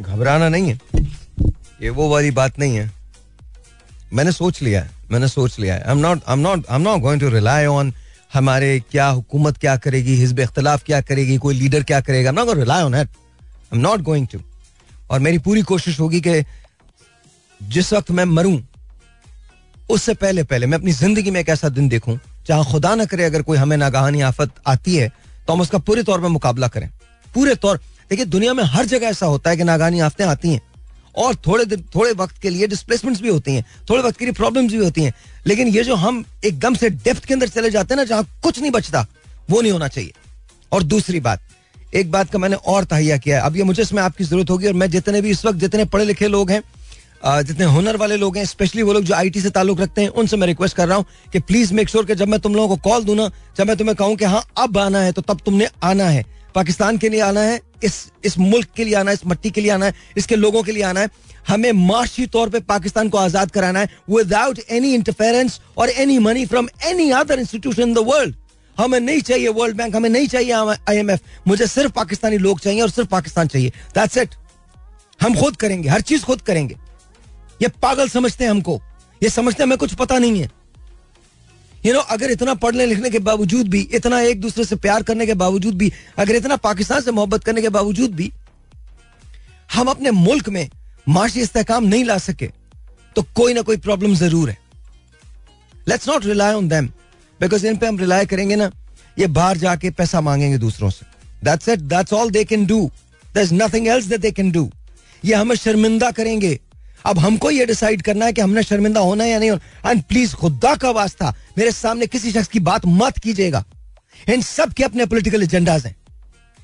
घबराना 0.00 0.48
नहीं 0.48 0.68
है। 0.68 0.78
ये 1.82 1.90
वो 1.90 2.08
वाली 2.10 2.30
बात 2.32 2.58
नहीं 2.58 2.76
है। 2.76 2.90
मैंने 4.12 4.32
सोच 4.32 4.60
लिया 4.62 4.80
है, 4.82 4.90
मैंने 5.10 5.28
सोच 5.28 5.58
लिया 5.58 5.74
है। 5.74 5.80
I 5.80 5.86
I 5.86 6.32
am 6.32 6.38
not 6.40 6.70
not 6.72 7.00
going 7.00 7.20
to 7.20 7.28
rely 7.30 7.66
on 7.66 7.92
हमारे 8.34 8.78
क्या 8.90 9.06
हुकूमत 9.08 9.56
क्या 9.58 9.76
करेगी, 9.76 10.14
हिजब 10.16 10.40
इख्तलाफ 10.40 10.82
क्या 10.84 11.00
करेगी, 11.02 11.36
कोई 11.38 11.54
लीडर 11.54 11.82
क्या 11.82 12.00
करेगा। 12.00 12.30
Not 12.32 12.56
rely 12.56 12.82
on 12.82 12.94
it 12.94 13.08
I 13.08 13.76
am 13.76 13.80
not 13.80 14.00
going 14.02 14.26
to 14.32 14.38
और 15.10 15.20
मेरी 15.20 15.38
पूरी 15.40 15.62
कोशिश 15.64 16.00
होगी 16.00 16.20
कि 16.20 16.42
जिस 17.60 17.92
वक्त 17.92 18.10
मैं 18.10 18.24
मरूं, 18.26 18.58
उससे 19.90 20.14
पहले 20.16 20.42
पहले 20.44 20.66
मैं 20.66 20.78
अपनी 20.78 20.92
ज़िंदगी 20.92 21.30
में 21.30 21.40
एक 21.40 21.48
ऐसा 21.48 21.68
दिन 21.70 21.88
देखूँ, 21.88 22.18
जहाँ 22.46 22.64
खुदा 22.64 22.94
ना 22.94 23.04
करे 23.04 23.24
अगर 23.24 23.42
कोई 23.42 23.58
हमें 23.58 23.76
नागाहानी 23.76 24.20
आफत 24.22 24.50
आती 24.66 24.96
है 24.96 25.08
तो 25.46 25.52
हम 25.52 25.60
उसका 25.60 25.78
पूरे 25.80 26.02
तौर 26.02 26.20
पर 26.20 26.28
मुकाबला 26.28 26.68
करें। 26.68 26.88
पूरे 27.26 27.54
तौर 27.56 27.80
देखिए, 28.10 28.24
दुनिया 28.26 28.52
में 28.54 28.62
हर 28.64 28.86
जगह 28.86 29.06
ऐसा 29.06 29.26
होता 29.26 29.50
है 29.50 29.56
कि 29.56 29.64
नागानी 29.64 30.00
आफतें 30.00 30.24
आती 30.24 30.48
हैं 30.48 30.60
और 31.16 31.34
थोड़े 31.46 31.64
दिन, 31.64 31.84
थोड़े 31.94 32.12
वक्त 32.12 32.40
के 32.42 32.50
लिए 32.50 32.66
डिस्प्लेसमेंट्स 32.66 33.20
भी 33.22 33.28
होती 33.28 33.54
हैं, 33.54 33.64
थोड़े 33.90 34.02
वक्त 34.02 34.18
के 34.18 34.24
लिए 34.24 34.34
प्रॉब्लम्स 34.34 34.72
भी 34.72 34.78
होती 34.78 35.02
हैं। 35.02 35.12
लेकिन 35.46 35.68
ये 35.68 35.84
जो 35.84 35.94
हम 35.96 36.24
एकदम 36.44 36.74
से 36.74 36.90
डेप्थ 36.90 37.24
के 37.24 37.34
अंदर 37.34 37.48
चले 37.48 37.70
जाते 37.70 37.94
हैं 37.94 37.96
ना, 37.96 38.04
जहाँ 38.04 38.26
कुछ 38.42 38.60
नहीं 38.60 38.70
बचता, 38.70 39.06
वो 39.50 39.60
नहीं 39.60 39.72
होना 39.72 39.88
चाहिए। 39.88 40.12
और 40.72 40.82
दूसरी 40.84 41.20
बात, 41.20 41.40
एक 41.94 42.10
बात 42.10 42.30
का 42.30 42.38
मैंने 42.38 42.56
और 42.56 42.84
तहिया 42.86 43.16
किया 43.18 43.36
है। 43.36 43.46
अब 43.46 43.56
ये 43.56 43.62
मुझे 43.64 43.82
इसमें 43.82 44.02
आपकी 44.02 44.24
ज़रूरत 44.24 44.50
होगी 44.50 44.66
और 44.66 44.72
मैं 44.74 44.90
जितने 44.90 45.20
भी 45.20 45.30
इस 45.30 45.44
वक्त 45.44 45.58
जितने 45.58 45.84
पढ़े 45.86 46.04
लिखे 46.04 46.28
लोग 46.28 46.50
हैं 46.50 46.62
जितने 47.24 47.64
हुनर 47.66 47.96
वाले 47.96 48.16
लोग 48.16 48.36
हैं 48.36 48.44
स्पेशली 48.46 48.82
वो 48.82 48.92
लोग 48.92 49.04
जो 49.04 49.14
आईटी 49.14 49.40
से 49.40 49.50
ताल्लुक 49.50 49.80
रखते 49.80 50.02
हैं, 50.02 50.08
उनसे 50.10 50.36
मैं 50.36 50.46
रिक्वेस्ट 50.46 50.76
कर 50.76 50.88
रहा 50.88 50.96
हूँ 50.96 51.04
कि 51.32 51.38
प्लीज़ 51.40 51.72
मेक 51.74 51.88
श्योर 51.88 52.04
कि 52.06 52.14
जब 52.14 52.28
मैं 52.28 52.38
तुम 52.40 52.54
लोगों 52.54 52.68
को 52.68 52.88
कॉल 52.88 53.04
दूँ 53.04 53.16
ना, 53.16 53.30
जब 53.58 53.66
मैं 53.68 53.76
तुम्हें 53.76 53.96
कहूँ 53.96 54.16
कि 54.16 54.24
हाँ 54.24 54.42
अब 54.58 54.78
आना 54.78 55.00
है 55.00 55.12
तो 55.12 55.22
तब 55.22 55.40
तुमने 55.44 55.68
आना 55.82 56.04
है। 56.06 56.24
पाकिस्तान 56.54 56.98
के 56.98 57.08
लिए 57.08 57.20
आना 57.22 57.40
है 57.40 57.60
इस 57.84 58.06
इस 58.24 58.38
मुल्क 58.38 58.68
के 58.76 58.84
लिए 58.84 58.94
आना 58.94 59.10
है, 59.10 59.14
इस 59.14 59.26
मट्टी 59.26 59.50
के 59.50 59.60
लिए 59.60 59.70
आना 59.70 59.86
है, 59.86 59.94
इसके 60.16 60.36
लोगों 60.36 60.62
के 60.62 60.72
लिए 60.72 60.82
आना 60.82 61.00
है। 61.00 61.10
हमें 61.48 61.72
माशी 61.74 62.26
तौर 62.26 62.48
पे 62.48 62.60
पाकिस्तान 62.62 63.08
को 63.08 63.18
आज़ाद 63.18 63.50
कराना 63.50 63.80
है 63.80 63.88
विदाउट 64.10 64.58
एनी 64.70 64.92
इंटरफेरेंस 64.94 65.60
और 65.78 65.90
any 65.90 66.18
money 66.18 66.44
from 66.46 66.68
any 66.86 67.10
other 67.12 67.38
institution 67.38 67.82
in 67.82 67.94
the 67.94 67.98
world 68.06 68.34
हमें 68.76 68.98
नहीं 69.00 69.20
चाहिए 69.20 69.48
वर्ल्ड 69.50 69.76
बैंक 69.76 69.96
हमें 69.96 70.08
नहीं 70.10 70.26
चाहिए 70.28 70.52
आईएमएफ 70.52 71.20
मुझे 71.48 71.66
सिर्फ़ 71.66 71.92
पाकिस्तानी 71.92 72.38
लोग 72.38 72.60
चाहिए 72.60 72.82
और 72.82 72.90
सिर्फ़ 72.90 73.08
पाकिस्तान 73.10 73.48
चाहिए। 73.48 73.70
दैट्स 73.94 74.16
इट 74.18 74.34
हम 75.20 75.34
खुद 75.36 75.56
करेंगे, 75.56 75.88
हर 75.88 76.00
चीज़ 76.00 76.22
खुद 76.24 76.40
करेंगे। 76.40 76.76
ये 77.62 77.68
पागल 77.82 78.08
समझते 78.08 78.44
हैं 78.44 78.50
हमको। 78.50 78.80
ये 79.22 79.30
समझते 79.30 79.62
हैं, 79.62 79.66
हमें 79.66 79.78
कुछ 79.78 79.94
पता 79.94 80.18
नहीं 80.18 80.40
है। 80.40 80.48
यू 81.82 81.92
नो 81.94 82.00
अगर 82.10 82.30
इतना 82.30 82.54
पढ़ने 82.56 82.86
लिखने 82.86 83.10
के 83.10 83.18
बावजूद 83.20 83.68
भी, 83.68 83.80
इतना 83.82 84.20
एक 84.22 84.40
दूसरे 84.40 84.64
से 84.64 84.76
प्यार 84.78 85.02
करने 85.02 85.26
के 85.26 85.34
बावजूद 85.36 85.74
भी, 85.74 85.92
अगर 86.18 86.36
इतना 86.36 86.56
पाकिस्तान 86.58 87.00
से 87.00 87.10
मोहब्बत 87.12 87.44
करने 87.44 87.62
के 87.62 87.68
बावजूद 87.70 88.14
भी, 88.14 88.30
हम 89.70 89.88
अपने 89.88 90.10
मुल्क 90.12 90.48
में 90.48 90.68
माशी 91.06 91.40
इस्तेकाम 91.40 91.84
नहीं 91.84 92.04
ला 92.04 92.18
सके 92.20 92.46
तो 93.16 93.22
कोई 93.34 93.54
ना 93.54 93.62
कोई 93.62 93.76
प्रॉब्लम 93.78 94.14
ज़रूर 94.16 94.50
है। 94.50 94.58
Let's 95.86 96.08
not 96.08 96.24
rely 96.26 96.54
on 96.54 96.68
them 96.68 96.86
because 97.40 97.66
इन 97.66 97.76
पे 97.76 97.86
हम 97.86 97.98
रिलाई 97.98 98.26
करेंगे 98.26 98.56
ना, 98.56 98.70
ये 99.18 99.26
बाहर 99.28 99.56
जाके 99.58 99.90
पैसा 99.92 100.20
मांगेंगे 100.20 100.58
दूसरों 100.58 100.90
से। 100.90 101.06
That's 101.42 101.68
it 101.68 101.80
that's 101.80 102.12
all 102.12 102.30
they 102.30 102.44
can 102.44 102.66
do 102.66 102.90
is 103.34 103.54
nothing 103.54 103.88
else 103.88 104.04
that 104.06 104.20
they 104.20 104.30
can 104.30 104.50
do 104.52 104.70
ये 105.22 105.34
हमें 105.34 105.54
शर्मिंदा 105.56 106.10
करेंगे। 106.10 106.58
अब 107.04 107.18
हमको 107.18 107.50
ये 107.50 107.66
डिसाइड 107.66 108.02
करना 108.02 108.26
है 108.26 108.32
कि 108.32 108.40
हमने 108.40 108.62
शर्मिंदा 108.62 109.00
होना 109.00 109.24
है 109.24 109.30
या 109.30 109.38
नहीं 109.38 109.50
होना। 109.50 109.90
एंड 109.90 110.02
प्लीज़ 110.04 110.34
खुदा 110.34 110.74
का 110.76 110.90
वास्ता, 110.92 111.34
मेरे 111.58 111.72
सामने 111.72 112.06
किसी 112.06 112.32
शख्स 112.32 112.48
की 112.48 112.60
बात 112.60 112.86
मत 112.88 113.18
कीजिएगा। 113.18 113.64
इन 114.28 114.42
सब 114.42 114.72
के 114.72 114.84
अपने 114.84 115.06
पॉलिटिकल 115.06 115.42
एजेंडाज 115.42 115.86
हैं। 115.86 115.96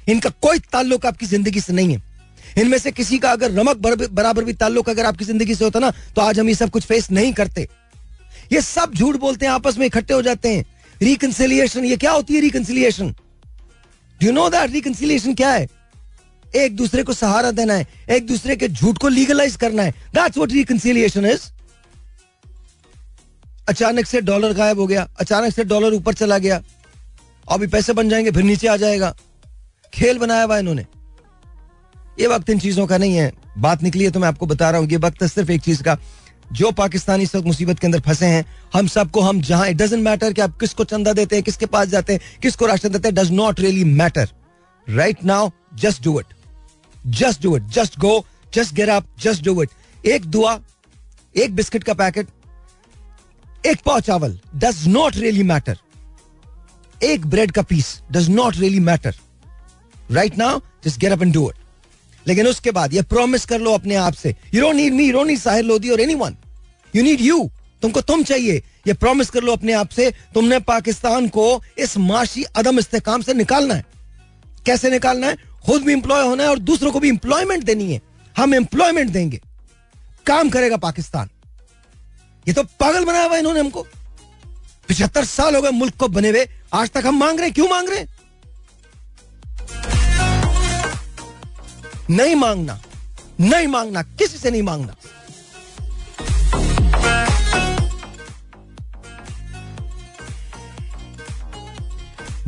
इनका 0.07 0.31
कोई 0.43 0.59
ताल्लुक 0.73 1.07
आपकी 1.07 1.27
ज़िंदगी 1.27 1.61
से 1.61 1.73
नहीं 1.73 1.95
है। 1.95 2.03
इनमें 2.59 2.79
से 2.79 2.91
किसी 2.93 3.19
का 3.19 3.31
अगर 3.31 3.51
रमक 3.53 3.77
बराबर 4.11 4.45
भी 4.45 4.53
ताल्लुक 4.55 4.89
अगर 4.91 5.07
आपकी 5.07 5.25
ज़िंदगी 5.25 5.55
से 5.55 5.65
होता 5.65 5.79
ना 5.79 5.91
तो 6.17 6.23
आज 6.23 6.39
हम 6.41 6.49
ये 6.49 6.55
सब 6.55 6.71
कुछ 6.71 6.85
फेस 6.85 7.11
नहीं 7.11 7.33
करते। 7.33 7.69
ये 8.53 8.61
सब 8.61 8.95
झूठ 8.95 9.17
बोलते 9.17 9.47
हैं, 9.47 9.53
आपस 9.53 9.79
में 9.79 9.87
इकट्ठे 9.87 10.15
हो 10.15 10.23
जाते 10.23 10.55
हैं। 10.55 10.65
रिकनसिलियेशन 11.01 11.85
ये 11.85 11.97
क्या 11.97 12.13
होती 12.13 12.35
है 12.35 12.41
reconciliation 12.41 13.15
do 14.21 14.33
know 14.33 14.49
that 14.51 14.71
reconciliation 14.73 15.35
क्या 15.35 15.51
है? 15.51 15.67
एक 16.57 16.77
दूसरे 16.77 17.03
को 17.03 17.13
सहारा 17.13 17.51
देना 17.51 17.75
है, 17.75 17.87
एक 18.11 18.27
दूसरे 18.27 18.57
के 18.57 18.69
झूठ 18.69 18.99
को 18.99 19.09
लीगलाइज 19.09 19.57
करना 19.57 19.83
है। 19.83 19.91
दैट्स 20.15 20.37
व्हाट 20.37 20.53
रिकंसिलिएशन 20.53 21.27
इज़ 21.27 21.51
अचानक 23.69 24.07
से 24.07 24.21
डॉलर 24.21 24.53
गायब 24.53 24.79
हो 24.79 24.87
गया, 24.87 25.09
अचानक 25.21 25.55
से 25.55 25.65
डॉलर 25.65 25.95
ऊपर 25.95 26.15
चला 26.15 26.39
गया। 26.39 26.63
अभी 27.53 27.67
पैसे 27.67 27.93
बन 27.93 28.09
जाएँगे, 28.09 28.31
फिर 28.31 28.43
नीचे 28.43 28.69
आ 28.69 28.77
जाएगा। 28.77 29.15
खेल 29.95 30.19
बनाया 30.19 30.43
हुआ 30.43 30.59
इन्होंने। 30.59 30.87
ये 32.21 32.27
वक्त 32.27 32.51
इन 32.51 32.59
चीज़ों 32.59 32.87
का 32.87 32.99
नहीं 32.99 33.17
है। 33.17 33.33
बात 33.59 33.83
निकली 33.83 34.05
है 34.05 34.11
तो 34.11 34.21
मैं 34.21 34.29
आपको 34.29 34.47
बता 34.47 34.71
रहा 34.71 34.81
हूँ, 34.81 34.89
ये 34.89 34.97
वक्त 34.97 35.25
सिर्फ़ 35.25 35.51
एक 35.51 35.63
चीज़ 35.63 35.83
का। 35.83 35.99
जो 36.53 36.71
पाकिस्तानी 36.71 37.25
वक्त 37.25 37.47
मुसीबत 37.47 37.79
के 37.79 37.87
अंदर 37.87 38.01
फंसे 38.01 38.27
हैं, 38.27 38.45
हम 38.75 38.87
सबको, 38.87 39.21
हम 39.21 39.41
जहाँ 39.41 39.69
इट 39.69 39.77
डजेंट 39.77 40.03
मैटर 40.03 40.33
कि 40.33 40.41
आप 40.41 40.59
किसको 40.61 40.85
चंदा 40.85 41.13
देते 41.13 41.37
हैं, 41.37 41.43
किसके 41.43 41.67
पास 41.67 41.89
जाते 41.89 42.13
हैं, 42.13 42.21
किसको 42.43 42.67
राशन 42.67 42.89
देते 42.89 43.09
हैं 43.09 43.15
does 43.15 43.31
not 43.31 43.61
really 43.61 43.85
matter 43.85 44.29
right 44.87 45.25
now 45.25 45.51
just 45.75 46.03
do 46.03 46.21
it 46.21 46.36
just 47.07 47.43
do 47.43 47.57
it 47.57 47.63
just 47.75 47.99
go 47.99 48.25
just 48.55 48.75
get 48.75 48.89
up 48.89 49.07
just 49.21 49.45
do 49.45 49.63
it 49.63 50.07
एक 50.07 50.25
दुआ, 50.27 50.59
एक 51.35 51.55
बिस्किट 51.57 51.85
का 51.85 51.95
पैकेट, 51.95 52.29
एक 53.67 53.81
पाव 53.87 54.01
चावल 54.01 54.39
डज 54.55 54.87
नॉट 54.89 55.17
रियली 55.17 55.43
मैटर 55.43 55.79
एक 57.05 57.27
ब्रेड 57.27 57.51
का 57.53 57.63
piece 57.63 58.01
does 58.13 58.29
not 58.31 58.57
really 58.57 58.81
matter 58.81 59.15
right 60.13 60.39
now 60.39 60.61
just 60.85 61.01
get 61.01 61.13
up 61.13 61.23
and 61.23 61.33
do 61.35 61.49
it 61.51 61.65
लेकिन 62.27 62.47
उसके 62.47 62.71
बाद 62.71 62.95
ये 62.95 63.03
प्रॉमिस 63.03 63.45
कर 63.45 63.61
लो 63.61 63.73
अपने 63.73 63.95
आप 63.95 64.13
से. 64.13 64.35
You 64.55 64.61
don't 64.61 64.75
need 64.77 64.95
me 64.95 65.05
you 65.07 65.13
don't 65.13 65.27
need 65.27 65.39
Sahir 65.39 65.65
Lodhi 65.65 65.91
और 65.91 66.01
एनीवन 66.01 66.37
यू 66.97 67.03
नीड 67.03 67.21
यू 67.21 67.51
तुमको 67.83 68.01
तुम 68.01 68.23
चाहिए. 68.23 68.63
ये 68.87 68.93
प्रॉमिस 68.95 69.31
कर 69.31 69.43
लो 69.43 69.53
अपने 69.53 69.73
आप 69.73 69.89
से, 69.89 70.11
तुमने 70.35 70.59
पाकिस्तान 70.61 71.29
को 71.29 71.63
इस 71.79 71.97
माशी 71.99 72.43
अदम 72.57 72.79
इस्तेकाम 72.79 73.23
से 73.23 73.35
निकालना 73.35 73.75
है. 73.75 73.85
कैसे 74.67 74.91
निकालना 74.91 75.27
है? 75.27 75.37
खुद 75.67 75.83
भी 75.83 75.93
इंप्लॉय 75.93 76.23
होना 76.27 76.43
है 76.43 76.49
और 76.49 76.59
दूसरों 76.59 76.93
को 76.93 77.01
भी 77.01 77.09
इंप्लॉयमेंट 77.09 77.65
देनी 77.65 77.93
है। 77.93 78.01
हम 78.37 78.55
एम्प्लॉयमेंट 78.55 79.11
देंगे। 79.11 79.41
काम 80.27 80.51
करेगा 80.51 80.77
पाकिस्तान। 80.77 81.29
ये 82.49 82.55
तो 82.55 82.63
पागल 82.65 83.05
बनाया 83.05 83.25
हुआ 83.25 83.37
इन्होंने 83.37 83.61
हमको। 83.61 83.87
पिछहत्तर 84.89 85.25
साल 85.25 85.57
हो 85.57 85.63
गए 85.63 85.71
मुल्क 85.71 85.97
को 85.97 86.09
बने 86.09 86.31
हुए। 86.31 86.49
आज 86.75 86.91
तक 86.91 87.03
हम 87.07 87.19
मांग 87.19 87.41
रहे 87.41 87.51
क्यों 87.51 87.69
मांग 87.69 87.89
रहे 87.89 88.07
नहीं 92.11 92.35
मांगना। 92.35 92.81
नहीं 93.41 93.67
मांगना। 93.67 94.03
किसी 94.03 94.39
से 94.39 94.51
नहीं 94.51 94.63
मांगना। 94.63 94.95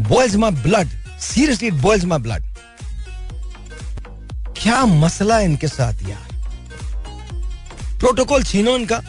Boils 0.09 0.35
my 0.35 0.51
blood 0.51 0.89
seriously 1.21 1.71
boils 1.71 2.05
my 2.05 2.19
blood 2.19 2.48
क्या 4.61 4.85
मसला 4.87 5.39
इनके 5.41 5.69
साथ 5.69 6.09
यार? 6.09 6.27
प्रोटोकॉल 8.01 8.43
छीनो 8.45 8.77
इनका, 8.77 9.01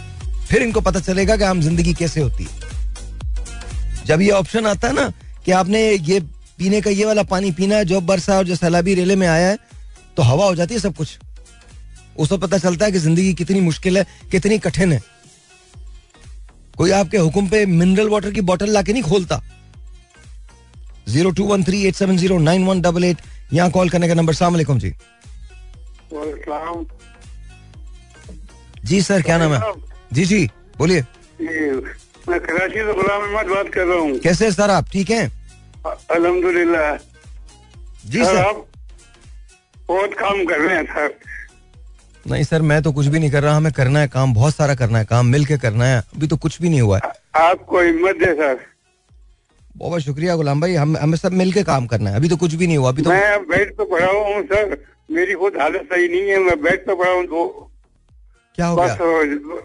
फिर 0.49 0.63
इनको 0.63 0.81
पता 0.81 0.99
चलेगा 0.99 1.37
कि 1.37 1.43
हम 1.43 1.61
ज़िंदगी 1.61 1.93
कैसे 1.93 2.21
होती 2.21 2.43
है। 2.43 2.67
जब 4.05 4.21
ये 4.21 4.29
ऑप्शन 4.31 4.65
आता 4.65 4.87
है 4.87 4.93
ना 4.93 5.11
कि 5.45 5.51
आपने 5.53 5.81
ये 5.91 6.19
पीने 6.59 6.81
का 6.81 6.89
ये 6.89 7.05
वाला 7.05 7.23
पानी 7.25 7.51
पीना 7.51 7.75
है, 7.75 7.85
जो 7.85 8.01
बरसा 8.01 8.37
और 8.37 8.45
जो 8.45 8.55
सैलाबी 8.55 8.93
रेले 8.95 9.15
में 9.15 9.27
आया 9.27 9.47
है 9.47 9.57
तो 10.17 10.23
हवा 10.23 10.45
हो 10.45 10.55
जाती 10.55 10.73
है 10.73 10.79
सब 10.79 10.95
कुछ। 10.95 11.17
उसको 12.17 12.37
पता 12.37 12.57
चलता 12.57 12.85
है 12.85 12.91
कि 12.91 12.99
ज़िंदगी 12.99 13.33
कितनी 13.33 13.59
मुश्किल 13.61 13.97
है, 13.97 14.05
कितनी 14.31 14.57
कठिन 14.59 14.93
है। 14.93 15.01
कोई 16.77 16.91
आपके 16.91 17.17
हुक्म 17.17 17.47
पे 17.49 17.65
मिनरल 17.67 18.09
वाटर 18.09 18.31
की 18.31 18.41
बोतल 18.41 18.69
लाके 18.69 18.93
नहीं 18.93 19.03
खोलता। 19.03 19.41
Zero 21.09 21.31
two 21.31 21.45
one 21.45 21.63
three 21.63 21.83
eight 21.85 21.95
seven 21.95 22.17
zero 22.17 22.37
nine 22.39 22.65
one 22.65 22.81
double 22.81 23.03
eight, 23.03 23.17
यहाँ 23.53 23.69
कॉल 23.71 23.89
करने 23.89 24.07
का 24.07 24.13
नंबर 24.13 24.33
सलाम 24.33 24.77
जी। 24.79 24.93
जी 28.85 29.01
सर 29.01 29.21
क्या 29.21 29.37
नाम 29.37 29.53
है? 29.53 29.59
जी 30.13 30.25
जी 30.25 30.45
बोलिए। 30.77 31.01
मैं 32.29 32.39
कराची 32.39 32.79
से 32.79 32.93
गुलाम 32.93 33.21
अहमद 33.21 33.51
बात 33.55 33.69
कर 33.73 33.85
रहा 33.85 33.97
हूँ। 33.99 34.17
कैसे 34.19 34.51
सर 34.51 34.69
आप? 34.71 34.85
ठीक 34.91 35.09
हैं? 35.09 35.31
अल्हम्दुलिल्लाह। 35.87 36.95
जी 38.05 38.19
सर 38.19 38.25
सर 38.25 38.37
आप 38.37 38.65
बहुत 39.87 40.13
काम 40.19 40.43
कर 40.45 40.59
रहे 40.59 40.75
हैं 40.75 40.85
सर 40.85 41.13
नहीं 42.25 42.43
सर 42.43 42.61
मैं 42.61 42.81
तो 42.83 42.91
कुछ 42.91 43.05
भी 43.05 43.19
नहीं 43.19 43.31
कर 43.31 43.43
रहा 43.43 43.55
हमें 43.55 43.71
करना 43.73 43.99
है 43.99 44.07
काम 44.07 44.33
बहुत 44.33 44.55
सारा 44.55 44.75
करना 44.75 44.99
है 44.99 45.05
काम 45.05 45.25
मिल 45.25 45.45
के 45.45 45.57
करना 45.57 45.85
है 45.85 45.99
अभी 46.15 46.27
तो 46.27 46.37
कुछ 46.37 46.61
भी 46.61 46.69
नहीं 46.69 46.81
हुआ 46.81 46.97
है। 46.97 47.11
आपको 47.41 47.79
हिम्मत 47.81 48.15
दे 48.15 48.33
सर 48.33 48.55
बहुत 49.77 49.89
बहुत 49.89 50.01
शुक्रिया 50.01 50.35
गुलाम 50.35 50.61
भाई 50.61 50.75
हम 50.75 50.97
हमें 50.97 51.17
सब 51.17 51.33
मिल 51.41 51.51
के 51.53 51.63
काम 51.63 51.85
करना 51.87 52.09
है 52.09 52.15
अभी 52.15 52.29
तो 52.29 52.37
कुछ 52.37 52.53
भी 52.53 52.67
नहीं 52.67 52.77
हुआ 52.77 52.89
अभी 52.89 53.01
तो 53.01 53.09
मैं 53.09 53.41
बेड 53.49 53.75
पे 53.77 53.85
पड़ा 53.91 54.11
हुआ 54.11 54.35
हूँ 54.35 54.43
सर 54.45 54.77
मेरी 55.09 55.33
खुद 55.33 55.57
हालत 55.61 55.87
सही 55.93 56.07
नहीं 56.07 56.29
है 56.29 56.39
मैं 56.43 56.61
बैठ 56.61 56.85
पे 56.85 56.95
पड़ा 56.95 57.11
हूँ 57.11 57.25
तो 57.25 57.47
क्या 58.57 58.67
हो 58.67 58.75
गया? 58.75 58.95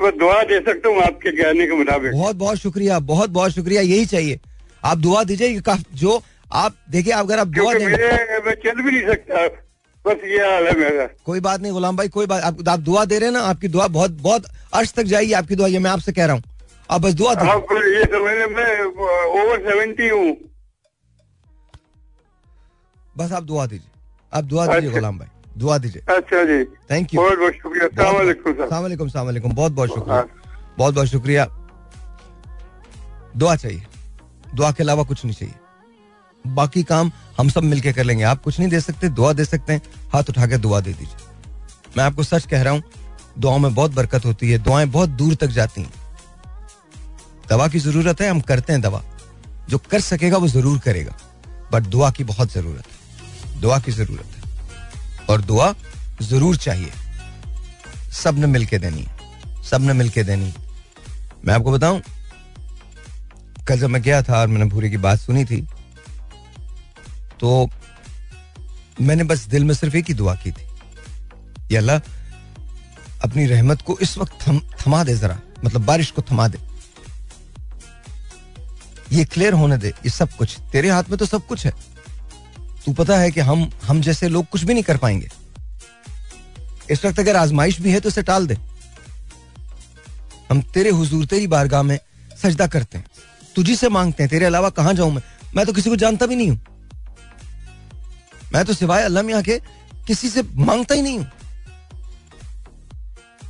बस 0.03 0.15
दुआ 0.19 0.43
दे 0.45 0.59
सकता 0.61 0.89
हूँ 0.89 1.01
आपके 1.03 1.31
कहने 1.33 1.67
के 1.67 1.75
मुताबिक। 1.77 2.13
बहुत 2.13 2.37
बहुत 2.37 2.59
शुक्रिया 2.59 2.99
बहुत 3.11 3.31
बहुत 3.31 3.53
शुक्रिया 3.53 3.83
यही 3.83 4.07
चाहिए। 4.07 4.39
आप 4.85 4.99
दुआ 4.99 5.23
दीजिए 5.25 5.61
जो 5.95 6.23
आप 6.53 6.75
देखिए 6.91 7.13
अगर 7.15 7.39
आप 7.39 7.47
दुआ 7.49 7.73
मैं 7.73 8.55
चल 8.65 8.83
भी 8.83 8.91
नहीं 8.91 9.07
सकता। 9.07 9.47
बस 10.05 10.25
ये 10.27 10.39
हाल 10.45 10.67
है 10.67 10.79
मेरा। 10.79 11.07
कोई 11.27 11.41
बात 11.41 11.61
नहीं 11.61 11.73
गुलाम 11.73 11.97
भाई 11.97 12.09
कोई 12.09 12.27
बात 12.27 12.43
आप, 12.43 12.57
आप 12.69 12.81
दुआ 12.81 13.05
दे 13.05 13.19
रहे 13.19 13.29
हैं 13.29 13.35
ना 13.35 13.41
आपकी 13.51 13.69
दुआ 13.69 13.87
बहुत 13.89 14.11
बहुत 14.23 14.47
अर्श 14.75 14.93
तक 14.93 15.03
जाएगी 15.13 15.33
आपकी 15.33 15.57
दुआ 15.57 15.67
ये 15.67 15.79
मैं 15.79 15.91
आपसे 15.91 16.13
कह 16.13 16.27
रहा 16.27 16.35
हूँ। 16.35 16.43
आप 16.91 17.01
बस 17.01 17.15
दुआ 17.15 17.33
आप 17.33 17.73
ये 17.73 18.05
समझ 18.15 18.37
मैं 18.57 18.71
ओवर 18.85 19.59
सेवेंटी 19.69 20.09
हूँ। 20.09 20.37
बस 23.17 23.33
आप 23.33 23.43
दुआ 23.43 23.67
दीजिए। 23.67 23.91
आप 24.33 24.45
दुआ 24.45 24.67
दीजिए 24.67 24.89
अच्छा। 24.89 24.99
गुलाम 24.99 25.19
भाई। 25.19 25.29
दुआ 25.59 25.79
दीजिए। 25.79 26.03
अच्छा 26.17 26.45
जी। 26.45 26.65
थैंक 26.65 27.15
यू 27.15 27.21
बहुत 27.21 27.39
बहुत 27.39 27.53
शुक्रिया। 27.53 27.89
बहुत 29.49 29.73
बहुत 29.73 29.89
शुक्रिया 29.89 30.17
हाँ। 30.17 30.29
बहुत 30.79 30.95
बहुत 30.95 31.07
शुक्रिया। 31.07 31.47
दुआ 33.37 33.57
चाहिए। 33.57 33.83
दुआ 34.55 34.73
के 34.73 34.83
अलावा 34.83 35.03
कुछ 35.03 35.25
नहीं 35.25 35.35
चाहिए। 35.35 35.55
बाकी 36.47 36.83
काम 36.83 37.13
हम 37.39 37.49
सब 37.49 37.63
मिलके 37.63 37.93
कर 37.93 38.05
लेंगे। 38.05 38.25
आप 38.25 38.43
कुछ 38.43 38.59
नहीं 38.59 38.69
दे 38.69 38.81
सकते 38.81 39.09
दुआ 39.09 39.33
दे 39.33 39.45
सकते 39.45 39.73
हैं। 39.73 39.83
हाथ 40.13 40.25
उठा 40.29 40.47
के 40.47 40.59
दुआ 40.59 40.81
दे 40.81 40.93
दीजिए। 40.93 41.17
मैं 41.97 42.05
आपको 42.05 42.23
सच 42.23 42.47
कह 42.47 42.63
रहा 42.63 42.73
हूँ 42.73 42.83
दुआओं 43.39 43.59
में 43.59 43.75
बहुत 43.75 43.95
बरकत 43.95 44.25
होती 44.25 44.51
है। 44.51 44.59
दुआएँ 44.59 44.87
बहुत 44.87 45.09
दूर 45.09 45.35
तक 45.35 45.47
जाती 45.47 45.83
हैं। 45.83 45.93
दवा 47.49 47.69
की 47.69 47.79
ज़रूरत 47.79 48.21
है 48.21 48.31
हम 48.31 48.41
करते 48.41 48.73
हैं 48.73 48.83
दवा। 48.83 49.03
जो 49.69 49.79
कर 49.79 50.01
सकेगा 50.01 50.37
वो 50.37 50.49
ज़रूर 50.49 50.79
करेगा। 50.79 51.17
बट 51.73 51.83
दुआ 51.83 52.11
की 52.11 52.25
बहुत 52.25 52.53
ज़रूरत 52.53 52.85
है। 52.87 53.61
दुआ 53.61 53.79
की 53.79 53.93
ज़रूरत। 53.93 54.25
है 54.25 54.34
और 55.31 55.41
दुआ 55.43 55.73
ज़रूर 56.23 56.57
चाहिए। 56.57 56.93
सबने 58.15 58.47
मिलके 58.47 58.79
देनी 58.79 59.07
सबने 59.71 59.93
मिलके 59.93 60.23
देनी। 60.25 60.53
मैं 61.45 61.55
आपको 61.55 61.73
बताऊँ 61.73 62.01
कल 63.69 63.79
जब 63.79 63.91
मैं 63.91 64.03
गया 64.03 64.23
था 64.23 64.41
और 64.41 64.47
मैंने 64.49 64.65
भूरे 64.71 64.91
की 64.91 64.97
बात 64.99 65.19
सुनी 65.19 65.45
थी 65.45 65.61
तो 67.41 67.69
मैंने 69.01 69.25
बस 69.25 69.47
दिल 69.49 69.65
में 69.65 69.75
सिर्फ़ 69.75 69.97
एक 69.97 70.09
ही 70.09 70.15
दुआ 70.15 70.35
की 70.45 70.51
थी। 70.53 71.77
अल्लाह 71.77 71.99
अपनी 73.25 73.47
रहमत 73.47 73.83
को 73.83 73.97
इस 74.03 74.17
वक्त 74.19 74.33
थम, 74.47 74.61
थमा 74.81 75.03
दे 75.05 75.15
जरा 75.17 75.39
मतलब 75.65 75.85
बारिश 75.85 76.11
को 76.11 76.23
थमा 76.31 76.47
दे। 76.49 76.59
ये 79.13 79.25
क्लियर 79.25 79.53
होने 79.53 79.77
दे 79.79 79.89
ये 79.89 80.11
सब 80.11 80.33
कुछ। 80.37 80.59
तेरे 80.73 80.91
हाथ 80.91 81.11
में 81.11 81.19
तो 81.19 81.27
सब 81.27 81.47
कुछ 81.47 81.65
है। 81.67 81.73
तू 82.87 82.93
पता 82.93 83.17
है 83.19 83.31
कि 83.31 83.41
हम 83.41 83.71
हम 83.85 84.01
जैसे 84.01 84.29
लोग 84.29 84.49
कुछ 84.49 84.65
भी 84.65 84.75
नहीं 84.75 84.85
कर 84.85 84.97
पाएँगे। 84.97 85.29
इस 86.91 87.05
वक्त 87.05 87.19
अगर 87.19 87.37
आजमाइश 87.37 87.81
भी 87.81 87.91
है 87.91 88.01
तो 88.01 88.09
इसे 88.09 88.23
टाल 88.23 88.47
दे। 88.47 88.57
हम 90.51 90.61
तेरे 90.75 90.91
हुजूर, 90.91 91.25
तेरी 91.27 91.47
बारगाह 91.47 91.83
में 91.83 91.99
सजदा 92.43 92.67
करते 92.67 92.99
हैं। 92.99 93.07
तुझी 93.57 93.77
से 93.77 93.89
मांगते 93.89 94.23
हैं, 94.23 94.31
तेरे 94.31 94.45
अलावा 94.45 94.71
कहाँ 94.71 94.95
जाऊँ 94.95 95.13
मैं? 95.13 95.23
मैं 95.57 95.65
तो 95.67 95.73
किसी 95.73 95.91
को 95.91 95.97
जानता 95.97 96.27
भी 96.27 96.37
नहीं 96.37 96.51
हूँ। 96.51 96.61
मैं 98.53 98.65
तो 98.65 98.75
सिवाय 98.75 99.03
अल्लाह 99.03 99.23
मियाँ 99.23 99.43
के 99.43 99.59
किसी 100.07 100.29
से 100.29 100.43
माँगता 100.43 100.95
ही 100.95 101.03
नहीं 101.03 101.19
हूँ। 101.19 101.27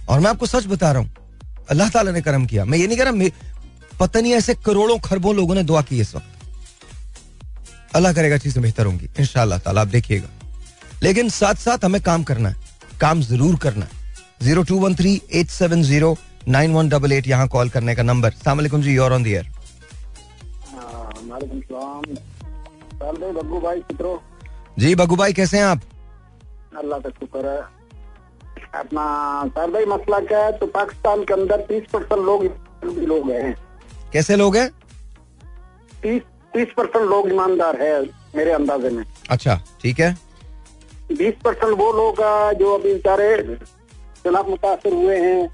और 0.09 0.21
मैं 0.21 0.31
आपको 0.31 0.47
सच 0.47 0.67
बता 0.67 0.93
रहा 0.93 1.03
हूँ, 1.03 1.11
अल्लाह 1.71 1.89
ताला 1.89 2.11
ने 2.11 2.21
करम 2.23 2.47
किया। 2.47 2.65
मैं 2.65 2.79
ये 2.79 2.87
नहीं 2.87 2.99
कह 2.99 3.05
रहा 3.05 3.29
पता 4.01 4.21
नहीं 4.21 4.33
ऐसे 4.35 4.55
करोड़ों, 4.57 4.99
खरबों 4.99 5.35
लोगों 5.37 5.55
ने 5.55 5.63
दुआ 5.63 5.83
की 5.83 6.01
इस 6.01 6.15
वक्त। 6.15 6.34
अल्लाह 7.95 8.13
करेगा 8.13 8.37
चीज़ें 8.39 8.63
बेहतर 8.63 8.87
होंगी 8.87 9.09
इन 9.19 9.59
ताला 9.59 9.81
आप 9.81 9.89
देखिएगा। 9.89 10.29
लेकिन 11.03 11.29
साथ 11.31 11.55
साथ 11.61 11.85
हमें 11.85 12.01
काम 12.03 12.23
करना 12.25 12.49
है 12.49 12.57
काम 13.01 13.21
ज़रूर 13.23 13.57
करना 13.63 13.85
है। 13.85 14.03
Zero 14.43 14.63
two 14.65 14.79
one 14.79 14.95
three 14.95 15.21
eight 15.33 15.49
seven 15.51 15.83
zero 15.83 16.17
nine 16.49 16.73
one 16.75 16.89
double 16.89 17.13
eight 17.13 17.27
यहाँ 17.29 17.49
कॉल 17.49 17.69
करने 17.71 17.95
का 17.95 18.03
नंबर। 18.03 18.31
सलामकुम 18.35 18.83
जी 18.83 18.97
और 18.99 19.13
ऑन 19.13 19.23
दी 19.23 19.33
एयर 19.33 19.47
वालेकुम 21.25 21.61
सलाम 21.61 22.03
साल 22.95 23.17
भाई 23.17 23.33
बब्बू 23.33 23.61
भाई 23.61 23.81
चित्रो 23.83 24.23
जी 24.79 24.95
बगू 24.95 25.17
भाई 25.17 25.33
कैसे 25.33 25.59
हैं 25.59 25.65
आप? 25.65 25.81
अल्लाह 26.79 26.99
का 26.99 27.11
शुक्र 27.11 27.49
है। 27.49 27.61
अपना 28.75 29.05
सर 29.49 29.71
भाई 29.71 29.85
मसला 29.87 30.19
क्या 30.23 30.45
है? 30.45 30.53
तो 30.59 30.67
पाकिस्तान 30.69 31.25
के 31.25 31.35
अंदर 31.35 31.61
तीस 31.69 31.85
परसेंट 31.93 32.21
लोग 32.21 32.45
लोग 33.09 33.31
हैं। 33.31 33.55
कैसे 34.13 34.37
लोग 34.37 34.57
हैं? 34.57 34.69
तीस 36.03 36.23
तीस 36.55 36.69
परसेंट 36.77 37.05
लोग 37.11 37.29
ईमानदार 37.33 37.81
है 37.83 38.01
मेरे 38.37 38.51
अंदाजे 38.53 38.91
में। 38.91 39.05
अच्छा 39.31 39.61
ठीक 39.83 40.01
है। 40.01 40.13
बीस 41.13 41.35
परसेंट 41.45 41.77
वो 41.79 41.93
लोग 41.93 42.21
जो 42.59 42.75
अभी 42.75 42.93
बेचारे 42.93 43.37
खिलाफ 44.23 44.49
मुतासर 44.49 44.93
हुए 44.93 45.17
हैं 45.21 45.49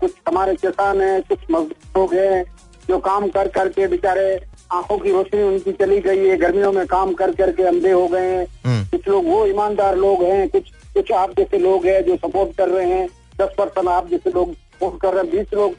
कुछ 0.00 0.12
हमारे 0.28 0.54
किसान 0.56 1.00
हैं 1.00 1.20
कुछ 1.28 1.38
मजदूर 1.50 2.00
लोग 2.00 2.14
हैं 2.14 2.44
जो 2.88 2.98
काम 3.08 3.28
कर 3.36 3.48
करके 3.56 3.86
बेचारे 3.88 4.28
आँखों 4.72 4.98
की 4.98 5.10
रोशनी 5.12 5.42
उनकी 5.42 5.72
चली 5.72 6.00
गई 6.00 6.26
है 6.28 6.36
गर्मियों 6.36 6.72
में 6.72 6.86
काम 6.86 7.12
कर 7.20 7.34
करके 7.34 7.62
अंधे 7.68 7.90
हो 7.90 8.06
गए 8.08 8.30
हैं। 8.30 8.46
हम्म, 8.66 8.84
कुछ 8.90 9.08
लोग 9.08 9.26
वो 9.26 9.44
ईमानदार 9.46 9.96
लोग 9.96 10.22
हैं 10.22 10.48
कुछ 10.48 10.70
कुछ 10.94 11.12
आप 11.12 11.30
जैसे 11.38 11.58
लोग 11.58 11.86
हैं 11.86 12.02
जो 12.04 12.16
सपोर्ट 12.16 12.56
कर 12.58 12.68
रहे 12.68 12.86
हैं 12.90 13.06
दस 13.40 13.54
परसेंट 13.58 13.88
आप 13.88 14.08
जैसे 14.10 14.30
लोग 14.30 14.52
सपोर्ट 14.52 15.00
कर 15.02 15.14
रहे 15.14 15.22
हैं 15.24 15.30
बीस 15.36 15.54
लोग 15.54 15.72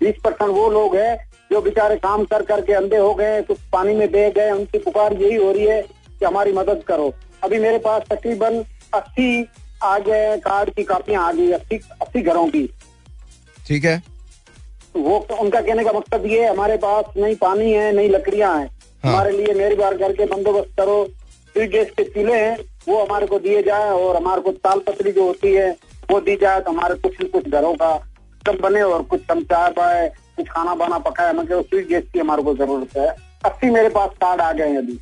बीस 0.00 0.20
परसेंट 0.24 0.50
वो 0.50 0.68
लोग 0.70 0.96
हैं 0.96 1.29
जो 1.50 1.60
बेचारे 1.62 1.96
काम 1.98 2.24
कर 2.24 2.42
करके 2.42 2.72
अंधे 2.72 2.96
हो 2.96 3.14
गए 3.14 3.40
कुछ 3.42 3.58
पानी 3.72 3.94
में 3.94 4.10
बह 4.12 4.28
गए 4.30 4.50
उनकी 4.50 4.78
पुकार 4.78 5.14
यही 5.14 5.34
हो 5.36 5.50
रही 5.52 5.66
है 5.66 5.80
कि 5.82 6.24
हमारी 6.24 6.52
मदद 6.52 6.82
करो। 6.88 7.12
अभी 7.44 7.58
मेरे 7.58 7.78
पास 7.78 8.02
तकरीबन 8.10 8.62
अस्सी 8.94 9.48
आ 9.84 9.98
गए 10.00 10.36
कार्ड 10.40 10.70
की 10.74 10.82
कापियाँ 10.84 11.26
आ 11.26 11.32
गई 11.32 11.50
अस्सी 11.52 11.76
अस्सी 12.02 12.22
घरों 12.22 12.46
की। 12.48 12.66
ठीक 13.66 13.84
है। 13.84 14.02
वो 14.96 15.18
उनका 15.32 15.60
कहने 15.60 15.84
का 15.84 15.92
मकसद 15.92 16.26
ये 16.26 16.40
है 16.40 16.50
हमारे 16.50 16.76
पास 16.76 17.16
नहीं 17.16 17.34
पानी 17.38 17.72
है 17.72 17.92
नहीं 17.92 18.08
लकड़ियाँ 18.10 18.58
हैं। 18.58 18.66
हाँ। 19.04 19.12
हमारे 19.12 19.30
लिए 19.32 19.54
मेरी 19.54 19.76
बार 19.76 19.96
करके 19.98 20.24
बंदोबस्त 20.26 20.76
करो। 20.76 21.04
स्वीट 21.54 21.70
गैस 21.70 21.90
के 21.90 22.04
चूल्हे 22.04 22.38
हैं 22.38 22.56
वो 22.88 23.02
हमारे 23.04 23.26
को 23.26 23.38
दिए 23.38 23.62
जाए 23.62 23.90
और 23.90 24.16
हमारे 24.16 24.40
को 24.40 24.52
ताल 24.64 24.78
पतली 24.80 25.12
जो 25.12 25.26
होती 25.26 25.52
है 25.54 25.70
वो 26.10 26.20
दी 26.20 26.36
जाए 26.36 26.60
तो 26.60 26.70
हमारे 26.70 26.94
कुछ 26.96 27.20
न 27.22 27.26
कुछ 27.28 27.48
घरों 27.48 27.74
का 27.74 27.96
सब 28.42 28.58
बने 28.62 28.82
और 28.82 29.02
कुछ 29.04 29.20
हम 29.30 29.42
चाय 29.44 29.70
पाए। 29.72 30.08
कुछ 30.40 30.48
खाना 30.48 30.74
बाना 30.74 30.98
पकाए 31.04 31.32
मतलब 31.32 31.64
स्वीट 31.64 31.88
गैस 31.88 32.04
की 32.12 32.18
हमारे 32.18 32.42
को 32.42 32.54
ज़रूरत 32.56 32.96
है। 32.96 33.08
अस्सी 33.44 33.70
मेरे 33.70 33.88
पास 33.88 34.10
कार्ड 34.20 34.40
आ 34.40 34.52
गए 34.52 34.68
हैं 34.68 34.78
अभी। 34.78 34.98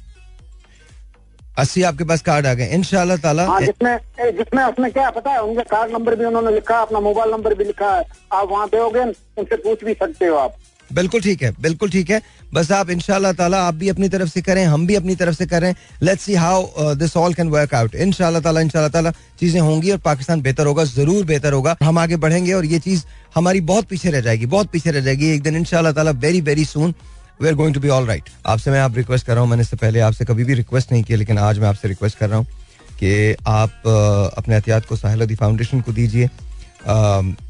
अस्सी 1.58 1.82
आपके 1.82 2.04
पास 2.04 2.22
कार्ड 2.22 2.46
आ 2.46 2.52
गए 2.54 2.66
इनशाला 2.74 3.16
ताला 3.16 3.46
हाँ 3.46 3.60
जिसमें 3.60 3.96
जिसमें 4.36 4.62
उसमें 4.64 4.90
क्या 4.92 5.08
पता 5.10 5.30
है? 5.30 5.42
उनका 5.42 5.62
कार्ड 5.70 5.92
नंबर 5.92 6.14
भी 6.16 6.24
उन्होंने 6.24 6.52
लिखा 6.54 6.78
अपना 6.80 7.00
मोबाइल 7.00 7.30
नंबर 7.30 7.54
भी 7.54 7.64
लिखा 7.64 7.94
है। 7.94 8.04
आप 8.32 8.48
वहाँ 8.50 8.66
पे 8.66 8.78
हो 8.78 8.90
गए 8.90 9.04
उनसे 9.38 9.56
पूछ 9.56 9.84
भी 9.84 9.94
सकते 9.94 10.26
हो 10.26 10.36
आप। 10.36 10.54
बिल्कुल 10.90 11.20
ठीक 11.20 11.42
है, 11.42 11.52
बिल्कुल 11.60 11.90
ठीक 11.90 12.10
है। 12.10 12.20
बस 12.54 12.70
आप 12.72 12.90
इंशाल्लाह 12.90 13.32
ताला, 13.32 13.58
आप 13.62 13.74
भी 13.74 13.88
अपनी 13.88 14.08
तरफ़ 14.08 14.28
से 14.28 14.40
करें, 14.42 14.64
हम 14.66 14.86
भी 14.86 14.94
अपनी 14.94 15.14
तरफ़ 15.16 15.36
से 15.36 15.46
करें। 15.46 15.74
Let's 16.02 16.22
see 16.24 16.34
how 16.36 16.94
this 16.96 17.16
all 17.16 17.34
can 17.34 17.48
work 17.50 17.74
out 17.74 17.94
इंशाल्लाह 17.96 18.42
ताला 18.42 18.60
इंशाल्लाह 18.60 18.90
ताला, 18.90 19.10
चीज़ें 19.40 19.60
होंगी 19.60 19.90
और 19.90 19.98
पाकिस्तान 20.00 20.40
बेहतर 20.42 20.66
होगा, 20.66 20.84
ज़रूर 20.86 21.24
बेहतर 21.26 21.52
होगा। 21.52 21.76
हम 21.82 21.98
आगे 21.98 22.16
बढ़ेंगे 22.18 22.52
और 22.52 22.64
ये 22.66 22.78
चीज़ 22.80 23.04
हमारी 23.34 23.60
बहुत 23.62 23.84
पीछे 23.86 24.10
रह 24.10 24.20
जाएगी, 24.20 24.46
बहुत 24.48 24.70
पीछे 24.72 24.90
रह 24.90 25.00
जाएगी। 25.00 25.30
एक 25.32 25.42
दिन 25.42 25.56
इंशाल्लाह 25.56 25.92
ताला 25.92 26.10
very 26.18 26.40
very 26.42 26.64
soon 26.64 26.94
we 27.40 27.48
are 27.48 27.54
going 27.54 27.74
to 27.74 27.80
be 27.80 27.88
all 27.88 28.06
right 28.06 28.30
आपसे 28.46 28.70
मैं 28.70 28.80
आप 28.80 28.96
रिक्वेस्ट 28.96 29.26
कर 29.26 29.32
रहा 29.32 29.42
हूँ, 29.42 29.50
मैंने 29.50 29.62
इससे 29.62 29.76
पहले 29.76 30.00
आपसे 30.00 30.24
कभी 30.24 30.44
भी 30.44 30.54
रिक्वेस्ट 30.54 30.92
नहीं 30.92 31.02
किया, 31.02 31.18
लेकिन 31.18 31.38
आज 31.38 31.58
मैं 31.58 31.68
आपसे 31.68 31.88
रिक्वेस्ट 31.88 32.18
कर 32.18 32.28
रहा 32.28 32.38
हूँ 32.38 32.46
कि 32.98 33.34
आप 33.46 33.82
अपने 34.38 34.54
एहतियात 34.54 34.86
को 34.86 34.96
साहिल 34.96 35.18
लोधी 35.18 35.34
फाउंडेशन 35.36 35.80
को 35.80 35.92
दीजिए। 35.92 36.28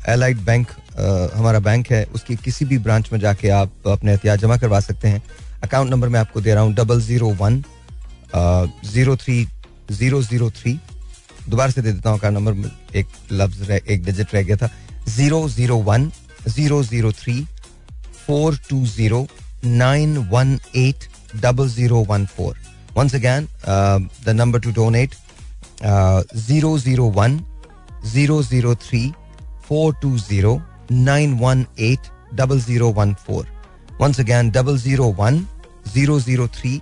एलाइड 0.08 0.38
बैंक 0.44 0.66
हमारा 0.98 1.58
बैंक 1.60 1.90
है, 1.90 2.04
उसकी 2.14 2.36
किसी 2.36 2.64
भी 2.64 2.78
ब्रांच 2.78 3.12
में 3.12 3.18
जाके 3.20 3.48
आप 3.50 3.86
अपने 3.88 4.12
एहतियात 4.12 4.38
जमा 4.40 4.56
करवा 4.56 4.80
सकते 4.80 5.08
हैं। 5.08 5.22
अकाउंट 5.64 5.90
नंबर 5.90 6.08
मैं 6.08 6.20
आपको 6.20 6.40
दे 6.40 6.54
रहा 6.54 6.62
हूँ 6.62 6.74
double 6.74 7.00
zero 7.02 7.28
one 7.40 7.62
zero 8.86 9.16
three 9.16 9.46
zero 9.90 10.22
zero 10.22 10.50
three 10.50 10.78
दोबारा 11.48 11.70
से 11.70 11.82
दे 11.82 11.92
देता 11.92 12.10
हूँ 12.10 12.18
अकाउंट 12.18 12.36
नंबर 12.36 12.96
एक 12.98 13.06
लफ्ज 13.32 13.70
एक 13.70 14.04
डिजिट 14.04 14.34
रह 14.34 14.42
गया 14.42 14.56
था। 14.56 14.70
Zero 15.08 15.48
zero 15.48 15.76
one 15.82 16.10
zero 16.48 16.82
zero 16.82 17.12
three 17.12 17.40
four 18.26 18.58
two 18.68 18.84
zero 18.86 19.26
nine 19.64 20.16
one 20.32 20.58
eight 20.76 21.08
double 21.36 21.68
zero 21.68 22.04
one 22.08 22.26
four 22.36 22.56
once 22.96 23.14
again 23.14 23.48
the 23.64 24.34
number 24.34 24.60
to 24.60 24.70
donate 24.72 25.14
zero 25.82 26.78
zero 26.78 27.04
one 27.16 27.40
zero 28.06 28.42
zero 28.42 28.74
three 28.88 29.10
four 29.68 29.94
two 30.02 30.16
zero 30.18 30.60
nine 30.90 31.34
one 31.38 31.66
eight 31.80 32.10
double 32.34 32.60
zero 32.60 32.90
one 32.92 33.14
four 33.26 33.46
once 34.00 34.20
again 34.20 34.50
double 34.50 34.78
zero 34.78 35.06
one 35.18 35.46
zero 35.94 36.18
zero 36.20 36.48
three 36.56 36.80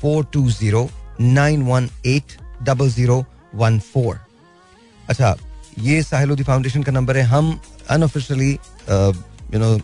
four 0.00 0.24
two 0.32 0.48
zero 0.50 0.88
nine 1.20 1.62
one 1.62 1.88
eight 2.06 2.36
double 2.62 2.90
zero 2.90 3.24
one 3.54 3.78
four 3.92 4.18
अच्छा 5.08 5.36
ये 5.78 6.02
Sahillodhi 6.02 6.42
foundation 6.44 6.82
का 6.82 6.92
number 6.92 7.16
है। 7.16 7.22
हम 7.24 7.60
unofficially 7.90 8.50
you 8.50 9.58
know 9.58 9.78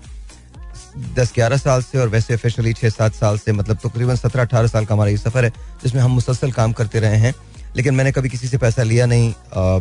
दस 1.16 1.32
ग्यारह 1.34 1.56
साल 1.56 1.82
से 1.82 1.98
और 1.98 2.08
वैसे 2.08 2.34
ऑफिशियली 2.34 2.72
छः 2.72 2.88
सात 2.90 3.14
साल 3.14 3.38
से 3.38 3.52
मतलब 3.52 3.78
तकरीबन 3.84 4.16
सत्रह 4.16 4.42
अठारह 4.42 4.66
साल 4.68 4.84
का 4.84 4.94
हमारा 4.94 5.10
ये 5.10 5.16
सफ़र 5.16 5.44
है 5.44 5.50
जिसमें 5.82 6.00
हम 6.02 6.10
मुसलसल 6.10 6.52
काम 6.52 6.72
करते 6.72 7.00
रहे 7.00 7.16
हैं। 7.18 7.34
लेकिन 7.76 7.94
मैंने 7.94 8.12
कभी 8.12 8.28
किसी 8.28 8.48
से 8.48 8.58
पैसा 8.58 8.82
लिया 8.82 9.06
नहीं 9.06 9.30
आ, 9.30 9.78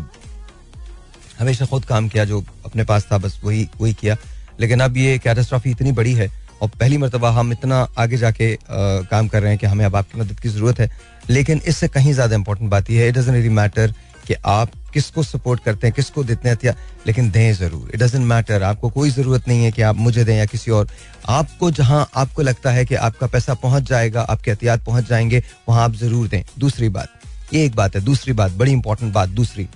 हमेशा 1.40 1.66
खुद 1.66 1.86
काम 1.86 2.08
किया 2.10 2.26
जो 2.26 2.44
अपने 2.66 2.84
पास 2.84 3.08
था 3.12 3.18
बस 3.18 3.40
वही 3.44 3.68
वही 3.82 3.94
किया। 3.94 4.16
लेकिन 4.60 4.80
अब 4.80 4.98
ये 4.98 5.18
कैटास्ट्रॉफी 5.20 5.72
इतनी 5.72 5.92
बड़ी 5.92 6.14
है 6.14 6.32
और 6.62 6.70
पहली 6.70 6.98
मरतबा 6.98 7.30
हम 7.32 7.52
इतना 7.52 7.88
आगे 7.98 8.18
जाके 8.18 8.54
आ, 8.54 8.58
काम 9.04 9.28
कर 9.28 9.42
रहे 9.42 9.52
हैं 9.52 9.60
कि 9.60 9.68
हमें 9.68 9.86
अब 9.86 9.96
आपकी 9.96 10.20
मदद 10.20 10.40
की 10.40 10.50
ज़रूरत 10.50 10.80
है। 10.80 10.90
लेकिन 11.30 11.62
इससे 11.68 11.88
कहीं 11.88 12.14
ज़्यादा 12.14 12.36
इंपॉर्टेंट 12.36 12.70
बात 12.72 12.90
यह 12.90 13.02
है 13.02 13.08
इट 13.10 13.18
डजन 13.18 13.34
रियली 13.34 13.50
मैटर 13.52 13.94
कि 14.28 14.34
आप 14.46 14.72
किसको 14.94 15.24
सपोर्ट 15.24 15.64
करते 15.64 15.88
हैं 15.88 15.94
किसको 15.96 16.24
देते 16.24 16.50
हैं 16.50 16.58
या 16.66 16.74
लेकिन 17.08 17.30
दें 17.32 17.54
ज़रूर। 17.54 17.90
इट 17.94 18.00
डजेंट 18.02 18.26
मैटर 18.26 18.64
आपको 18.64 18.90
कोई 18.90 19.10
ज़रूरत 19.12 19.48
नहीं 19.48 19.64
है 19.64 19.72
कि 19.72 19.82
आप 19.82 19.96
मुझे 19.98 20.24
दें 20.24 20.36
या 20.38 20.46
किसी 20.46 20.72
और। 20.72 20.88
आपको 21.30 21.72
जहाँ 21.72 22.08
आपको 22.16 22.42
लगता 22.42 22.72
है 22.72 22.86
कि 22.86 22.96
आपका 22.98 23.28
पैसा 23.28 23.54
पहुँच 23.56 23.84
जाएगा 23.84 24.22
आपके 24.22 24.52
एहतियात 24.52 24.84
पहुँच 24.86 25.10
जाएँगे 25.10 25.44
वहाँ 25.70 25.84
आप 25.84 25.96
ज़रूर 25.96 26.28
दें। 26.28 26.44
दूसरी 26.60 26.90
बात 26.90 27.54
ये 27.54 27.66
एक 27.66 27.76
बात 27.76 27.96
है 27.96 28.02
दूसरी 28.02 28.34
बात 28.34 28.52
बड़ी 28.52 28.72
इंपॉर्टेंट 28.72 29.14
बात 29.14 29.30
दूसरी। 29.32 29.68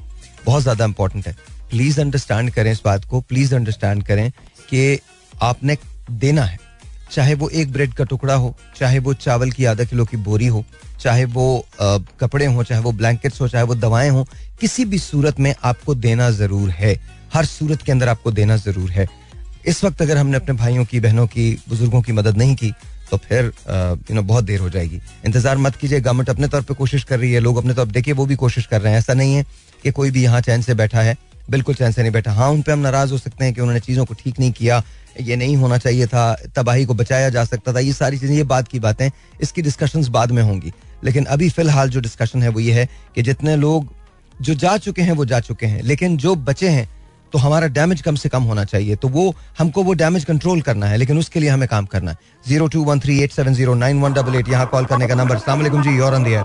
बहुत 0.48 0.64
ज़्यादा 0.64 0.86
इंपॉर्टेंट 0.86 1.28
है। 1.28 1.36
प्लीज़ 1.70 2.00
अंडरस्टैंड 2.02 2.52
करें 2.52 2.72
इस 2.72 2.82
बात 2.86 3.06
को। 3.06 3.22
प्लीज़ 3.22 3.56
अंडरस्टैंड 3.56 4.04
करें 4.04 4.30
कि 4.70 5.00
आपने 5.34 5.78
देना 6.12 6.44
है। 6.44 6.60
चाहे 7.12 7.34
वो 7.34 7.50
एक 7.52 7.72
ब्रेड 7.72 7.94
का 7.94 8.04
टुकड़ा 8.04 8.34
हो 8.36 8.56
चाहे 8.76 9.00
वो 9.00 9.14
चावल 9.16 9.52
की 9.52 9.66
आधा 9.66 9.84
किलो 9.84 10.06
की 10.06 10.18
बोरी 10.20 10.48
हो 10.48 10.64
चाहे 11.00 11.26
वो 11.26 11.66
आ, 11.82 11.98
कपड़े 12.20 12.46
हो 12.46 12.64
चाहे 12.64 12.82
वो 12.82 12.92
ब्लैंकेट्स 12.94 13.42
हो 13.42 13.48
चाहे 13.48 13.64
वो 13.64 13.76
दवाएँ 13.76 14.10
हो 14.10 14.28
किसी 14.62 14.86
भी 14.86 15.00
सूरत 15.00 15.40
में 15.40 15.54
आपको 15.64 15.96
देना 15.96 16.30
ज़रूर 16.32 16.70
है। 16.72 16.94
हर 17.34 17.46
सूरत 17.46 17.82
के 17.82 17.92
अंदर 17.92 18.10
आपको 18.10 18.32
देना 18.32 18.58
ज़रूर 18.58 18.92
है। 18.92 19.08
इस 19.66 19.84
वक्त 19.84 20.02
अगर 20.02 20.18
हमने 20.18 20.38
अपने 20.38 20.56
भाइयों 20.56 20.86
की 20.86 21.00
बहनों 21.00 21.26
की 21.28 21.52
बुज़ुर्गों 21.70 22.02
की 22.02 22.12
मदद 22.12 22.38
नहीं 22.38 22.56
की 22.56 22.74
तो 23.12 23.18
फिर 23.20 23.46
यू 23.70 24.16
नो 24.16 24.22
बहुत 24.24 24.44
देर 24.44 24.60
हो 24.60 24.70
जाएगी। 24.70 25.00
इंतज़ार 25.26 25.58
मत 25.58 25.76
कीजिए 25.76 26.00
गवर्नमेंट 26.02 26.30
अपने 26.30 26.48
तौर 26.48 26.62
पे 26.62 26.74
कोशिश 26.74 27.04
कर 27.04 27.20
रही 27.20 27.32
है, 27.32 27.40
लोग 27.40 27.58
अपने 27.58 27.74
तौर 27.74 27.86
पर 27.86 27.92
देखिए 27.92 28.14
वो 28.14 28.26
भी 28.26 28.36
कोशिश 28.38 28.66
कर 28.66 28.82
रहे 28.82 28.94
हैं। 28.94 29.00
ऐसा 29.00 29.14
नहीं 29.14 29.36
है 29.36 29.46
कि 29.84 29.92
कोई 29.92 30.12
भी 30.12 30.24
यहाँ 30.24 30.42
चैन 30.42 30.62
से 30.62 30.74
बैठा 30.76 31.02
है, 31.02 31.16
बिल्कुल 31.50 31.76
चैन 31.76 31.92
से 31.92 32.02
नहीं 32.02 32.12
बैठा। 32.12 32.32
हाँ 32.34 32.50
उन 32.50 32.62
पर 32.62 32.72
हम 32.72 32.80
नाराज़ 32.80 33.12
हो 33.12 33.18
सकते 33.18 33.46
हैं 33.46 33.54
कि 33.54 33.62
उन्होंने 33.62 33.80
चीज़ों 33.80 34.06
को 34.06 34.14
ठीक 34.14 34.40
नहीं 34.40 34.52
किया, 34.52 34.82
ये 35.22 35.36
नहीं 35.36 35.56
होना 35.58 35.78
चाहिए 35.78 36.08
था, 36.08 36.34
तबाही 36.56 36.86
को 36.86 36.94
बचाया 36.94 37.30
जा 37.30 37.44
सकता 37.46 37.74
था, 37.74 37.80
ये 37.80 37.94
सारी 37.94 38.18
चीज़ें, 38.18 38.36
ये 38.36 38.44
बात 38.46 38.68
की 38.68 38.80
बातें, 38.80 39.10
इसकी 39.42 39.62
डिस्कशन 39.62 40.06
बाद 40.12 40.32
में 40.32 40.42
होंगी। 40.44 40.74
लेकिन 41.04 41.26
अभी 41.26 41.50
फ़िलहाल 41.50 41.90
जो 41.90 42.00
डिस्कशन 42.00 42.44
है 42.44 42.50
वो 42.50 42.60
ये 42.60 42.74
है 42.74 42.88
कि 43.16 43.22
जितने 43.22 43.56
लोग 43.56 43.96
जो 44.42 44.54
जा 44.56 44.78
चुके 44.78 45.02
हैं, 45.02 45.12
वो 45.12 45.26
जा 45.26 45.40
चुके 45.40 45.66
हैं। 45.66 45.82
लेकिन 45.84 46.18
जो 46.18 46.36
बचे 46.38 46.70
हैं 46.70 46.88
तो 47.34 47.40
हमारा 47.40 47.68
डैमेज 47.70 48.02
कम 48.02 48.16
से 48.16 48.30
कम 48.30 48.44
होना 48.44 48.64
चाहिए। 48.66 48.96
तो 48.96 49.08
वो 49.10 49.34
हमको 49.60 49.84
वो 49.84 49.94
डैमेज 49.96 50.26
कंट्रोल 50.26 50.62
करना 50.62 50.86
है 50.86 50.98
लेकिन 50.98 51.18
उसके 51.20 51.40
लिए 51.40 51.50
हमें 51.50 51.68
काम 51.70 51.86
करना 51.88 52.12
है। 52.12 52.18
Zero 52.48 52.68
two 52.68 52.84
one 52.84 53.00
three 53.00 53.20
eight 53.24 53.32
seven 53.32 53.54
zero 53.54 53.74
nine 53.76 54.02
one 54.02 54.14
double 54.14 54.36
eight 54.36 54.50
यहाँ 54.50 54.66
कॉल 54.68 54.86
करने 54.86 55.08
का 55.08 55.16
नंबर 55.16 55.38
सलाम 55.38 55.82
जी 55.82 55.98
योर 55.98 56.16
ऑन 56.16 56.24
दियर 56.24 56.44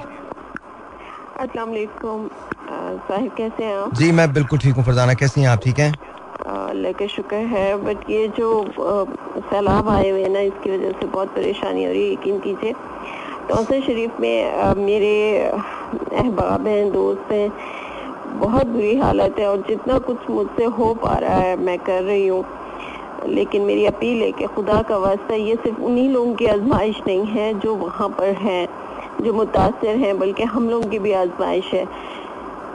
कैसे 3.37 3.65
हैं 3.65 3.75
आप? 3.77 3.95
जी 3.95 4.11
मैं 4.13 4.33
बिल्कुल 4.33 4.59
ठीक 4.59 4.75
हूँ 4.75 4.85
फरजाना। 4.85 5.15
कैसी 5.15 5.41
हैं 5.41 5.49
आप? 5.49 5.61
ठीक 5.65 5.79
हैं? 5.79 5.93
अल्लाह 6.43 6.93
का 6.93 7.07
शुक्र 7.07 7.37
है 7.47 7.77
बट 7.79 8.11
ये 8.11 8.27
जो 8.39 8.49
सैलाब 9.51 9.89
आए 9.89 10.09
हुए 10.11 10.23
हैं 10.23 10.31
ना 10.31 10.41
इसकी 10.41 10.71
वजह 10.71 10.91
से 11.01 11.07
बहुत 11.07 11.29
परेशानी 11.35 11.85
हो 11.85 11.91
रही 11.91 12.05
है 12.05 12.13
यकीन 12.13 12.39
कीजिए। 12.41 12.73
तोसर 13.49 13.81
शरीफ 13.83 14.21
में 14.21 14.75
मेरे 14.77 15.15
अहबाब 15.43 16.67
हैं 16.67 16.93
दोस्त 16.93 17.33
हैं 17.33 17.49
बहुत 18.35 18.67
बुरी 18.67 18.97
हालत 18.99 19.35
है 19.39 19.47
और 19.49 19.59
जितना 19.69 19.99
कुछ 19.99 20.29
मुझसे 20.31 20.65
हो 20.77 20.93
पा 20.95 21.15
रहा 21.15 21.37
है 21.37 21.57
मैं 21.57 21.79
कर 21.79 22.03
रही 22.03 22.27
हूँ। 22.27 22.45
लेकिन 23.29 23.63
मेरी 23.63 23.85
अपील 23.87 24.23
है 24.23 24.31
कि 24.33 24.47
खुदा 24.47 24.81
का 24.83 24.97
वास्ता 24.97 25.35
ये 25.35 25.55
सिर्फ़ 25.57 25.81
उन्हीं 25.81 26.09
लोगों 26.11 26.35
की 26.35 26.47
आजमाइश 26.47 27.01
नहीं 27.07 27.27
है 27.27 27.53
जो 27.61 27.75
वहाँ 27.77 28.09
पर 28.09 28.33
हैं 28.37 28.67
जो 29.23 29.33
मुतासर 29.33 29.97
हैं 29.97 30.19
बल्कि 30.19 30.43
हम 30.45 30.69
लोगों 30.71 30.89
की 30.91 30.99
भी 30.99 31.13
आजमाइश 31.13 31.71
है 31.75 31.87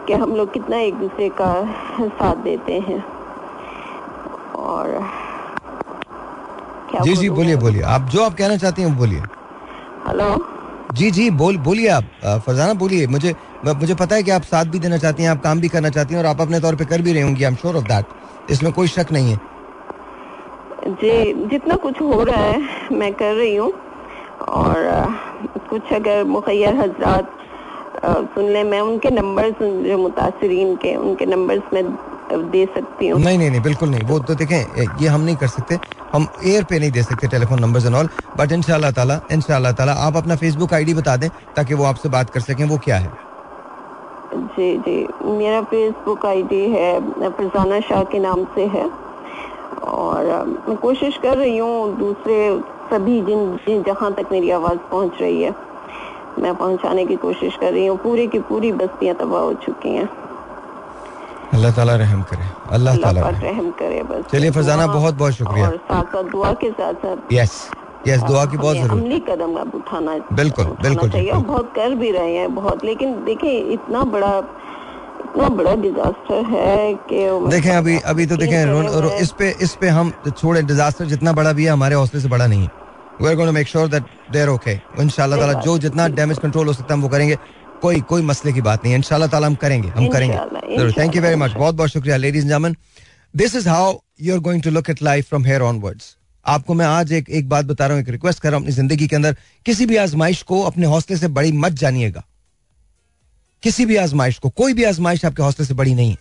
कि 0.08 0.14
हम 0.14 0.36
लोग 0.36 0.53
कितना 0.53 0.78
एक 0.78 0.95
दूसरे 0.95 1.30
का 1.30 1.51
साथ 2.01 2.36
देते 2.43 2.80
हैं। 2.80 3.03
और 4.55 4.91
क्या 6.91 7.01
जी 7.01 7.16
जी 7.16 7.30
बोलिए 7.30 7.55
बोलिए। 7.55 7.82
आप 7.82 8.01
जो 8.01 8.24
आप 8.24 8.34
कहना 8.34 8.58
चाहती 8.58 8.82
हैं 8.82 8.97
बोलिए। 8.97 9.22
हेलो? 10.08 10.30
जी 10.93 11.12
जी 11.12 11.30
बोल 11.32 11.58
बोलिए 11.58 11.88
आप। 11.89 12.03
फरजाना 12.45 12.74
बोलिए। 12.74 13.08
मुझे 13.08 13.36
मुझे 13.74 13.95
पता 13.95 14.15
है 14.15 14.24
कि 14.24 14.32
आप 14.32 14.43
साथ 14.43 14.65
भी 14.65 14.80
देना 14.80 14.97
चाहती 14.97 15.24
हैं 15.24 15.30
आप 15.30 15.41
काम 15.43 15.59
भी 15.59 15.68
करना 15.68 15.89
चाहती 15.89 16.13
हैं 16.13 16.22
और 16.22 16.28
आप 16.28 16.41
अपने 16.41 16.59
तौर 16.59 16.76
पे 16.76 16.86
कर 16.86 17.01
भी 17.01 17.13
रही 17.13 17.22
होंगी 17.22 17.43
I 17.43 17.51
am 17.51 17.55
sure 17.55 17.76
of 17.76 17.86
that 17.86 18.51
इसमें 18.51 18.72
कोई 18.74 18.88
शक 18.88 19.11
नहीं 19.11 19.32
है। 19.32 19.38
जी 20.89 21.47
जितना 21.49 21.76
कुछ 21.78 22.01
हो 22.01 22.24
रहा 22.24 22.41
है 22.41 22.97
मैं 22.97 23.13
कर 23.13 23.34
रही 23.36 23.55
हूँ। 23.55 23.72
और 24.49 24.76
कुछ 25.70 25.93
अगर 25.93 26.24
मुखैर 26.26 26.76
हजरात 26.76 27.34
सुन 28.36 28.49
ले 28.53 28.63
मैं 28.63 28.80
उनके 28.82 29.09
नंबर 29.11 29.49
जो 29.59 29.97
मुतासरीन 29.97 30.76
के 30.84 30.95
उनके 30.95 31.26
नंबर्स 31.26 31.74
में 31.74 31.84
दे 32.51 32.65
सकती 32.76 33.07
हूँ। 33.07 33.20
नहीं 33.20 33.38
नहीं 33.38 33.49
नहीं 33.49 33.61
बिल्कुल 33.61 33.89
नहीं। 33.89 34.01
वो 34.07 34.20
तो 34.20 34.36
देखें 34.36 35.01
ये 35.01 35.07
हम 35.07 35.22
नहीं 35.22 35.36
कर 35.36 35.47
सकते। 35.47 35.80
हम 36.13 36.28
एयर 36.45 36.63
पे 36.63 36.80
नहीं 36.80 36.91
दे 36.91 37.03
सकते 37.03 37.28
telephone 37.28 37.59
numbers 37.61 37.86
and 37.86 37.95
all 37.95 38.09
but 38.38 38.51
इन 38.51 38.61
ताला 38.63 39.20
इन 39.32 39.41
ताला 39.41 39.93
आप 39.93 40.18
अपना 40.18 40.36
फेसबुक 40.36 40.74
आईडी 40.74 40.93
बता 40.93 41.15
दें 41.18 41.30
ताकि 41.55 41.74
वो 41.74 41.84
आपसे 41.86 42.09
बात 42.09 42.30
कर 42.30 42.39
सकें 42.41 42.65
वो 42.65 42.78
क्या 42.86 42.97
है। 42.97 43.11
जी 44.34 44.78
जी। 44.78 44.98
मेरा 45.24 45.62
फेसबुक 45.72 46.26
आईडी 46.26 46.64
है 46.70 47.00
फरजाना 47.30 47.80
शाह 47.80 48.04
के 48.12 48.20
नाम 48.20 48.44
से 48.56 48.66
है। 48.68 48.90
और 49.88 50.26
मैं 50.68 50.76
कोशिश 50.78 51.18
कर 51.24 51.38
रही 51.38 51.58
हूँ 51.58 51.98
दूसरे 51.98 52.38
सभी 52.90 53.22
जिन, 53.22 53.56
जिन 53.66 53.84
जहाँ 53.84 54.12
तक 54.14 54.32
मेरी 54.32 54.50
आवाज़ 54.52 54.78
पहुँच 54.92 55.22
रही 55.22 55.42
है 55.42 55.54
मैं 56.40 56.54
पहुँचाने 56.56 57.06
की 57.06 57.16
कोशिश 57.18 57.56
कर 57.62 57.72
रही 57.74 57.86
हूँ। 57.86 57.98
पूरी 57.98 58.28
की 58.28 58.40
पूरी 58.50 58.72
बस्तियाँ 58.82 59.16
तबाह 59.16 59.42
हो 59.42 59.54
चुकी 59.66 59.90
हैं। 59.90 60.10
अल्लाह 61.54 61.72
ताला 61.76 61.96
रहम 61.96 62.22
करे 62.30 62.46
अल्लाह 62.76 62.96
ताला 62.98 63.30
रहम। 63.30 63.70
करे 63.80 64.02
बस 64.04 64.26
चलिए 64.32 64.52
फरजाना 64.52 64.88
बहुत 64.88 65.16
बहुत 65.16 65.34
शुक्रिया। 65.34 65.68
और 65.68 65.78
साथ 65.78 66.04
साथ 66.14 66.24
दुआ 66.32 66.52
के 66.62 66.72
साथ 66.72 66.94
साथ। 67.06 67.34
यस 67.34 67.54
यस 68.08 68.22
दुआ 68.24 68.45
की 68.45 68.58
बहुत 68.58 68.78
ज़रूरत 68.78 69.24
कदम 69.30 69.55
अब 69.62 69.76
उठाना 69.76 70.18
बिल्कुल 70.34 70.66
बिल्कुल 70.82 71.10
चाहिए 71.10 71.34
बहुत 71.51 71.72
कर 71.76 71.95
भी 71.95 72.12
रहे 72.12 72.36
हैं 72.36 72.53
बहुत। 72.55 72.86
लेकिन 72.86 73.14
देखिए 73.26 73.60
इतना 73.74 74.03
बड़ा 74.16 74.38
इतना 74.38 75.47
बड़ा 75.55 75.74
डिजास्टर 75.82 76.45
है 76.47 76.93
कि 77.10 77.18
देखें 77.49 77.72
अभी 77.72 77.97
अभी 78.12 78.26
तो 78.26 78.38
देखें 78.38 79.20
इस 79.22 79.32
पे 79.39 79.49
इस 79.62 79.76
पे 79.82 79.88
हम 79.89 80.12
छोड़े 80.30 80.62
डिजास्टर 80.64 81.05
जितना 81.05 81.34
बड़ा 81.34 81.51
भी 81.53 81.66
है 81.66 81.72
हमारे 81.72 81.95
हौसले 81.95 82.22
से 82.22 82.28
बड़ा 82.30 82.47
नहीं 82.47 82.62
है। 82.62 82.70
We 83.22 83.28
are 83.28 83.36
going 83.36 83.49
to 83.49 83.53
make 83.53 83.68
sure 83.68 83.88
that 83.88 84.03
they 84.32 84.41
are 84.41 84.49
okay 84.49 84.80
इंशाल्लाह 85.01 85.39
ताला 85.39 85.53
जो 85.62 85.78
जितना 85.80 86.08
डैमेज 86.18 86.39
कंट्रोल 86.39 86.68
हो 86.68 86.74
सकता 86.74 86.93
है 86.93 86.97
हम 86.97 87.03
वो 87.03 87.10
करेंगे। 87.10 87.38
कोई 87.82 88.01
कोई 88.10 88.22
मसले 88.24 88.53
की 88.53 88.62
बात 88.62 88.84
नहीं 88.84 88.93
है। 88.93 88.99
इंशाल्लाह 88.99 89.30
ताला 89.30 89.47
हम 89.47 89.55
करेंगे 89.64 89.89
हम 89.89 90.08
करेंगे। 90.10 90.91
थैंक 90.93 91.16
यू 91.16 91.22
वेरी 91.22 91.36
मच 91.36 91.53
बहुत 91.53 91.76
बहुत 91.76 91.89
शुक्रिया 91.89 92.18
ladies 92.18 92.45
gentleman 92.45 92.76
this 93.34 93.55
is 93.55 93.70
how 93.70 93.93
you 94.22 94.34
are 94.34 94.39
going 94.41 94.64
to 94.64 94.70
look 94.72 94.89
at 94.89 95.03
life 95.03 95.30
from 95.30 95.45
here 95.45 95.62
onwards 95.64 96.16
आपको 96.48 96.74
मैं 96.74 96.86
आज 96.86 97.12
एक 97.14 97.30
एक 97.30 97.48
बात 97.50 97.66
बता 97.66 97.86
रहा 97.88 97.95
हूँ 97.95 98.04
एक 98.04 98.10
रिक्वेस्ट 98.10 98.39
कर 98.39 98.50
रहा 98.50 98.58
हूँ 98.58 98.66
अपनी 98.66 98.74
ज़िंदगी 98.76 99.08
के 99.08 99.16
अंदर। 99.16 99.36
किसी 99.66 99.86
भी 99.86 99.95
आजमाइश 99.98 100.41
को 100.43 100.62
अपने 100.64 100.86
हौसले 100.86 101.18
से 101.18 101.28
बड़ी 101.30 101.52
मत 101.54 101.72
जानिएगा। 101.82 102.24
किसी 103.64 103.86
भी 103.86 103.95
आजमाइश 103.98 104.38
को 104.39 104.50
कोई 104.52 104.74
भी 104.74 104.84
आजमाइश 104.84 105.26
आपके 105.26 105.43
हौसले 105.43 105.66
से 105.66 105.74
बड़ी 105.74 105.93
नहीं 105.95 106.10
है। 106.12 106.18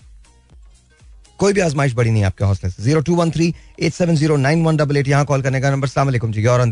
कोई 1.39 1.53
भी 1.53 1.61
आजमाइश 1.61 1.95
बड़ी 1.95 2.11
नहीं 2.11 2.25
आपके 2.25 2.45
हौसले 2.45 2.71
से। 2.71 2.83
Zero 2.83 3.01
two 3.01 3.15
one 3.17 3.31
three 3.31 3.55
eight 3.81 3.93
seven 3.93 4.17
zero 4.17 4.37
nine 4.37 4.65
one 4.65 4.77
double 4.77 4.97
eight 4.97 5.09
यहाँ 5.09 5.25
कॉल 5.25 5.43
करने 5.43 5.61
का 5.61 5.71
नंबर। 5.71 5.89
सलाम 5.89 6.11
जी 6.33 6.47
और 6.47 6.67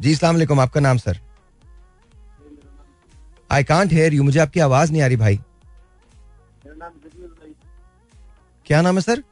जी 0.00 0.14
सलाम 0.14 0.60
आपका 0.60 0.80
नाम 0.80 0.98
sir? 0.98 1.18
I 3.50 3.64
can't 3.64 3.92
hear 3.92 4.14
you 4.14 4.22
मुझे 4.22 4.38
आपकी 4.40 4.60
आवाज़ 4.60 4.92
नहीं 4.92 5.02
आ 5.02 5.06
रही 5.06 5.16
भाई। 5.16 5.40
क्या 8.66 8.82
नाम 8.82 8.94
है 8.96 9.02
सर? 9.02 9.22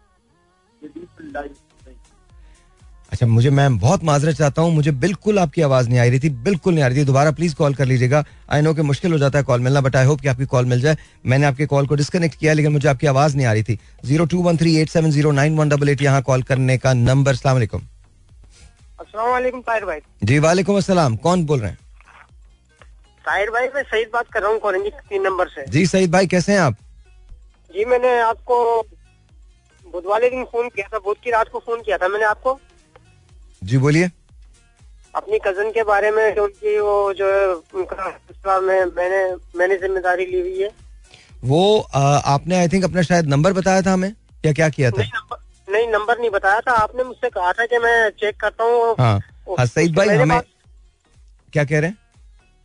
अच्छा 3.16 3.26
मुझे 3.26 3.50
मैं 3.50 3.78
बहुत 3.80 4.02
माजरत 4.04 4.36
चाहता 4.36 4.62
हूँ 4.62 4.72
मुझे 4.72 4.90
बिल्कुल 5.02 5.38
आपकी 5.38 5.62
आवाज़ 5.62 5.88
नहीं 5.88 5.98
आ 5.98 6.02
रही 6.04 6.18
थी 6.20 6.28
बिल्कुल 6.46 6.74
नहीं 6.74 6.84
आ 6.84 6.86
रही 6.86 6.98
थी। 6.98 7.04
दोबारा 7.04 7.30
प्लीज़ 7.32 7.54
कॉल 7.56 7.74
कर 7.74 7.86
लीजिएगा। 7.86 8.22
आई 8.52 8.62
नो 8.62 8.72
कि 8.74 8.82
मुश्किल 8.82 9.12
हो 9.12 9.18
जाता 9.18 9.38
है 9.38 9.44
कॉल 9.44 9.60
मिलना 9.60 9.80
बट 9.80 9.96
आई 9.96 10.04
होप 10.06 10.20
कि 10.20 10.28
आपकी 10.28 10.46
कॉल 10.46 10.64
मिल 10.64 10.80
जाए। 10.80 10.96
मैंने 11.24 11.46
आपके 11.46 11.66
कॉल 11.66 11.86
को 11.86 11.94
डिस्कनेक्ट 11.94 12.38
किया 12.38 12.52
लेकिन 12.52 12.72
मुझे 12.72 12.88
आपकी 12.88 13.06
आवाज़ 13.06 13.36
नहीं 13.36 13.46
आ 13.46 13.52
रही 13.52 13.62
थी। 13.62 13.78
Zero 14.04 14.24
two 14.26 14.42
one 14.42 14.56
three 14.56 14.76
eight 14.80 14.88
seven 14.88 15.10
zero 15.10 15.30
nine 15.32 15.56
one 15.58 15.68
double 15.68 15.88
eight 15.88 16.02
यहाँ 16.02 16.22
कॉल 16.22 16.42
करने 16.42 16.76
का 16.78 16.92
नंबर 16.92 17.34
सलाम 17.36 17.64
भाई। 19.86 20.00
जी 20.24 20.38
वालेकुम 20.38 20.76
असलम 20.76 21.16
कौन 21.24 21.44
बोल 21.46 21.60
रहे 21.60 21.70
हैं? 21.70 21.78
ताहिर 23.24 23.50
भाई 23.50 23.68
मैं 23.74 23.82
सईद 23.84 24.10
बात 24.12 24.30
कर 24.32 24.42
रहा 24.42 24.50
हूँ 24.50 24.58
कॉलेज 24.60 24.92
तीन 25.08 25.22
नंबर 25.22 25.48
से। 25.48 25.64
जी 25.68 25.86
सईद 25.86 26.12
भाई 26.12 26.26
कैसे 26.26 26.52
हैं 26.52 26.60
आप? 26.60 26.76
जी 27.70 27.84
मैंने 27.84 28.18
आपको 28.20 28.62
बुध 29.86 30.06
वाले 30.06 30.30
दिन 30.30 30.44
फ़ोन 30.44 30.68
किया 30.68 30.88
था 30.94 30.98
बुध 30.98 31.16
की 31.24 31.30
रात 31.30 31.48
को 31.48 31.58
फ़ोन 31.58 31.82
किया 31.82 31.98
था 31.98 32.08
मैंने 32.08 32.24
आपको। 32.26 32.58
जी 33.66 33.78
बोलिए। 33.78 34.10
अपनी 35.14 35.38
कज़न 35.38 35.70
के 35.70 35.82
बारे 35.82 36.10
में 36.10 36.36
उनकी 36.36 36.78
वो 36.78 37.12
जो 37.14 37.30
है 37.32 37.46
उनका 37.80 38.58
में 38.60 38.84
मैंने 38.96 39.22
मैंने 39.58 39.76
ज़िम्मेदारी 39.76 40.26
ली 40.26 40.40
हुई 40.40 40.62
है। 40.62 40.70
वो 41.44 41.78
आ, 41.94 42.00
आपने 42.00 42.56
आई 42.56 42.68
थिंक 42.68 42.84
अपना 42.84 43.02
शायद 43.02 43.28
नंबर 43.28 43.52
बताया 43.52 43.82
था 43.82 43.92
हमें? 43.92 44.12
या 44.44 44.52
क्या 44.52 44.68
किया 44.68 44.90
था? 44.90 44.96
नहीं 44.98 45.10
नंबर 45.14 45.72
नहीं 45.72 45.86
नंबर 45.88 46.18
नहीं 46.18 46.30
बताया 46.30 46.60
था। 46.60 46.72
आपने 46.72 47.04
मुझसे 47.04 47.28
कहा 47.28 47.52
था 47.52 47.66
कि 47.66 47.78
मैं 47.78 48.10
चेक 48.10 48.36
करता 48.40 48.64
हूँ। 48.64 48.94
हाँ। 48.98 49.18
हाँ 49.58 49.66
सईद 49.66 49.96
भाई 49.96 50.08
हमें 50.08 50.40
क्या 51.52 51.64
कह 51.64 51.80
रहे 51.80 51.90
हैं? 51.90 51.96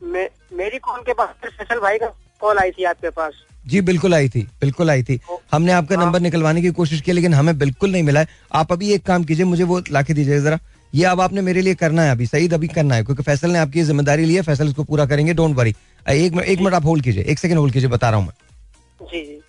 मे, 0.01 0.29
मेरी 0.53 0.79
कॉल 0.79 1.01
के 1.01 1.13
पास 1.13 1.29
फैसल 1.45 1.79
भाई 1.79 1.97
का 1.97 2.07
कॉल 2.41 2.57
आई 2.57 2.71
थी 2.71 2.83
आपके 2.83 3.09
पास। 3.09 3.33
जी 3.67 3.81
बिल्कुल 3.81 4.13
आई 4.15 4.29
थी 4.29 4.41
बिल्कुल 4.61 4.89
आई 4.89 5.03
थी। 5.03 5.19
हमने 5.51 5.71
आपका 5.71 5.95
हाँ। 5.95 6.05
नंबर 6.05 6.19
निकलवाने 6.19 6.61
की 6.61 6.71
कोशिश 6.71 7.01
की 7.01 7.11
लेकिन 7.11 7.33
हमें 7.33 7.57
बिल्कुल 7.57 7.91
नहीं 7.91 8.03
मिला 8.03 8.19
है। 8.19 8.27
आप 8.53 8.71
अभी 8.71 8.91
एक 8.93 9.05
काम 9.05 9.23
कीजिए 9.23 9.45
मुझे 9.45 9.63
वो 9.63 9.81
ला 9.91 10.01
के 10.01 10.13
दीजिए 10.13 10.39
जरा। 10.39 10.59
ये 10.93 11.05
अब 11.05 11.21
आपने 11.21 11.41
मेरे 11.41 11.61
लिए 11.61 11.75
करना 11.75 12.03
है 12.03 12.11
अभी 12.11 12.25
सईद 12.25 12.53
अभी 12.53 12.67
करना 12.67 12.95
है 12.95 13.03
क्योंकि 13.03 13.23
फैसल 13.23 13.51
ने 13.51 13.59
आपकी 13.59 13.83
ज़िम्मेदारी 13.83 14.25
ली 14.25 14.35
है 14.35 14.41
फैसल 14.41 14.67
इसको 14.67 14.83
पूरा 14.83 15.05
करेंगे 15.05 15.33
डोंट 15.33 15.55
वरी 15.57 15.75
एक 16.09 16.37
एक 16.37 16.59
मिनट 16.59 16.73
आप 16.73 16.85
होल्ड 16.85 17.03
कीजिए 17.03 17.23
एक 17.23 17.39
सेकंड 17.39 17.59
होल्ड 17.59 17.73
कीजिए 17.73 17.89
बता 17.89 18.09
रहा 18.09 18.19
हूँ 18.19 18.27
मैं। 18.27 19.07
जी 19.07 19.23
जी। 19.25 19.39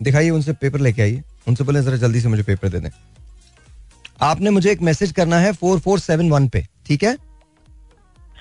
दिखाइए 0.00 0.30
उनसे 0.30 0.52
पेपर 0.54 0.80
लेके 0.80 1.02
आइए 1.02 1.22
उनसे 1.48 1.64
बोले 1.64 1.82
जरा 1.82 1.96
जल्दी 1.96 2.20
से 2.20 2.28
मुझे 2.28 2.42
पेपर 2.42 2.68
दे 2.68 2.80
दें। 2.80 2.90
आपने 4.22 4.50
मुझे 4.50 4.70
एक 4.70 4.82
मैसेज 4.82 5.12
करना 5.12 5.38
है 5.38 5.52
फोर 5.54 5.78
फोर 5.80 5.98
सेवन 6.00 6.30
वन 6.30 6.48
पे 6.48 6.66
ठीक 6.86 7.04
है? 7.04 7.14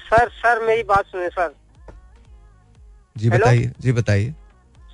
सर 0.03 0.29
सर 0.31 0.65
मेरी 0.67 0.83
बात 0.85 1.05
सुने 1.05 1.27
सर। 1.29 1.53
जी 3.15 3.29
बताइए 3.29 3.71
जी 3.81 3.91
बताइए। 3.91 4.33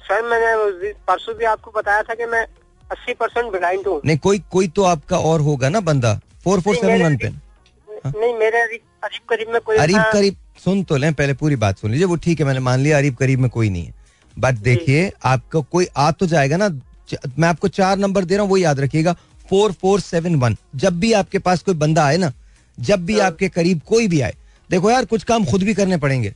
सर 0.03 0.21
मैंने 0.29 0.91
परसों 1.07 1.35
भी 1.35 1.45
आपको 1.45 1.71
बताया 1.71 2.01
था 2.03 2.13
कि 2.13 2.25
मैं 2.25 2.45
अस्सी 2.91 3.13
परसेंट 3.13 3.51
ब्लाइंड 3.51 3.87
हूँ 3.87 3.99
नहीं 4.05 4.17
कोई 4.17 4.39
कोई 4.51 4.67
तो 4.69 4.83
आपका 4.85 5.17
और 5.19 5.41
होगा 5.41 5.69
ना 5.69 5.79
बंदा? 5.81 6.19
फोर 6.43 6.61
फोर 6.61 6.75
सेवन 6.75 7.03
वन 7.03 7.17
पे। 7.17 7.29
नहीं 8.09 8.33
मेरे 8.33 8.61
अरीब 8.61 9.21
करीब 9.29 9.49
में 9.49 9.59
कोई 9.61 9.77
अरीब 9.77 10.01
करीब 10.13 10.35
सुन 10.63 10.83
तो 10.83 10.97
लें 10.97 11.13
पहले 11.13 11.33
पूरी 11.33 11.55
बात 11.55 11.77
सुन 11.77 11.91
लीजिए 11.91 12.05
वो 12.05 12.15
ठीक 12.17 12.39
है 12.39 12.45
मैंने 12.45 12.59
मान 12.61 12.79
लिया 12.79 12.97
अरीब 12.97 13.15
करीब 13.15 13.39
में 13.39 13.49
कोई 13.49 13.69
नहीं 13.69 13.85
है। 13.85 13.93
बट 14.35 14.55
देखिए 14.61 15.11
आपको 15.25 15.61
कोई 15.61 15.87
आ 15.97 16.11
तो 16.11 16.25
जाएगा 16.27 16.57
ना 16.57 16.69
मैं 17.39 17.47
आपको 17.47 17.67
चार 17.69 17.97
नंबर 17.97 18.25
दे 18.25 18.35
रहा 18.35 18.43
हूँ 18.43 18.49
वो 18.49 18.57
याद 18.57 18.79
रखिएगा। 18.79 19.13
फोर 19.49 19.71
फोर 19.71 19.99
सेवन 19.99 20.35
वन 20.35 20.55
जब 20.75 20.99
भी 20.99 21.11
आपके 21.13 21.39
पास 21.39 21.61
कोई 21.63 21.75
बंदा 21.75 22.05
आए 22.05 22.17
ना 22.17 22.31
जब 22.77 23.05
भी 23.05 23.19
आपके 23.21 23.49
करीब 23.49 23.81
कोई 23.87 24.07
भी 24.07 24.21
आए 24.21 24.35
देखो 24.69 24.91
यार 24.91 25.05
कुछ 25.05 25.23
काम 25.23 25.45
खुद 25.45 25.63
भी 25.63 25.73
करने 25.73 25.97
पड़ेंगे। 25.97 26.33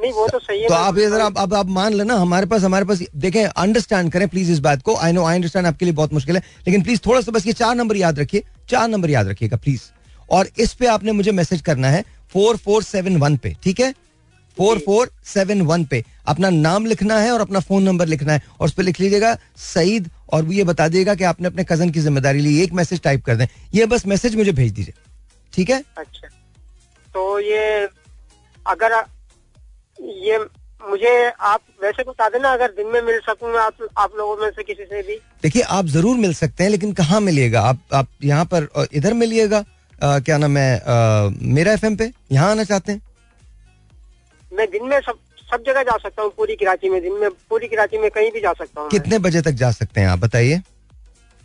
नहीं 0.00 0.12
वो 0.12 0.26
तो 0.28 0.38
सही 0.38 0.60
है 0.60 0.68
तो 0.68 0.74
आप 0.74 0.98
ये 0.98 1.08
जरा 1.10 1.24
अब 1.26 1.38
अब 1.38 1.54
आप 1.54 1.66
मान 1.68 1.94
लेना 1.94 2.14
हमारे 2.16 2.46
पास 2.46 2.62
हमारे 2.62 2.84
पास 2.84 3.02
देखें 3.16 3.44
अंडरस्टैंड 3.44 4.12
करें 4.12 4.28
प्लीज़ 4.28 4.52
इस 4.52 4.58
बात 4.60 4.82
को। 4.82 4.94
आई 4.96 5.12
नो 5.12 5.24
आई 5.24 5.34
अंडरस्टैंड 5.34 5.66
आपके 5.66 5.84
लिए 5.84 5.94
बहुत 5.94 6.12
मुश्किल 6.12 6.36
है 6.36 6.42
लेकिन 6.66 6.82
प्लीज़ 6.82 7.00
थोड़ा 7.06 7.20
सा 7.20 7.32
बस 7.32 7.46
ये 7.46 7.52
चार 7.54 7.74
नंबर 7.76 7.96
याद 7.96 8.18
रखिए 8.18 8.44
चार 8.70 8.88
नंबर 8.88 9.10
याद 9.10 9.28
रखिएगा 9.28 9.56
प्लीज़ 9.56 9.82
और 10.30 10.48
इस 10.58 10.72
पे 10.74 10.86
आपने 10.88 11.12
मुझे 11.12 11.32
मैसेज 11.32 11.60
करना 11.62 11.88
है 11.90 12.04
फोर 12.32 12.56
फोर 12.56 12.82
सेवन 12.82 13.16
वन 13.16 13.36
पे 13.36 13.56
ठीक 13.62 13.80
है? 13.80 13.94
फोर 14.56 14.78
फोर 14.78 15.10
सेवन 15.24 15.60
वन 15.62 15.84
पे। 15.84 16.02
अपना 16.28 16.48
नाम 16.50 16.86
लिखना 16.86 17.18
है 17.18 17.30
और 17.32 17.40
अपना 17.40 17.60
फ़ोन 17.60 17.82
नंबर 17.82 18.06
लिखना 18.06 18.32
है 18.32 18.42
और 18.60 18.66
उस 18.66 18.72
पर 18.74 18.82
लिख 18.82 19.00
लीजिएगा 19.00 19.36
सईद 19.58 20.08
और 20.32 20.42
वो 20.42 20.52
ये 20.52 20.64
बता 20.64 20.88
दिएगा 20.88 21.14
कि 21.14 21.24
आपने 21.24 21.46
अपने 21.48 21.64
कज़न 21.64 21.90
की 21.90 22.00
ज़िम्मेदारी 22.00 22.40
ली 22.40 22.58
एक 22.62 22.72
मैसेज 22.72 23.00
टाइप 23.02 23.24
कर 23.24 23.36
दें। 23.36 23.46
ये 23.74 23.86
बस 23.86 24.06
मैसेज 24.06 24.36
मुझे 24.36 24.52
भेज 24.52 24.72
दीजिए 24.72 24.94
ठीक 25.52 25.70
है? 25.70 25.82
अच्छा। 25.98 26.28
तो 27.14 27.38
ये 27.40 27.88
अगर 28.66 29.00
ये 30.00 30.38
मुझे 30.82 31.10
आप 31.30 31.60
वैसे 31.82 32.02
बता 32.04 32.28
देना 32.28 32.52
अगर 32.52 32.70
दिन 32.76 32.86
में 32.92 33.00
मिल 33.02 33.18
सकूँ 33.20 33.54
आप 33.60 33.88
आप 33.98 34.12
लोगों 34.18 34.36
में 34.36 34.50
से 34.50 34.62
किसी 34.62 34.84
से 34.84 35.02
भी? 35.02 35.16
देखिए 35.42 35.62
आप 35.70 35.86
ज़रूर 35.88 36.16
मिल 36.16 36.32
सकते 36.34 36.64
हैं 36.64 36.70
लेकिन 36.70 36.92
कहाँ 37.00 37.20
मिलिएगा? 37.20 37.60
आप 37.60 37.78
आप 37.94 38.06
यहाँ 38.24 38.44
पर 38.54 38.68
इधर 38.92 39.14
मिलिएगा। 39.14 39.64
क्या 40.00 40.38
नाम 40.38 40.56
है? 40.56 40.82
मेरा 41.54 41.72
एफएम 41.72 41.96
पे 41.96 42.10
यहाँ 42.32 42.50
आना 42.50 42.64
चाहते 42.64 42.92
हैं। 42.92 43.00
मैं 44.52 44.66
दिन 44.70 44.86
में 44.88 45.00
सब 45.00 45.18
सब 45.52 45.62
जगह 45.66 45.82
जा 45.82 45.96
सकता 46.02 46.22
हूँ 46.22 46.32
पूरी 46.36 46.54
कराची 46.56 46.88
में 46.88 47.00
दिन 47.02 47.12
में 47.20 47.28
पूरी 47.50 47.68
कराची 47.68 47.98
में 47.98 48.10
कहीं 48.10 48.30
भी 48.32 48.40
जा 48.40 48.52
सकता 48.52 48.80
हूँ 48.80 48.90
कितने 48.90 49.18
बजे 49.20 49.42
तक 49.42 49.52
जा 49.62 49.70
सकते 49.72 50.00
हैं 50.00 50.08
आप 50.08 50.18
बताइए? 50.18 50.60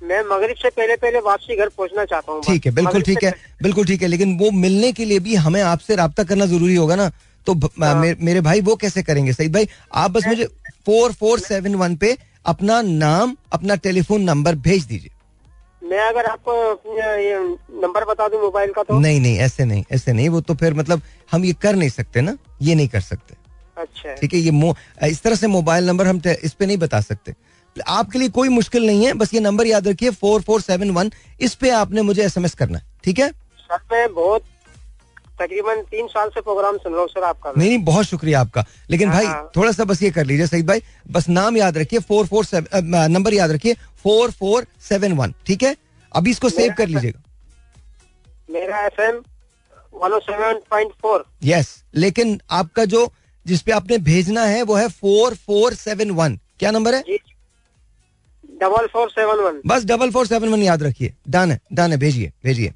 मैं 0.02 0.22
मगरिब 0.28 0.56
से 0.58 0.70
पहले 0.70 0.96
पहले 0.96 1.20
वापसी 1.22 1.56
घर 1.56 1.70
पहुँचना 1.78 2.04
चाहता 2.06 2.32
हूँ 2.32 2.42
ठीक 2.44 2.66
है 2.66 2.72
बिल्कुल 2.74 3.02
ठीक 3.02 3.24
है 3.24 3.34
बिल्कुल 3.64 3.86
ठीक 3.86 4.02
है 4.02 4.08
लेकिन 4.08 4.38
वो 4.40 4.52
मिलने 4.54 4.92
के 4.94 5.06
लिए 5.06 5.20
भी 5.20 5.36
हमें 5.46 5.62
आपसे 5.64 5.96
रब्ता 5.96 6.24
करना 6.24 6.46
ज़रूरी 6.46 6.76
होगा 6.76 6.96
ना। 6.96 7.12
तो 7.48 7.54
हाँ। 7.54 7.96
मे, 7.96 8.14
मेरे 8.20 8.42
भाई 8.42 8.62
वो 8.62 8.76
कैसे 8.76 9.04
करेंगे? 9.04 9.34
सईद 9.34 9.54
भाई 9.54 9.68
आप 9.94 10.12
बस 10.12 10.28
मुझे 10.28 10.46
फोर 10.86 11.12
फोर 11.14 11.40
सेवन 11.40 11.76
वन 11.76 11.96
पे 11.96 12.18
अपना 12.46 12.82
नाम 12.82 13.36
अपना 13.54 13.76
टेलीफोन 13.78 14.22
नंबर 14.24 14.56
भेज 14.58 14.84
दीजिए। 14.86 15.12
मैं 15.82 16.00
अगर 16.00 16.26
आपको 16.26 16.54
ये 16.98 17.38
नंबर 17.82 18.06
बता 18.06 18.28
दूँ 18.28 18.42
मोबाइल 18.42 18.72
का 18.74 18.84
तो? 18.84 19.00
नहीं 19.00 19.20
नहीं 19.22 19.38
ऐसे 19.38 19.66
नहीं 19.66 19.84
ऐसे 19.92 20.14
नहीं। 20.14 20.30
वो 20.30 20.42
तो 20.42 20.54
फिर 20.56 20.74
मतलब 20.74 21.02
हम 21.32 21.46
ये 21.46 21.54
कर 21.62 21.76
नहीं 21.76 21.90
सकते 21.90 22.22
ना 22.22 22.38
ये 22.62 22.76
नहीं 22.76 22.88
कर 22.88 23.02
सकते। 23.02 23.36
अच्छा। 23.78 24.14
ठीक 24.16 24.34
है 24.34 24.40
ये 24.40 24.52
मो, 24.52 24.76
इस 25.04 25.22
तरह 25.22 25.36
से 25.36 25.48
मोबाइल 25.48 25.88
नंबर 25.88 26.08
हम 26.08 26.22
इस 26.28 26.54
पे 26.54 26.66
नहीं 26.66 26.78
बता 26.78 27.02
सकते। 27.02 27.34
आपके 27.76 28.20
लिए 28.20 28.30
कोई 28.30 28.50
मुश्किल 28.50 28.86
नहीं 28.88 29.06
है 29.06 29.14
बस 29.14 29.34
ये 29.34 29.40
नंबर 29.40 29.68
याद 29.68 29.88
रखिए 29.88 30.10
फोर 30.12 30.42
फोर 30.42 30.62
सेवन 30.62 30.92
वन 30.92 31.12
इस 31.42 31.56
पे 31.56 31.70
आपने 31.76 32.02
मुझे 32.02 32.24
एस 32.24 32.38
एम 32.38 32.46
एस 32.46 32.54
करना 32.54 32.78
है। 32.78 32.86
ठीक 33.04 33.20
है? 33.20 33.30
सर 33.30 33.80
मैं 33.92 34.14
बहुत 34.14 34.44
तकरीबन 35.40 35.82
तीन 35.92 36.08
साल 36.08 36.30
से 36.30 36.42
प्रोग्राम 36.42 36.78
सुन 36.78 36.92
रहा 36.92 37.02
हूँ 37.02 37.10
सर 37.10 37.24
आपका। 37.24 37.52
नहीं 37.58 37.70
नहीं 37.70 37.84
बहुत 37.86 38.06
शुक्रिया 38.06 38.40
आपका। 38.42 38.66
लेकिन 38.90 39.10
भाई 39.10 39.26
हाँ। 39.26 39.52
थोड़ा 39.56 39.72
सा 39.72 39.84
बस 39.84 40.02
ये 40.04 40.12
कर 40.12 40.26
लीजिए 40.26 40.48
सईद 40.48 40.68
भाई 40.68 40.82
बस 41.12 41.30
नाम 41.30 41.58
याद 41.58 41.78
रखिए 41.78 42.00
फोर 42.02 42.26
फोर 42.28 42.46
सेवन 42.46 43.12
नंबर 43.12 43.34
याद 43.34 43.52
रखिए 43.52 43.74
फोर 44.04 44.32
फोर 44.32 44.66
सेवन 44.90 45.14
वन 45.14 45.34
ठीक 45.48 45.64
है? 45.64 45.76
अभी 46.12 46.32
इसको 46.32 46.50
सेव 46.50 46.74
कर 46.78 46.88
लीजिएगा। 46.88 47.22
मेरा 48.50 48.86
F 48.86 49.02
M 49.02 49.22
one 49.94 50.20
seven 50.22 50.60
point 50.70 50.92
four. 51.02 51.26
Yes 51.44 51.76
लेकिन 51.96 52.40
आपका 52.54 52.86
जो 52.86 53.08
जिसपे 53.46 53.72
आपने 53.72 53.98
भेजना 54.04 54.44
है 54.46 54.62
वो 54.64 54.76
है 54.76 54.88
फोर 54.90 55.34
फोर 55.38 55.74
सेवन 55.76 56.12
वन। 56.14 56.40
क्या 56.60 56.72
नंबर 56.72 56.96
है? 56.96 57.04
Double 58.62 58.88
four 58.88 59.10
seven 59.10 59.44
one. 59.44 59.62
बस 59.68 59.86
डबल 59.86 60.12
फोर 60.12 60.28
सेवन 60.28 60.50
वन 60.50 60.62
याद 60.64 60.84
रखिए। 60.84 61.14
डन 61.30 61.52
है 61.52 61.60
डन 61.74 61.92
है 61.92 61.98
भेजिए 61.98 62.32
भेजिए। 62.44 62.74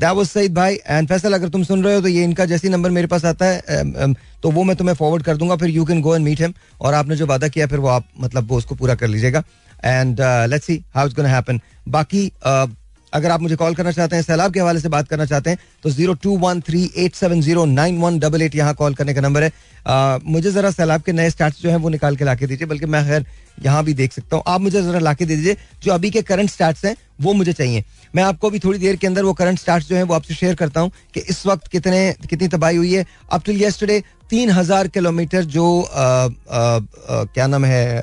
दैट 0.00 0.26
सईद 0.26 0.54
भाई 0.54 0.78
एंड 0.86 1.08
फैसल 1.08 1.32
अगर 1.32 1.48
तुम 1.48 1.62
सुन 1.64 1.84
रहे 1.84 1.94
हो 1.94 2.00
तो 2.00 2.08
ये 2.08 2.24
इनका 2.24 2.44
जैसी 2.44 2.68
नंबर 2.68 2.90
मेरे 2.90 3.06
पास 3.06 3.24
आता 3.24 3.46
है 3.46 4.12
तो 4.42 4.50
वो 4.50 4.64
मैं 4.64 4.76
तुम्हें 4.76 4.94
फॉरवर्ड 4.94 5.22
कर 5.22 5.36
दूँगा 5.36 5.56
फिर 5.56 5.70
you 5.70 5.84
can 5.84 6.00
go 6.00 6.14
and 6.16 6.24
meet 6.24 6.40
him 6.40 6.54
और 6.80 6.94
आपने 6.94 7.16
जो 7.16 7.26
वादा 7.26 7.48
किया 7.48 7.66
फिर 7.66 7.78
वो 7.78 7.88
आप 7.88 8.08
मतलब 8.20 8.48
वो 8.48 8.58
उसको 8.58 8.74
पूरा 8.74 8.94
कर 8.94 9.08
लीजिएगा। 9.08 9.42
And 9.84 10.20
let's 10.50 10.66
see 10.66 10.82
how 10.94 11.06
it's 11.06 11.16
gonna 11.16 11.28
happen 11.28 11.60
बाकी 11.88 12.28
uh, 12.28 12.68
अगर 13.12 13.30
आप 13.30 13.40
मुझे 13.40 13.56
कॉल 13.56 13.74
करना 13.74 13.90
चाहते 13.92 14.16
हैं 14.16 14.22
सैलाब 14.22 14.52
के 14.52 14.60
हवाले 14.60 14.80
से 14.80 14.88
बात 14.88 15.08
करना 15.08 15.24
चाहते 15.24 15.50
हैं 15.50 15.58
तो 15.82 15.90
zero 15.90 16.14
two 16.14 16.36
one 16.38 16.60
three 16.60 16.82
eight 16.96 17.14
seven 17.14 17.40
zero 17.40 17.64
nine 17.64 17.98
one 17.98 18.18
double 18.18 18.42
eight 18.42 18.54
यहाँ 18.56 18.74
कॉल 18.74 18.94
करने 18.94 19.14
का 19.14 19.20
नंबर 19.20 19.42
है। 19.42 19.50
अ, 19.86 20.18
मुझे 20.24 20.50
जरा 20.52 20.70
सैलाब 20.70 21.02
के 21.02 21.12
नए 21.12 21.30
स्टार्ट 21.30 21.54
जो 21.62 21.70
है 21.70 21.76
वो 21.76 21.88
निकाल 21.88 22.16
के 22.16 22.24
ला 22.24 22.34
के 22.34 22.46
दीजिए 22.46 22.66
बल्कि 22.66 22.86
मैं 22.86 23.04
खैर 23.06 23.26
यहाँ 23.58 23.84
भी 23.84 23.94
देख 23.94 24.12
सकता 24.12 24.36
हूँ। 24.36 24.42
आप 24.46 24.60
मुझे 24.60 24.82
जरा 24.82 24.98
ला 24.98 25.12
के 25.14 25.24
दे 25.26 25.36
दीजिए 25.36 25.56
जो 25.82 25.92
अभी 25.92 26.10
के 26.10 26.22
करंट 26.22 26.50
स्टार्ट 26.50 26.84
हैं 26.84 26.96
वो 27.20 27.32
मुझे 27.32 27.52
चाहिए। 27.52 27.84
मैं 28.14 28.22
आपको 28.22 28.50
भी 28.50 28.58
थोड़ी 28.58 28.78
देर 28.78 28.96
के 28.96 29.06
अंदर 29.06 29.24
वो 29.24 29.32
करंट 29.32 29.58
स्टार्ट 29.58 29.84
जो 29.84 29.96
है 29.96 30.02
वो 30.02 30.14
आपसे 30.14 30.34
शेयर 30.34 30.54
करता 30.54 30.80
हूँ 30.80 30.90
कि 31.14 31.20
इस 31.20 31.46
वक्त 31.46 31.66
कितने 31.66 32.00
कितनी 32.30 32.48
तबाही 32.48 32.76
हुई 32.76 32.92
है। 32.94 33.06
अप 33.32 33.44
टिल 33.44 33.62
यस्टरडे 33.62 34.02
तीन 34.30 34.50
हज़ार 34.50 34.88
किलोमीटर 34.88 35.44
जो 35.46 35.66
अ, 35.80 35.94
अ, 35.94 36.00
अ, 36.00 37.24
क्या 37.24 37.46
नाम 37.46 37.64
है 37.64 38.02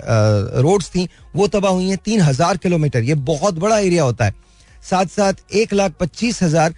रोड्स 0.62 0.90
थी 0.90 1.08
वो 1.36 1.48
तबाह 1.48 1.72
हुई 1.72 1.90
हैं। 1.90 1.98
तीन 2.06 2.22
हज़ार 2.22 2.58
किलोमीटर 2.58 3.04
ये 3.04 3.16
बहुत 3.32 3.60
बड़ा 3.60 3.80
एरिया 3.80 4.04
होता 4.04 4.26
है। 4.26 4.36
साथ 4.84 5.06
साथ 5.08 5.34
एक 5.54 5.74
लाख 5.74 5.94
पच्चीस 6.00 6.42
हज़ार 6.44 6.74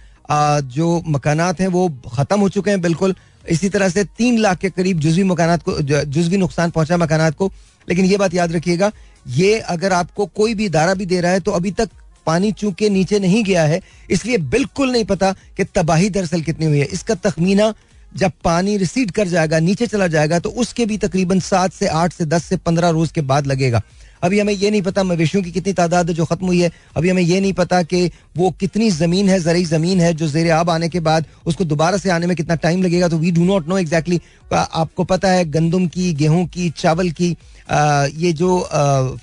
जो 0.68 1.02
मकानात 1.08 1.60
हैं 1.60 1.68
वो 1.68 1.88
खत्म 2.14 2.40
हो 2.40 2.48
चुके 2.48 2.70
हैं, 2.70 2.80
बिल्कुल। 2.80 3.14
इसी 3.44 3.68
तरह 3.68 3.88
से 3.88 4.04
तीन 4.06 4.38
लाख 4.38 4.58
के 4.58 4.70
करीब 4.70 4.98
जुजवी 5.00 5.24
मकानात 5.24 5.62
को 5.62 5.80
जुजवी 5.80 6.36
नुकसान 6.36 6.70
पहुँचा 6.70 6.96
मकानात 6.96 7.34
को। 7.34 7.50
लेकिन 7.88 8.04
ये 8.04 8.16
बात 8.16 8.34
याद 8.34 8.52
रखिएगा, 8.52 8.90
ये 9.26 9.58
अगर 9.60 9.92
आपको 9.94 10.26
कोई 10.28 10.54
भी 10.54 10.64
इदारा 10.66 10.94
भी 10.94 11.06
दे 11.06 11.20
रहा 11.20 11.32
है 11.32 11.40
तो 11.40 11.50
अभी 11.52 11.70
तक 11.72 11.90
पानी 12.26 12.50
चूँकि 12.52 12.88
नीचे 12.90 13.18
नहीं 13.18 13.42
गया 13.44 13.64
है। 13.64 13.80
इसलिए 14.10 14.38
बिल्कुल 14.46 14.90
नहीं 14.92 15.04
पता 15.04 15.32
कि 15.56 15.64
तबाही 15.66 16.08
दरअसल 16.10 16.40
कितनी 16.42 16.66
हुई 16.66 16.78
है। 16.78 16.86
इसका 16.86 17.14
तखमीना 17.16 17.72
जब 18.12 18.32
पानी 18.44 18.76
रिसीड 18.76 19.10
कर 19.10 19.28
जाएगा, 19.28 19.58
नीचे 19.60 19.86
चला 19.86 20.06
जाएगा 20.08 20.38
तो 20.38 20.50
उसके 20.52 20.86
भी 20.86 20.96
तकरीबन 20.98 21.40
सात 21.42 21.72
से 21.72 21.86
आठ 21.88 22.12
से 22.12 22.24
दस 22.26 22.44
से 22.44 22.56
पंद्रह 22.58 22.88
रोज 22.90 23.10
के 23.10 23.20
बाद 23.22 23.46
लगेगा। 23.46 23.82
अभी 24.22 24.40
हमें 24.40 24.52
ये 24.52 24.70
नहीं 24.70 24.82
पता 24.82 25.02
मवेशियों 25.04 25.42
की 25.42 25.50
कितनी 25.52 25.72
तादाद 25.72 26.10
जो 26.10 26.24
खत्म 26.24 26.46
हुई 26.46 26.60
है। 26.60 26.70
अभी 26.96 27.08
हमें 27.10 27.22
ये 27.22 27.40
नहीं 27.40 27.52
पता 27.52 27.82
कि 27.82 28.10
वो 28.36 28.50
कितनी 28.60 28.90
ज़मीन 28.90 29.28
है 29.28 29.38
ज़रिए 29.40 29.64
ज़मीन 29.64 30.00
है 30.00 30.12
जो 30.14 30.28
जेर 30.28 30.50
आब 30.52 30.70
आने 30.70 30.88
के 30.88 31.00
बाद 31.00 31.26
उसको 31.46 31.64
दोबारा 31.64 31.96
से 31.96 32.10
आने 32.10 32.26
में 32.26 32.36
कितना 32.36 32.54
टाइम 32.56 32.82
लगेगा 32.82 33.08
तो 33.08 33.18
we 33.18 33.30
do 33.30 33.44
not 33.44 33.68
know 33.68 33.78
exactly 33.78 34.20
आपको 34.52 35.04
पता 35.04 35.28
है 35.28 35.44
गंदम 35.50 35.86
की 35.88 36.12
गेहूँ 36.14 36.46
की 36.46 36.70
चावल 36.70 37.10
की 37.10 37.36
आ, 37.70 38.06
ये 38.06 38.32
जो 38.32 38.58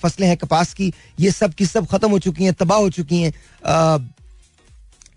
फ़सलें 0.01 0.27
हैं 0.27 0.37
कपास 0.37 0.73
की 0.73 0.91
ये 1.19 1.31
सब 1.31 1.53
की 1.53 1.65
सब 1.65 1.87
खत्म 1.87 2.09
हो 2.11 2.19
चुकी 2.19 2.43
हैं 2.43 2.53
तबाह 2.53 2.77
हो 2.77 2.89
चुकी 2.89 3.21
हैं। 3.21 3.33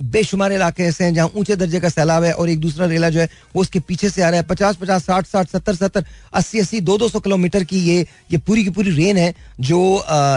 बेशुमार 0.00 0.52
इलाके 0.52 0.82
ऐसे 0.82 1.04
हैं 1.04 1.14
जहाँ 1.14 1.30
ऊँचे 1.36 1.56
दर्जे 1.56 1.80
का 1.80 1.88
सैलाब 1.88 2.24
है 2.24 2.32
और 2.32 2.50
एक 2.50 2.60
दूसरा 2.60 2.86
रेला 2.86 3.10
जो 3.10 3.20
है 3.20 3.28
वो 3.54 3.62
उसके 3.62 3.80
पीछे 3.80 4.10
से 4.10 4.22
आ 4.22 4.28
रहा 4.28 4.40
है। 4.40 4.46
पचास 4.46 4.76
पचास, 4.76 5.04
साठ 5.04 5.26
साठ, 5.26 5.48
सत्तर 5.48 5.74
सत्तर, 5.74 6.04
अस्सी 6.34 6.58
अस्सी, 6.60 6.80
दो 6.82 6.98
दो 6.98 7.08
सौ 7.08 7.20
किलोमीटर 7.20 7.64
की 7.64 7.78
ये 7.80 8.06
ये 8.32 8.38
पूरी 8.38 8.64
की 8.64 8.70
पूरी 8.70 8.90
रेन 8.92 9.16
है 9.16 9.34
जो 9.60 9.80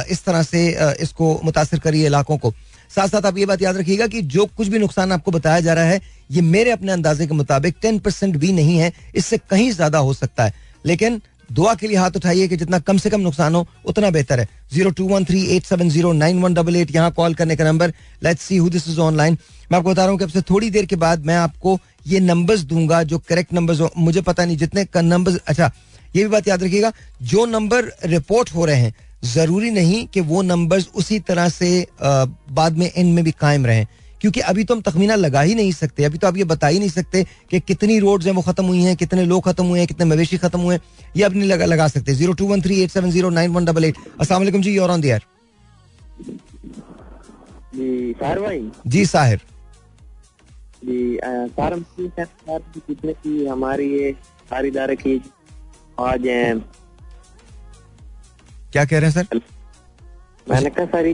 इस 0.09 0.23
तरह 0.25 0.43
से 0.43 0.67
इसको 1.01 1.39
मुतासर 1.43 1.79
करी 1.79 1.99
है 1.99 2.05
इलाकों 2.05 2.37
को। 2.37 2.53
साथ 2.91 3.07
साथ 3.07 3.25
आप 3.25 3.37
ये 3.37 3.45
बात 3.45 3.61
याद 3.61 3.77
रखिएगा 3.77 4.07
कि 4.07 4.21
जो 4.23 4.45
कुछ 4.47 4.67
भी 4.67 4.79
नुकसान 4.79 5.11
आपको 5.11 5.31
बताया 5.31 5.59
जा 5.59 5.73
रहा 5.73 5.83
है, 5.85 6.01
ये 6.31 6.41
मेरे 6.43 6.71
अपने 6.71 6.91
अंदाजे 6.91 7.27
के 7.27 7.33
मुताबिक 7.33 7.75
टेन 7.81 7.99
परसेंट 7.99 8.37
भी 8.37 8.51
नहीं 8.53 8.77
है, 8.77 8.91
इससे 9.15 9.37
कहीं 9.39 9.71
ज़्यादा 9.71 9.97
हो 9.99 10.13
सकता 10.15 10.43
है। 10.43 10.53
लेकिन 10.85 11.21
दुआ 11.51 11.73
के 11.75 11.87
लिए 11.87 11.97
हाथ 11.97 12.15
उठाइए 12.15 12.47
कि 12.47 12.57
जितना 12.57 12.79
कम 12.79 12.97
से 12.97 13.09
कम 13.09 13.21
नुकसान 13.21 13.55
हो, 13.55 13.65
उतना 13.85 14.09
बेहतर 14.11 14.39
है। 14.39 14.47
Zero 14.73 14.89
two 14.91 15.07
one 15.07 15.25
three 15.25 15.43
eight 15.55 15.65
seven 15.65 15.89
zero 15.89 16.11
nine 16.13 16.41
one 16.41 16.53
double 16.53 16.75
eight, 16.75 16.95
यहाँ 16.95 17.11
कॉल 17.11 17.33
करने 17.33 17.55
का 17.55 17.63
number. 17.63 17.93
Let's 18.23 18.43
see 18.43 18.57
who 18.57 18.69
this 18.69 18.87
is 18.87 18.99
online 19.01 19.37
मैं 19.71 19.77
आपको 19.77 19.89
बता 19.89 20.01
रहा 20.01 20.11
हूँ 20.11 20.17
कि 20.19 20.23
अब 20.23 20.29
से 20.29 20.41
थोड़ी 20.41 20.69
देर 20.69 20.85
के 20.85 20.95
बाद 20.97 21.25
मैं 21.25 21.35
आपको 21.37 21.77
ये 22.07 22.19
नंबर्स 22.19 22.61
दूँगा, 22.61 23.03
जो 23.03 23.17
करेक्ट 23.19 23.53
नंबर्स 23.53 23.79
हो। 23.81 23.91
मुझे 23.97 24.21
पता 24.21 24.45
नहीं 24.45 24.57
जितने 24.57 24.85
नंबर्स 24.97 25.39
अच्छा 25.47 25.71
ये 26.15 26.23
भी 26.23 26.29
बात 26.29 26.47
याद 26.47 26.63
रखिएगा, 26.63 26.91
जो 27.21 27.45
नंबर 27.47 27.91
रिपोर्ट 28.05 28.53
हो 28.55 28.65
रहे 28.65 28.75
हैं, 28.75 28.93
ज़रूरी 29.25 29.69
नहीं 29.71 30.05
कि 30.07 30.21
वो 30.21 30.41
नंबर्स 30.43 30.87
उसी 30.95 31.19
तरह 31.21 31.49
से 31.49 31.87
बाद 32.01 32.77
में 32.77 32.85
एंड 32.87 33.13
में 33.15 33.23
भी 33.23 33.31
कायम 33.31 33.65
रहें। 33.65 33.85
क्योंकि 34.21 34.39
अभी 34.41 34.63
तो 34.63 34.75
हम 34.75 34.81
तखमीना 34.81 35.15
लगा 35.15 35.41
ही 35.41 35.55
नहीं 35.55 35.71
सकते 35.71 36.03
अभी 36.03 36.17
तो 36.17 36.27
आप 36.27 36.37
ये 36.37 36.43
बता 36.45 36.67
ही 36.67 36.79
नहीं 36.79 36.89
सकते 36.89 37.23
कि 37.51 37.59
कितनी 37.59 37.99
रोड्स 37.99 38.25
हैं 38.25 38.33
वो 38.33 38.41
खत्म 38.41 38.65
हुई 38.65 38.81
हैं 38.83 38.95
कितने 38.95 39.25
लोग 39.25 39.43
खत्म 39.45 39.65
हुए 39.65 39.79
हैं 39.79 39.87
कितने 39.87 40.05
मवेशी 40.05 40.37
खत्म 40.37 40.59
हुए 40.59 40.75
हैं 40.75 40.81
ये 41.17 41.23
अब 41.23 41.33
नहीं 41.33 41.49
लगा 41.49 41.65
लगा 41.65 41.87
सकते। 41.87 42.13
Zero 42.15 42.33
two 42.33 42.47
one 42.47 42.61
three 42.61 42.81
eight 42.81 42.89
seven 42.91 43.11
zero 43.11 43.29
nine 43.29 43.51
one 43.51 43.65
double 43.65 43.85
eight 43.85 43.95
असला 44.21 44.59
जी 44.59 44.77
ऑन 44.79 45.01
दियर 45.01 45.23
जी 47.75 48.13
सार 48.13 48.39
भाई। 48.39 48.69
जी 48.87 49.05
साहिर। 49.05 49.41
जी 50.85 51.19
सार 51.23 51.73
हम 51.73 51.81
पूछ 51.81 52.11
रहे 52.19 52.25
सर 52.25 52.59
कि 52.77 53.13
की 53.13 53.45
हमारी 53.45 53.87
ये 53.93 54.15
की 54.53 55.21
आज 55.99 56.23
क्या 58.73 58.83
कह 58.85 58.99
रहे 58.99 59.09
हैं 59.09 59.11
सर? 59.11 59.39
मैंने 60.47 60.69
कहा 60.69 60.85
सारी 60.87 61.13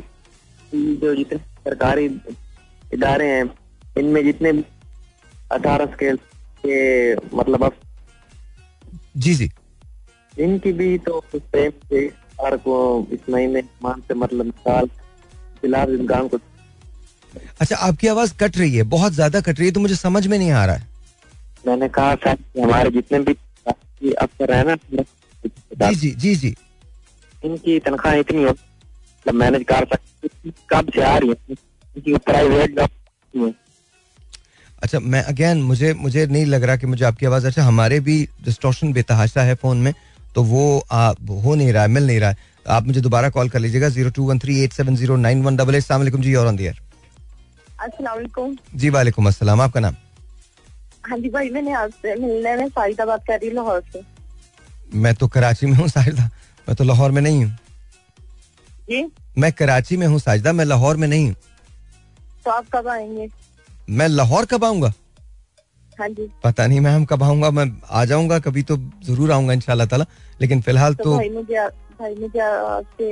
जो 0.74 1.14
जितने 1.16 1.38
सरकारी 1.38 2.08
इदारे 2.96 3.28
हैं। 3.28 3.44
इनमें 3.96 4.24
जितने 4.24 4.52
अठारह 5.52 5.86
स्केल 5.94 6.18
के 6.64 6.78
मतलब 7.38 7.64
अब 7.64 7.74
जी 9.18 9.34
जी। 9.36 9.50
इनकी 10.38 10.72
भी 10.74 10.98
तो 11.00 11.24
टाइम 11.36 11.72
से 11.90 12.10
को 12.40 12.76
इस 13.14 13.30
महीने 13.30 13.62
मान 13.84 14.02
से 14.08 14.14
मतलब 14.16 14.50
साल 14.60 14.86
फ़िलहाल 15.62 15.94
इस 15.94 16.02
गाँव 16.08 16.28
को। 16.28 16.38
अच्छा 17.62 17.76
आपकी 17.78 18.08
आवाज़ 18.08 18.34
कट 18.40 18.58
रही 18.58 18.76
है 18.76 18.84
बहुत 18.90 19.14
ज़्यादा 19.14 19.42
कट 19.42 19.60
रही 19.60 19.68
है 19.68 19.74
तो 19.74 19.80
मुझे 19.80 19.96
समझ 19.96 20.26
में 20.28 20.38
नहीं 20.38 20.52
आ 20.52 20.66
रहा 20.66 20.76
है। 20.76 20.88
मैंने 21.68 21.88
कहा 21.90 22.16
था 22.16 22.36
हमारे 22.62 22.90
जितने 22.92 23.20
भी 23.20 23.36
अफसर 24.14 24.54
है 24.54 24.64
ना 24.66 24.76
जी 25.84 25.96
जी 25.96 26.12
जी 26.16 26.36
जी। 26.36 26.56
इनकी 27.44 27.80
तनख्वाह 27.80 28.14
इतनी 28.16 28.44
हो 28.44 28.50
मतलब 28.50 29.34
मैनेज 29.36 29.64
कर 29.70 29.86
सकते 29.86 30.52
कब 30.70 30.92
से 30.96 31.02
आ 31.04 31.18
रही 31.18 31.30
है? 31.30 31.56
प्राइवेट 31.98 32.80
अच्छा 34.84 35.00
मैं 35.00 35.22
अगेन 35.24 35.62
मुझे 35.64 35.94
मुझे 35.94 36.26
नहीं 36.28 36.46
लग 36.46 36.64
रहा 36.64 36.76
कि 36.78 36.88
मुझे 36.88 37.06
आपकी 37.06 37.26
आवाज़ 37.26 37.46
अच्छा 37.48 37.64
हमारे 37.64 38.00
भी 38.00 38.18
डिस्टोशन 38.46 38.94
बेतहाशा 38.94 39.42
है 39.44 39.56
फ़ोन 39.56 39.78
में 39.78 39.94
तो 40.36 40.44
वो 40.44 40.64
आ, 40.92 41.10
हो 41.44 41.56
नहीं 41.56 41.72
रहा 41.74 41.84
है 41.84 41.90
मिल 41.90 42.08
नहीं 42.08 42.20
रहा 42.20 42.30
है। 42.30 42.38
आप 42.66 42.84
मुझे 42.88 43.02
दोबारा 43.02 43.30
कॉल 43.30 43.50
कर 43.50 43.60
लीजिएगा 43.60 43.90
zero 43.90 44.10
two 44.10 44.24
one 44.28 44.40
three 44.40 44.60
eight 44.64 44.74
seven 44.74 44.96
zero 44.96 45.16
nine 45.18 45.42
one 45.44 45.56
double 45.58 45.76
eight 45.76 46.16
जी 46.18 46.36
और 46.36 46.48
ऑन 46.48 46.56
दियर 46.56 46.80
जी 48.76 48.90
वालेकुम 48.90 49.28
अस्सलाम 49.28 49.62
आपका 49.62 49.80
नाम? 49.80 49.96
हाँ 51.10 51.18
जी 51.18 51.30
भाई 51.30 51.50
मैंने 51.50 51.74
आपसे 51.74 52.16
मिलने 52.16 52.56
में 52.56 52.68
सारिदा 52.70 53.06
बात 53.06 53.24
कर 53.28 53.40
रही 53.40 53.48
हूँ 53.48 53.56
लाहौर 53.56 53.82
से। 53.94 54.02
मैं 54.96 55.14
तो 55.16 55.28
कराची 55.28 55.66
में 55.66 55.76
हूँ 55.78 55.88
साजिदा 55.88 56.24
मैं 56.68 56.76
तो 56.76 56.84
लाहौर 56.84 57.12
में 57.12 57.22
नहीं 57.22 57.44
हूँ। 57.44 59.04
मैं 59.38 59.52
कराची 59.54 59.98
में 59.98 60.08
हूँ 60.08 60.20
साजिदा 60.20 60.54
मैं 60.54 60.66
लाहौर 60.66 60.98
में 60.98 61.08
नहीं 61.08 61.28
हूँ। 61.28 61.36
तो 62.46 62.52
आप 62.52 62.66
कब 62.74 62.88
आएँगे? 62.88 63.30
मैं 63.90 64.08
लाहौर 64.08 64.46
कब 64.46 64.64
आऊँगा? 64.66 64.94
हाँ 66.00 66.08
जी। 66.10 66.30
पता 66.44 66.66
नहीं 66.68 66.80
मैम 66.80 66.96
हम 66.96 67.06
कब 67.06 67.24
आऊँगा? 67.24 67.50
मैं 67.52 67.66
आ 67.90 68.06
जाऊँगा 68.06 68.40
कभी 68.40 68.64
तो 68.64 68.78
ज़रूर 69.06 69.32
आऊँगा 69.32 69.54
इंशाल्लाह 69.54 69.88
ताला। 69.88 70.06
लेकिन 70.42 70.62
फ़िलहाल 70.62 70.94
तो, 70.96 71.04
तो 71.04 71.16
भाई 71.18 71.30
मुझे 71.30 71.68
भाई 72.00 72.16
मुझे 72.16 72.40
आपसे 72.40 73.06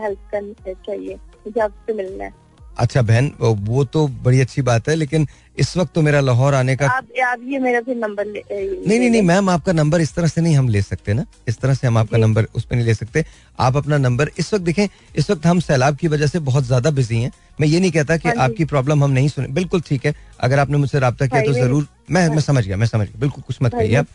हेल्प 0.00 0.18
करनी 0.32 0.74
चाहिए 0.74 1.14
मुझे 1.14 1.60
आपसे 1.60 1.92
मिलना 1.92 2.24
है। 2.24 2.32
अच्छा 2.76 3.02
बहन 3.02 3.32
वो 3.40 3.84
तो 3.86 4.06
बड़ी 4.24 4.40
अच्छी 4.40 4.62
बात 4.62 4.88
है 4.88 4.94
लेकिन 4.94 5.26
इस 5.58 5.76
वक्त 5.76 5.92
तो 5.94 6.02
मेरा 6.02 6.20
लाहौर 6.20 6.54
आने 6.54 6.74
का 6.76 6.86
आप 6.86 7.06
आप 7.26 7.40
ये 7.48 7.58
मेरा 7.58 7.80
फिर 7.80 7.96
नंबर 7.96 8.26
ले 8.26 8.42
नहीं 8.50 8.98
नहीं 8.98 9.10
नहीं 9.10 9.22
मैम 9.22 9.48
आपका 9.50 9.72
नंबर 9.72 10.00
इस 10.00 10.14
तरह 10.14 10.26
से 10.26 10.40
नहीं 10.40 10.56
हम 10.56 10.68
ले 10.68 10.82
सकते 10.82 11.14
ना। 11.14 11.24
इस 11.48 11.58
तरह 11.58 11.74
से 11.74 11.86
हम 11.86 11.98
आपका 11.98 12.18
नंबर 12.18 12.46
उस 12.54 12.64
पर 12.64 12.76
नहीं 12.76 12.86
ले 12.86 12.94
सकते। 12.94 13.24
आप 13.58 13.76
अपना 13.76 13.98
नंबर 13.98 14.30
इस 14.38 14.52
वक्त 14.54 14.64
देखें 14.64 14.86
इस 15.16 15.30
वक्त 15.30 15.46
हम 15.46 15.60
सैलाब 15.60 15.96
की 15.96 16.08
वजह 16.08 16.26
से 16.26 16.38
बहुत 16.40 16.64
ज़्यादा 16.64 16.90
बिज़ी 16.90 17.22
हैं। 17.22 17.30
मैं 17.60 17.68
ये 17.68 17.80
नहीं 17.80 17.90
कहता 17.92 18.16
कि 18.16 18.28
हाँ 18.28 18.44
आपकी 18.44 18.64
प्रॉब्लम 18.64 19.04
हम 19.04 19.10
नहीं 19.10 19.28
सुने। 19.28 19.48
बिल्कुल 19.50 19.80
ठीक 19.80 20.06
है 20.06 20.14
अगर 20.40 20.58
आपने 20.58 20.76
मुझसे 20.76 20.98
रब्ता 20.98 21.26
किया 21.26 21.42
तो 21.42 21.52
ज़रूर 21.52 21.86
मैं 22.10 22.28
मैं 22.28 22.40
समझ 22.40 22.66
गया 22.66 22.76
मैं 22.76 22.86
समझ 22.86 23.06
गया। 23.06 23.20
बिल्कुल 23.20 23.42
कुछ 23.46 23.58
मत 23.62 23.74
कहिए 23.74 23.96
आप। 23.96 24.06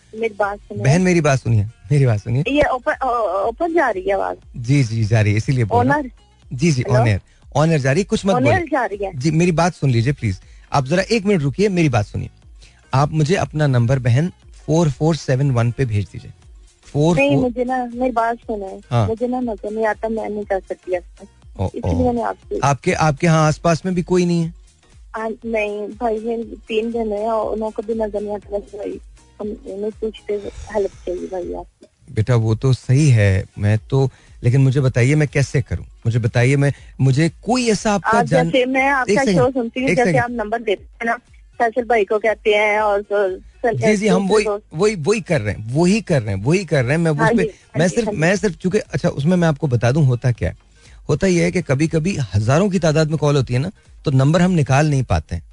बहन 0.73 1.01
मेरी 1.01 1.21
बात 1.21 1.39
सुनिए 1.39 1.65
मेरी 1.91 2.05
बात 2.05 2.19
सुनिए। 2.19 2.43
ये 2.49 2.69
ऊपर 2.73 2.93
ऊपर 3.47 3.73
जा 3.73 3.89
रही 3.89 4.03
है 4.03 4.13
आवाज़। 4.13 4.37
जी 4.59 4.83
जी 4.83 5.03
जा 5.05 5.21
रही 5.21 5.31
है 5.31 5.37
इसीलिए 5.37 5.63
हूँ। 5.65 6.01
जी 6.51 6.71
जी? 6.71 6.83
ऑन 6.83 7.07
एयर 7.07 7.21
ऑन 7.55 7.71
एयर 7.71 7.79
जा 7.79 7.91
रही 7.91 8.01
है 8.01 8.05
कुछ 8.05 8.25
मत 8.25 8.33
बोलिए 8.33 8.65
जा 8.65 8.85
रही 8.85 9.05
है। 9.05 9.11
जी 9.15 9.31
मेरी 9.31 9.51
बात 9.51 9.73
सुन 9.73 9.89
लीजिए 9.89 10.13
प्लीज़ 10.13 10.39
आप 10.71 10.85
जरा 10.87 11.03
एक 11.11 11.25
मिनट 11.25 11.41
रुकिए 11.41 11.69
मेरी 11.69 11.89
बात 11.89 12.05
सुनिए। 12.05 12.29
आप 12.93 13.11
मुझे 13.13 13.35
अपना 13.37 13.67
नंबर 13.67 13.99
बहन 13.99 14.31
फोर 14.57 14.89
फोर 14.91 15.15
सेवन 15.15 15.51
वन 15.51 15.71
पे 15.71 15.85
भेज 15.85 16.07
दीजिए। 16.11 16.31
फोर 16.85 17.15
नहीं 17.17 17.35
मुझे 17.37 17.63
ना 17.63 17.83
मेरी 17.85 18.11
बात 18.11 18.37
सुनो। 18.37 18.81
हाँ। 18.91 19.07
मुझे 19.07 19.27
ना 19.27 19.39
नज़र 19.41 19.71
नहीं 19.71 19.85
आता 19.85 20.09
मैं 20.09 20.29
नहीं 20.29 20.45
कर 20.45 20.59
सकती 20.69 20.97
ओ, 21.59 21.65
ओ, 21.65 21.93
मैंने 21.93 22.21
आपसे 22.23 22.59
आपके 22.63 22.93
आपके 23.05 23.27
यहाँ 23.27 23.47
आसपास 23.47 23.85
में 23.85 23.93
भी 23.95 24.03
कोई 24.03 24.25
नहीं 24.25 24.43
है? 24.43 24.53
आ, 25.15 25.27
नहीं 25.27 25.87
भाई 25.99 26.19
मेरे 26.19 26.43
तीन 26.67 26.91
जन 26.91 27.11
है 27.11 27.27
और 27.27 27.53
उनको 27.53 27.81
भी 27.83 27.93
नज़र 27.93 28.21
नहीं 28.21 28.35
आता 28.35 28.57
भाई 28.57 28.99
हम 29.41 29.89
पूछते 30.01 30.33
हेल्प 30.73 30.91
चाहिए 31.05 31.27
भाई 31.27 31.53
आपकी। 31.53 32.13
बेटा 32.13 32.35
वो 32.35 32.55
तो 32.55 32.73
सही 32.73 33.09
है। 33.09 33.45
मैं 33.59 33.77
तो 33.89 34.09
लेकिन 34.43 34.61
मुझे 34.61 34.81
बताइए 34.81 35.15
मैं 35.15 35.27
कैसे 35.27 35.61
करूँ? 35.61 35.85
मुझे 36.05 36.19
बताइए 36.19 36.55
मैं 36.55 36.71
मुझे 37.01 37.29
कोई 37.43 37.67
ऐसा 37.69 37.93
आपका 37.93 38.17
आप 38.19 38.25
जान 38.25 38.45
जैसे 38.51 38.65
मैं 38.65 38.87
आपका 38.89 39.23
शो 39.25 39.49
सुनती 39.51 39.83
हूँ 39.83 39.89
जैसे 39.95 40.17
आप 40.17 40.31
नंबर 40.31 40.61
देते 40.61 40.83
हैं 40.83 41.05
ना 41.05 41.15
फैसल 41.59 41.83
भाई 41.83 42.05
को 42.05 42.19
कहते 42.19 42.53
हैं 42.53 42.79
और 42.81 43.01
तो- 43.01 43.73
जी 43.75 43.97
जी 43.97 44.07
हम 44.07 44.27
वही 44.27 44.45
वही 44.73 44.95
वही 44.95 45.21
कर 45.21 45.41
रहे 45.41 45.53
हैं 45.53 45.73
वही 45.73 46.01
कर 46.01 46.21
रहे 46.21 46.35
हैं 46.35 46.43
वही 46.43 46.65
कर 46.65 46.83
रहे 46.85 46.97
हैं। 46.97 47.03
मैं 47.03 47.11
हाँ 47.11 47.29
उसमें 47.29 47.43
हाँ 47.43 47.79
मैं 47.79 47.87
सिर्फ़ 47.87 48.09
हाँ 48.09 48.15
मैं 48.19 48.35
सिर्फ़ 48.35 48.55
चूँकि 48.55 48.77
अच्छा 48.77 49.09
उसमें 49.09 49.37
मैं 49.37 49.47
आपको 49.47 49.67
बता 49.67 49.91
दूँ 49.91 50.05
होता 50.05 50.31
क्या 50.31 50.49
है? 50.49 50.55
होता 51.09 51.27
यह 51.27 51.43
है 51.43 51.51
कि 51.51 51.61
कभी 51.61 51.87
कभी 51.87 52.17
हज़ारों 52.35 52.69
की 52.69 52.79
तादाद 52.79 53.09
में 53.09 53.17
कॉल 53.17 53.35
होती 53.35 53.53
है 53.53 53.59
ना 53.59 53.71
तो 54.05 54.11
नंबर 54.11 54.41
हम 54.41 54.51
निकाल 54.51 54.89
नहीं 54.89 55.03
पाते 55.03 55.35
हैं। 55.35 55.43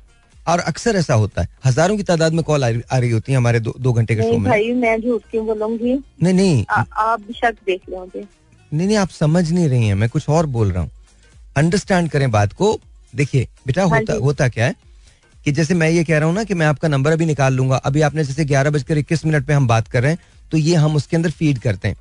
और 0.49 0.59
अक्सर 0.61 0.97
ऐसा 0.97 1.15
होता 1.15 1.43
है 1.43 1.49
हज़ारों 1.65 1.97
की 1.97 2.03
तादाद 2.03 2.33
में 2.33 2.43
कॉल 2.45 2.65
आ 2.65 2.99
रही 2.99 3.11
होती 3.11 3.33
है 3.33 3.39
हमारे 3.39 3.61
दो, 3.61 3.75
दो 3.81 3.93
घंटे 3.93 4.15
के 4.15 4.23
शो 4.23 4.39
में। 4.39 4.51
भाई 4.51 4.73
मैं 4.73 5.01
झूठ 5.01 5.23
क्यों 5.31 5.47
बोलूँगी? 5.47 5.99
नहीं 6.23 6.35
नहीं। 6.35 6.65
आ- 6.71 6.85
आप 6.97 7.23
शक 7.37 7.55
देख 7.67 7.81
लो 7.91 8.01
मुझे। 8.01 8.38
नहीं 8.73 8.87
नहीं 8.87 8.97
आप 8.97 9.09
समझ 9.11 9.51
नहीं 9.53 9.69
रही 9.69 9.87
हैं 9.87 9.95
मैं 9.95 10.09
कुछ 10.09 10.29
और 10.29 10.47
बोल 10.47 10.71
रहा 10.73 10.83
हूँ। 10.83 10.91
अंडरस्टैंड 11.57 12.11
करें 12.11 12.31
बात 12.31 12.53
को। 12.53 12.79
देखिए 13.13 13.47
बेटा 13.67 13.83
हाँ 13.83 13.99
होता 13.99 14.15
होता 14.17 14.49
क्या 14.49 14.67
है 14.67 14.75
कि 15.47 15.53
जैसे 15.53 15.75
मैं 15.75 15.89
ये 15.91 16.03
कह 16.05 16.19
रहा 16.19 16.27
हूँ 16.27 16.35
ना 16.35 16.45
कि 16.45 16.55
मैं 16.55 16.67
आपका 16.67 16.89
नंबर 16.89 17.13
अभी 17.13 17.27
निकाल 17.27 17.55
लूँगा। 17.55 17.77
अभी 17.77 18.01
आपने 18.01 18.25
जैसे 18.25 18.45
ग्यारह 18.45 18.71
बजकर 18.71 18.99
इक्कीस 18.99 19.25
मिनट 19.25 19.47
पे 19.47 19.53
हम 19.53 19.67
बात 19.69 19.89
कर 19.89 20.03
रहे 20.03 20.13
हैं 20.13 20.19
तो 20.53 20.57
ये 20.57 20.75
हम 20.77 20.97
उसके 20.97 21.17
अंदर 21.17 21.31
फ़ीड 21.31 21.59
करते 21.59 21.89
हैं। 21.89 21.97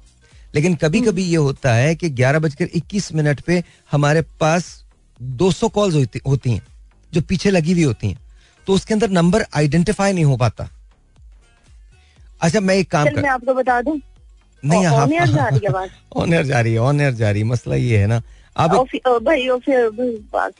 लेकिन 0.55 0.75
कभी 0.75 1.01
कभी 1.01 1.23
ये 1.23 1.37
होता 1.37 1.73
है 1.73 1.95
कि 1.95 2.09
ग्यारह 2.11 2.39
बजकर 2.39 2.69
इक्कीस 2.75 3.13
मिनट 3.13 3.41
पे 3.41 3.63
हमारे 3.91 4.21
पास 4.39 4.65
200 5.39 5.69
कॉल्स 5.69 5.95
होती, 5.95 6.19
होती 6.27 6.51
हैं 6.51 6.61
जो 7.13 7.21
पीछे 7.21 7.51
लगी 7.51 7.71
हुई 7.71 7.83
होती 7.83 8.07
हैं 8.07 8.19
तो 8.67 8.73
उसके 8.73 8.93
अंदर 8.93 9.09
नंबर 9.11 9.45
आइडेंटिफाई 9.55 10.13
नहीं 10.13 10.25
हो 10.25 10.37
पाता। 10.37 10.69
अच्छा 12.41 12.59
मैं 12.59 12.75
एक 12.75 12.89
काम 12.91 13.05
चल 13.05 13.15
मैं 13.15 13.23
कर 13.23 13.29
आपको 13.29 13.53
बता 13.53 13.81
दूँ 13.81 13.99
नहीं 14.63 14.87
ऑन 14.87 14.93
आप 14.93 15.11
एयर 15.11 15.27
जा 15.27 15.47
रही 15.47 15.59
है 15.63 15.69
आवाज़ 15.69 15.89
ऑन 16.15 16.33
एयर 16.33 16.45
जा 16.45 16.61
रही 16.61 16.73
है 16.73 16.79
ऑन 16.81 17.01
एयर 17.01 17.13
जा 17.13 17.31
रही 17.31 17.41
है 17.41 17.47
मसला 17.47 17.75
ये 17.75 17.97
है 17.97 18.07
ना। 18.07 18.21
आप 18.55 18.71
भाई 19.23 19.47
आप 19.47 20.53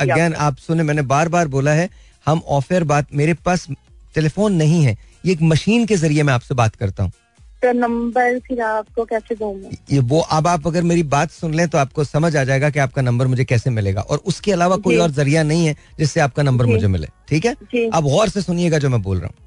अगेन 0.00 0.34
आप 0.36 0.56
सुने 0.58 0.82
मैंने 0.82 1.02
बार 1.04 1.28
बार 1.28 1.48
बोला 1.48 1.72
है 1.72 1.88
हम 2.26 2.42
ऑफ़ 2.48 2.72
एयर 2.72 2.84
बात 2.84 3.14
मेरे 3.14 3.34
पास 3.44 3.66
टेलीफोन 4.14 4.52
नहीं 4.54 4.82
है 4.84 4.96
ये 5.24 5.32
एक 5.32 5.42
मशीन 5.44 5.86
के 5.86 5.96
ज़रिए 5.96 6.22
मैं 6.22 6.32
आपसे 6.34 6.54
बात 6.54 6.74
करता 6.76 7.02
हूँ। 7.02 7.12
तो 7.62 7.72
नंबर 7.72 8.38
फिर 8.38 8.60
आपको 8.62 9.04
कैसे 9.04 9.34
दूँ 9.34 9.54
ये 9.92 9.98
वो 10.00 10.20
अब 10.32 10.46
आप 10.46 10.66
अगर 10.66 10.82
मेरी 10.82 11.02
बात 11.14 11.30
सुन 11.30 11.54
लें 11.54 11.66
तो 11.68 11.78
आपको 11.78 12.04
समझ 12.04 12.34
आ 12.36 12.44
जाएगा 12.44 12.70
कि 12.70 12.78
आपका 12.78 13.02
नंबर 13.02 13.26
मुझे 13.26 13.44
कैसे 13.44 13.70
मिलेगा। 13.70 14.00
और 14.00 14.22
उसके 14.26 14.52
अलावा 14.52 14.76
कोई 14.78 14.96
और 14.96 15.10
ज़रिया 15.10 15.42
नहीं 15.42 15.66
है 15.66 15.76
जिससे 15.98 16.20
आपका 16.20 16.42
नंबर 16.42 16.66
मुझे 16.66 16.86
मिले 16.86 17.08
ठीक 17.28 17.46
है? 17.46 17.54
अब 17.92 18.04
गौर 18.04 18.28
से 18.28 18.42
सुनिएगा 18.42 18.78
जो 18.78 18.88
मैं 18.88 19.02
बोल 19.02 19.18
रहा 19.18 19.26
हूँ। 19.26 19.46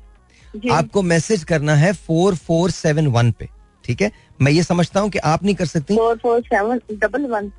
आपको 0.71 1.01
मैसेज 1.01 1.43
करना 1.43 1.75
है 1.75 1.91
फोर 1.93 2.35
फोर 2.35 2.71
सेवन 2.71 3.07
वन 3.07 3.31
पे 3.31 3.49
ठीक 3.85 4.01
है? 4.01 4.11
मैं 4.41 4.51
ये 4.51 4.63
समझता 4.63 4.99
हूँ 4.99 5.09
कि 5.09 5.19
आप 5.19 5.43
नहीं 5.43 5.55
कर 5.55 5.65
सकती। 5.65 5.95
Four 5.95 6.17
four 6.17 6.41
seven 6.41 6.79
double 6.91 7.25
one. 7.25 7.51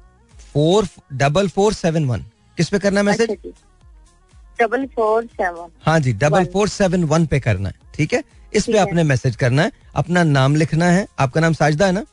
Four 0.52 0.86
double 1.12 1.48
four 1.48 1.72
seven 1.74 2.04
one. 2.06 2.24
किस 2.58 2.68
पे 2.68 2.78
करना 2.78 3.00
है 3.00 3.08
अच्छा 3.08 3.24
मैसेज 3.24 3.52
डबल 4.60 4.86
फोर 4.86 5.24
सेवन। 5.24 5.68
हाँ 5.86 5.98
जी 6.00 6.12
डबल 6.12 6.44
फोर 6.52 6.68
सेवन 6.68 7.04
वन 7.04 7.26
पे 7.26 7.40
करना 7.40 7.68
है 7.68 7.74
ठीक 7.94 8.14
है? 8.14 8.22
इस 8.54 8.66
पे 8.66 8.78
आपने 8.78 9.02
मैसेज 9.02 9.36
करना 9.36 9.62
है 9.62 9.72
अपना 9.94 10.22
नाम 10.24 10.56
लिखना 10.56 10.86
है। 10.86 11.06
आपका 11.18 11.40
नाम 11.40 11.52
साजदा 11.52 11.86
है 11.86 11.92
ना? 11.92 12.04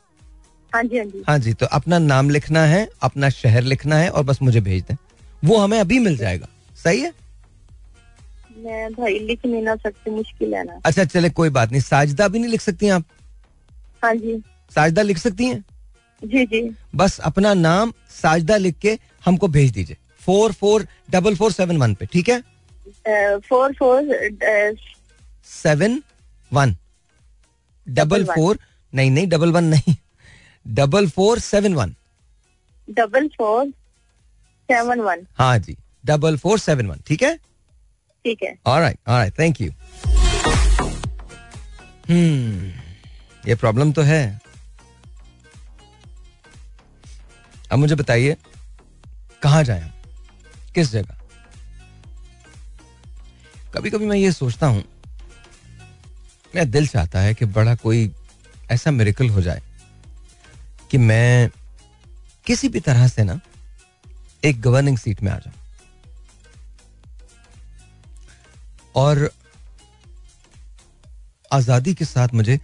हाँ 0.72 0.82
जी 0.82 0.98
हाँ 0.98 1.04
जी। 1.04 1.22
हाँ 1.28 1.38
जी 1.38 1.52
तो 1.52 1.66
अपना 1.66 1.98
नाम 1.98 2.30
लिखना 2.30 2.60
है 2.66 2.88
अपना 3.02 3.28
शहर 3.30 3.62
लिखना 3.62 3.96
है 3.96 4.08
और 4.10 4.24
बस 4.24 4.42
मुझे 4.42 4.60
भेज 4.60 4.82
दें। 4.88 4.96
वो 5.44 5.56
हमें 5.56 5.78
अभी 5.80 5.98
मिल 5.98 6.16
जाएगा 6.16 6.48
सही 6.84 7.00
है? 7.00 7.12
मैं 8.60 8.92
भाई 8.92 9.18
लिख 9.18 9.44
नहीं 9.46 9.62
ना 9.62 9.74
सकती 9.76 10.10
मुश्किल 10.10 10.54
है 10.54 10.64
ना। 10.64 10.80
अच्छा 10.86 11.04
चले 11.04 11.30
कोई 11.30 11.50
बात 11.50 11.70
नहीं। 11.72 11.80
साजदा 11.80 12.28
भी 12.28 12.38
नहीं 12.38 12.50
लिख 12.50 12.60
सकती 12.60 12.86
हैं 12.86 12.92
आप? 12.92 13.04
हाँ 14.02 14.14
जी। 14.14 14.36
साजदा 14.72 15.02
लिख 15.02 15.18
सकती 15.18 15.46
हैं? 15.46 15.64
जी 16.22 16.44
जी। 16.46 16.60
बस 16.94 17.18
अपना 17.24 17.54
नाम 17.54 17.92
साजदा 18.12 18.56
लिख 18.56 18.78
के 18.78 18.98
हमको 19.24 19.48
भेज 19.48 19.70
दीजिए। 19.72 19.96
Four 20.20 20.52
four 20.52 20.86
double 21.10 21.36
four 21.36 21.52
seven 21.52 21.76
one 21.76 21.94
पे 21.94 22.06
ठीक 22.06 22.28
है? 22.28 22.40
Four 23.40 23.72
four 23.72 24.76
seven 25.48 26.02
one. 26.52 26.76
Double 27.86 28.24
four 28.24 28.58
नहीं 28.92 29.10
नहीं 29.10 29.26
डबल 29.28 29.52
वन 29.52 29.64
नहीं। 29.64 29.94
Double 30.66 31.08
four 31.08 31.38
seven 31.38 31.74
one. 31.74 31.94
Double 32.88 33.28
four 33.28 33.66
seven 34.68 35.00
one. 35.00 35.26
हाँ 35.38 35.58
जी 35.58 35.76
डबल 36.06 36.36
फोर 36.36 36.58
सेवन 36.58 36.86
वन 36.86 37.00
ठीक 37.06 37.22
है? 37.22 37.38
ठीक 38.24 38.42
है। 38.42 38.54
All right 38.66 38.98
all right 39.08 39.38
thank 39.38 39.60
you 39.60 39.70
हम्म 42.10 42.70
ये 43.44 43.54
प्रॉब्लम 43.54 43.92
तो 43.92 44.02
है। 44.02 44.40
अब 47.72 47.78
मुझे 47.78 47.94
बताइए, 47.94 48.36
कहाँ 49.42 49.62
जाए 49.64 49.80
हम? 49.80 49.92
किस 50.74 50.90
जगह? 50.92 51.16
कभी 53.74 53.90
कभी 53.90 54.06
मैं 54.06 54.16
ये 54.16 54.32
सोचता 54.32 54.66
हूँ 54.66 54.82
मेरा 56.54 56.64
दिल 56.66 56.86
चाहता 56.86 57.20
है 57.20 57.34
कि 57.34 57.44
बड़ा 57.46 57.74
कोई 57.74 58.10
ऐसा 58.70 58.90
मेरिकल 58.90 59.28
हो 59.28 59.40
जाए, 59.40 59.62
कि 60.90 60.98
मैं 60.98 61.50
किसी 62.46 62.68
भी 62.68 62.80
तरह 62.80 63.06
से 63.08 63.24
ना 63.24 63.40
एक 64.42 64.60
गवर्निंग 64.60 64.98
सीट 64.98 65.22
में 65.22 65.30
आ 65.32 65.38
जाऊँ। 65.38 65.54
और 68.94 69.30
आज़ादी 71.52 71.94
के 71.94 72.04
साथ 72.04 72.28
मुझे 72.34 72.60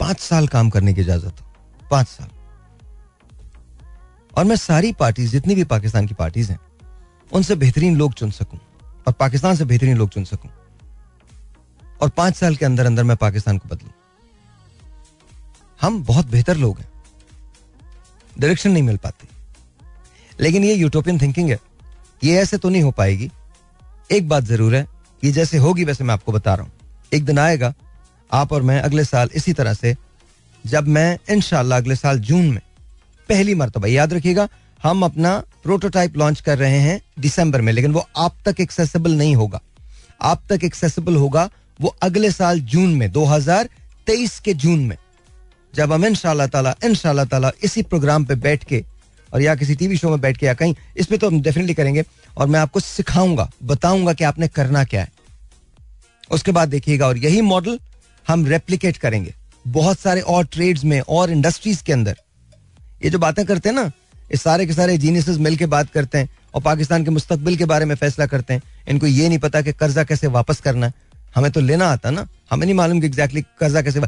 पाँच 0.00 0.20
साल 0.20 0.48
काम 0.48 0.70
करने 0.70 0.94
की 0.94 1.00
इजाज़त 1.00 1.40
हो। 1.40 1.46
पाँच 1.90 2.08
साल। 2.08 2.28
और 4.38 4.44
मैं 4.44 4.56
सारी 4.56 4.92
पार्टीज़, 4.92 5.32
जितनी 5.32 5.54
भी 5.54 5.64
पाकिस्तान 5.64 6.06
की 6.06 6.14
पार्टीज़ 6.14 6.52
हैं, 6.52 6.60
उनसे 7.32 7.54
बेहतरीन 7.54 7.96
लोग 7.96 8.14
चुन 8.14 8.30
सकूँ 8.30 8.58
और 9.06 9.12
पाकिस्तान 9.12 9.56
से 9.56 9.64
बेहतरीन 9.64 9.96
लोग 9.96 10.10
चुन 10.10 10.24
सकूँ। 10.24 10.50
और 12.02 12.08
पाँच 12.08 12.36
साल 12.36 12.56
के 12.56 12.64
अंदर 12.64 12.86
अंदर 12.86 13.04
मैं 13.04 13.16
पाकिस्तान 13.16 13.58
को 13.58 13.68
बदलू। 13.68 13.90
हम 15.80 16.04
बहुत 16.04 16.26
बेहतर 16.26 16.56
लोग 16.56 16.78
हैं। 16.78 16.88
डायरेक्शन 18.38 18.70
नहीं 18.70 18.82
मिल 18.82 18.96
पाती। 18.96 19.28
लेकिन 20.40 20.64
ये 20.64 20.74
यूटोपियन 20.74 21.20
थिंकिंग 21.20 21.50
है। 21.50 21.60
ये 22.24 22.38
ऐसे 22.38 22.58
तो 22.58 22.68
नहीं 22.68 22.82
हो 22.82 22.90
पाएगी। 22.90 23.30
एक 24.10 24.28
बात 24.28 24.44
ज़रूर 24.44 24.74
है 24.74 24.95
ये 25.24 25.32
जैसे 25.32 25.58
होगी 25.58 25.84
वैसे 25.84 26.04
मैं 26.04 26.14
आपको 26.14 26.32
बता 26.32 26.54
रहा 26.54 26.64
हूँ। 26.64 26.72
एक 27.14 27.24
दिन 27.24 27.38
आएगा, 27.38 27.72
आप 28.32 28.52
और 28.52 28.62
मैं 28.62 28.80
अगले 28.80 29.04
साल 29.04 29.30
इसी 29.34 29.52
तरह 29.52 29.74
से, 29.74 29.96
जब 30.66 30.88
मैं 30.88 31.18
इनशाला 31.30 31.76
अगले 31.76 31.96
साल 31.96 32.18
जून 32.18 32.46
में 32.46 32.60
पहली 33.28 33.54
मरतबा, 33.54 33.88
याद 33.88 34.12
रखिएगा, 34.12 34.48
हम 34.82 35.04
अपना 35.04 35.42
प्रोटोटाइप 35.62 36.16
लॉन्च 36.16 36.40
कर 36.40 36.58
रहे 36.58 36.78
हैं 36.78 37.00
दिसंबर 37.18 37.60
में, 37.60 37.72
लेकिन 37.72 37.92
वो 37.92 38.06
आप 38.16 38.36
तक 38.44 38.60
एक्सेसिबल 38.60 39.12
नहीं 39.12 39.34
होगा। 39.36 39.60
आप 40.22 40.42
तक 40.52 40.64
एक्सेसिबल 40.64 41.16
होगा 41.16 41.48
वो 41.80 41.96
अगले 42.02 42.30
साल 42.30 42.60
जून 42.60 42.94
में 42.94 43.10
2023 43.12 44.38
के 44.40 44.54
जून 44.54 44.80
में। 44.80 44.96
जब 45.74 45.92
हम 45.92 46.04
इन 46.04 46.14
ताला, 46.46 46.74
इंशाल्लाह 46.84 47.24
ताला 47.24 47.50
इसी 47.64 47.82
प्रोग्राम 47.82 48.24
पे 48.24 48.34
बैठ 48.34 48.64
के 48.64 48.84
और 49.32 49.42
या 49.42 49.54
किसी 49.54 49.74
टीवी 49.74 49.96
शो 49.96 50.10
में 50.10 50.20
बैठ 50.20 50.36
के 50.36 50.46
या 50.46 50.54
कहीं 50.54 50.74
इस 50.96 51.06
पे 51.06 51.18
तो 51.18 51.26
हम 51.26 51.40
डेफिनेटली 51.40 51.74
करेंगे। 51.74 52.04
और 52.36 52.46
मैं 52.46 52.60
आपको 52.60 52.80
सिखाऊँगा, 52.80 53.50
बताऊँगा 53.64 54.12
कि 54.12 54.24
आपने 54.24 54.48
करना 54.48 54.84
क्या 54.84 55.00
है। 55.00 55.12
उसके 56.30 56.52
बाद 56.52 56.68
देखिएगा, 56.68 57.06
और 57.06 57.18
यही 57.18 57.40
मॉडल 57.40 57.78
हम 58.28 58.46
रेप्लीकेट 58.46 58.96
करेंगे। 58.96 59.34
बहुत 59.66 59.98
सारे 59.98 60.20
और 60.20 60.44
ट्रेड्स 60.44 60.84
में, 60.84 61.00
और 61.00 61.30
इंडस्ट्रीज़ 61.30 61.82
के 61.84 61.92
अंदर। 61.92 62.16
ये 63.04 63.10
जो 63.10 63.18
बातें 63.18 63.44
करते 63.44 63.68
हैं 63.68 63.76
ना, 63.76 63.84
ये 64.22 64.36
सारे 64.36 64.66
के 64.66 64.72
सारे 64.72 64.98
जीनियस 64.98 65.28
मिल 65.28 65.56
के 65.56 65.66
बात 65.66 65.90
करते 65.90 66.18
हैं, 66.18 66.28
और 66.54 66.62
पाकिस्तान 66.62 67.04
के 67.04 67.10
मुस्तकबिल 67.10 67.56
के 67.56 67.64
बारे 67.64 67.84
में 67.84 67.94
फैसला 67.94 68.26
करते 68.26 68.54
हैं। 68.54 68.62
इनको 68.88 69.06
ये 69.06 69.28
नहीं 69.28 69.38
पता 69.38 69.60
कि 69.60 69.72
कर्जा 69.72 70.04
कैसे 70.04 70.26
वापस 70.26 70.60
करना 70.60 70.86
है। 70.86 70.92
हमें 71.34 71.50
तो 71.50 71.60
लेना 71.60 71.86
आता 71.86 72.10
ना, 72.10 72.28
हमें 72.50 72.66
नहीं 72.66 72.74
मालूम 72.74 73.00
कि 73.00 73.06
एग्जैक्टली 73.06 73.40
कर्जा 73.60 73.82
कैसे 73.82 74.00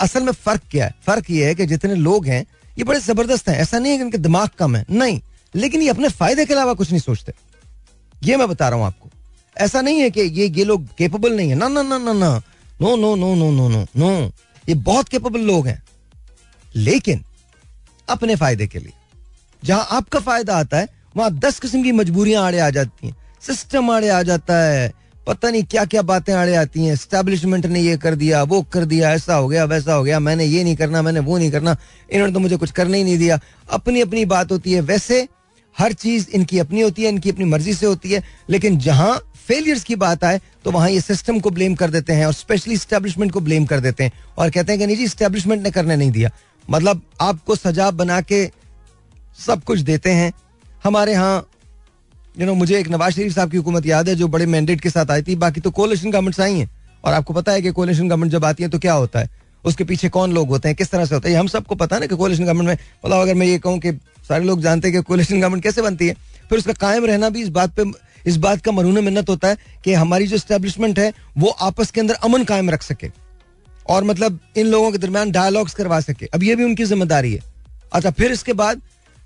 असल 0.00 0.22
में 0.22 0.32
फ़र्क 0.32 0.60
क्या 0.70 0.84
है? 0.84 0.94
फ़र्क 1.06 1.30
ये 1.30 1.46
है 1.46 1.54
कि 1.54 1.66
जितने 1.66 1.94
लोग 1.94 2.26
हैं 2.26 2.44
ये 2.78 2.84
बड़े 2.84 3.00
ज़बरदस्त 3.00 3.48
हैं। 3.48 3.56
ऐसा 3.58 3.78
नहीं 3.78 3.92
है 3.92 3.98
कि 3.98 4.04
इनके 4.04 4.18
दिमाग 4.18 4.48
कम 4.58 4.76
है। 4.76 4.84
नहीं, 4.90 5.20
लेकिन 5.54 5.82
ये 5.82 5.88
अपने 5.88 6.08
फ़ायदे 6.08 6.46
के 6.46 6.54
अलावा 6.54 6.74
कुछ 6.74 6.90
नहीं 6.90 7.00
सोचते। 7.00 7.32
ये 8.24 8.36
मैं 8.36 8.48
बता 8.48 8.68
रहा 8.68 8.78
हूँ 8.78 8.86
आपको। 8.86 9.08
ऐसा 9.56 9.80
नहीं 9.80 10.00
है 10.00 10.10
कि 10.10 10.20
ये 10.20 10.48
ये 10.48 10.64
लोग 10.64 10.86
केपेबल 10.86 11.36
नहीं 11.36 11.48
है। 11.48 11.54
ना 11.54 11.68
ना 11.68 11.82
ना 11.82 11.98
ना 11.98 12.12
ना। 12.12 12.42
No 12.82 12.96
no 12.96 13.14
no 13.16 13.34
no 13.34 13.50
no 13.50 13.68
no 13.68 13.86
no 13.96 14.32
ये 14.68 14.74
बहुत 14.74 15.08
केपेबल 15.08 15.40
लोग 15.40 15.66
हैं। 15.66 15.82
लेकिन 16.76 17.24
अपने 18.08 18.36
फ़ायदे 18.36 18.66
के 18.66 18.78
लिए। 18.78 18.92
जहाँ 19.64 19.86
आपका 19.90 20.20
फ़ायदा 20.20 20.56
आता 20.56 20.78
है, 20.78 20.88
वहाँ 21.16 21.30
दस 21.30 21.60
किस्म 21.60 21.82
की 21.82 21.92
मजबूरियाँ 21.92 22.44
आड़े 22.44 22.58
आ 22.58 22.70
जाती 22.70 23.06
हैं। 23.06 23.16
सिस्टम 23.40 23.90
आड़े 23.90 24.08
आ 24.08 24.22
जाता 24.22 24.62
है। 24.62 24.92
पता 25.26 25.50
नहीं 25.50 25.62
क्या 25.64 25.84
क्या 25.84 26.02
बातें 26.02 26.32
आड़े 26.34 26.54
आती 26.54 26.84
हैं। 26.84 26.96
स्टैब्लिशमेंट 26.96 27.66
ने 27.66 27.80
ये 27.80 27.96
कर 27.96 28.14
दिया, 28.14 28.42
वो 28.42 28.60
कर 28.62 28.84
दिया, 28.84 29.12
ऐसा 29.12 29.34
हो 29.34 29.48
गया, 29.48 29.64
वैसा 29.64 29.94
हो 29.94 30.02
गया, 30.04 30.18
मैंने 30.20 30.44
ये 30.44 30.64
नहीं 30.64 30.76
करना, 30.76 31.02
मैंने 31.02 31.20
वो 31.20 31.38
नहीं 31.38 31.50
करना, 31.50 31.76
इन्होंने 32.10 32.34
तो 32.34 32.40
मुझे 32.40 32.56
कुछ 32.56 32.70
करने 32.70 32.98
ही 32.98 33.04
नहीं 33.04 33.18
दिया। 33.18 33.38
अपनी 33.70 34.00
अपनी 34.00 34.24
बात 34.24 34.52
होती 34.52 34.72
है। 34.72 34.80
वैसे 34.80 35.26
हर 35.76 35.92
चीज़ 35.92 36.28
इनकी 36.30 36.58
अपनी 36.58 36.80
होती 36.80 37.02
है, 37.02 37.08
इनकी 37.08 37.30
अपनी 37.30 37.44
मर्ज़ी 37.44 37.74
से 37.74 37.86
होती 37.86 38.12
है, 38.12 38.22
लेकिन 38.50 38.78
जहाँ 38.78 39.18
फेलियर्स 39.46 39.82
की 39.84 39.96
बात 39.96 40.24
आए 40.24 40.40
तो 40.64 40.70
वहाँ 40.70 40.88
ये 40.90 41.00
सिस्टम 41.00 41.38
को 41.40 41.50
ब्लेम 41.50 41.74
कर 41.74 41.90
देते 41.90 42.12
हैं 42.12 42.26
और 42.26 42.32
स्पेशली 42.32 42.76
स्टैब्लिशमेंट 42.76 43.32
को 43.32 43.40
ब्लेम 43.40 43.66
कर 43.66 43.80
देते 43.80 44.04
हैं। 44.04 44.12
और 44.38 44.50
कहते 44.50 44.72
हैं 44.72 44.78
कि 44.80 44.86
नहीं 44.86 44.96
जी 44.96 45.08
स्टैब्लिशमेंट 45.08 45.62
ने 45.62 45.70
करने 45.70 45.96
नहीं 45.96 46.10
दिया। 46.10 46.30
मतलब 46.68 47.02
आपको 47.20 47.56
सजा 47.56 47.90
बना 47.90 48.20
के 48.20 48.44
सब 49.46 49.62
कुछ 49.64 49.80
देते 49.80 50.10
हैं। 50.10 50.32
हमारे 50.84 51.12
यहाँ 51.12 51.46
यू 52.36 52.46
नो 52.46 52.54
मुझे 52.54 52.78
एक 52.78 52.88
नवाज़ 52.88 53.14
शरीफ 53.14 53.34
साहब 53.34 53.50
की 53.50 53.56
हुकूमत 53.56 53.86
याद 53.86 54.08
है, 54.08 54.14
जो 54.14 54.26
बड़े 54.28 54.46
मैंडेट 54.46 54.80
के 54.80 54.90
साथ 54.90 55.10
आई 55.10 55.22
थी। 55.22 55.34
बाकी 55.36 55.60
तो 55.60 55.70
कोलिशन 55.70 56.10
गवर्नमेंट्स 56.10 56.40
आई 56.40 56.58
हैं। 56.58 56.70
और 57.04 57.12
आपको 57.12 57.34
पता 57.34 57.52
है 57.52 57.62
कि 57.62 57.70
कोलिशन 57.70 58.08
गवर्नमेंट 58.08 58.32
जब 58.32 58.44
आती 58.44 58.62
है 58.62 58.68
तो 58.68 58.78
क्या 58.78 58.92
होता 58.92 59.20
है? 59.20 59.30
उसके 59.64 59.84
पीछे 59.84 60.08
कौन 60.08 60.32
लोग 60.32 60.48
होते 60.48 60.68
हैं? 60.68 60.76
किस 60.76 60.90
तरह 60.90 61.04
से 61.04 61.14
होता 61.14 61.28
है? 61.28 61.34
हम 61.34 61.46
सबको 61.46 61.74
पता 61.74 61.96
है 61.96 62.00
ना 62.00 62.06
कि 62.06 62.16
कोलेशन 62.16 62.44
गवर्नमेंट 62.44 62.68
में 62.68 62.74
मतलब 63.04 63.20
अगर 63.20 63.34
मैं 63.34 63.46
ये 63.46 63.58
कहूँ 63.58 63.78
कि 63.78 63.92
सारे 64.28 64.44
लोग 64.44 64.60
जानते 64.62 64.88
हैं 64.88 64.96
कि 64.96 65.02
कोलेशन 65.02 65.40
गवर्नमेंट 65.40 65.62
कैसे 65.62 65.82
बनती 65.82 66.08
है, 66.08 66.14
फिर 66.48 66.58
उसका 66.58 66.72
कायम 66.72 67.04
रहना 67.04 67.28
भी 67.28 67.42
इस 67.42 67.48
बात 67.48 67.74
पे, 67.74 67.84
इस 68.26 68.36
बात 68.36 68.60
का 68.60 68.72
मरून 68.72 69.04
मिन्नत 69.04 69.28
होता 69.28 69.48
है 69.48 69.56
कि 69.84 69.92
हमारी 69.94 70.26
जो 70.26 70.38
स्टैब्लिशमेंट 70.38 70.98
है, 70.98 71.12
वो 71.38 71.48
आपस 71.48 71.90
के 71.90 72.00
अंदर 72.00 72.14
अमन 72.14 72.44
कायम 72.44 72.70
रख 72.70 72.82
सके। 72.82 73.10
और 73.88 74.04
मतलब 74.04 74.38
इन 74.56 74.66
लोगों 74.66 74.90
के 74.92 74.98
दरमियान 74.98 75.30
डायलॉग्स 75.30 75.74
करवा 75.74 76.00
सके। 76.00 76.26
अब 76.26 76.42
ये 76.42 76.56
भी 76.56 76.64
उनकी 76.64 76.84
ज़िम्मेदारी 76.84 77.32
है। 77.32 77.40
अच्छा 77.92 78.10
फिर 78.10 78.32
इसके 78.32 78.52
बाद 78.52 78.80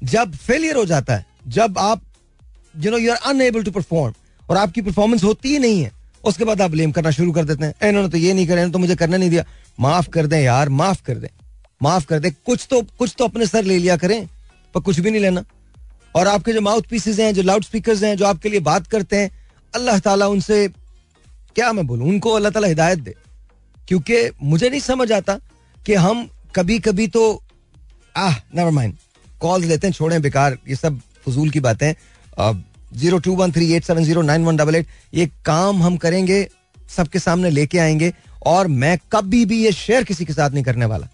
जब 0.04 0.34
फेलियर 0.36 0.76
हो 0.76 0.84
जाता 0.84 1.16
है, 1.16 1.26
जब 1.48 1.78
आप 1.78 2.02
you 2.74 2.90
know 2.90 2.98
you 2.98 3.12
are 3.12 3.18
unable 3.30 3.62
to 3.62 3.70
perform 3.70 4.14
और 4.50 4.56
आपकी 4.56 4.82
परफॉर्मेंस 4.82 5.24
होती 5.24 5.48
ही 5.48 5.58
नहीं 5.58 5.82
है। 5.82 5.92
उसके 6.24 6.44
बाद 6.44 6.60
आप 6.60 6.70
ब्लेम 6.70 6.92
करना 6.92 7.10
शुरू 7.10 7.32
कर 7.32 7.44
देते 7.44 7.64
हैं। 7.64 7.88
इन्होंने 7.88 8.08
तो 8.08 8.18
ये 8.18 8.32
नहीं 8.32 8.46
करे 8.46 8.68
तो 8.70 8.78
मुझे 8.78 8.96
करने 8.96 9.18
नहीं 9.18 9.30
दिया। 9.30 9.44
माफ़ 9.80 10.08
कर 10.08 10.26
दें 10.26 10.40
यार, 10.40 10.68
माफ़ 10.68 11.02
कर 11.02 11.14
दें। 11.14 11.28
माफ़ 11.82 12.06
कर 12.06 12.18
दें। 12.18 12.30
कुछ 12.46 12.66
तो 12.70 12.82
कुछ 12.98 13.14
तो 13.18 13.24
अपने 13.24 13.46
सर 13.46 13.64
ले 13.64 13.78
लिया 13.78 13.96
करें, 13.96 14.28
पर 14.74 14.80
कुछ 14.80 15.00
भी 15.00 15.10
नहीं 15.10 15.22
लेना। 15.22 15.44
और 16.14 16.28
आपके 16.28 16.52
जो 16.52 16.60
माउथ 16.60 16.82
पीसेज 16.82 17.20
हैं, 17.20 17.34
जो 17.34 17.42
लाउड 17.42 17.64
स्पीकर 17.64 18.04
हैं, 18.04 18.16
जो 18.16 18.26
आपके 18.26 18.48
लिए 18.48 18.60
बात 18.60 18.86
करते 18.86 19.16
हैं, 19.16 19.30
अल्लाह 19.74 19.98
ताला 19.98 20.26
उनसे, 20.26 20.68
क्या 21.54 21.72
मैं 21.72 21.86
बोलूँ? 21.86 22.08
उनको 22.08 22.30
अल्लाह 22.30 22.50
ताला 22.50 22.68
हिदायत 22.68 22.98
दे। 22.98 23.14
क्योंकि 23.88 24.30
मुझे 24.42 24.70
नहीं 24.70 24.80
समझ 24.80 25.12
आता 25.12 25.38
कि 25.86 25.94
हम 25.94 26.28
कभी 26.56 26.78
कभी 26.78 27.06
तो 27.06 27.42
आह 28.16 28.34
नेवर 28.54 28.70
माइंड 28.70 28.96
कॉल्स 29.40 29.66
लेते 29.66 29.86
हैं, 29.86 29.94
छोड़ें, 29.94 30.22
बेकार, 30.22 30.58
ये 30.68 30.76
सब 30.76 31.00
फजूल 31.26 31.50
की 31.50 31.60
बातें 31.60 31.94
zero 32.94 33.18
two 33.18 33.34
one 33.36 33.52
three 33.52 33.72
eight 33.74 33.84
seven 33.84 34.04
zero 34.04 34.22
nine 34.22 34.44
one 34.44 34.56
double 34.56 34.74
eight 34.74 34.86
ये 35.14 35.26
काम 35.44 35.82
हम 35.82 35.96
करेंगे 35.96 36.46
सबके 36.96 37.18
सामने 37.18 37.50
लेके 37.50 37.78
आएँगे 37.78 38.12
और 38.46 38.66
मैं 38.66 38.96
कभी 39.12 39.44
भी 39.44 39.62
ये 39.64 39.72
शेयर 39.72 40.04
किसी 40.04 40.24
के 40.24 40.32
साथ 40.32 40.50
नहीं 40.50 40.64
करने 40.64 40.86
वाला। 40.86 41.08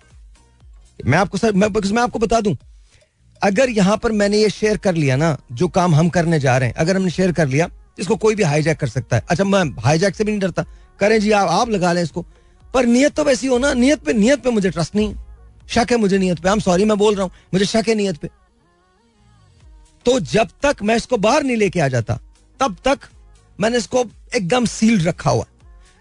मैं 1.01 1.19
आपको 1.19 1.39
सर 1.39 1.53
मैं, 1.53 1.69
मैं 1.69 2.03
आपको 2.03 2.19
बता 2.19 2.41
दूँ 2.41 2.57
अगर 3.41 3.71
यहाँ 3.71 3.97
पर 3.97 4.13
मैंने 4.13 4.39
ये 4.39 4.51
शेयर 4.51 4.77
कर 4.77 4.95
लिया 4.95 5.17
ना 5.17 5.37
जो 5.53 5.69
काम 5.71 5.95
हम 5.95 6.09
करने 6.09 6.39
जा 6.41 6.57
रहे 6.59 6.69
हैं 6.69 6.77
अगर 6.77 6.97
हमने 6.97 7.11
शेयर 7.11 7.33
कर 7.33 7.49
लिया 7.49 7.69
इसको 7.99 8.17
कोई 8.17 8.35
भी 8.35 8.43
हाईजैक 8.43 8.79
कर 8.79 8.89
सकता 8.89 9.17
है। 9.17 9.25
अच्छा 9.31 9.45
मैं 9.45 9.65
हाईजैक 9.83 10.15
से 10.15 10.25
भी 10.25 10.31
नहीं 10.31 10.41
डरता। 10.41 10.65
करें 11.01 11.19
जी 11.21 11.31
आप 11.33 11.49
आप 11.51 11.71
लगा 11.71 11.93
लें 11.93 12.03
इसको। 12.03 12.23
पर 12.75 12.87
नियत 12.87 13.15
तो 13.15 13.25
वैसी 13.25 13.47
हो 13.47 13.59
ना 13.59 13.73
नियत 13.75 14.05
पे 14.05 14.13
नियत 14.13 14.43
पे 14.43 14.51
मुझे 14.51 14.71
ट्रस्ट 14.71 14.95
नहीं 14.97 15.15
शक 15.69 15.93
है 15.93 15.97
मुझे 15.99 16.19
नियत 16.19 16.39
पे। 16.39 16.49
हम 16.49 16.61
सॉरी 16.61 16.85
मैं 16.85 16.99
बोल 16.99 17.15
रहा 17.15 17.25
हूँ 17.25 17.31
मुझे 17.55 17.65
शक 17.67 17.89
है 17.89 17.95
नियत 17.95 18.17
पे। 18.17 18.29
तो 20.07 20.19
जब 20.23 20.49
तक 20.63 20.83
मैं 20.83 20.97
इसको 20.97 21.17
बाहर 21.19 21.43
नहीं 21.43 21.57
लेके 21.57 21.81
आ 21.81 21.89
जाता 21.89 22.19
तब 22.61 22.77
तक 22.85 22.99
मैंने 23.59 23.79
इसको 23.79 24.05
एकदम 24.37 24.65
सील्ड 24.67 25.03
रखा 25.03 25.31
हुआ। 25.31 25.45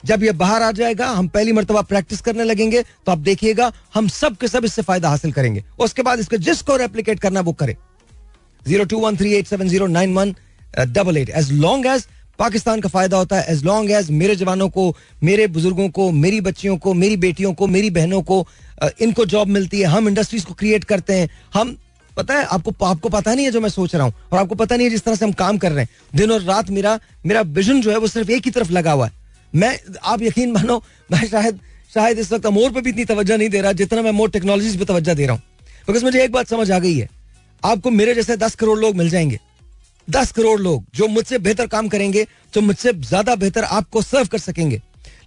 जब 0.04 0.24
ये 0.24 0.32
बाहर 0.34 0.62
आ 0.62 0.72
जाएगा 0.72 1.08
हम 1.10 1.28
पहली 1.28 1.52
मरतबा 1.54 1.82
प्रैक्टिस 1.84 2.22
करने 2.22 2.44
लगेंगे 2.44 2.82
तो 2.82 3.12
आप 3.12 3.18
देखिएगा 3.20 3.72
हम 3.94 4.08
सब 4.08 4.36
के 4.38 4.48
सब 4.48 4.66
इससे 4.66 4.82
फ़ायदा 4.82 5.10
हासिल 5.10 5.32
करेंगे। 5.32 5.64
उसके 5.80 6.02
बाद 6.02 6.20
इसको 6.20 6.38
जिसको 6.40 6.76
रेप्लीकेट 6.78 7.20
करना 7.20 7.42
वो 7.42 7.54
करे। 7.54 7.76
Zero 8.62 8.86
two 8.86 9.00
one 9.00 9.18
three 9.18 9.34
eight 9.34 9.48
seven 9.48 9.68
zero 9.70 9.88
nine 9.88 10.14
one 10.14 10.36
double 10.90 11.18
eight 11.18 11.30
as 11.32 11.52
long 11.54 11.86
as 11.86 12.06
Pakistan 12.40 12.82
का 12.82 12.90
फ़ायदा 12.90 13.18
होता 13.18 13.40
है 13.40 13.52
एज 13.52 13.64
लॉन्ग 13.66 13.92
एज 13.92 14.10
मेरे 14.12 14.36
जवानों 14.36 14.70
को 14.70 14.96
मेरे 15.24 15.48
बुज़ुर्गों 15.48 15.90
को 15.90 16.10
मेरी 16.14 16.42
बच्चियों 16.42 16.78
को 16.78 16.94
मेरी 16.94 17.18
बेटियों 17.18 17.54
को 17.54 17.68
मेरी 17.68 17.90
बहनों 17.90 18.22
को 18.22 18.46
uh, 18.84 18.92
इनको 19.02 19.26
जॉब 19.26 19.48
मिलती 19.48 19.80
है 19.82 19.88
हम 19.88 20.08
इंडस्ट्रीज़ 20.08 20.46
को 20.46 20.54
क्रिएट 20.54 20.84
करते 20.84 21.14
हैं 21.14 21.30
हम 21.54 21.76
पता 22.18 22.34
है, 22.34 22.46
आपको 22.46 22.86
आपको 22.86 23.10
पता 23.10 23.34
नहीं 23.34 23.46
है 23.46 23.52
जो 23.52 23.62
मैं 23.62 23.70
सोच 23.70 23.96
रहा 23.96 24.04
हूँ, 24.04 24.14
और 24.32 24.40
आपको 24.40 24.56
पता 24.56 24.76
नहीं 24.76 24.86
है 24.86 24.92
जिस 24.92 25.04
तरह 25.04 25.16
से 25.16 25.26
हम 25.26 25.32
काम 25.34 25.58
कर 25.58 25.72
रहे 25.72 25.84
हैं। 25.84 25.90
दिन 26.16 26.32
और 26.32 26.42
रात 26.42 26.70
मेरा 26.70 27.00
मेरा 27.26 27.42
विजन 27.42 27.82
जो 27.82 27.92
है 27.92 27.98
वो 27.98 28.08
सिर्फ़ 28.08 28.32
एक 28.32 28.46
ही 28.46 28.52
तरफ़ 28.52 28.72
लगा 28.72 28.92
हुआ 28.92 29.06
है। 29.06 29.12
मैं, 29.54 29.80
आप 30.04 30.22
यकीन 30.22 30.52
मानो, 30.52 30.84
मैं 31.12 31.28
शायद 31.28 31.60
शायद 31.94 32.20
इस 32.20 32.32
वक्त 32.32 32.46
मोर 32.48 32.72
पे 32.72 32.82
भी 32.82 32.90
इतनी 32.90 33.06
तवज्जो 33.06 33.36
नहीं 33.38 33.50
दे 33.50 33.62
रहा 33.62 33.72
जितना 33.74 34.02
मैं 34.02 34.12
मोर 34.12 34.30
टेक्नोलॉजी 34.30 34.78
पे 34.78 34.86
तवज्जो 34.86 35.14
दे 35.16 35.26
रहा 35.26 35.36
हूँ। 35.36 35.42
बिकॉज़ 35.88 36.04
मुझे 36.06 36.24
एक 36.24 36.32
बात 36.32 36.48
समझ 36.48 36.72
आ 36.72 36.80
गई 36.80 36.98
है। 36.98 37.10
आपको 37.64 37.92
मेरे 37.92 38.16
जैसे 38.16 38.38
दस 38.38 38.56
करोड़ 38.56 38.80
लोग 38.80 38.96
मिल 38.96 39.10
जाएँगे। 39.10 39.40
दस 40.08 40.32
करोड़ 40.32 40.60
लोग 40.62 40.84
जो 40.96 41.08
मुझसे 41.08 41.38
बेहतर 41.38 41.68
काम 41.68 41.88
करेंगे 41.88 42.26
जो 42.54 42.62
मुझसे 42.62 42.94
ज़्यादा 42.94 43.36
बेहतर 43.36 43.64
आपको 43.64 44.02
सर्व 44.02 44.28
कर 44.28 44.38
सकेंगे। 44.38 44.82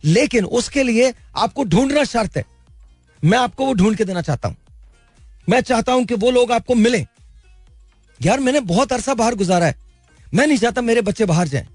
लेकिन 0.05 0.45
उसके 0.45 0.82
लिए 0.82 1.12
आपको 1.36 1.64
ढूंढना 1.64 2.05
शर्त 2.05 2.36
है। 2.36 2.45
मैं 3.22 3.39
आपको 3.39 3.66
वो 3.66 3.72
ढूंढ 3.74 3.97
के 3.97 4.05
देना 4.05 4.22
चाहता 4.22 4.49
हूँ। 4.49 4.57
मैं 5.49 5.61
चाहता 5.61 5.92
हूँ 5.92 6.05
कि 6.05 6.14
वो 6.14 6.30
लोग 6.30 6.53
आपको 6.53 6.74
मिले। 6.74 7.07
यार, 8.22 8.40
मैंने 8.40 8.61
बहुत 8.61 8.92
अरसा 8.92 9.14
बाहर 9.14 9.34
गुजारा 9.34 9.66
है। 9.66 9.74
मैं 10.34 10.46
नहीं 10.46 10.59
चाहता 10.59 10.80
मेरे 10.80 11.01
बच्चे 11.01 11.24
बाहर 11.24 11.49
जाएँ। 11.49 11.66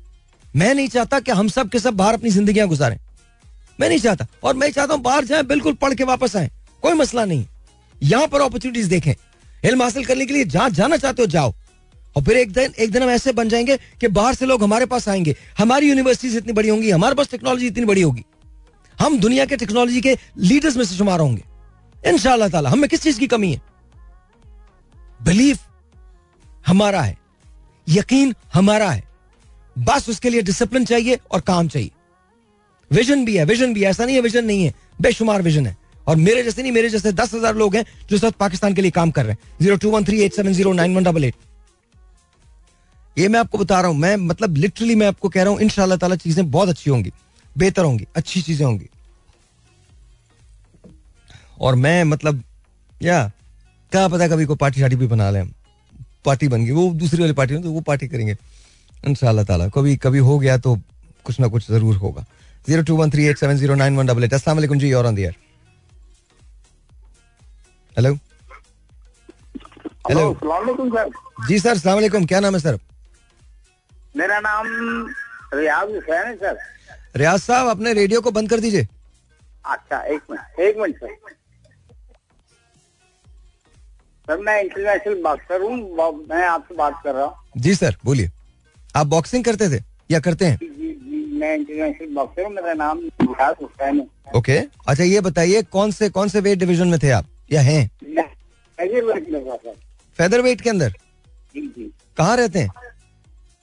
मैं 0.56 0.76
नहीं 0.76 0.88
चाहता 0.88 1.20
कि 1.20 1.32
हम 1.32 1.48
सब 1.48 1.70
के 1.70 1.80
सब 1.80 1.94
बाहर 1.94 2.14
अपनी 2.14 2.30
जिंदगियाँ 2.30 2.68
गुजारें। 2.68 2.98
मैं 3.80 3.90
नहीं 3.90 4.00
चाहता। 4.00 4.28
और 4.44 4.56
मैं 4.56 4.72
चाहता 4.72 4.94
हूँ 4.94 5.02
बाहर 5.02 5.26
जाएँ, 5.26 5.44
बिल्कुल 5.44 5.74
पढ़ 5.74 5.94
के 5.94 6.04
वापस 6.04 6.36
आए। 6.36 6.52
कोई 6.82 6.94
मसला 6.94 7.26
नहीं। 7.26 7.46
यहाँ 8.04 8.28
पर 8.28 8.42
अपॉर्चुनिटीज़ 8.42 8.90
देखें। 8.90 9.14
इल्म 9.66 9.84
हासिल 9.84 10.06
करने 10.06 10.26
के 10.26 10.34
लिए 10.34 10.46
जहाँ 10.46 10.70
जाना 10.70 10.98
चाहते 10.98 11.22
हो 11.22 11.28
जाओ। 11.28 11.54
और 12.16 12.24
फिर 12.24 12.38
एक 12.38 12.52
दिन 12.52 12.74
एक 12.80 12.92
दिन 12.92 13.04
हम 13.04 13.10
ऐसे 13.10 13.32
बन 13.32 13.50
जाएँगे 13.50 13.78
कि 13.78 14.08
बाहर 14.08 14.36
से 14.36 14.46
लोग 14.46 14.64
हमारे 14.64 14.86
पास 14.86 15.10
आएँगे। 15.10 15.36
हमारी 15.58 15.90
यूनिवर्सिटीज 15.90 16.38
इतनी 16.38 16.54
बड़ी 16.54 16.70
होंगी, 16.70 16.90
हमारे 16.90 17.16
पास 17.16 17.32
टेक्नोलॉजी 17.32 17.68
इतनी 17.68 17.86
बड़ी 17.86 18.02
होगी। 18.02 18.24
हम 19.00 19.20
दुनिया 19.20 19.46
के 19.46 19.58
टेक्नोलॉजी 19.58 20.02
के 20.02 20.18
लीडर्स 20.40 20.78
में 20.78 20.86
से 20.86 20.96
शुमार 20.96 21.20
होंगे। 21.20 21.44
इन 22.04 22.18
ताला, 22.18 22.70
हमें 22.70 22.90
किस 22.90 23.02
चीज़ 23.02 23.20
की 23.20 23.28
कमी 23.28 23.52
है? 23.52 23.62
बिलीफ 25.20 25.60
हमारा 26.68 27.02
है, 27.02 27.18
यकीन 27.88 28.34
हमारा 28.54 28.90
है। 28.90 29.04
बस 29.76 30.10
उसके 30.10 30.30
लिए 30.30 30.42
डिसिप्लिन 30.42 30.86
चाहिए 30.86 31.20
और 31.32 31.42
काम 31.42 31.68
चाहिए। 31.68 31.92
विजन 32.92 33.24
भी 33.26 33.36
है 33.38 33.46
विजन 33.46 33.74
भी 33.74 33.84
है, 33.84 33.90
ऐसा 33.90 34.06
नहीं 34.06 34.16
है 34.16 34.22
विजन 34.22 34.46
नहीं 34.46 34.66
है, 34.66 34.74
बेशुमार 35.02 35.42
विजन 35.42 35.66
है। 35.68 35.78
और 36.08 36.16
मेरे 36.18 36.44
जैसे 36.44 36.62
नहीं, 36.62 36.72
मेरे 36.72 36.90
जैसे 36.90 37.12
दस 37.14 37.34
हज़ार 37.34 37.56
लोग 37.56 37.76
हैं 37.76 37.86
जो 38.10 38.18
वक्त 38.18 38.38
पाकिस्तान 38.38 38.74
के 38.74 38.82
लिए 38.82 38.92
काम 38.92 39.12
कर 39.12 39.26
रहे 39.26 39.32
हैं। 39.32 39.58
Zero 39.62 39.76
two 39.78 39.90
one 39.92 40.04
three 40.06 40.22
eight 40.22 40.34
seven 40.34 40.54
zero 40.54 40.74
nine 40.74 40.96
one 40.96 41.04
double 41.04 41.24
eight 41.24 41.36
ये 43.18 43.28
मैं 43.28 43.40
आपको 43.40 43.58
बता 43.58 43.80
रहा 43.82 43.90
हूँ, 43.90 43.98
मैं 43.98 44.16
मतलब 44.18 44.58
लिटरली 44.58 44.96
मैं 44.96 45.08
आपको 45.08 45.30
कह 45.30 45.44
रहा 45.44 45.52
हूँ 45.52 45.62
इन 45.62 45.70
ताला 45.98 46.16
चीज़ें 46.16 46.50
बहुत 46.52 46.70
अच्छी 46.70 46.90
होंगी, 46.90 47.12
बेहतर 47.56 47.84
होंगी, 47.84 48.08
अच्छी 48.16 48.42
चीज़ें 48.42 48.66
होंगी। 48.66 48.90
और 51.64 51.76
मैं 51.78 52.04
मतलब 52.06 52.44
या 53.02 53.24
क्या 53.92 54.08
पता 54.08 54.28
कभी 54.28 54.46
को 54.46 54.56
पार्टी 54.56 54.80
शार्टी 54.80 54.96
भी 54.96 55.08
बना 55.08 55.30
लें। 55.32 55.46
पार्टी 56.26 56.48
बन 56.48 56.66
गई 56.66 56.72
वो 56.72 56.90
दूसरी 56.96 57.22
वाली 57.22 57.34
पार्टी 57.34 57.58
तो 57.62 57.72
वो 57.72 57.82
पार्टी 57.82 58.08
करेंगे। 58.08 58.36
इन 59.04 59.16
ताला 59.16 59.68
कभी 59.70 59.96
कभी 59.98 60.20
हो 60.22 60.38
गया 60.40 60.58
तो 60.58 60.76
कुछ 61.26 61.40
ना 61.40 61.48
कुछ 61.48 61.68
ज़रूर 61.68 61.96
होगा। 61.98 62.26
Zero 62.68 62.84
two 62.84 62.96
one 62.98 63.12
three 63.12 63.26
eight 63.28 63.38
seven 63.38 63.58
zero 63.58 63.76
nine 63.76 63.98
one 63.98 64.08
double 64.08 64.24
eight. 64.24 64.34
असला 64.34 64.76
जी 64.76 64.94
और 64.94 65.06
ऑन 65.06 65.16
दियर 65.16 65.36
हेलो। 67.98 68.14
हेलो 70.10 70.24
जी 71.48 71.60
सर 71.60 71.78
सलाम 71.78 72.26
क्या 72.26 72.40
नाम 72.40 72.54
है 72.56 72.60
सर? 72.60 72.80
मेरा 74.16 74.40
नाम 74.40 74.68
रियाज 75.54 75.90
हुसैन 75.90 76.28
है 76.28 76.36
सर। 76.36 76.58
रियाज 77.16 77.40
साहब 77.42 77.68
अपने 77.68 77.94
रेडियो 77.94 78.22
को 78.22 78.32
बंद 78.32 78.50
कर 78.50 78.60
दीजिए। 78.60 78.88
अच्छा 79.66 80.02
एक 80.04 80.22
मिनट 80.32 80.60
एक 80.60 80.78
मिनट 80.78 80.96
सर। 80.96 81.16
सर 84.28 84.38
मैं 84.42 84.62
इंटरनेशनल 84.62 85.22
बॉक्सर 85.24 85.62
हूँ। 85.62 85.76
मैं 86.30 86.46
आपसे 86.48 86.76
बात 86.76 87.02
कर 87.04 87.14
रहा 87.14 87.24
हूँ। 87.26 87.62
जी 87.62 87.74
सर 87.76 87.96
बोलिए। 88.06 88.30
आप 88.96 89.08
बॉक्सिंग 89.08 89.44
करते 89.44 89.70
थे 89.70 89.82
या 90.12 90.20
करते 90.20 90.46
हैं? 90.46 90.58
जी 90.58 90.68
जी 90.68 91.40
मैं 91.40 91.54
इंटरनेशनल 91.56 92.14
बॉक्सर 92.16 92.44
हूँ। 92.44 92.54
मेरा 92.54 92.74
नाम 92.74 93.00
हुसैन 93.22 94.00
है। 94.00 94.06
ओके 94.36 94.58
अच्छा 94.88 95.04
ये 95.04 95.22
बताइए 95.22 95.62
कौन 95.72 95.92
से 95.92 96.10
कौन 96.10 96.30
से 96.30 96.40
वेट 96.42 96.60
डिवीज़न 96.60 96.88
में 96.88 97.00
थे 97.04 97.10
आप? 97.12 97.26
या 97.52 97.62
हैं? 97.62 97.90
फेदर 100.20 100.42
वेट 100.42 100.62
के 100.62 100.70
अंदर? 100.70 100.90
जी 101.56 101.62
जी। 101.62 101.92
कहाँ 102.18 102.36
रहते 102.38 102.60
हैं? 102.60 102.70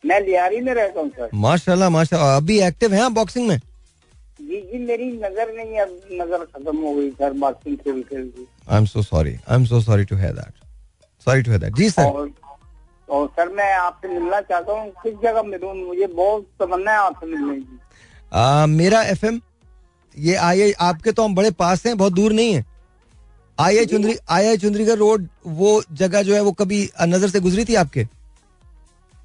मैं 0.05 0.21
लियारी 0.21 0.61
में 0.61 0.73
रहता 0.75 1.01
हूँ 1.01 1.09
सर। 1.11 1.29
माशाल्लाह 1.35 1.91
माशाल्लाह। 1.91 2.37
अभी 2.37 2.61
एक्टिव 2.63 2.95
हैं 2.95 3.03
आप 3.03 3.13
बॉक्सिंग 3.13 3.49
में? 3.49 3.61
जी 4.51 4.61
जी 4.61 4.79
मेरी 4.85 5.07
नज़र 5.15 5.53
नहीं 5.57 5.79
अब 5.81 5.91
नज़र 6.13 6.45
खत्म 6.45 6.77
हो 6.77 6.95
गई 6.95 7.11
सर 7.11 7.33
बॉक्सिंग 7.41 7.77
खेल 7.79 8.03
खेल 8.05 8.31
के 8.37 8.45
I 8.69 8.79
am 8.79 8.85
so 8.87 9.03
sorry 9.03 9.33
I 9.33 9.57
am 9.57 9.65
so 9.65 9.81
sorry 9.81 10.05
to 10.05 10.17
hear 10.17 10.33
that 10.35 10.65
sorry 11.27 11.43
to 11.43 11.51
hear 11.51 11.61
that 11.63 11.75
ji 11.75 11.91
sir 11.91 12.03
और, 13.09 13.27
सर 13.29 13.49
मैं 13.55 13.73
आपसे 13.75 14.09
मिलना 14.09 14.41
चाहता 14.41 14.73
हूँ। 14.73 14.91
किस 15.03 15.15
जगह 15.23 15.43
मिलूँ? 15.43 15.75
मुझे 15.77 16.07
बहुत 16.07 16.47
तमन्ना 16.61 16.93
है 16.93 16.99
आपसे 16.99 17.27
मिलने 17.27 17.55
की। 17.57 17.79
आ, 18.33 18.67
मेरा 18.67 19.03
एफएम 19.05 19.41
ये 20.17 20.35
आई 20.49 20.73
आपके 20.81 21.13
तो 21.13 21.25
हम 21.25 21.35
बड़े 21.35 21.51
पास 21.53 21.87
हैं 21.87 21.97
बहुत 21.99 22.13
दूर 22.13 22.33
नहीं 22.33 22.55
है। 22.55 22.65
आई 23.59 23.79
आई 23.79 23.87
चुंदरी 23.87 24.17
आई 24.31 24.47
आई 24.47 24.57
चुंदरीगढ़ 24.57 24.99
रोड 24.99 25.29
वो 25.47 25.83
जगह 25.95 26.23
जो 26.23 26.35
है 26.35 26.41
वो 26.43 26.53
कभी 26.61 26.89
नज़र 27.05 27.29
से 27.29 27.41
गुजरी 27.41 27.65
थी 27.65 27.75
आपके? 27.83 28.05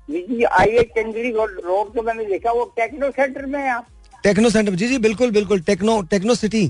जी 0.09 0.43
आई 0.43 0.77
आई 0.77 0.83
चंडीगढ़ 0.95 1.51
रोड 1.61 1.93
तो 1.95 2.03
मैंने 2.03 2.25
देखा 2.25 2.51
वो 2.51 2.63
टेक्नो 2.77 3.11
सेंटर 3.11 3.45
में 3.45 3.59
है 3.59 3.69
आप। 3.69 3.87
टेक्नो 4.25 4.49
सेंटर 4.49 4.75
जी 4.75 4.87
जी 4.87 4.97
बिल्कुल 4.97 5.31
बिल्कुल 5.31 5.59
techno 5.61 6.01
techno 6.11 6.35
city 6.35 6.67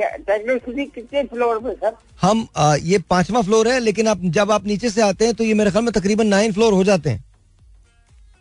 techno 0.00 0.54
city 0.56 0.84
कितने 0.84 1.22
फ्लोर 1.24 1.58
पे 1.58 1.72
सर? 1.72 1.94
हम 2.22 2.46
आ, 2.56 2.74
ये 2.74 2.98
पांचवा 3.10 3.40
फ्लोर 3.42 3.68
है 3.68 3.78
लेकिन 3.80 4.08
आप 4.08 4.20
जब 4.36 4.50
आप 4.52 4.66
नीचे 4.66 4.90
से 4.90 5.02
आते 5.02 5.24
हैं 5.24 5.34
तो 5.34 5.44
ये 5.44 5.54
मेरे 5.54 5.70
ख्याल 5.70 5.84
में 5.84 5.92
तकरीबन 5.92 6.26
नाइन 6.26 6.52
फ्लोर 6.52 6.72
हो 6.72 6.84
जाते 6.84 7.10
हैं। 7.10 7.24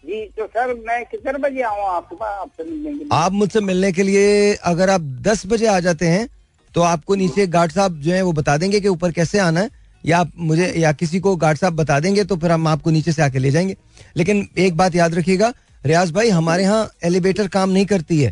जी 0.04 0.24
तो 0.38 0.46
सर 0.48 0.74
मैं 0.88 1.04
कितने 1.06 1.34
बजे 1.40 1.62
आऊँ 1.62 1.86
आपके 1.88 2.24
आपसे 2.26 2.64
मिलने 2.64 2.90
के 2.90 2.96
लिए? 2.96 3.08
आप 3.12 3.32
मुझसे 3.32 3.62
मिलने 3.62 3.92
के 3.92 4.04
लिए 4.04 4.54
अगर 4.66 4.90
आप 4.90 5.02
दस 5.22 5.46
बजे 5.48 5.68
आ 5.68 5.80
जाते 5.80 6.08
हैं 6.08 6.28
तो 6.76 6.82
आपको 6.84 7.16
नीचे 7.16 7.48
गार्ड 7.50 7.72
साहब 7.72 8.00
जो 8.02 8.14
है 8.14 8.22
वो 8.22 8.32
बता 8.34 8.58
देंगे 8.58 8.80
कि 8.80 8.88
ऊपर 8.88 9.12
कैसे 9.12 9.40
आना 9.40 9.60
है 9.60 9.70
या 10.04 10.18
आप 10.18 10.32
मुझे 10.38 10.74
या 10.78 10.92
किसी 10.94 11.20
को 11.20 11.36
गार्ड 11.36 11.58
साहब 11.58 11.76
बता 11.76 12.00
देंगे 12.00 12.24
तो 12.24 12.36
फिर 12.38 12.52
हम 12.52 12.68
आपको 12.68 12.90
नीचे 12.92 13.12
से 13.12 13.22
आके 13.22 13.40
ले 13.40 13.52
जाएँगे। 13.52 13.76
लेकिन 14.18 14.48
एक 14.58 14.78
बात 14.78 14.96
याद 14.96 15.16
रखिएगा 15.16 15.54
रियाज 15.88 16.12
भाई 16.12 16.30
हमारे 16.30 16.64
यहाँ 16.64 16.90
एलिवेटर 17.06 17.48
काम 17.48 17.70
नहीं 17.70 17.86
करती 17.86 18.22
है। 18.22 18.32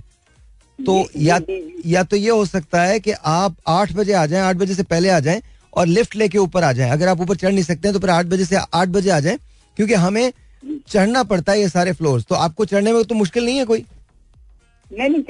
तो 0.80 1.08
या 1.18 1.40
या 1.86 2.04
तो 2.04 2.16
ये 2.18 2.30
हो 2.30 2.46
सकता 2.46 2.82
है 2.84 3.00
कि 3.00 3.12
आप 3.26 3.56
आठ 3.68 3.92
बजे 3.94 4.14
आ 4.14 4.26
जाएँ 4.26 4.44
आठ 4.44 4.56
बजे 4.56 4.76
से 4.76 4.84
पहले 4.84 5.10
आ 5.10 5.20
जाएँ 5.20 5.42
और 5.74 5.86
लिफ्ट 5.88 6.16
लेके 6.16 6.38
ऊपर 6.38 6.64
आ 6.64 6.72
जाएँ। 6.72 6.92
अगर 6.92 7.08
आप 7.08 7.22
ऊपर 7.22 7.36
चढ़ 7.36 7.52
नहीं 7.52 7.64
सकते 7.64 7.88
हैं 7.88 7.94
तो 7.94 8.00
फिर 8.00 8.10
आठ 8.10 8.26
बजे 8.26 8.46
से 8.46 8.56
आठ 8.56 8.88
बजे 8.90 9.10
आ 9.10 9.20
जाएँ 9.20 9.38
क्योंकि 9.78 9.94
हमें 9.94 10.32
चढ़ना 10.90 11.24
पड़ता 11.24 11.52
है 11.52 11.60
ये 11.60 11.70
सारे 11.70 11.92
फ्लोर्स 11.94 12.26
तो 12.30 12.36
आपको 12.36 12.66
चढ़ने 12.66 12.94
में 12.94 13.04
तो 13.04 13.16
मुश्किल 13.16 13.46
नहीं 13.46 13.58
है 13.58 13.66
कोई? 13.66 13.86
नहीं 14.92 15.10
नहीं 15.10 15.22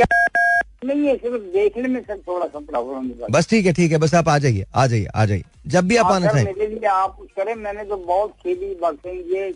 नहीं 0.86 1.08
है 1.08 1.16
सिर्फ़ 1.18 1.44
देखने 1.54 1.88
में 1.88 2.00
सर 2.02 2.18
थोड़ा 2.28 2.46
सा 2.46 2.60
प्रॉब्लम 2.62 3.10
बस 3.32 3.50
ठीक 3.50 3.66
है 3.66 3.74
ठीक 3.74 3.92
है 3.92 3.98
बस 3.98 4.14
आप 4.16 4.30
आ 4.30 4.38
जाइए 4.38 4.66
आ 4.76 4.86
जाइए 4.88 5.06
आ 5.06 5.26
जाइए। 5.26 5.44
जब 5.68 5.88
भी 5.88 5.96
आप 5.96 6.12
आना 6.12 6.32
चाहें। 6.32 6.46
मेरे 6.46 6.68
लिए 6.68 6.88
आप 6.90 7.18
करें 7.38 7.54
मैंने 7.56 7.84
तो 7.84 7.98
बहुत 7.98 8.32
खेली 8.44 8.74
बॉक्सिंग 8.82 9.36
ये 9.36 9.48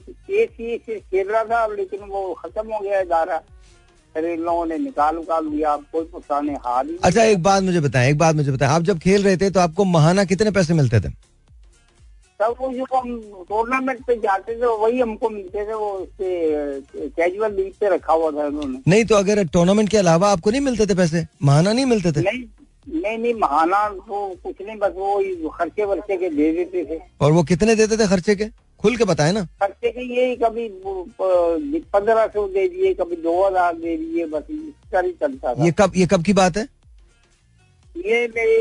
एक 0.41 0.51
ही 0.59 0.77
खेल 0.99 1.27
रहा 1.27 1.43
था 1.43 1.65
लेकिन 1.75 1.99
वो 2.09 2.33
खत्म 2.33 2.67
हो 2.73 2.79
गया 2.79 2.99
इदारा। 2.99 3.41
लोगों 4.15 4.65
ने 4.65 4.77
निकाल 4.77 5.17
उकाल 5.17 5.49
दिया 5.49 5.75
कोई 5.91 6.03
पुराने 6.05 6.53
हार 6.65 6.87
अच्छा 7.03 7.23
एक 7.23 7.41
बात 7.43 7.63
मुझे 7.63 7.79
बताएँ 7.79 8.09
एक 8.11 8.17
बात 8.17 8.35
मुझे 8.35 8.51
बताएँ। 8.51 8.69
आप 8.69 8.81
जब 8.81 8.99
खेल 8.99 9.23
रहे 9.23 9.37
थे 9.37 9.49
तो 9.49 9.59
आपको 9.59 9.85
महाना 9.85 10.23
कितने 10.23 10.51
पैसे 10.51 10.73
मिलते 10.73 10.99
थे? 10.99 11.11
तब 12.39 12.55
वो 12.59 12.71
जो 12.73 12.85
हम 12.93 13.09
टूर्नामेंट 13.47 13.99
पे 14.07 14.15
जाते 14.17 14.53
थे 14.55 14.65
वही 14.81 14.99
हमको 14.99 15.29
मिलते 15.29 15.65
थे 15.65 15.73
वो 15.73 16.07
कैजुअल 16.19 17.51
लीग 17.55 17.73
पे 17.79 17.89
रखा 17.95 18.13
हुआ 18.13 18.31
था 18.31 18.45
उन्होंने। 18.47 18.79
नहीं 18.87 19.05
तो 19.05 19.15
अगर 19.15 19.43
टूर्नामेंट 19.47 19.89
के 19.89 19.97
अलावा 19.97 20.31
आपको 20.31 20.51
नहीं 20.51 20.61
मिलते 20.61 20.85
थे 20.87 20.95
पैसे? 20.95 21.25
महाना 21.43 21.73
नहीं 21.73 21.85
मिलते 21.85 22.11
थे? 22.11 22.21
नहीं 22.21 22.43
नहीं 22.87 23.17
नहीं 23.17 23.33
महाना 23.41 23.85
वो 24.07 24.19
कुछ 24.43 24.55
नहीं 24.61 24.77
बस 24.77 24.93
वो 24.95 25.49
खर्चे 25.57 25.85
वर्चे 25.85 26.17
के 26.17 26.29
दे 26.29 26.51
देते 26.53 26.85
थे। 26.85 26.99
और 27.21 27.31
वो 27.31 27.43
कितने 27.43 27.75
देते 27.75 27.97
थे 27.97 28.07
खर्चे 28.07 28.35
के? 28.35 28.45
खुल 28.81 28.95
के 28.97 29.05
बताए 29.05 29.31
ना। 29.31 29.43
खर्चे 29.61 29.89
के 29.91 30.03
ये 30.15 30.35
कभी 30.43 30.67
पंद्रह 31.19 32.25
सौ 32.27 32.47
दे 32.49 32.67
दिए 32.67 32.93
कभी 32.95 33.15
दो 33.23 33.33
हज़ार 33.45 33.73
दे 33.75 33.97
दिए 33.97 34.25
बस 34.27 34.43
इस 34.49 34.91
तरह 34.91 35.11
चलता 35.21 35.53
था। 35.53 35.65
ये 35.65 35.71
कब 35.79 35.95
ये 35.95 36.05
कब 36.07 36.23
की 36.23 36.33
बात 36.33 36.57
है? 36.57 36.67
ये 37.97 38.27
मेरी 38.27 38.55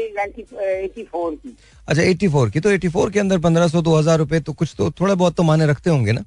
एटी 0.84 1.02
फोर 1.04 1.34
की। 1.34 1.56
अच्छा 1.88 2.02
एटी 2.02 2.28
फोर 2.28 2.50
की। 2.50 2.60
तो 2.60 2.70
एटी 2.70 2.88
फोर 2.88 3.10
के 3.10 3.20
अंदर 3.20 3.38
पंद्रह 3.40 3.68
सौ 3.68 3.82
दो 3.82 3.96
हज़ार 3.96 4.18
रुपए 4.18 4.40
तो 4.40 4.52
कुछ 4.54 4.74
तो 4.78 4.90
थोड़ा 5.00 5.14
बहुत 5.14 5.34
तो 5.36 5.42
माने 5.42 5.66
रखते 5.66 5.90
होंगे 5.90 6.12
ना? 6.12 6.24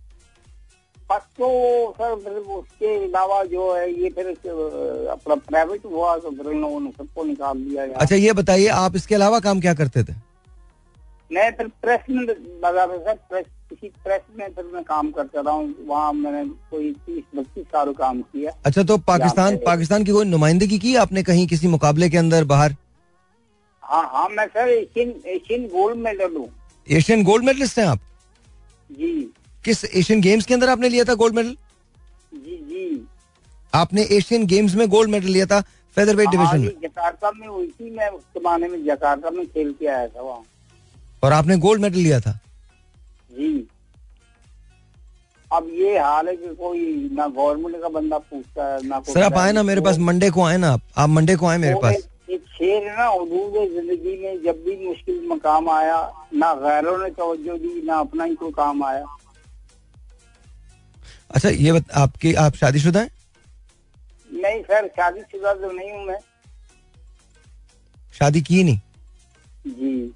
फ़र्स्ट 1.09 1.27
तो 1.37 1.47
सर 1.93 2.15
फिर 2.15 2.33
उसके 2.55 2.95
अलावा 3.05 3.43
जो 3.45 3.73
है 3.75 3.91
ये 3.93 4.09
फिर 4.09 4.27
अपना 4.27 5.35
प्राइवेट 5.37 5.85
हुआ 5.85 6.17
तो 6.17 6.31
फिर 6.31 6.51
इन 6.51 6.61
लोगों 6.61 6.79
ने 6.79 6.91
सबको 6.97 7.23
निकाल 7.23 7.57
दिया 7.59 7.83
यार। 7.83 7.95
अच्छा 7.95 8.15
ये 8.15 8.33
बताइए 8.33 8.67
आप 8.75 8.95
इसके 8.95 9.15
अलावा 9.15 9.39
काम 9.39 9.61
क्या 9.61 9.73
करते 9.73 10.03
थे? 10.03 10.13
मैं 11.31 11.49
फिर 11.57 11.67
प्रेस 11.81 11.99
में 12.09 12.23
लगा 12.23 12.85
था 12.87 12.97
सर 12.97 13.13
प्रेस 13.29 13.45
किसी 13.69 13.87
प्रेस 14.03 14.21
में 14.37 14.47
फिर 14.47 14.65
मैं 14.73 14.83
काम 14.83 15.11
करता 15.11 15.41
रहा 15.41 15.53
हूँ। 15.53 15.73
वहाँ 15.87 16.13
मैंने 16.13 16.43
कोई 16.71 16.91
तीस 17.05 17.23
बत्तीस 17.35 17.65
साल 17.65 17.91
काम 17.93 18.21
किया। 18.21 18.51
अच्छा 18.65 18.83
तो 18.83 18.97
पाकिस्तान 19.09 19.57
पाकिस्तान 19.65 20.03
की 20.03 20.11
कोई 20.11 20.25
नुमाइंदगी 20.27 20.79
की 20.79 20.95
आपने 21.03 21.23
कहीं 21.23 21.47
किसी 21.47 21.67
मुकाबले 21.67 22.09
के 22.09 22.17
अंदर 22.17 22.43
बाहर? 22.45 22.75
हाँ 23.91 24.03
हाँ 24.13 24.27
मैं 24.29 24.45
sir 24.47 24.69
Asian 24.69 25.13
Asian 25.27 25.67
gold 25.67 25.97
medal 25.97 26.35
हूँ। 26.35 26.47
एशियन 26.87 27.23
गोल्ड 27.23 27.45
मेडलिस्ट 27.45 27.79
हैं 27.79 27.85
आप? 27.85 27.99
जी। 28.89 29.11
किस 29.65 29.83
एशियन 29.85 30.21
गेम्स 30.21 30.45
के 30.45 30.53
अंदर 30.53 30.69
आपने 30.69 30.89
लिया 30.89 31.03
था 31.03 31.13
गोल्ड 31.13 31.35
मेडल? 31.35 31.55
जी 32.33 32.55
जी। 32.69 33.07
आपने 33.73 34.03
एशियन 34.11 34.45
गेम्स 34.45 34.75
में 34.75 34.87
गोल्ड 34.89 35.09
मेडल 35.11 35.27
लिया 35.27 35.45
था 35.45 35.59
फेदर 35.97 36.15
वेट 36.15 36.29
डिवीज़न 36.29 36.59
में। 36.59 36.69
जकार्ता 36.83 37.31
में 37.31 37.47
हुई 37.47 37.67
थी 37.69 37.89
मैं 37.89 38.07
उस 38.09 38.21
जमाने 38.37 38.67
में 38.67 38.83
जकार्ता 38.85 39.29
में 39.29 39.45
खेल 39.45 39.73
के 39.79 39.87
आया 39.87 40.07
था 40.07 40.21
वहाँ। 40.21 40.43
और 41.23 41.33
आपने 41.33 41.57
गोल्ड 41.57 41.81
मेडल 41.81 41.99
लिया 41.99 42.19
था? 42.19 42.31
जी। 43.31 43.67
अब 45.53 45.67
ये 45.73 45.97
हाल 45.99 46.27
है 46.27 46.35
कि 46.35 46.53
कोई 46.55 47.09
ना 47.13 47.27
गवर्नमेंट 47.27 47.81
का 47.81 47.89
बंदा 47.89 48.17
पूछता 48.17 48.73
है 48.73 48.87
ना 48.87 48.99
सर 49.09 49.23
आप 49.23 49.37
आए 49.37 49.51
ना 49.51 49.63
मेरे 49.63 49.81
पास 49.81 49.97
मंडे 49.99 50.29
को 50.29 50.43
आए 50.43 50.57
ना 50.57 50.71
आप। 50.71 50.81
आप 50.97 51.09
मंडे 51.09 51.35
को 51.35 51.47
आए 51.47 51.57
मेरे 51.57 51.75
पास। 51.81 52.07
शेर 52.37 52.83
है 52.83 52.95
ना 52.97 53.07
हदूद 53.07 53.53
ज़िंदगी 53.71 54.17
में 54.17 54.43
जब 54.43 54.63
भी 54.65 54.75
मुश्किल 54.87 55.27
मकाम 55.27 55.69
आया 55.69 55.97
ना 56.33 56.53
गैरों 56.55 56.97
ने 56.97 57.09
तवज्जो 57.11 57.57
दी 57.57 57.81
ना 57.81 57.99
अपना 57.99 58.23
ही 58.23 58.35
कोई 58.35 58.51
काम 58.51 58.83
आया। 58.83 59.05
अच्छा 61.31 61.49
ये 61.49 61.71
बत, 61.71 61.91
आपकी 61.93 62.33
आप 62.35 62.55
शादीशुदा 62.55 62.99
हैं? 62.99 63.11
नहीं 64.29 64.61
सर 64.63 64.87
शादी 64.87 65.21
शुदा 65.21 65.53
तो 65.53 65.71
नहीं 65.71 65.91
हूँ 65.91 66.05
मैं। 66.05 66.19
शादी 68.13 68.41
की 68.41 68.63
नहीं? 68.63 68.79
जी। 69.67 70.11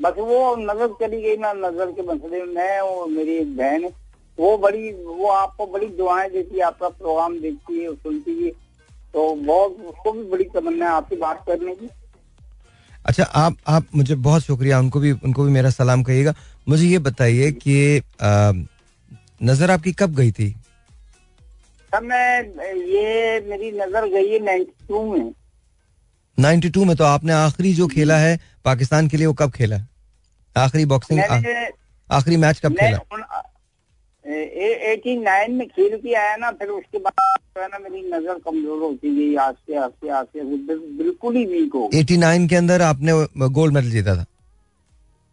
बस 0.00 0.14
वो 0.18 0.54
नज़र 0.56 0.94
चली 1.00 1.20
गई 1.22 1.36
ना 1.36 1.52
नज़र 1.52 1.92
के 1.92 2.02
मसले 2.02 2.42
में 2.42 2.54
मैं 2.54 2.78
और 2.80 3.08
मेरी 3.08 3.36
एक 3.36 3.56
बहन 3.56 3.84
है। 3.84 3.90
वो 4.38 4.56
बड़ी 4.58 4.92
वो 4.92 5.28
आपको 5.28 5.66
बड़ी 5.66 5.86
दुआएँ 5.96 6.30
देती 6.30 6.56
है 6.56 6.62
आपका 6.64 6.88
प्रोग्राम 6.88 7.38
देखती 7.40 7.78
है 7.80 7.94
सुनती 7.94 8.44
है। 8.44 8.50
तो 9.14 9.34
बहुत 9.36 9.76
उसको 9.88 10.12
भी 10.12 10.22
बड़ी 10.30 10.44
तमन्ना 10.54 10.86
है 10.86 10.92
आपसे 10.92 11.16
बात 11.16 11.44
करने 11.46 11.74
की। 11.74 11.88
अच्छा 13.06 13.24
आप 13.24 13.56
आप 13.68 13.86
मुझे 13.94 14.14
बहुत 14.16 14.42
शुक्रिया 14.42 14.78
उनको 14.78 15.00
भी 15.00 15.10
उनको 15.12 15.44
भी 15.44 15.50
मेरा 15.52 15.70
सलाम 15.70 16.02
कहिएगा। 16.02 16.34
मुझे 16.68 16.86
ये 16.86 16.98
बताइए 17.00 17.50
कि 17.52 17.98
आ, 17.98 18.52
नज़र 19.42 19.70
आपकी 19.70 19.92
कब 19.92 20.14
गई 20.14 20.32
थी? 20.32 20.54
मैं 21.92 22.42
ये 22.86 23.40
मेरी 23.48 23.70
नज़र 23.72 24.06
गई 24.08 24.28
है 24.28 24.38
नाइन्टी 24.44 24.86
टू 24.88 25.02
में। 25.12 25.32
92 26.38 26.84
में 26.84 26.96
तो 26.96 27.04
आपने 27.04 27.32
आखिरी 27.32 27.72
जो 27.74 27.86
खेला 27.88 28.16
है 28.16 28.38
पाकिस्तान 28.64 29.08
के 29.08 29.16
लिए 29.16 29.26
वो 29.26 29.34
कब 29.34 29.50
खेला? 29.50 29.76
आखिरी 30.56 30.84
बॉक्सिंग 30.86 31.20
आखिरी 32.10 32.36
मैच 32.36 32.60
कब 32.60 32.74
खेला? 32.74 32.98
एटी 34.30 35.16
नाइन 35.18 35.54
में 35.54 35.66
खेल 35.68 35.96
के 35.98 36.14
आया 36.14 36.36
ना 36.36 36.50
फिर 36.52 36.68
उसके 36.70 36.98
बाद 36.98 37.12
जो 37.56 37.62
है 37.62 37.68
ना 37.68 37.78
मेरी 37.80 38.02
नज़र 38.08 38.38
कमज़ोर 38.44 38.82
होती 38.82 39.14
गई 39.16 39.34
आस्ते 39.42 39.74
आस्ते 39.76 40.08
आस्ते 40.10 40.44
बिल्कुल 40.44 41.36
ही 41.36 41.44
वीक 41.46 41.74
हो 41.74 41.86
गई। 41.88 42.02
89 42.02 42.48
के 42.48 42.56
अंदर 42.56 42.82
आपने 42.82 43.12
गोल्ड 43.50 43.74
मेडल 43.74 43.90
जीता 43.90 44.16
था? 44.16 44.24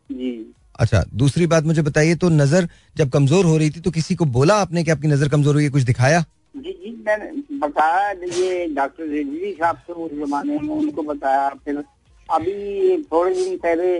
जी। 0.10 0.32
अच्छा 0.80 1.04
दूसरी 1.16 1.48
बात 1.48 1.64
मुझे 1.66 1.82
बताइए 1.82 2.16
तो 2.16 2.30
नज़र 2.32 2.68
जब 2.96 3.10
कमज़ोर 3.12 3.46
हो 3.46 3.58
रही 3.58 3.70
थी 3.70 3.80
तो 3.82 3.92
किसी 3.92 4.16
को 4.16 4.26
बोला 4.34 4.56
आपने 4.62 4.84
कि 4.84 4.92
आपकी 4.92 5.08
नज़र 5.08 5.30
कमज़ोर 5.30 5.56
हुई 5.56 5.64
है 5.64 5.70
कुछ 5.70 5.84
दिखाया? 5.84 6.24
जी 6.56 6.72
जी 6.74 6.96
मैंने 7.08 7.32
बताया 7.60 8.12
ये 8.12 8.66
डॉक्टर 8.76 9.04
रेड्डी 9.06 9.52
साहब 9.54 9.78
थे 9.90 9.94
उस 9.94 10.12
जमाने 10.20 10.60
में 10.60 10.70
उनको 10.76 11.04
बताया 11.04 11.50
फिर 11.66 11.84
अभी 12.30 13.02
थोड़े 13.04 13.34
दिन 13.36 13.58
पहले 13.58 13.98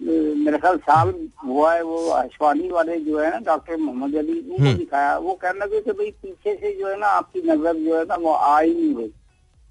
मेरे 0.00 0.58
ख्याल 0.58 0.76
साल 0.78 1.12
हुआ 1.44 1.72
है 1.74 1.82
वो 1.82 2.08
आशवानी 2.12 2.68
वाले 2.70 2.98
जो 3.00 3.18
है 3.18 3.30
ना 3.30 3.38
डॉक्टर 3.46 3.76
मोहम्मद 3.76 4.16
अली 4.16 4.32
उनको 4.32 4.62
हम्म। 4.62 4.76
दिखाया। 4.76 5.16
वो 5.18 5.32
कहने 5.34 5.64
लगे 5.64 5.80
कि 5.80 5.92
भाई 5.92 6.10
पीछे 6.22 6.54
से 6.54 6.72
जो 6.80 6.88
है 6.88 6.98
ना 7.00 7.06
आपकी 7.16 7.40
नज़र 7.42 7.76
जो 7.84 7.98
है 7.98 8.04
ना 8.04 8.14
वो 8.16 8.32
आ 8.32 8.58
ही 8.60 8.74
नहीं 8.74 8.94
रही। 8.96 9.10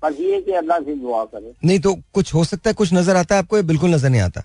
बस 0.02 0.20
ये 0.20 0.42
कि 0.42 0.52
अल्लाह 0.54 0.80
से 0.80 0.96
दुआ 0.96 1.24
करे। 1.26 1.54
नहीं 1.66 1.80
तो 1.80 1.96
कुछ 2.14 2.34
हो 2.34 2.44
सकता 2.44 2.70
है 2.70 2.74
कुछ 2.74 2.94
नज़र 2.94 3.16
आता 3.16 3.36
है 3.36 3.42
आपको 3.42 3.58
या 3.58 3.64
बिल्कुल 3.64 3.94
नज़र 3.96 4.10
नहीं 4.10 4.22
आता? 4.22 4.44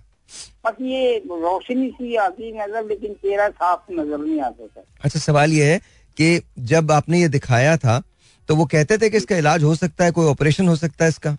बस 0.67 0.77
ये 0.81 1.17
रोशनी 1.29 1.89
सी 1.91 2.15
आती 2.17 2.53
नज़र 2.53 2.87
लेकिन 2.89 3.15
चेहरा 3.15 3.49
साफ़ 3.51 3.93
नज़र 3.93 4.19
नहीं 4.19 4.41
आता 4.41 4.67
सर 4.67 4.85
अच्छा 5.05 5.19
सवाल 5.21 5.53
ये 5.53 5.73
है 5.73 5.79
कि 6.17 6.43
जब 6.71 6.93
आपने 6.93 7.21
ये 7.21 7.29
दिखाया 7.29 7.77
था 7.77 8.03
तो 8.49 8.57
वो 8.57 8.65
कहते 8.67 8.99
थे 8.99 9.11
कि 9.11 9.17
इसका 9.17 9.37
इलाज 9.37 9.63
हो 9.65 9.75
सकता 9.75 10.05
है 10.05 10.11
कोई 10.13 10.27
ऑपरेशन 10.27 10.69
हो 10.69 10.77
सकता 10.77 11.05
है 11.05 11.09
इसका? 11.09 11.37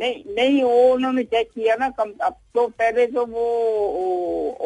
नहीं 0.00 0.34
नहीं 0.34 0.62
वो 0.62 0.92
उन्होंने 0.92 1.22
चेक 1.24 1.48
किया 1.54 1.74
ना 1.76 1.88
कम 1.98 2.12
अब 2.24 2.34
तो 2.54 2.66
पहले 2.68 3.06
तो 3.06 3.24
वो 3.26 3.44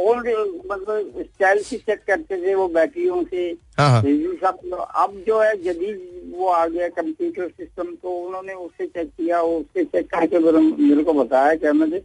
ओल्ड 0.05 0.29
मतलब 0.71 1.23
स्टाइल 1.23 1.63
से 1.63 1.77
चेक 1.79 2.01
करते 2.07 2.37
थे 2.43 2.55
वो 2.55 2.69
बैटरियों 2.69 3.23
से। 3.25 3.47
हाँ 3.79 3.89
हाँ। 3.91 4.03
सब 4.03 4.75
अब 4.97 5.23
जो 5.27 5.41
है 5.41 5.55
जदीद 5.63 6.33
वो 6.35 6.49
आ 6.49 6.67
गया 6.67 6.89
कंप्यूटर 6.95 7.49
सिस्टम 7.49 7.95
तो 8.03 8.17
उन्होंने 8.17 8.55
उससे 8.55 8.87
चेक 8.87 9.09
किया 9.09 9.41
उससे 9.43 9.85
चेक 9.85 10.11
करके 10.11 10.39
मेरे 10.39 11.03
को 11.05 11.13
बताया 11.13 11.55
क्या 11.55 11.73
मुझे 11.73 11.99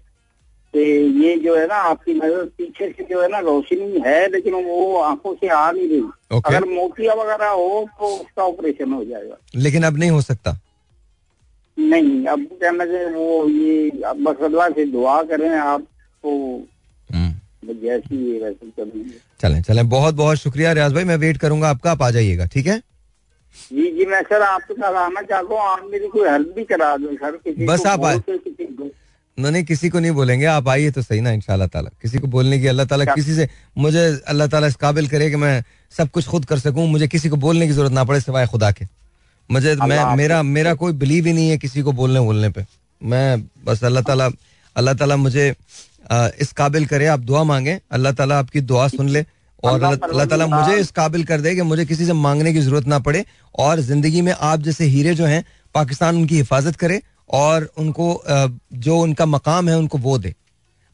कि 0.73 0.81
ये 1.25 1.35
जो 1.43 1.55
है 1.55 1.65
ना 1.67 1.75
आपकी 1.91 2.13
नज़र 2.13 2.43
पीछे 2.57 2.89
से 2.89 3.03
जो 3.03 3.21
है 3.21 3.27
ना 3.27 3.39
रोशनी 3.45 4.01
है 4.05 4.27
लेकिन 4.31 4.53
वो 4.65 4.95
आँखों 5.01 5.33
से 5.35 5.47
आ 5.47 5.71
नहीं 5.71 5.87
रही। 5.89 6.01
ओके 6.37 6.55
अगर 6.55 6.65
मोतिया 6.69 7.13
वगैरह 7.13 7.49
हो 7.49 7.85
तो 7.99 8.05
उसका 8.15 8.43
ऑपरेशन 8.43 8.93
हो 8.93 9.03
जाएगा। 9.05 9.37
लेकिन 9.55 9.83
अब 9.83 9.97
नहीं 9.97 10.09
हो 10.09 10.21
सकता। 10.21 10.51
नहीं 11.79 12.25
अब 12.27 12.45
क्या 12.59 12.71
मुझे 12.71 13.05
वो 13.13 13.47
ये 13.49 13.89
बस 14.23 14.43
अल्लाह 14.43 14.69
से 14.69 14.85
दुआ 14.91 15.21
करें 15.31 15.49
आप 15.49 15.81
तो 16.23 16.65
चलें 19.41 19.61
चलें 19.61 19.87
बहुत 19.89 20.15
बहुत 20.15 20.37
शुक्रिया 20.37 20.71
रियाज 20.73 20.93
भाई 20.93 21.03
मैं 21.03 21.15
वेट 21.17 21.37
करूँगा 21.37 21.69
आपका 21.69 21.91
आप 21.91 22.01
आ 22.03 22.09
जाइएगा 22.11 22.45
ठीक 22.53 22.67
है? 22.67 22.77
जी 23.73 23.91
जी 23.97 24.05
मैं 24.05 24.21
सर 24.29 24.41
आपके 24.41 24.73
साथ 24.73 24.93
आना 25.03 25.21
चाहता 25.21 25.53
हूँ 25.53 25.61
आप 25.61 25.87
मेरी 25.91 26.07
कोई 26.07 26.27
हेल्प 26.29 26.53
भी 26.55 26.63
करा 26.71 26.95
दो 26.97 27.13
सर 27.15 27.37
किसी 27.43 27.65
बस 27.65 27.79
को 27.79 27.89
आप 27.89 28.03
आए। 28.05 28.19
को। 28.19 28.89
नहीं 29.37 29.51
नहीं 29.51 29.63
किसी 29.65 29.89
को 29.89 29.99
नहीं 29.99 30.11
बोलेंगे 30.11 30.45
आप 30.45 30.67
आइए 30.69 30.91
तो 30.91 31.01
सही 31.01 31.21
ना 31.21 31.31
इंशाल्लाह 31.31 31.67
ताला। 31.67 31.89
किसी 32.01 32.19
को 32.19 32.27
बोलने 32.27 32.59
की 32.59 32.67
अल्लाह 32.67 32.85
ताला 32.85 33.05
किसी 33.13 33.35
से 33.35 33.47
मुझे 33.77 34.05
अल्लाह 34.27 34.47
ताला 34.47 34.67
इस 34.67 34.75
काबिल 34.75 35.07
करे 35.09 35.29
कि 35.29 35.35
मैं 35.35 35.63
सब 35.97 36.09
कुछ 36.09 36.27
खुद 36.27 36.45
कर 36.45 36.59
सकूँ 36.59 36.87
मुझे 36.89 37.07
किसी 37.07 37.29
को 37.29 37.35
बोलने 37.47 37.67
की 37.67 37.73
ज़रूरत 37.73 37.91
ना 37.91 38.03
पड़े 38.03 38.19
सिवाय 38.21 38.47
खुदा 38.47 38.71
के। 38.71 38.85
मुझे 39.49 39.75
मैं 39.77 40.15
मेरा 40.15 40.41
मेरा 40.43 40.73
कोई 40.75 40.93
बिलीव 40.93 41.25
ही 41.25 41.33
नहीं 41.33 41.49
है 41.49 41.57
किसी 41.57 41.81
को 41.81 41.91
बोलने 41.91 42.19
बोलने 42.21 42.49
पे। 42.49 42.65
मैं 43.01 43.41
बस 43.65 43.83
अल्लाह 43.83 44.03
ताला 44.03 44.29
अल्लाह 44.75 44.93
ताला 44.93 45.15
मुझे 45.17 45.53
आ, 46.11 46.27
इस 46.39 46.51
काबिल 46.53 46.85
करे 46.85 47.05
आप 47.07 47.19
दुआ 47.19 47.43
मांगे। 47.43 47.79
अल्लाह 47.91 48.13
ताला 48.13 48.39
आपकी 48.39 48.61
दुआ 48.61 48.87
सुन 48.87 49.09
ले 49.09 49.25
और 49.63 49.83
अल्लाह 49.83 50.25
ताला 50.25 50.47
मुझे 50.47 50.79
इस 50.79 50.91
काबिल 50.91 51.23
कर 51.23 51.41
दे 51.41 51.55
कि 51.55 51.61
मुझे 51.61 51.85
किसी 51.85 52.05
से 52.05 52.13
मांगने 52.15 52.53
की 52.53 52.59
ज़रूरत 52.61 52.87
ना 52.87 52.99
पड़े 52.99 53.23
और 53.55 53.79
ज़िंदगी 53.81 54.21
में 54.21 54.33
आप 54.33 54.59
जैसे 54.61 54.85
हीरे 54.85 55.15
जो 55.15 55.25
हैं 55.25 55.43
पाकिस्तान 55.75 56.15
उनकी 56.15 56.35
हिफाजत 56.37 56.75
करे 56.75 57.01
और 57.39 57.69
उनको 57.77 58.07
जो 58.85 58.99
उनका 58.99 59.25
मकाम 59.25 59.69
है 59.69 59.77
उनको 59.77 59.97
वो 59.97 60.17
दे। 60.17 60.33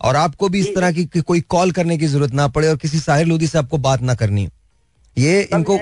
और 0.02 0.15
आपको 0.15 0.49
भी 0.49 0.60
इस 0.60 0.76
तरह 0.76 0.91
की 0.91 1.22
कोई 1.22 1.41
कॉल 1.49 1.72
करने 1.72 1.98
की 1.98 2.07
ज़रूरत 2.07 2.34
ना 2.34 2.48
पड़े 2.56 2.68
और 2.69 2.77
किसी 2.77 2.99
साहिर 2.99 3.27
लोधी 3.27 3.48
से 3.48 3.57
आपको 3.57 3.77
बात 3.80 4.02
ना 4.02 4.15
करनी 4.15 4.48
ये 5.18 5.41
इनको 5.53 5.77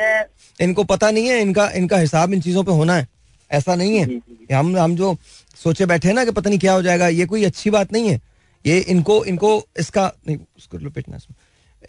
इनको 0.59 0.83
पता 0.83 1.09
नहीं 1.11 1.27
है 1.27 1.39
इनका 1.41 1.69
इनका 1.75 1.97
हिसाब 1.97 2.33
इन 2.33 2.41
चीज़ों 2.41 2.63
पे 2.63 2.71
होना 2.71 2.95
है। 2.95 3.07
ऐसा 3.51 3.75
नहीं 3.75 3.97
है। 3.97 4.05
हम 4.53 4.77
हम 4.77 4.95
जो 4.95 5.15
सोचे 5.57 5.85
बैठे 5.85 6.07
हैं 6.07 6.15
ना 6.15 6.25
कि 6.25 6.31
पता 6.31 6.49
नहीं 6.49 6.59
क्या 6.59 6.73
हो 6.73 6.81
जाएगा 6.81 7.07
ये 7.07 7.25
कोई 7.25 7.43
अच्छी 7.43 7.69
बात 7.69 7.93
नहीं 7.93 8.09
है। 8.09 8.19
ये 8.65 8.77
इनको 8.79 9.23
इनको 9.25 9.49
इसका 9.79 10.11
नहीं 10.27 10.37
उसको 10.57 10.77
लपेटना 10.77 11.17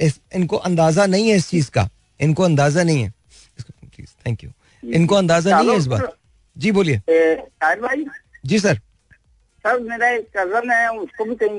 इस, 0.01 0.21
इनको 0.35 0.57
अंदाज़ा 0.59 1.07
नहीं 1.07 1.29
है 1.29 1.37
इस 1.37 1.49
चीज़ 1.49 1.71
का। 1.71 1.89
इनको 2.21 2.43
अंदाज़ा 2.43 2.83
नहीं 2.83 3.03
है। 3.03 3.13
थैंक 4.27 4.45
यू 4.45 4.51
इनको 4.83 5.15
अंदाज़ा 5.15 5.59
नहीं 5.59 5.71
है 5.71 5.77
इस 5.77 5.87
बात। 5.87 6.17
जी 6.57 6.73
बोलिए। 6.73 7.01
जी 8.47 8.59
सर। 8.59 8.81
सर 9.67 9.79
मेरा 9.81 10.09
एक 10.11 10.27
कज़न 10.37 10.71
है 10.71 10.89
उसको 10.93 11.25
भी 11.25 11.35
कहीं 11.43 11.59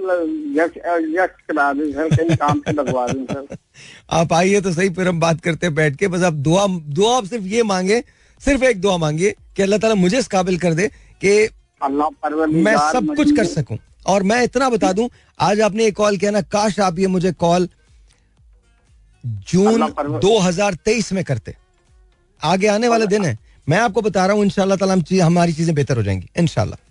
एडजस्ट 0.62 1.40
करा 1.48 1.72
दो 1.74 1.92
सर 1.92 2.16
कहीं 2.16 2.36
काम 2.38 2.60
से 2.60 2.72
लगवा 2.72 3.08
दूँ 3.08 3.26
सर। 3.26 3.58
आप 4.20 4.34
आइए 4.34 4.62
तो 4.62 4.72
सही 4.74 4.90
फिर 4.90 5.08
हम 5.08 5.20
बात 5.20 5.42
करते 5.42 5.66
हैं 5.68 5.76
बैठ 5.76 5.96
के। 5.96 6.08
बस 6.08 6.24
आप 6.24 6.34
दुआ 6.48 6.66
दुआ 6.68 7.16
आप 7.18 7.26
सिर्फ़ 7.26 7.46
ये 7.46 7.64
मांगे 7.64 8.04
सिर्फ़ 8.42 8.64
एक 8.64 8.82
दुआ 8.82 8.98
मांगिए 8.98 9.36
कि 9.56 9.64
अल्लाह 9.64 9.80
ताला 9.80 9.96
मुझे 9.96 10.18
इस 10.20 10.28
काबिल 10.28 10.58
कर 10.60 10.74
दे 10.74 10.88
कि 11.26 11.34
मैं 11.84 12.76
सब 12.92 13.14
कुछ 13.18 13.36
कर 13.36 13.46
सकूँ। 13.46 13.78
और 14.08 14.24
मैं 14.24 14.44
इतना 14.44 14.70
बता 14.70 14.92
दूँ 14.94 15.10
आज 15.40 15.62
आपने 15.62 15.84
ये 15.84 15.92
कॉल 15.92 16.18
किया 16.18 16.32
ना 16.32 16.42
काश 16.54 16.80
आप 16.80 17.00
ये 17.00 17.08
मुझे 17.08 17.32
कॉल 17.34 17.68
जून 19.50 19.72
अल्लाह 19.74 19.90
परवर- 19.90 20.22
2023 20.22 21.12
में 21.14 21.24
करते। 21.24 21.56
आगे 22.42 22.68
आने 22.68 22.88
वाले 22.88 23.08
दिन 23.08 23.26
है। 23.26 23.38
मैं 23.68 23.78
आपको 23.80 24.02
बता 24.02 24.26
रहा 24.26 24.36
हूँ 24.36 24.44
इंशाल्लाह 24.46 24.78
ताला 24.78 24.94
हम 24.94 25.02
चीज- 25.02 25.24
हमारी 25.24 25.54
चीज़ें 25.54 25.76
बेहतर 25.76 25.98
हो 25.98 26.04
जाएँगी 26.04 26.30
इंशाल्लाह। 26.40 26.85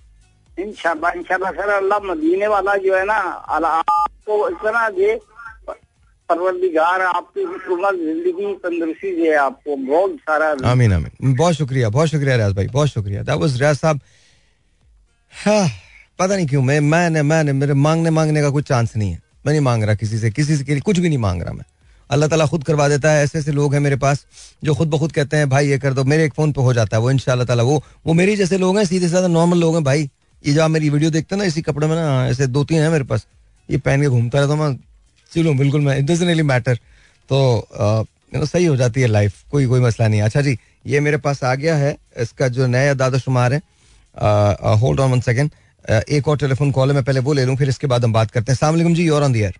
इंशाल्लाह 0.58 1.10
इंशाल्लाह 1.18 1.50
सर 1.52 1.68
अल्लाह 1.74 1.98
मदीने 2.04 2.46
वाला 2.48 2.74
जो 2.82 2.96
है 2.96 3.04
ना 3.04 3.18
अल्लाह 3.54 3.72
आपको 3.72 4.48
इतना 4.48 4.88
दे। 4.90 5.18
परवरदिगार 6.28 7.00
आपकी 7.02 7.42
हुकूमत 7.44 7.94
ज़िंदगी 7.94 8.52
तंदुरुस्ती 8.62 9.10
दे 9.16 9.34
आपको। 9.36 9.76
बहुत 9.76 10.16
सारा 10.24 10.46
आमीन 10.70 10.92
आमीन। 10.92 11.34
बहुत 11.36 11.54
शुक्रिया 11.54 11.88
बहुत 11.90 12.08
शुक्रिया 12.08 12.36
रियाज 12.36 12.52
भाई 12.56 12.66
बहुत 12.72 12.88
शुक्रिया। 12.88 13.22
दैट 13.22 13.38
वाज 13.40 13.60
रियाज 13.60 13.76
साहब। 13.76 14.00
हाँ, 15.32 15.68
पता 16.18 16.36
नहीं 16.36 16.46
क्यों 16.46 16.62
मैं 16.62 16.80
मैंने 16.80 17.22
मैंने 17.22 17.52
मेरे 17.52 17.74
मांगने 17.74 18.10
मांगने 18.10 18.42
का 18.42 18.50
कोई 18.50 18.62
चांस 18.62 18.96
नहीं 18.96 19.10
है। 19.10 19.20
मैं 19.46 19.52
नहीं 19.52 19.60
मांग 19.62 19.84
रहा 19.84 19.94
किसी 19.94 20.18
से 20.18 20.30
किसी 20.30 20.56
से 20.56 20.80
कुछ 20.80 20.98
भी 20.98 21.08
नहीं 21.08 21.18
मांग 21.18 21.42
रहा 21.42 21.52
मैं। 21.52 21.64
अल्लाह 22.10 22.28
ताला 22.28 22.46
खुद 22.46 22.64
करवा 22.64 22.88
देता 22.88 23.10
है 23.10 23.24
ऐसे 23.24 23.38
ऐसे 23.38 23.52
लोग 23.52 23.74
हैं 23.74 23.80
मेरे 23.80 23.96
पास 23.98 24.26
जो 24.64 24.74
खुद 24.74 24.90
ब 24.90 24.98
खुद 24.98 25.12
कहते 25.12 25.36
हैं 25.36 25.48
भाई 25.50 25.68
ये 25.68 25.78
कर 25.78 25.92
दो। 25.92 26.04
मेरे 26.04 26.24
एक 26.24 26.34
फ़ोन 26.34 26.52
पे 26.52 26.62
हो 26.62 26.72
जाता 26.74 26.96
है 26.96 27.02
वो 27.02 27.10
इंशाल्लाह 27.10 27.46
ताला 27.46 27.62
वो 27.62 27.82
वो 28.06 28.12
मेरे 28.14 28.36
जैसे 28.36 28.58
लोग 28.58 28.78
हैं 28.78 28.84
सीधे 28.86 29.08
साधा 29.08 29.28
नॉर्मल 29.28 29.58
लोग 29.60 29.74
हैं 29.74 29.84
भाई। 29.84 30.10
ये 30.44 30.52
जो 30.54 30.62
आप 30.62 30.70
मेरी 30.70 30.88
वीडियो 30.90 31.10
देखते 31.10 31.34
हैं 31.34 31.38
ना 31.38 31.44
इसी 31.48 31.62
कपड़े 31.62 31.86
में 31.86 31.94
ना 31.96 32.26
ऐसे 32.28 32.46
दो 32.46 32.64
तीन 32.64 32.80
है 32.82 32.90
मेरे 32.90 33.04
पास 33.04 33.26
ये 33.68 33.78
पहन 33.78 34.02
के 34.02 34.08
घूमता 34.08 34.40
रहता 34.40 34.52
हूँ 34.52 34.60
मैं। 34.60 34.76
चलो 35.32 35.54
बिल्कुल 35.58 35.80
मैं 35.80 35.98
इट 35.98 36.04
डजंट 36.04 36.26
रियली 36.26 36.42
मैटर 36.42 36.78
तो 37.28 37.36
यू 38.34 38.38
नो 38.40 38.46
सही 38.46 38.64
हो 38.64 38.76
जाती 38.76 39.00
है 39.00 39.06
लाइफ 39.06 39.42
कोई 39.50 39.66
कोई 39.66 39.80
मसला 39.80 40.08
नहीं 40.08 40.22
अच्छा 40.22 40.40
जी 40.42 40.56
ये 40.86 41.00
मेरे 41.00 41.16
पास 41.26 41.42
आ 41.44 41.54
गया 41.54 41.76
है 41.76 41.96
इसका 42.22 42.48
जो 42.48 42.66
नया 42.66 42.94
दादा 42.94 43.18
शुमार 43.18 43.52
है 43.52 43.60
होल्ड 44.80 45.00
ऑन 45.00 45.10
वन 45.12 45.20
सेकेंड 45.20 45.50
एक 46.10 46.28
और 46.28 46.36
टेलीफोन 46.38 46.70
कॉल 46.72 46.88
है 46.88 46.94
मैं 46.94 47.04
पहले 47.04 47.20
वो 47.20 47.32
ले 47.32 47.44
लूँ 47.44 47.56
फिर 47.56 47.68
इसके 47.68 47.86
बाद 47.86 48.04
हम 48.04 48.12
बात 48.12 48.30
करते 48.30 48.52
हैं। 48.52 48.56
सलाम 48.58 48.94
जी 48.94 49.08
और 49.08 49.22
ऑन 49.22 49.32
दी 49.32 49.40
एयर 49.40 49.58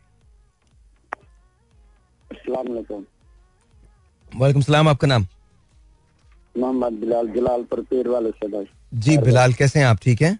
वालेकुम। 4.32 4.62
सलाम 4.62 4.88
आपका 4.88 5.06
नाम? 5.06 5.26
मोहम्मद 6.54 6.92
बिलाल 7.00 7.28
जलालपुर 7.34 7.80
पीर 7.90 8.08
वाले 8.08 8.30
से 8.32 8.64
जी 8.94 9.16
बिलाल 9.18 9.52
कैसे 9.54 9.78
हैं 9.78 9.86
आप? 9.86 9.98
ठीक 10.02 10.22
हैं? 10.22 10.38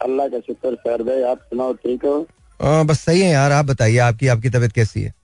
अल्लाह 0.00 0.28
का 0.28 0.38
शुक्र 0.40 0.74
सर 0.74 1.02
भाई 1.02 1.22
आप 1.30 1.38
सुनाओ 1.50 1.72
ठीक 1.84 2.04
हो? 2.04 2.26
आ, 2.60 2.82
बस 2.82 3.00
सही 3.04 3.20
है 3.20 3.30
यार 3.30 3.52
आप 3.52 3.64
बताइए 3.66 3.98
आपकी 4.08 4.28
आपकी 4.34 4.50
तबीयत 4.50 4.72
कैसी 4.72 5.02
है? 5.02 5.14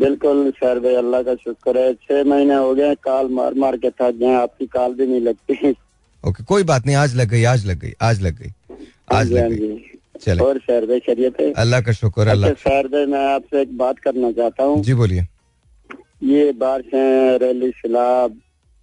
बिल्कुल 0.00 0.50
सर 0.56 0.78
भाई 0.80 0.94
अल्लाह 0.94 1.22
का 1.22 1.34
शुक्र 1.34 1.78
है। 1.78 1.92
छह 1.94 2.22
महीने 2.30 2.54
हो 2.54 2.74
गए 2.74 2.94
कॉल 3.04 3.28
मार 3.34 3.54
मार 3.64 3.76
के 3.76 3.90
थक 3.90 4.14
गए 4.20 4.34
आपकी 4.34 4.66
कॉल 4.66 4.94
भी 4.94 5.06
नहीं 5.06 5.20
लगती। 5.20 5.74
ओके 6.24 6.44
कोई 6.44 6.62
बात 6.70 6.86
नहीं 6.86 6.96
आज 6.96 7.14
लग 7.16 7.28
गई 7.30 7.44
आज 7.52 7.66
लग 7.66 7.78
गई 7.80 7.92
आज 8.02 8.22
लग 8.22 8.38
गई 8.38 8.52
आज 9.12 9.32
हाँ 9.32 9.40
लग 9.40 9.52
गई। 9.52 9.68
हाँ 9.68 10.18
चले। 10.20 10.44
और 10.44 10.58
सर 10.58 10.86
भाई 10.86 11.00
खैरियत 11.06 11.40
है? 11.40 11.52
अल्लाह 11.52 11.80
का 11.80 11.92
शुक्र 11.92 12.28
अल्लाह 12.28 12.50
अच्छा 12.50 12.70
सर 12.70 12.88
भाई 12.88 13.06
मैं 13.06 13.24
आपसे 13.34 13.60
एक 13.62 13.76
बात 13.78 13.98
करना 13.98 14.32
चाहता 14.32 14.64
हूँ। 14.64 14.82
जी 14.82 14.94
बोलिए। 14.94 15.26
ये 16.24 16.52
बारिशें 16.60 17.38
रैली 17.38 17.70
सैलाब 17.80 18.38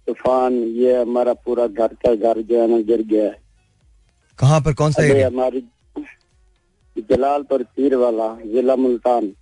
तूफ़ान 0.08 0.54
ये 0.82 1.00
हमारा 1.00 1.32
पूरा 1.44 1.66
घर 1.66 1.94
का 2.04 2.14
घर 2.14 2.40
जो 2.42 2.60
है 2.60 2.68
ना 2.70 2.78
गिर 2.90 3.02
गया 3.12 3.24
है। 3.24 3.42
कहाँ 4.38 4.60
पर 4.60 4.72
कौन 4.74 4.92
सा 4.92 5.04
एरिया 5.04 5.26
हमारी 5.26 5.60
जलालपुर 7.10 7.62
पीर 7.76 7.94
वाला 7.96 8.28
जिला 8.52 8.76
मुल्तान। 8.76 9.32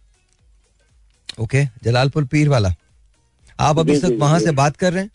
ओके 1.41 1.65
जलालपुर 1.85 2.25
पीर 2.33 2.49
वाला। 2.49 2.75
आप 3.61 3.79
अभी 3.79 3.95
जी, 3.95 4.01
तक 4.01 4.09
जी, 4.09 4.17
वहाँ 4.17 4.39
जी। 4.39 4.45
से 4.45 4.51
बात 4.53 4.77
कर 4.77 4.93
रहे 4.93 5.03
हैं? 5.03 5.11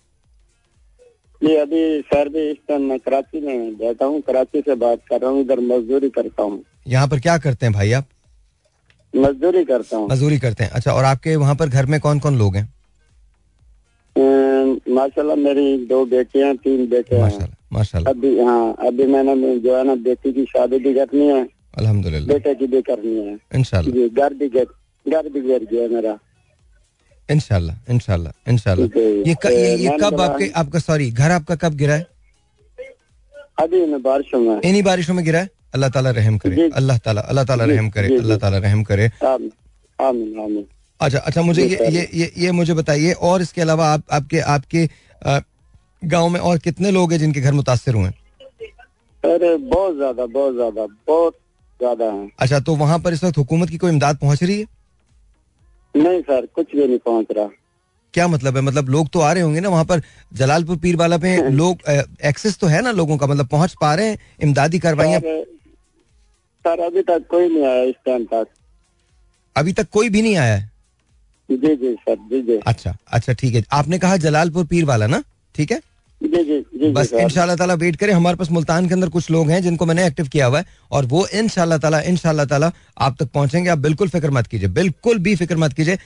ये 1.41 1.58
अभी 1.62 2.02
सर 2.02 2.30
भी 2.30 2.49
इस 2.52 2.58
टाइम 2.68 2.82
मैं 2.90 2.99
कराची 2.99 3.41
में 3.41 3.76
बैठा 3.78 4.06
हूँ 4.06 4.22
कराची 4.28 4.62
से 4.62 4.76
बात 4.76 5.02
कर 5.10 5.22
रहा 5.22 5.32
हूँ 5.32 5.41
इधर 5.41 5.60
मजदूरी 5.60 6.10
करता 6.10 6.44
हूँ। 6.44 6.64
यहाँ 6.88 7.08
पर 7.08 7.20
क्या 7.20 7.38
करते 7.38 7.66
हैं 7.66 7.74
भाई 7.74 7.91
आप? 7.91 8.06
मजदूरी 9.14 9.64
करता 9.66 9.98
हूँ। 9.98 10.08
मजदूरी 10.10 10.40
करते 10.40 10.64
हैं। 10.64 10.72
अच्छा 10.72 10.91
और 10.94 11.04
आपके 11.06 11.36
वहाँ 11.36 11.56
पर 11.56 11.70
घर 11.70 11.86
में 11.86 11.99
कौन 11.99 12.20
कौन 12.20 12.38
लोग 12.38 12.56
हैं? 12.56 12.68
माशाल्लाह 14.90 15.36
मेरी 15.36 15.86
दो 15.86 16.06
बेटियाँ 16.06 16.56
तीन 16.58 16.88
बेटे 16.90 17.16
हैं। 17.16 17.56
माशाल्लाह। 17.73 18.14
अभी 18.14 18.39
हाँ 18.39 18.76
अभी 18.88 19.06
मैंने 19.06 19.60
जो 19.60 19.77
है 19.77 19.84
ना 19.84 19.95
बेटी 20.03 20.31
की 20.34 20.44
शादी 20.45 20.77
भी 20.80 20.94
करनी 20.94 21.27
है। 21.27 21.41
अल्हम्दुलिल्लाह। 21.77 22.34
बेटे 22.34 22.53
की 22.56 22.68
भी 22.68 22.81
करनी 22.81 23.15
है। 23.18 23.34
इंशाल्लाह 23.56 23.94
जी 23.95 24.10
घर 24.10 24.34
भी 24.34 24.48
घर 24.49 25.30
भी 25.30 25.41
गिर 25.41 25.64
गया 25.72 25.88
मेरा। 25.89 26.18
इंशाल्लाह 27.30 27.91
इंशाल्लाह 27.94 28.52
इंशाल्लाह 28.52 28.88
ये 29.27 29.35
क, 29.35 29.45
ये, 29.45 29.76
ये 29.76 29.98
कब 30.02 30.22
आपके 30.22 30.49
आपका 30.56 30.80
सॉरी 30.80 31.10
घर 31.11 31.31
आपका 31.31 31.56
कब 31.56 31.73
गिरा 31.76 31.94
है? 31.94 32.07
अभी 33.60 33.84
इन 33.84 34.02
बारिशों 34.02 34.39
में। 34.39 34.61
इन्हीं 34.61 34.84
बारिशों 34.84 35.14
में 35.14 35.23
गिरा 35.26 35.39
है? 35.39 35.49
अल्लाह 35.76 35.89
ताला 35.89 36.11
रहम 36.11 36.38
करे 36.38 36.69
अल्लाह 36.73 36.98
ताला 37.06 37.22
अल्लाह 37.22 37.45
ताला 37.45 37.65
रहम 37.65 37.89
करे। 37.89 38.07
अल्लाह 38.18 38.38
ताला 38.38 38.57
रहम 38.57 38.84
करे। 38.84 39.10
आमीन 39.22 40.39
आमीन 40.39 40.65
अच्छा 40.99 41.19
अच्छा 41.19 41.41
मुझे 41.41 41.64
ये 41.65 42.07
ये 42.14 42.31
ये 42.38 42.52
मुझे 42.52 42.73
बताइए 42.73 43.11
और 43.22 43.41
इसके 43.41 43.61
अलावा 43.61 43.88
आप 43.94 44.03
आपके 44.11 44.39
आपके 44.56 44.85
गाँव 46.08 46.30
में 46.30 46.40
और 46.40 46.58
कितने 46.60 46.92
लोग 46.92 47.12
हैं 47.12 47.20
जिनके 47.20 47.42
घर 47.42 47.54
मुतासर 47.54 47.94
हुए 47.94 48.10
अरे 49.24 49.56
बहुत 49.58 49.96
ज़्यादा 49.96 50.26
बहुत 50.26 50.54
ज़्यादा 50.54 50.86
बहुत 51.08 51.34
ज़्यादा 51.80 52.06
है। 52.06 52.30
अच्छा 52.40 52.60
तो 52.60 52.76
वहाँ 52.76 52.98
पर 53.00 53.14
इस 53.14 53.24
वक्त 53.24 53.38
हुकूमत 53.38 53.70
की 53.70 53.78
कोई 53.78 53.92
इमदाद 53.92 54.18
पहुँच 54.18 54.44
रही 54.44 54.60
है? 54.60 54.66
नहीं 55.96 56.22
सर 56.22 56.46
कुछ 56.56 56.76
भी 56.76 56.88
नहीं 56.88 56.98
पहुँच 57.06 57.26
रहा। 57.32 57.48
क्या 58.14 58.28
मतलब 58.28 58.56
है? 58.56 58.62
मतलब 58.62 58.90
लोग 58.90 59.10
तो 59.10 59.20
आ 59.20 59.32
रहे 59.34 59.44
होंगे 59.44 59.60
ना 59.60 59.70
वहाँ 59.70 59.86
पर 59.86 60.02
जलालपुर 60.34 60.78
पीर 60.78 60.96
वाला 60.96 61.18
पे 61.18 61.36
लोग 61.62 61.82
एक्सेस 62.26 62.58
तो 62.60 62.68
है 62.68 62.82
ना 62.82 62.92
लोगों 62.92 63.18
का? 63.18 63.28
मतलब 63.28 63.48
पहुँच 63.48 63.76
पा 63.82 63.94
रहे 63.96 64.08
हैं 64.10 64.18
इमदादी 64.44 64.80
कार्रवाइयाँ? 64.80 65.20
सर 65.20 65.44
सर 66.66 66.80
अभी 66.86 67.02
तक 67.02 67.28
कोई 67.30 67.50
नहीं 67.50 67.66
आया 67.66 67.84
इस 67.84 67.96
टाइम 68.06 68.26
तक। 68.34 68.48
अभी 69.56 69.74
तक 69.74 69.90
कोई 69.92 70.10
भी 70.10 70.22
नहीं 70.22 70.36
आया 70.38 70.56
है? 70.56 70.72
जी 71.50 71.76
जी 71.76 71.94
सर 71.96 72.16
जी 72.30 72.42
जी। 72.42 72.58
अच्छा 72.68 72.96
अच्छा 73.12 73.34
ठीक 73.34 73.54
है। 73.56 73.64
आपने 73.72 74.00
कहा 74.00 74.18
जलालपुर 74.18 74.66
पीर 74.66 74.86
वाला 74.86 75.08
ना? 75.08 75.24
ठीक 75.56 75.72
है? 75.72 75.80
जी 76.22 76.44
जी 76.44 76.60
जी 76.73 76.91
बस 76.91 77.11
इंशाल्लाह 77.15 77.56
ताला 77.56 77.73
वेट 77.76 77.95
करें। 77.95 78.14
हमारे 78.14 78.38
पास 78.38 78.49
मुल्तान 78.52 78.88
के 78.88 78.94
अंदर 78.94 79.10
कुछ 79.10 79.30
लोग 79.31 79.49
हैं 79.52 79.61
जिनको 79.64 79.85
मैंने 79.85 80.06
एक्टिव 80.07 80.27
किया 80.27 80.45
हुआ 80.45 80.60
है 80.60 80.65
और 80.91 81.06
वो 81.06 81.26
इंशाल्लाह 81.34 81.77
ताला 81.77 81.99
इंशाल्लाह 82.03 82.45
ताला 82.45 82.72
आप 82.99 83.15
तक 83.19 83.30
पहुँचेंगे। 83.34 83.69
आप 83.69 83.77
बिल्कुल 83.80 84.10
फ़िक्र 84.10 84.31
मत 84.31 84.48
कीजिए 84.48 84.69
बिल्कुल 84.69 85.19
भी 85.19 85.35
फ़िक्र 85.35 85.57
मत 85.57 85.73
कीजिए। 85.73 85.98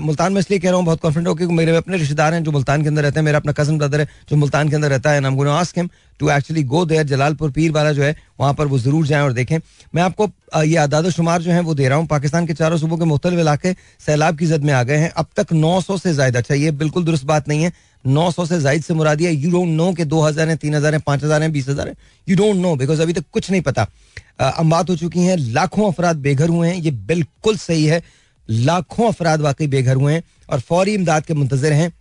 मुल्तान 0.00 0.32
में 0.32 0.40
इसलिए 0.40 0.58
कह 0.58 0.68
रहा 0.68 0.76
हूँ 0.76 0.86
बहुत 0.86 1.00
कॉन्फिडेंट 1.00 1.28
हो 1.28 1.34
क्योंकि 1.34 1.54
मेरे 1.54 1.76
अपने 1.76 1.96
रिश्तेदार 1.96 2.34
हैं 2.34 2.42
जो 2.44 2.52
मुल्तान 2.52 2.82
के 2.82 2.88
अंदर 2.88 3.02
रहते 3.02 3.20
हैं। 3.20 3.24
मेरा 3.24 3.38
अपना 3.38 3.52
कज़न 3.52 3.78
ब्रदर 3.78 4.00
है 4.00 4.08
जो 4.30 4.36
मुल्तान 4.36 4.68
के 4.68 4.76
अंदर 4.76 4.90
रहता 4.90 5.10
है 5.10 5.20
नाम 5.20 5.40
ask 5.50 5.78
him 5.78 5.90
to 6.20 6.30
actually 6.30 6.62
go 6.64 6.84
there 6.86 7.04
Jalalpur 7.06 7.50
Pir 7.50 7.70
वाला 7.72 7.92
जो 7.92 8.02
है 8.02 8.14
वहाँ 8.40 8.54
पर 8.54 8.66
वो 8.66 8.78
ज़रूर 8.78 9.06
जाएँ 9.06 9.22
और 9.22 9.32
देखें। 9.32 9.58
मैं 9.94 10.02
आपको 10.02 10.28
ये 10.56 10.76
आदाद 10.78 11.08
शुमार 11.10 11.42
जो 11.42 11.50
है 11.50 11.60
वो 11.62 11.74
दे 11.74 11.88
रहा 11.88 11.98
हूँ। 11.98 12.06
पाकिस्तान 12.06 12.46
के 12.46 12.54
चारों 12.54 12.76
सूबों 12.78 12.98
के 12.98 13.04
मुख्तलिफ़ 13.04 13.40
इलाके 13.40 13.72
सैलाब 14.00 14.38
की 14.38 14.46
जद 14.46 14.64
में 14.64 14.72
आ 14.72 14.82
गए 14.82 14.96
हैं। 14.96 15.10
अब 15.12 15.26
तक 15.36 15.52
900 15.54 15.98
से 15.98 16.12
ज़्यादा 16.14 16.38
अच्छा 16.38 16.54
ये 16.54 16.70
बिल्कुल 16.72 17.04
दुरुस्त 17.04 17.24
बात 17.26 17.48
नहीं 17.48 17.62
है। 17.62 17.72
900 18.06 18.46
से 18.46 18.60
जायद 18.60 18.82
से 18.82 18.94
मुरादी 18.94 19.24
है। 19.24 19.34
यू 19.34 19.50
डोंट 19.50 19.68
नो 19.68 19.92
कि 19.92 20.04
2000 20.04 20.48
है 20.48 20.56
3000 20.56 20.94
है 20.94 21.00
5000 21.00 21.42
है 21.42 21.48
20000 21.48 21.88
है। 21.88 21.94
यू 22.28 22.36
डोंट 22.36 22.56
नो 22.56 22.76
बिकॉज़ 22.76 23.02
अभी 23.02 23.12
तक 23.12 23.24
कुछ 23.32 23.50
नहीं 23.50 23.60
पता। 23.60 23.88
अ, 24.40 24.56
अम्बात 24.58 24.90
हो 24.90 24.96
चुकी 24.96 25.20
हैं 25.20 25.36
लाखों 25.36 25.92
अफराद 25.92 26.16
बेघर 26.16 26.48
हुए 26.48 26.68
हैं 26.68 26.76
ये 26.76 26.90
बिल्कुल 26.90 27.56
सही 27.56 27.84
है। 27.84 28.02
लाखों 28.50 29.08
अफराद 29.08 29.40
वाकई 29.40 29.66
बेघर 29.66 29.96
हुए 29.96 30.14
हैं 30.14 30.22
और 30.50 30.60
फौरी 30.60 30.94
इमदाद 30.94 31.26
के 31.26 31.34
मुंतजर 31.34 31.72
हैं 31.72 31.92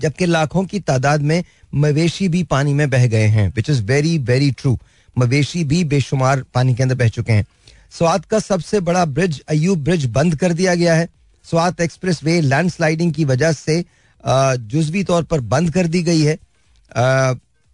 जबकि 0.00 0.26
लाखों 0.26 0.64
की 0.64 0.80
तादाद 0.80 1.20
में 1.20 1.44
मवेशी 1.74 2.28
भी 2.28 2.42
पानी 2.42 2.74
में 2.74 2.90
बह 2.90 3.06
गए 3.06 3.26
हैं 3.26 3.52
which 3.56 3.70
is 3.70 3.82
very 3.82 4.18
very 4.18 4.50
true 4.50 4.78
मवेशी 5.18 5.64
भी 5.64 5.84
बेशुमार 5.84 6.44
पानी 6.54 6.74
के 6.74 6.82
अंदर 6.82 6.94
बह 6.94 7.08
चुके 7.08 7.32
हैं। 7.32 7.44
स्वात 7.98 8.24
का 8.24 8.38
सबसे 8.38 8.80
बड़ा 8.80 9.04
ब्रिज 9.04 9.42
अयूब 9.48 9.84
ब्रिज 9.84 10.04
बंद 10.04 10.36
कर 10.36 10.52
दिया 10.52 10.74
गया 10.74 10.94
है। 10.94 11.08
स्वात 11.44 11.80
एक्सप्रेस 11.80 12.24
वे 12.24 12.40
लैंडस्लाइडिंग 12.40 13.12
की 13.12 13.24
वजह 13.24 13.52
से 13.52 13.84
जुजवी 14.24 15.04
तौर 15.04 15.22
पर 15.24 15.40
बंद 15.42 15.70
कर 15.70 15.86
दी 15.86 16.02
गई 16.02 16.22
है। 16.22 16.38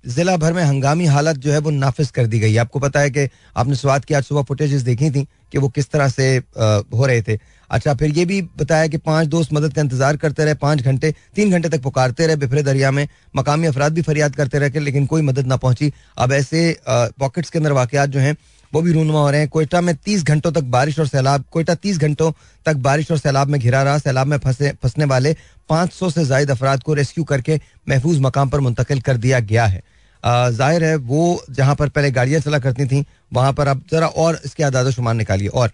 जिला 0.05 0.36
भर 0.36 0.52
में 0.52 0.62
हंगामी 0.62 1.06
हालत 1.06 1.36
जो 1.36 1.52
है 1.52 1.59
वो 1.59 1.70
नाफिज 1.73 2.10
कर 2.10 2.27
दी 2.27 2.39
गई 2.39 2.52
है। 2.52 2.59
आपको 2.59 2.78
पता 2.78 3.01
है 3.01 3.10
कि 3.10 3.28
आपने 3.56 3.74
स्वाद 3.77 4.05
की 4.05 4.14
आज 4.14 4.24
सुबह 4.24 4.43
फुटेजेस 4.43 4.82
देखी 4.82 5.10
थी 5.10 5.27
कि 5.52 5.59
वो 5.59 5.68
किस 5.68 5.90
तरह 5.90 6.09
से 6.09 6.36
हो 6.36 7.06
रहे 7.06 7.23
थे। 7.23 7.39
अच्छा 7.70 7.94
फिर 7.94 8.10
ये 8.10 8.24
भी 8.24 8.40
बताया 8.59 8.86
कि 8.86 8.97
पाँच 8.98 9.28
दोस्त 9.28 9.52
मदद 9.52 9.73
का 9.74 9.82
इंतज़ार 9.82 10.16
करते 10.16 10.44
रहे, 10.44 10.55
पाँच 10.55 10.82
घंटे, 10.82 11.14
तीन 11.36 11.51
घंटे 11.51 11.68
तक 11.68 11.82
पुकारते 11.82 12.27
रहे 12.27 12.36
बिफरे 12.36 12.62
दरिया 12.62 12.90
में। 12.90 13.06
मकामी 13.36 13.66
अफराद 13.66 13.93
भी 13.93 14.02
फरियाद 14.02 14.36
करते 14.36 14.59
रहे 14.59 14.81
लेकिन 14.81 15.06
कोई 15.06 15.23
मदद 15.23 15.47
ना 15.47 15.56
पहुँची। 15.56 15.93
अब 16.18 16.32
ऐसे 16.32 16.77
पॉकेट्स 16.89 17.51
के 17.51 17.59
अंदर 17.59 17.73
वाकत 17.73 18.09
जो 18.09 18.20
हैं 18.20 18.36
वो 18.77 18.81
भी 18.82 18.93
रूनुमा 18.93 19.20
हो 19.20 19.31
रहे 19.31 19.40
हैं। 19.40 19.48
कोयटा 19.48 19.81
में 19.81 19.94
तीस 19.97 20.23
घंटों 20.24 20.51
तक 20.53 20.65
बारिश 20.70 20.98
और 20.98 21.07
सैलाब, 21.09 21.44
कोयटा 21.51 21.74
तीस 21.77 21.98
घंटों 21.98 22.31
तक 22.66 22.77
बारिश 22.78 23.11
और 23.11 23.19
सैलाब 23.19 23.48
में 23.48 23.61
घिरा 23.61 23.82
रहा। 23.82 23.98
सैलाब 23.98 24.27
में 24.27 24.36
फंसे, 24.39 24.73
फंसने 24.82 25.05
वाले 25.07 25.35
500 25.70 26.11
से 26.11 26.24
जायद 26.27 26.51
अफराद 26.51 26.82
को 26.82 26.94
रेस्क्यू 26.94 27.24
करके 27.24 27.61
महफूज 27.89 28.20
मकाम 28.20 28.48
पर 28.48 28.61
मुंतकिल 28.61 29.01
कर 29.01 29.16
दिया 29.19 29.40
गया 29.43 29.66
है। 29.66 29.82
ज़ाहिर 30.23 30.85
है 30.85 30.94
वो 30.98 31.44
जहाँ 31.51 31.74
पर 31.74 31.89
पहले 31.89 32.11
गाड़ियाँ 32.11 32.40
चला 32.40 32.59
करती 32.59 32.86
थी, 32.86 33.05
वहाँ 33.32 33.53
पर 33.53 33.69
अब 33.69 33.82
जरा 33.90 34.07
और 34.07 34.40
इसके 34.44 34.65
आदाद 34.65 34.90
शुमार 34.90 35.15
निकालिए। 35.15 35.48
और 35.48 35.70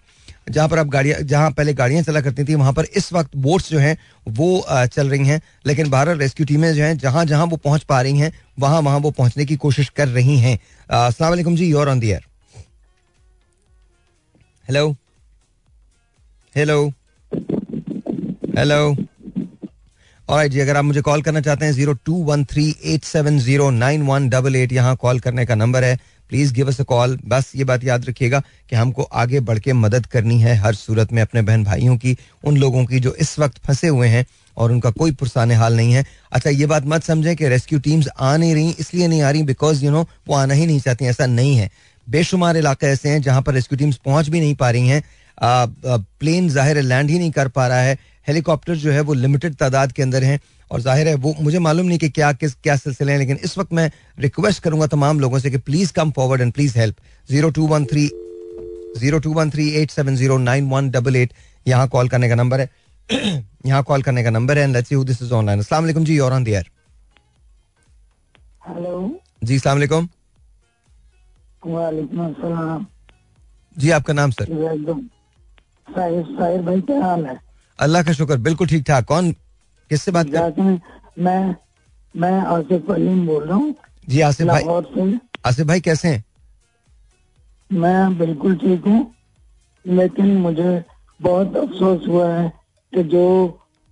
जहाँ 0.49 0.67
पर 0.69 0.77
अब 0.77 0.89
गाड़ियाँ, 0.89 1.19
जहाँ 1.21 1.51
पहले 1.51 1.73
गाड़ियाँ 1.73 2.03
चला 2.03 2.21
करती 2.21 2.43
थी, 2.43 2.55
वहाँ 2.55 2.73
पर 2.73 2.85
इस 2.95 3.11
वक्त 3.13 3.35
बोट्स 3.37 3.69
जो 3.69 3.79
हैं, 3.79 3.97
वो 4.27 4.65
चल 4.69 5.09
रही 5.09 5.27
हैं। 5.27 5.41
लेकिन 5.65 5.89
बहरहाल 5.89 6.17
रेस्क्यू 6.19 6.45
टीमें 6.45 6.73
जो 6.73 6.83
हैं 6.83 6.97
जहाँ 6.97 7.25
जहाँ 7.25 7.45
वो 7.45 7.57
पहुँच 7.59 7.83
पा 7.83 8.01
रही 8.01 8.19
हैं 8.19 8.31
वहाँ 8.59 8.81
वहाँ 8.81 8.99
वो 8.99 9.11
पहुँचने 9.13 9.45
की 9.45 9.55
कोशिश 9.57 9.89
कर 9.91 10.07
रही 10.09 10.37
हैं। 10.39 10.57
वालेकुम 11.21 11.55
जी 11.55 11.65
you're 11.65 11.89
on 11.89 11.99
the 11.99 12.03
air 12.03 12.25
hello 14.65 14.95
hello 16.55 16.75
hello 18.57 18.95
और 20.29 20.47
जी, 20.47 20.59
अगर 20.59 20.77
आप 20.77 20.83
मुझे 20.83 21.01
कॉल 21.01 21.21
करना 21.21 21.41
चाहते 21.41 21.65
हैं 21.65 21.71
zero 21.73 21.93
two 22.05 22.13
one 22.25 22.45
three 22.51 22.63
eight 22.83 23.03
seven 23.03 23.39
zero 23.39 23.69
nine 23.71 24.01
one 24.07 24.29
double 24.29 24.55
eight 24.55 24.73
यहाँ 24.73 24.95
कॉल 25.01 25.19
करने 25.19 25.45
का 25.45 25.55
नंबर 25.55 25.83
है। 25.83 25.97
Please 26.29 26.53
give 26.53 26.67
us 26.67 26.79
a 26.81 26.83
call 26.83 27.17
बस 27.25 27.51
ये 27.55 27.63
बात 27.63 27.83
याद 27.83 28.05
रखिएगा 28.05 28.39
कि 28.69 28.75
हमको 28.75 29.03
आगे 29.03 29.39
बढ़ 29.41 29.59
के 29.59 29.73
मदद 29.73 30.05
करनी 30.05 30.39
है 30.41 30.55
हर 30.57 30.75
सूरत 30.75 31.11
में 31.13 31.21
अपने 31.21 31.41
बहन 31.41 31.63
भाइयों 31.63 31.97
की, 31.97 32.17
उन 32.43 32.57
लोगों 32.57 32.85
की 32.85 32.99
जो 32.99 33.13
इस 33.15 33.37
वक्त 33.39 33.57
फंसे 33.65 33.87
हुए 33.87 34.07
हैं 34.07 34.25
और 34.57 34.71
उनका 34.71 34.89
कोई 34.91 35.11
पुरसान 35.11 35.51
हाल 35.51 35.75
नहीं 35.75 35.93
है। 35.93 36.05
अच्छा 36.31 36.49
ये 36.49 36.65
बात 36.65 36.85
मत 36.87 37.03
समझें 37.03 37.35
कि 37.35 37.47
रेस्क्यू 37.49 37.79
टीम्स 37.79 38.07
आ 38.09 38.35
नहीं 38.37 38.53
रही, 38.55 38.75
इसलिए 38.79 39.07
नहीं 39.07 39.21
आ 39.21 39.31
रही 39.31 39.43
बिकॉज़ 39.43 39.85
यू 39.85 39.91
नो 39.91 40.07
वो 40.27 40.35
आना 40.35 40.53
ही 40.53 40.65
नहीं 40.65 40.79
चाहती 40.79 41.05
ऐसा 41.05 41.25
नहीं 41.27 41.55
है। 41.57 41.69
बेशुमार 42.07 42.57
इलाके 42.57 42.87
ऐसे 42.87 43.09
हैं 43.09 43.21
जहाँ 43.21 43.41
पर 43.41 43.53
रेस्क्यू 43.53 43.77
टीम्स 43.77 43.97
पहुँच 44.05 44.29
भी 44.29 44.39
नहीं 44.39 44.55
पा 44.55 44.69
रही 44.69 44.87
हैं। 44.87 45.03
प्लेन 45.37 46.49
ज़ाहिर 46.49 46.77
है 46.77 46.83
लैंड 46.83 47.09
ही 47.09 47.19
नहीं 47.19 47.31
कर 47.31 47.47
पा 47.49 47.67
रहा 47.67 47.81
है। 47.81 47.97
हेलीकॉप्टर 48.27 48.75
जो 48.75 48.91
है 48.91 49.01
वो 49.01 49.13
लिमिटेड 49.13 49.55
तादाद 49.55 49.91
के 49.91 50.03
अंदर 50.03 50.23
हैं 50.23 50.39
और 50.71 50.81
ज़ाहिर 50.81 51.07
है 51.07 51.15
वो 51.15 51.33
मुझे 51.39 51.59
मालूम 51.59 51.85
नहीं 51.85 51.97
कि 51.99 52.09
क्या 52.09 52.31
किस 52.33 52.53
क्या 52.55 52.75
सिलसिले 52.77 53.11
हैं 53.11 53.19
लेकिन 53.19 53.39
इस 53.43 53.57
वक्त 53.57 53.73
मैं 53.73 53.89
रिक्वेस्ट 54.19 54.63
करूँगा 54.63 54.87
तमाम 54.87 55.19
लोगों 55.19 55.39
से 55.39 55.51
कि 55.51 55.57
please 55.59 55.93
come 55.93 56.11
forward 56.11 56.41
and 56.41 56.53
please 56.53 56.77
help 56.79 56.95
zero 57.29 57.49
two 57.51 57.67
one 57.67 57.85
three 57.85 58.05
zero 58.97 59.19
two 59.19 59.33
one 59.33 59.49
three 59.49 59.69
eight 59.81 59.91
seven 59.91 60.15
zero 60.15 60.37
nine 60.39 60.69
one 60.69 60.89
double 60.91 61.15
eight 61.15 61.33
यहाँ 61.65 61.87
कॉल 61.87 62.09
करने 62.09 62.29
का 62.29 62.35
नंबर 62.35 62.61
है। 62.61 62.69
यहाँ 63.65 63.83
कॉल 63.83 64.01
करने 64.01 64.23
का 64.23 64.29
नंबर 64.29 64.57
है 64.57 64.67
let's 64.71 64.89
see 64.89 64.95
who 64.95 65.03
this 65.03 65.21
is 65.21 65.33
online 65.33 65.59
अस्सलाम 65.59 65.83
वालेकुम 65.83 66.05
जी 66.05 66.17
और 66.19 66.33
ऑन 66.33 66.43
द 66.43 66.47
एयर 66.47 66.69
हेलो 68.67 69.19
जी 69.43 69.55
अस्सलाम 69.55 69.75
वालेकुम। 69.75 70.07
वालेकुम 71.65 72.85
जी 73.75 73.89
आपका 73.91 74.13
नाम 74.13 74.31
सर? 74.31 74.43
एकदम। 74.73 74.99
साहिर 75.87 76.23
साहिर 76.39 76.61
भाई 76.61 76.81
क्या 76.81 77.03
हाल 77.03 77.25
है? 77.25 77.39
अल्लाह 77.79 78.03
का 78.03 78.11
शुक्र 78.13 78.37
बिल्कुल 78.47 78.67
ठीक 78.67 78.83
ठाक। 78.87 79.05
कौन 79.05 79.31
किससे 79.91 80.11
बात 80.11 80.27
कर 80.35 80.79
मैं 81.19 81.55
मैं 82.15 82.39
आसिफ 82.55 82.91
अलीम 82.91 83.25
बोल 83.27 83.43
रहा 83.43 83.55
हूँ। 83.57 83.75
जी 84.09 84.21
आसिफ 84.21 84.47
भाई 84.47 84.63
आसिफ 85.45 85.67
भाई 85.67 85.81
कैसे 85.81 86.07
हैं? 86.07 86.23
मैं 87.71 88.17
बिल्कुल 88.17 88.55
ठीक 88.57 88.85
हूँ 88.87 88.99
लेकिन 89.85 90.37
मुझे 90.37 90.83
बहुत 91.19 91.55
अफसोस 91.57 92.07
हुआ 92.07 92.27
है 92.33 92.51
कि 92.93 93.03
जो 93.13 93.25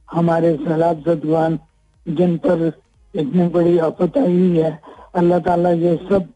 हमारे 0.09 0.55
सैलाब 0.57 1.03
जदवान 1.07 1.59
जिन 2.05 2.37
पर 2.45 2.65
इतनी 3.13 3.47
बड़ी 3.55 3.77
आफत 3.87 4.17
आई 4.17 4.47
है 4.57 4.71
अल्लाह 5.15 5.39
ताला 5.47 5.71
ये 5.85 5.95
सब 6.09 6.27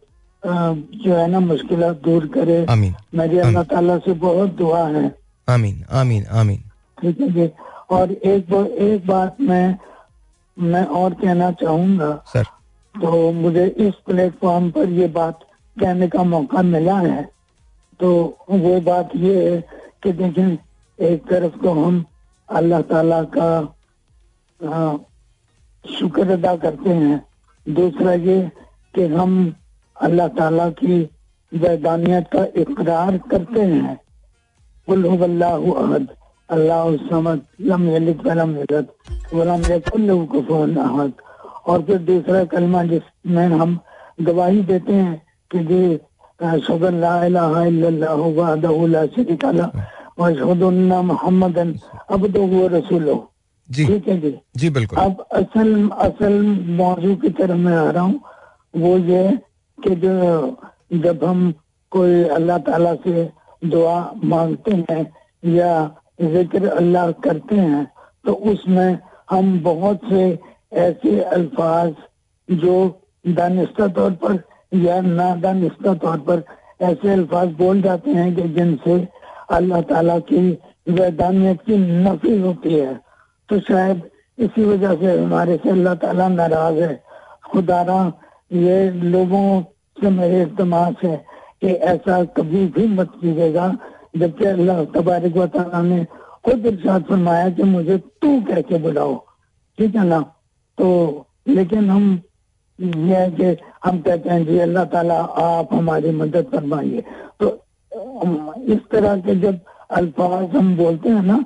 जो 0.46 1.16
है 1.16 1.28
ना 1.28 1.40
मुश्किल 1.40 1.82
दूर 2.04 2.26
करे। 2.28 2.66
आमीन। 2.70 2.94
मेरी 3.16 3.38
अल्लाह 3.40 3.64
ताला 3.64 3.98
से 3.98 4.14
बहुत 4.14 4.50
दुआ 4.56 4.84
है। 4.88 5.06
आमीन 5.48 5.84
आमीन 5.92 6.26
आमीन। 6.34 6.62
ठीक 6.98 7.20
है 7.22 7.30
जी। 7.32 7.50
और 7.90 8.12
एक 8.12 8.54
एक 8.54 9.08
बात 9.08 9.42
मैं 9.42 9.78
मैं 10.58 10.86
और 11.00 11.14
कहना 11.14 11.52
चाहूँगा। 11.54 12.12
सर। 12.28 12.44
तो 12.96 13.32
मुझे 13.34 13.66
इस 13.80 13.94
प्लेटफॉर्म 14.06 14.70
पर 14.72 14.90
ये 14.92 15.08
बात 15.12 15.40
कहने 15.78 16.08
का 16.08 16.24
मौका 16.24 16.62
मिला 16.64 16.98
है। 16.98 17.24
तो 18.00 18.12
वो 18.50 18.80
बात 18.82 19.10
ये 19.16 19.50
है 19.50 19.60
कि 20.04 20.12
देखें 20.14 20.58
एक 21.00 21.28
तरफ़ 21.30 21.58
तो 21.64 21.72
हम 21.74 22.04
अल्लाह 22.50 22.82
ताला 22.90 23.22
का 23.38 23.50
आ, 24.60 24.98
शुक्र 25.86 26.30
अदा 26.32 26.56
करते 26.56 26.90
हैं। 26.92 27.18
दूसरा 27.66 28.14
ये 28.14 28.40
कि 28.96 29.06
हम 29.08 29.32
अल्लाह 29.98 30.28
ताला 30.38 30.70
की 30.80 31.02
वैदानियत 31.52 32.26
का 32.34 32.44
इकरार 32.62 33.18
करते 33.32 33.62
हैं। 33.62 34.00
अहद। 34.88 36.08
अल्लाह 36.50 36.96
समद। 37.10 37.42
लम 37.62 37.88
यलिद 37.90 38.20
वलम 38.26 38.56
यूलद। 38.58 38.88
वलम 39.34 39.62
यकुल 39.72 40.26
कुफुवन 40.32 40.76
अहद। 40.78 41.14
और 41.68 41.82
फिर 41.84 41.98
दूसरा 42.08 42.44
कलमा 42.46 42.84
जिसमें 42.84 43.48
हम 43.50 43.80
गवाही 44.22 44.62
देते 44.64 44.94
हैं 44.94 45.22
कि 45.52 45.60
जी 45.70 46.60
शुगर 46.66 46.94
ला 46.94 47.14
इलाहा 47.26 47.64
इल्लल्लाह 47.66 48.14
वहदहु 48.14 48.88
ला 48.88 49.06
शरीका 49.16 49.52
लह 49.52 49.72
व 50.20 50.26
अशहदु 50.26 50.68
अन्ना 50.68 51.02
मुहम्मदन 51.02 51.74
अब्दुहु 52.12 52.60
व 52.60 52.68
रसूलुहु। 52.76 53.22
जी। 53.70 53.86
ठीक 53.86 54.08
है 54.08 54.20
जी? 54.22 54.36
जी 54.58 54.70
बिल्कुल। 54.70 55.00
अब 55.00 55.26
असल 55.34 55.90
असल 55.90 56.34
मौजू 56.78 57.16
की 57.16 57.30
तरफ़ 57.40 57.58
मैं 57.58 57.76
आ 57.78 57.90
रहा 57.90 58.04
हूँ। 58.04 58.20
वो 58.74 58.98
ये 58.98 59.24
कि 59.86 59.96
जो 59.96 60.14
जब 61.04 61.24
हम 61.24 61.54
कोई 61.92 62.24
अल्लाह 62.36 62.58
ताला 62.68 62.94
से 63.04 63.30
दुआ 63.62 63.98
मांगते 64.24 64.72
हैं 64.90 65.04
या 65.44 65.72
ज़िक्र 66.22 66.68
अल्लाह 66.70 67.12
करते 67.24 67.56
हैं 67.56 67.86
तो 68.26 68.34
उसमें 68.52 68.98
हम 69.32 69.60
बहुत 69.64 70.02
से 70.10 70.24
ऐसे 70.80 71.20
अल्फाज 71.22 71.94
जो 72.50 72.76
दानिस्ता 73.26 73.88
तौर 73.98 74.12
पर 74.24 74.44
या 74.80 75.00
नादानिस्ता 75.02 75.94
तौर 76.04 76.18
पर 76.28 76.44
ऐसे 76.82 77.12
अल्फाज 77.14 77.52
बोल 77.58 77.82
जाते 77.82 78.12
हैं 78.12 78.36
कि 78.36 78.48
जिनसे 78.56 78.98
अल्लाह 79.52 79.82
ताला 79.92 80.18
की 80.32 80.42
वैदानियत 80.90 81.62
की 81.62 81.78
नफी 81.78 82.40
होती 82.42 82.74
है। 82.74 82.94
तो 83.50 83.60
शायद 83.60 84.02
इसी 84.38 84.64
वजह 84.66 84.96
से 85.02 85.18
हमारे 85.20 85.58
से 85.64 85.70
अल्लाह 85.70 85.94
ताला 85.96 86.28
नाराज़ 86.30 86.80
है। 86.80 87.04
खुदारा, 87.52 88.00
ये 88.52 88.90
लोगों 88.92 89.62
से 89.98 90.10
मेरे 90.12 90.42
इतमास 90.42 90.96
है 91.04 91.16
कि 91.62 91.68
ऐसा 91.68 92.24
कभी 92.38 92.66
भी 92.76 92.88
मत 92.90 93.12
कीजिएगा। 93.22 93.68
जबकि 94.18 94.46
अल्लाह 94.46 94.84
तबारक 94.94 95.38
व 95.38 95.46
तआला 95.48 95.82
ने 95.82 96.04
खुद 96.46 96.66
इरशाद 96.66 97.04
फरमाया 97.06 97.50
कि 97.50 97.64
मुझे 97.66 97.98
तू 97.98 98.40
कह 98.48 98.62
के 98.62 98.78
बुलाओ। 98.80 99.16
ठीक 99.78 99.96
है 99.96 100.06
ना? 100.06 100.20
तो 100.78 101.26
लेकिन 101.48 101.90
हम 101.90 102.22
ये 102.80 103.16
है 103.16 103.30
कि 103.32 103.58
हम 103.86 104.00
कहते 104.02 104.30
हैं, 104.30 104.46
जी 104.46 104.58
अल्लाह 104.60 104.86
ताला 104.86 105.20
आप 105.42 105.74
हमारी 105.74 106.12
मदद 106.14 106.46
फरमाइए। 106.52 107.04
तो 107.40 107.48
इस 108.74 108.80
तरह 108.92 109.18
के 109.22 109.36
जब 109.42 109.60
अल्फाज 109.92 110.56
हम 110.56 110.76
बोलते 110.78 111.10
हैं 111.10 111.22
ना 111.24 111.38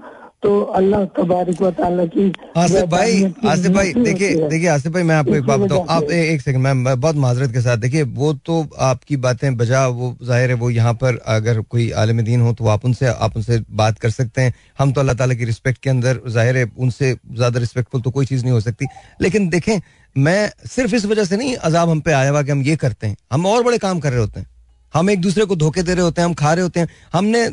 तो 0.44 0.60
अल्लाह 0.80 1.04
तबारक 1.16 2.10
की 2.14 2.32
आसिफ 2.58 2.84
भाई 2.90 3.24
आसिफ 3.46 3.72
भाई 3.72 3.94
देखिए 3.94 4.48
देखिए 4.50 4.68
आसिफ 4.70 4.92
भाई 4.94 5.04
मैं 5.04 5.16
आपको 5.16 5.36
एक 5.36 5.44
बात 5.46 5.60
बताऊँ। 5.60 5.86
आप 5.90 6.04
ए- 6.04 6.34
एक 6.34 6.42
सेकंड 6.42 6.64
मैं 6.64 6.74
मैं 6.74 7.00
बहुत 7.02 7.16
माजरत 7.16 7.52
के 7.54 7.62
साथ 7.62 7.78
देखिए 7.78 8.04
वो 8.20 8.32
तो 8.46 8.62
आपकी 8.80 9.18
बातें 9.18 9.58
बजा 9.58 9.86
वो 9.88 10.16
ज़ाहिर 10.24 10.50
है 10.50 10.56
वो 10.56 10.70
यहाँ 10.70 10.94
पर 10.94 11.18
अगर 11.36 11.60
कोई 11.62 11.90
आलम 12.04 12.22
दीन 12.22 12.42
हो 12.42 12.54
तो 12.54 12.68
आप 12.68 12.86
उनसे 12.86 13.08
आप 13.08 13.36
उनसे 13.36 13.60
बात 13.72 14.00
कर 14.00 14.10
सकते 14.10 14.42
हैं। 14.42 14.54
हम 14.80 14.92
तो 14.92 15.02
अल्लाह 15.02 15.16
ताला 15.16 15.34
की 15.34 15.46
रिस्पेक्ट 15.46 15.82
के 15.84 15.90
अंदर 15.90 16.22
ज़ाहिर 16.28 16.58
है 16.58 16.72
उनसे 16.78 17.14
ज़्यादा 17.32 17.60
रिस्पेक्टफुल 17.60 18.02
तो 18.02 18.12
कोई 18.12 18.26
चीज़ 18.26 18.44
नहीं 18.44 18.54
हो 18.54 18.60
सकती। 18.60 18.86
लेकिन 19.22 19.50
देखें 19.50 19.80
मैं 20.16 20.50
सिर्फ़ 20.68 20.96
इस 20.96 21.06
वजह 21.06 21.26
से 21.26 21.38
नहीं 21.38 21.56
अजाब 21.56 21.90
हम 21.90 22.00
पे 22.02 22.12
आया 22.12 22.30
हुआ 22.30 22.42
कि 22.44 22.52
हम 22.52 22.62
ये 22.64 22.76
करते 22.76 23.08
हैं। 23.08 23.18
हम 23.34 23.46
और 23.46 23.64
बड़े 23.64 23.78
काम 23.78 24.00
कर 24.00 24.12
रहे 24.12 24.20
होते 24.20 24.40
हैं। 24.40 24.48
हम 24.94 25.10
एक 25.10 25.22
दूसरे 25.22 25.46
को 25.46 25.56
धोखे 25.56 25.84
दे 25.84 25.94
रहे 25.94 26.04
होते 26.04 26.22
हैं 26.22 26.28
हम 26.28 26.34
खा 26.34 26.54
रहे 26.54 26.64
होते 26.64 26.80
हैं। 26.80 26.88
हमने 27.14 27.44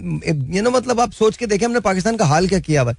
ये 0.57 0.61
ना 0.61 0.71
मतलब 0.71 1.01
आप 1.01 1.13
सोच 1.13 1.37
के 1.37 1.47
देखें 1.47 1.67
हमने 1.67 1.81
पाकिस्तान 1.81 2.17
का 2.17 2.25
हाल 2.25 2.49
क्या 2.49 2.59
किया 2.61 2.83
हुआ 2.83 2.95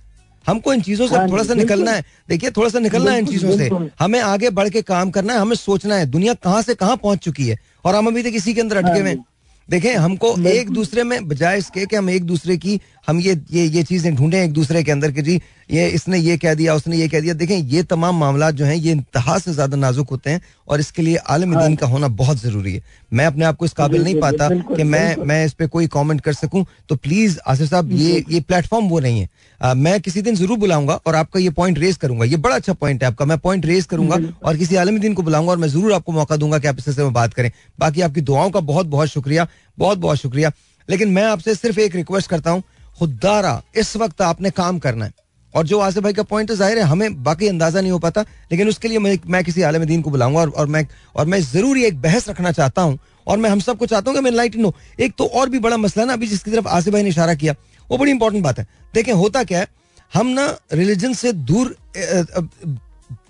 हमको 0.45 0.73
इन 0.73 0.81
चीज़ों 0.81 1.07
से 1.07 1.15
हाँ 1.15 1.29
थोड़ा 1.29 1.43
सा 1.43 1.53
निकलना 1.53 1.91
है। 1.91 2.03
देखिए 2.29 2.51
थोड़ा 2.51 2.69
सा 2.69 2.79
निकलना 2.79 3.11
है 3.11 3.19
इन 3.19 3.25
चीज़ों 3.25 3.57
से। 3.57 3.69
हमें 3.99 4.19
आगे 4.19 4.49
बढ़ 4.49 4.69
के 4.69 4.81
काम 4.81 5.09
करना 5.11 5.33
है 5.33 5.39
हमें 5.39 5.55
सोचना 5.55 5.95
है 5.95 6.05
दुनिया 6.07 6.33
कहाँ 6.35 6.61
से 6.61 6.75
कहाँ 6.75 6.97
पहुँच 6.97 7.19
चुकी 7.19 7.47
है। 7.47 7.57
और 7.85 7.95
हम 7.95 8.07
अभी 8.07 8.23
तक 8.23 8.35
इसी 8.35 8.53
के 8.53 8.61
अंदर 8.61 8.77
अटके 8.77 8.89
हाँ 8.89 8.99
हुए 8.99 9.09
हैं। 9.09 9.25
देखें 9.69 9.95
हमको 9.95 10.35
एक 10.47 10.69
दूसरे 10.69 11.03
में 11.03 11.27
बजाय 11.27 11.57
इसके 11.57 11.85
कि 11.85 11.95
हम 11.95 12.09
एक 12.09 12.23
दूसरे 12.23 12.57
की 12.57 12.79
हम 13.07 13.19
ये 13.19 13.35
ये 13.51 13.65
ये 13.65 13.83
चीज़ें 13.83 14.15
ढूंढें 14.15 14.39
एक 14.39 14.53
दूसरे 14.53 14.83
के 14.83 14.91
अंदर 14.91 15.11
कि 15.11 15.21
जी 15.21 15.39
ये 15.71 15.87
इसने 15.89 16.17
ये 16.17 16.37
कह 16.37 16.53
दिया 16.53 16.73
उसने 16.75 16.97
ये 16.97 17.07
कह 17.07 17.21
दिया। 17.21 17.33
देखें 17.33 17.55
ये 17.55 17.83
तमाम 17.85 18.17
मामला 18.19 18.49
जो 18.51 18.65
हैं 18.65 18.75
ये 18.75 18.91
इंतहा 18.91 19.37
से 19.39 19.53
ज़्यादा 19.53 19.77
नाजुक 19.77 20.09
होते 20.09 20.29
हैं 20.29 20.41
और 20.67 20.79
इसके 20.79 21.01
लिए 21.01 21.15
आलम 21.27 21.55
दीन 21.55 21.75
का 21.75 21.87
होना 21.87 22.07
बहुत 22.07 22.37
ज़रूरी 22.37 22.73
है। 22.73 22.81
मैं 23.11 23.25
अपने 23.25 23.45
आप 23.45 23.57
को 23.57 23.65
इस 23.65 23.73
काबिल 23.73 24.03
नहीं 24.03 24.19
पाता 24.21 24.49
कि 24.49 24.83
मैं 24.83 25.15
मैं 25.25 25.43
इस 25.45 25.53
पर 25.53 25.67
कोई 25.67 25.87
कॉमेंट 25.87 26.21
कर 26.21 26.33
सकूँ। 26.33 26.65
तो 26.89 26.95
प्लीज़ 26.97 27.37
आसिफ 27.47 27.69
साहब 27.69 27.91
ये 27.93 28.23
ये 28.29 28.39
प्लेटफॉर्म 28.41 28.87
वो 28.89 28.99
नहीं 28.99 29.19
है। 29.19 29.29
आ, 29.61 29.73
मैं 29.73 29.99
किसी 30.01 30.21
दिन 30.21 30.35
ज़रूर 30.35 30.57
बुलाऊँगा 30.59 30.99
और 31.07 31.15
आपका 31.15 31.39
ये 31.39 31.49
पॉइंट 31.51 31.79
रेज 31.79 31.97
करूँगा। 31.97 32.25
ये 32.25 32.37
बड़ा 32.37 32.55
अच्छा 32.55 32.73
पॉइंट 32.75 33.03
है 33.03 33.09
आपका। 33.09 33.25
मैं 33.25 33.37
पॉइंट 33.39 33.65
रेज 33.65 33.85
करूँगा 33.85 34.19
और 34.43 34.57
किसी 34.57 34.75
आलमी 34.75 34.99
दिन 34.99 35.13
को 35.13 35.23
बुलाऊँगा 35.23 35.51
और 35.51 35.57
मैं 35.57 35.67
ज़रूर 35.67 35.93
आपको 35.93 36.11
मौका 36.11 36.37
दूँगा 36.37 36.59
कि 36.59 36.67
आप 36.67 36.77
इससे 36.79 37.03
में 37.03 37.13
बात 37.13 37.33
करें। 37.33 37.51
बाकी 37.79 38.01
आपकी 38.01 38.21
दुआओं 38.21 38.49
का 38.49 38.59
बहुत 38.61 38.85
बहुत 38.87 39.07
शुक्रिया 39.09 39.47
बहुत 39.77 39.97
बहुत 39.97 40.17
शुक्रिया। 40.17 40.51
लेकिन 40.89 41.09
मैं 41.09 41.23
आपसे 41.25 41.55
सिर्फ़ 41.55 41.79
एक 41.79 41.95
रिक्वेस्ट 41.95 42.29
करता 42.29 42.51
हूँ 42.51 42.63
खुदारा 42.97 43.61
इस 43.75 43.95
वक्त 43.97 44.21
आपने 44.23 44.49
काम 44.51 44.79
करना 44.79 45.05
है। 45.05 45.13
और 45.53 45.65
जो 45.67 45.79
आसिफ 45.79 46.03
भाई 46.03 46.13
का 46.13 46.23
पॉइंट 46.25 46.49
है 46.51 46.55
ज़ाहिर 46.57 46.77
है 46.77 46.83
हमें 46.85 47.23
बाकी 47.23 47.47
अंदाज़ा 47.47 47.81
नहीं 47.81 47.91
हो 47.91 47.99
पाता 47.99 48.21
लेकिन 48.51 48.67
उसके 48.69 48.87
लिए 48.87 48.99
मैं, 48.99 49.17
मैं 49.27 49.43
किसी 49.43 49.61
आलम 49.63 49.83
दीन 49.85 50.01
को 50.01 50.09
बुलाऊँगा 50.09 50.39
और, 50.39 50.49
और 50.49 50.67
मैं 50.67 50.85
और 51.15 51.25
मैं 51.25 51.39
ज़रूर 51.41 51.77
एक 51.79 52.01
बहस 52.01 52.29
रखना 52.29 52.51
चाहता 52.51 52.81
हूँ 52.81 52.97
और 53.27 53.37
मैं 53.37 53.49
हम 53.49 53.59
सबको 53.61 53.85
चाहता 53.85 54.11
हूँ 54.11 54.17
कि 54.17 54.23
मैं 54.23 54.31
लाइट 54.31 54.55
हो। 54.57 54.73
एक 54.99 55.13
तो 55.17 55.25
और 55.27 55.49
भी 55.49 55.59
बड़ा 55.59 55.77
मसला 55.77 56.05
ना 56.05 56.13
अभी 56.13 56.27
जिसकी 56.27 56.51
तरफ़ 56.51 56.67
आसिफ 56.69 56.93
भाई 56.93 57.03
ने 57.03 57.09
इशारा 57.09 57.33
किया 57.35 57.55
वो 57.89 57.97
बड़ी 57.97 58.11
इंपॉर्टेंट 58.11 58.43
बात 58.43 58.59
है। 58.59 58.67
देखें 58.93 59.11
होता 59.13 59.43
क्या 59.43 59.59
है 59.59 59.67
हम 60.13 60.27
ना 60.29 60.47
रिलीजन 60.73 61.13
से 61.13 61.31
दूर 61.33 61.75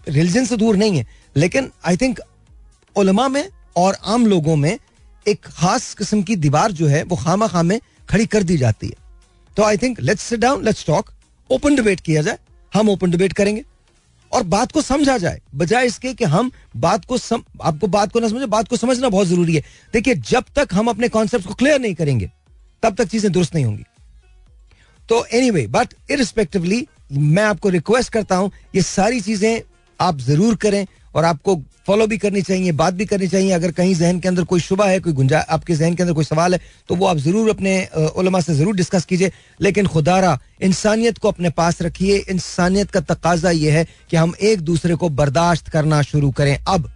रिलीजन 0.10 0.46
से 0.46 0.58
दूर 0.58 0.76
नहीं 0.78 0.98
है 0.98 1.08
लेकिन 1.36 1.72
आई 1.86 1.98
थिंक 1.98 2.20
उलमा 2.96 3.28
में 3.28 3.44
और 3.78 3.98
आम 4.06 4.26
लोगों 4.26 4.56
में 4.56 4.78
एक 5.26 5.46
खास 5.48 5.94
किस्म 5.94 6.22
की 6.24 6.36
दीवार 6.38 6.72
जो 6.72 6.88
है 6.88 7.04
वो 7.04 7.16
खामा 7.16 7.48
खामे 7.48 7.80
खड़ी 8.10 8.26
कर 8.26 8.44
दी 8.44 8.58
जाती 8.58 8.88
है। 8.88 9.06
तो 9.58 9.64
I 9.64 9.78
think 9.78 10.00
let's 10.02 10.24
sit 10.24 10.40
down 10.40 10.64
let's 10.66 10.86
talk 10.86 11.10
open 11.50 11.76
debate 11.76 12.00
किया 12.00 12.22
जाए 12.22 12.38
हम 12.74 12.90
ओपन 12.90 13.12
डिबेट 13.12 13.34
करेंगे। 13.34 13.64
और 14.32 14.44
बात 14.46 14.72
को 14.72 14.82
समझा 14.82 15.18
जाए 15.18 15.40
बजाय 15.56 15.86
इसके 15.88 16.14
कि 16.14 16.26
हम 16.26 16.52
बात 16.78 17.06
को 17.06 17.18
सम, 17.18 17.44
आपको 17.62 17.88
बात 17.88 18.12
को 18.12 18.20
ना 18.20 18.28
समझे 18.28 18.46
बात 18.48 18.68
को 18.68 18.78
समझना 18.78 19.10
बहुत 19.10 19.28
ज़रूरी 19.28 19.56
है। 19.56 19.64
देखिए 19.94 20.16
जब 20.16 20.46
तक 20.56 20.74
हम 20.74 20.88
अपने 20.88 21.10
कॉन्सेप्ट 21.10 21.48
को 21.48 21.54
क्लियर 21.54 21.80
नहीं 21.80 21.96
करेंगे 21.96 22.30
तब 22.84 22.96
तक 22.96 23.08
चीज़ें 23.08 23.32
दुरुस्त 23.32 23.56
नहीं 23.56 23.66
होंगी। 23.66 23.84
तो 25.10 25.26
एनी 25.28 25.52
वे 25.52 25.66
बट 25.70 25.94
इरिस्पेक्टिवली 26.12 26.86
मैं 27.12 27.44
आपको 27.44 27.70
रिक्वेस्ट 27.70 28.12
करता 28.14 28.36
हूँ 28.36 28.52
ये 28.76 28.82
सारी 28.84 29.22
चीज़ें 29.22 29.62
आप 30.00 30.18
ज़रूर 30.20 30.56
करें 30.56 30.86
और 31.18 31.26
आपको 31.26 31.56
फॉलो 31.88 32.06
भी 32.08 32.18
करनी 32.18 32.42
चाहिए, 32.42 32.72
बात 32.74 32.94
भी 32.94 33.06
करनी 33.06 33.28
चाहिए। 33.28 33.52
अगर 33.52 33.72
कहीं 33.72 33.94
जहन 33.96 34.20
के 34.20 34.28
अंदर 34.28 34.44
कोई 34.44 34.60
शुबा 34.60 34.86
है, 34.86 35.00
कोई 35.00 35.14
गुंजा, 35.14 35.40
आपके 35.40 35.76
जहन 35.76 35.96
के 35.96 36.04
अंदर 36.04 36.14
कोई 36.14 36.24
सवाल 36.26 36.54
है 36.54 36.60
तो 36.90 36.96
वो 36.96 37.06
आप 37.08 37.18
ज़रूर 37.18 37.50
अपने 37.50 37.74
उलमा 38.16 38.40
से 38.42 38.54
ज़रूर 38.56 38.76
डिस्कस 38.76 39.06
कीजिए। 39.06 39.32
लेकिन 39.60 39.88
खुदारा, 39.88 40.38
इंसानियत 40.62 41.18
को 41.18 41.28
अपने 41.28 41.50
पास 41.52 41.82
रखिए। 41.82 42.18
इंसानियत 42.30 42.92
का 42.92 43.00
तकाजा 43.04 43.52
यह 43.52 43.74
है 43.74 43.86
कि 44.10 44.18
हम 44.18 44.34
एक 44.42 44.62
दूसरे 44.62 44.96
को 44.96 45.10
बर्दाश्त 45.12 45.70
करना 45.70 46.02
शुरू 46.04 46.32
करें। 46.32 46.58
अब, 46.58 46.92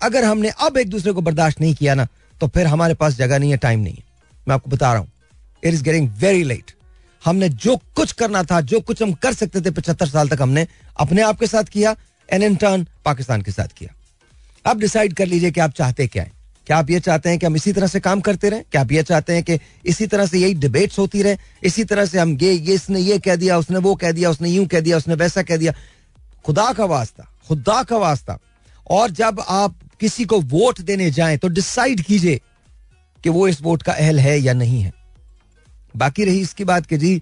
अगर 0.00 0.24
हमने 0.24 0.52
अब 0.60 0.76
एक 0.78 0.88
दूसरे 0.90 1.12
को 1.12 1.20
बर्दाश्त 1.22 1.60
नहीं 1.60 1.74
किया 1.74 1.94
ना 1.94 2.06
तो 2.40 2.48
फिर 2.48 2.66
हमारे 2.66 2.94
पास 2.96 3.16
जगह 3.16 3.38
नहीं 3.38 3.50
है 3.50 3.56
टाइम 3.58 3.80
नहीं 3.80 3.94
है। 3.94 4.04
मैं 4.46 4.54
आपको 4.54 4.70
बता 4.70 4.92
रहा 4.92 5.00
हूँ 5.00 5.08
it 5.62 5.74
is 5.74 5.82
getting 5.84 6.10
very 6.18 6.44
late 6.44 6.72
हमने 7.22 7.48
जो 7.48 7.76
कुछ 7.96 8.12
करना 8.12 8.42
था, 8.42 8.60
जो 8.60 8.80
कुछ 8.80 9.02
हम 9.02 9.12
कर 9.14 9.34
सकते 9.34 9.60
थे 9.60 9.70
पचहत्तर 9.70 10.06
साल 10.08 10.28
तक 10.28 10.42
हमने 10.42 10.66
अपने 10.96 11.22
आप 11.22 11.38
के 11.40 11.46
साथ 11.46 11.64
किया 11.72 11.94
एंड 12.30 12.42
इन 12.42 12.56
टर्न 12.56 12.86
पाकिस्तान 13.04 13.42
के 13.42 13.52
साथ 13.52 13.78
किया। 13.78 13.94
अब 14.64 14.80
डिसाइड 14.80 15.14
कर 15.14 15.26
लीजिए 15.26 15.50
कि 15.50 15.60
आप 15.60 15.72
चाहते 15.72 16.06
क्या 16.06 16.22
है। 16.22 16.32
क्या 16.66 16.76
आप 16.78 16.90
ये 16.90 16.98
चाहते 17.00 17.28
हैं 17.28 17.38
कि 17.38 17.46
हम 17.46 17.56
इसी 17.56 17.72
तरह 17.72 17.86
से 17.86 18.00
काम 18.00 18.20
करते 18.20 18.48
रहें? 18.48 18.62
क्या 18.72 18.80
आप 18.80 18.92
ये 18.92 19.02
चाहते 19.02 19.34
हैं 19.34 19.42
कि 19.42 19.58
इसी 19.84 20.06
तरह 20.06 20.26
से 20.26 20.38
यही 20.38 20.54
डिबेट्स 20.56 20.98
होती 20.98 21.22
रहे? 21.22 21.36
इसी 21.62 21.84
तरह 21.84 22.06
से 22.06 22.18
हम 22.18 22.36
ये 22.42 22.52
ये 22.52 22.74
इसने 22.74 23.00
ये 23.00 23.18
कह 23.18 23.36
दिया 23.36 23.58
उसने 23.58 23.78
वो 23.78 23.94
कह 23.94 24.12
दिया 24.12 24.30
उसने 24.30 24.48
यूँ 24.48 24.66
कह 24.66 24.80
दिया 24.80 24.96
उसने 24.96 25.14
वैसा 25.14 25.42
कह 25.42 25.56
दिया। 25.56 25.72
खुदा 26.44 26.72
का 26.72 26.84
वास्ता 26.86 27.26
खुदा 27.48 27.82
का 27.82 27.96
वास्ता। 27.98 28.38
और 28.90 29.10
जब 29.12 29.40
आप 29.48 29.74
किसी 30.00 30.24
को 30.24 30.40
वोट 30.42 30.80
देने 30.80 31.10
जाएँ 31.10 31.36
तो 31.38 31.48
डिसाइड 31.48 32.00
कीजिए 32.00 32.40
कि 33.24 33.30
वो 33.30 33.48
इस 33.48 33.60
वोट 33.62 33.82
का 33.82 33.92
अहल 33.92 34.18
है 34.20 34.38
या 34.38 34.52
नहीं 34.52 34.80
है। 34.82 34.92
बाकी 35.94 36.24
रही 36.24 36.40
इसकी 36.40 36.64
बात 36.64 36.86
कि 36.86 36.96
जी 36.98 37.20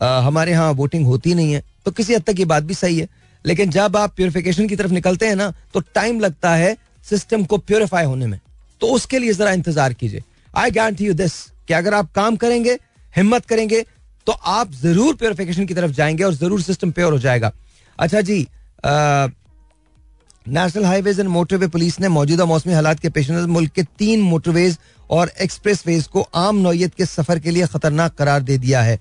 आ, 0.00 0.20
हमारे 0.20 0.52
यहाँ 0.52 0.70
वोटिंग 0.72 1.06
होती 1.06 1.34
नहीं 1.34 1.52
है 1.52 1.62
तो 1.84 1.90
किसी 1.90 2.14
हद 2.14 2.22
तक 2.22 2.38
ये 2.38 2.44
बात 2.44 2.62
भी 2.62 2.74
सही 2.74 2.98
है। 2.98 3.08
लेकिन 3.44 3.70
जब 3.70 3.96
आप 3.96 4.14
प्योरिफिकेशन 4.16 4.68
की 4.68 4.76
तरफ़ 4.76 4.92
निकलते 4.92 5.26
हैं 5.26 5.36
ना 5.36 5.52
तो 5.74 5.80
टाइम 5.94 6.20
लगता 6.20 6.54
है 6.54 6.76
सिस्टम 7.06 7.44
को 7.44 7.58
प्योरीफाई 7.60 8.04
होने 8.04 8.26
में। 8.26 8.38
तो 8.80 8.86
उसके 8.88 9.18
लिए 9.18 9.32
जरा 9.34 9.52
इंतज़ार 9.52 9.92
कीजिए। 9.92 10.22
आई 10.54 10.70
गारंटी 10.70 11.06
यू 11.06 11.14
दिस 11.14 11.32
कि 11.68 11.74
अगर 11.74 11.94
आप 11.94 12.12
काम 12.12 12.36
करेंगे, 12.36 12.78
हिम्मत 13.14 13.46
करेंगे 13.46 13.84
तो 14.26 14.32
आप 14.32 14.72
ज़रूर 14.74 15.14
प्योरिफिकेशन 15.16 15.66
की 15.66 15.74
तरफ़ 15.74 15.92
जाएँगे 15.92 16.24
और 16.24 16.34
ज़रूर 16.34 16.62
सिस्टम 16.62 16.90
प्योर 16.92 17.12
हो 17.12 17.18
जाएगा। 17.18 17.52
अच्छा 17.98 18.20
जी 18.20 18.46
national 20.46 20.84
highways 20.84 21.18
and 21.20 21.28
motorway 21.28 21.66
police 21.68 21.98
ने 22.00 22.08
मौजूदा 22.08 22.44
मौसमी 22.44 22.72
हालात 22.72 23.00
के 23.00 23.08
पेश 23.08 23.30
नज़र 23.30 23.46
मुल्क 23.48 23.72
के 23.72 23.82
तीन 23.98 24.20
मोटरवेज 24.22 24.78
और 25.10 25.30
एक्सप्रेस 25.40 25.82
वेज 25.86 26.06
को 26.06 26.20
आम 26.36 26.56
नौयत 26.58 26.94
के 26.94 27.06
सफ़र 27.06 27.38
के 27.38 27.50
लिए 27.50 27.66
खतरनाक 27.66 28.14
करार 28.14 28.42
दे 28.42 28.56
दिया 28.58 28.82
है। 28.82 28.98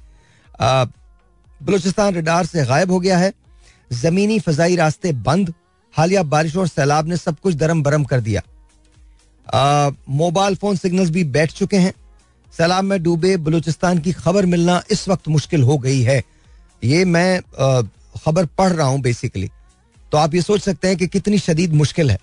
बलूचिस्तान 1.61 2.14
रडार 2.16 2.45
से 2.45 2.66
गायब 2.66 2.91
हो 2.91 2.99
गया 2.99 3.18
है। 3.18 3.32
जमीनी 3.91 4.40
फजाई 4.40 4.76
रास्ते 4.76 5.11
बंद, 5.14 5.53
हालिया 5.94 6.24
बारिश 6.26 6.56
और 6.56 6.68
सैलाब 6.68 7.07
ने 7.07 7.18
सब 7.18 7.40
कुछ 7.40 7.56
दरम 7.56 7.84
बरम 7.84 8.03
कर 8.03 8.22
दिया। 8.22 8.41
मोबाइल 10.11 10.56
फ़ोन 10.56 10.76
सिग्नल्स 10.76 11.10
भी 11.10 11.24
बैठ 11.26 11.52
चुके 11.52 11.78
हैं। 11.78 11.94
सैलाब 12.53 12.84
में 12.84 13.02
डूबे 13.03 13.36
बलूचिस्तान 13.40 13.99
की 13.99 14.11
खबर 14.14 14.45
मिलना 14.45 14.82
इस 14.91 15.07
वक्त 15.10 15.28
मुश्किल 15.28 15.64
हो 15.64 15.78
गई 15.78 16.02
है। 16.02 16.22
ये 16.84 17.03
मैं 17.07 17.41
खबर 18.16 18.45
पढ़ 18.48 18.72
रहा 18.72 18.88
हूँ 18.88 19.02
बेसिकली 19.02 19.49
तो 20.11 20.18
आप 20.18 20.36
ये 20.36 20.41
सोच 20.41 20.61
सकते 20.61 20.88
हैं 20.88 20.98
कि 20.98 21.07
कितनी 21.07 21.38
शदीद 21.40 21.74
मुश्किल 21.74 22.11
है। 22.11 22.18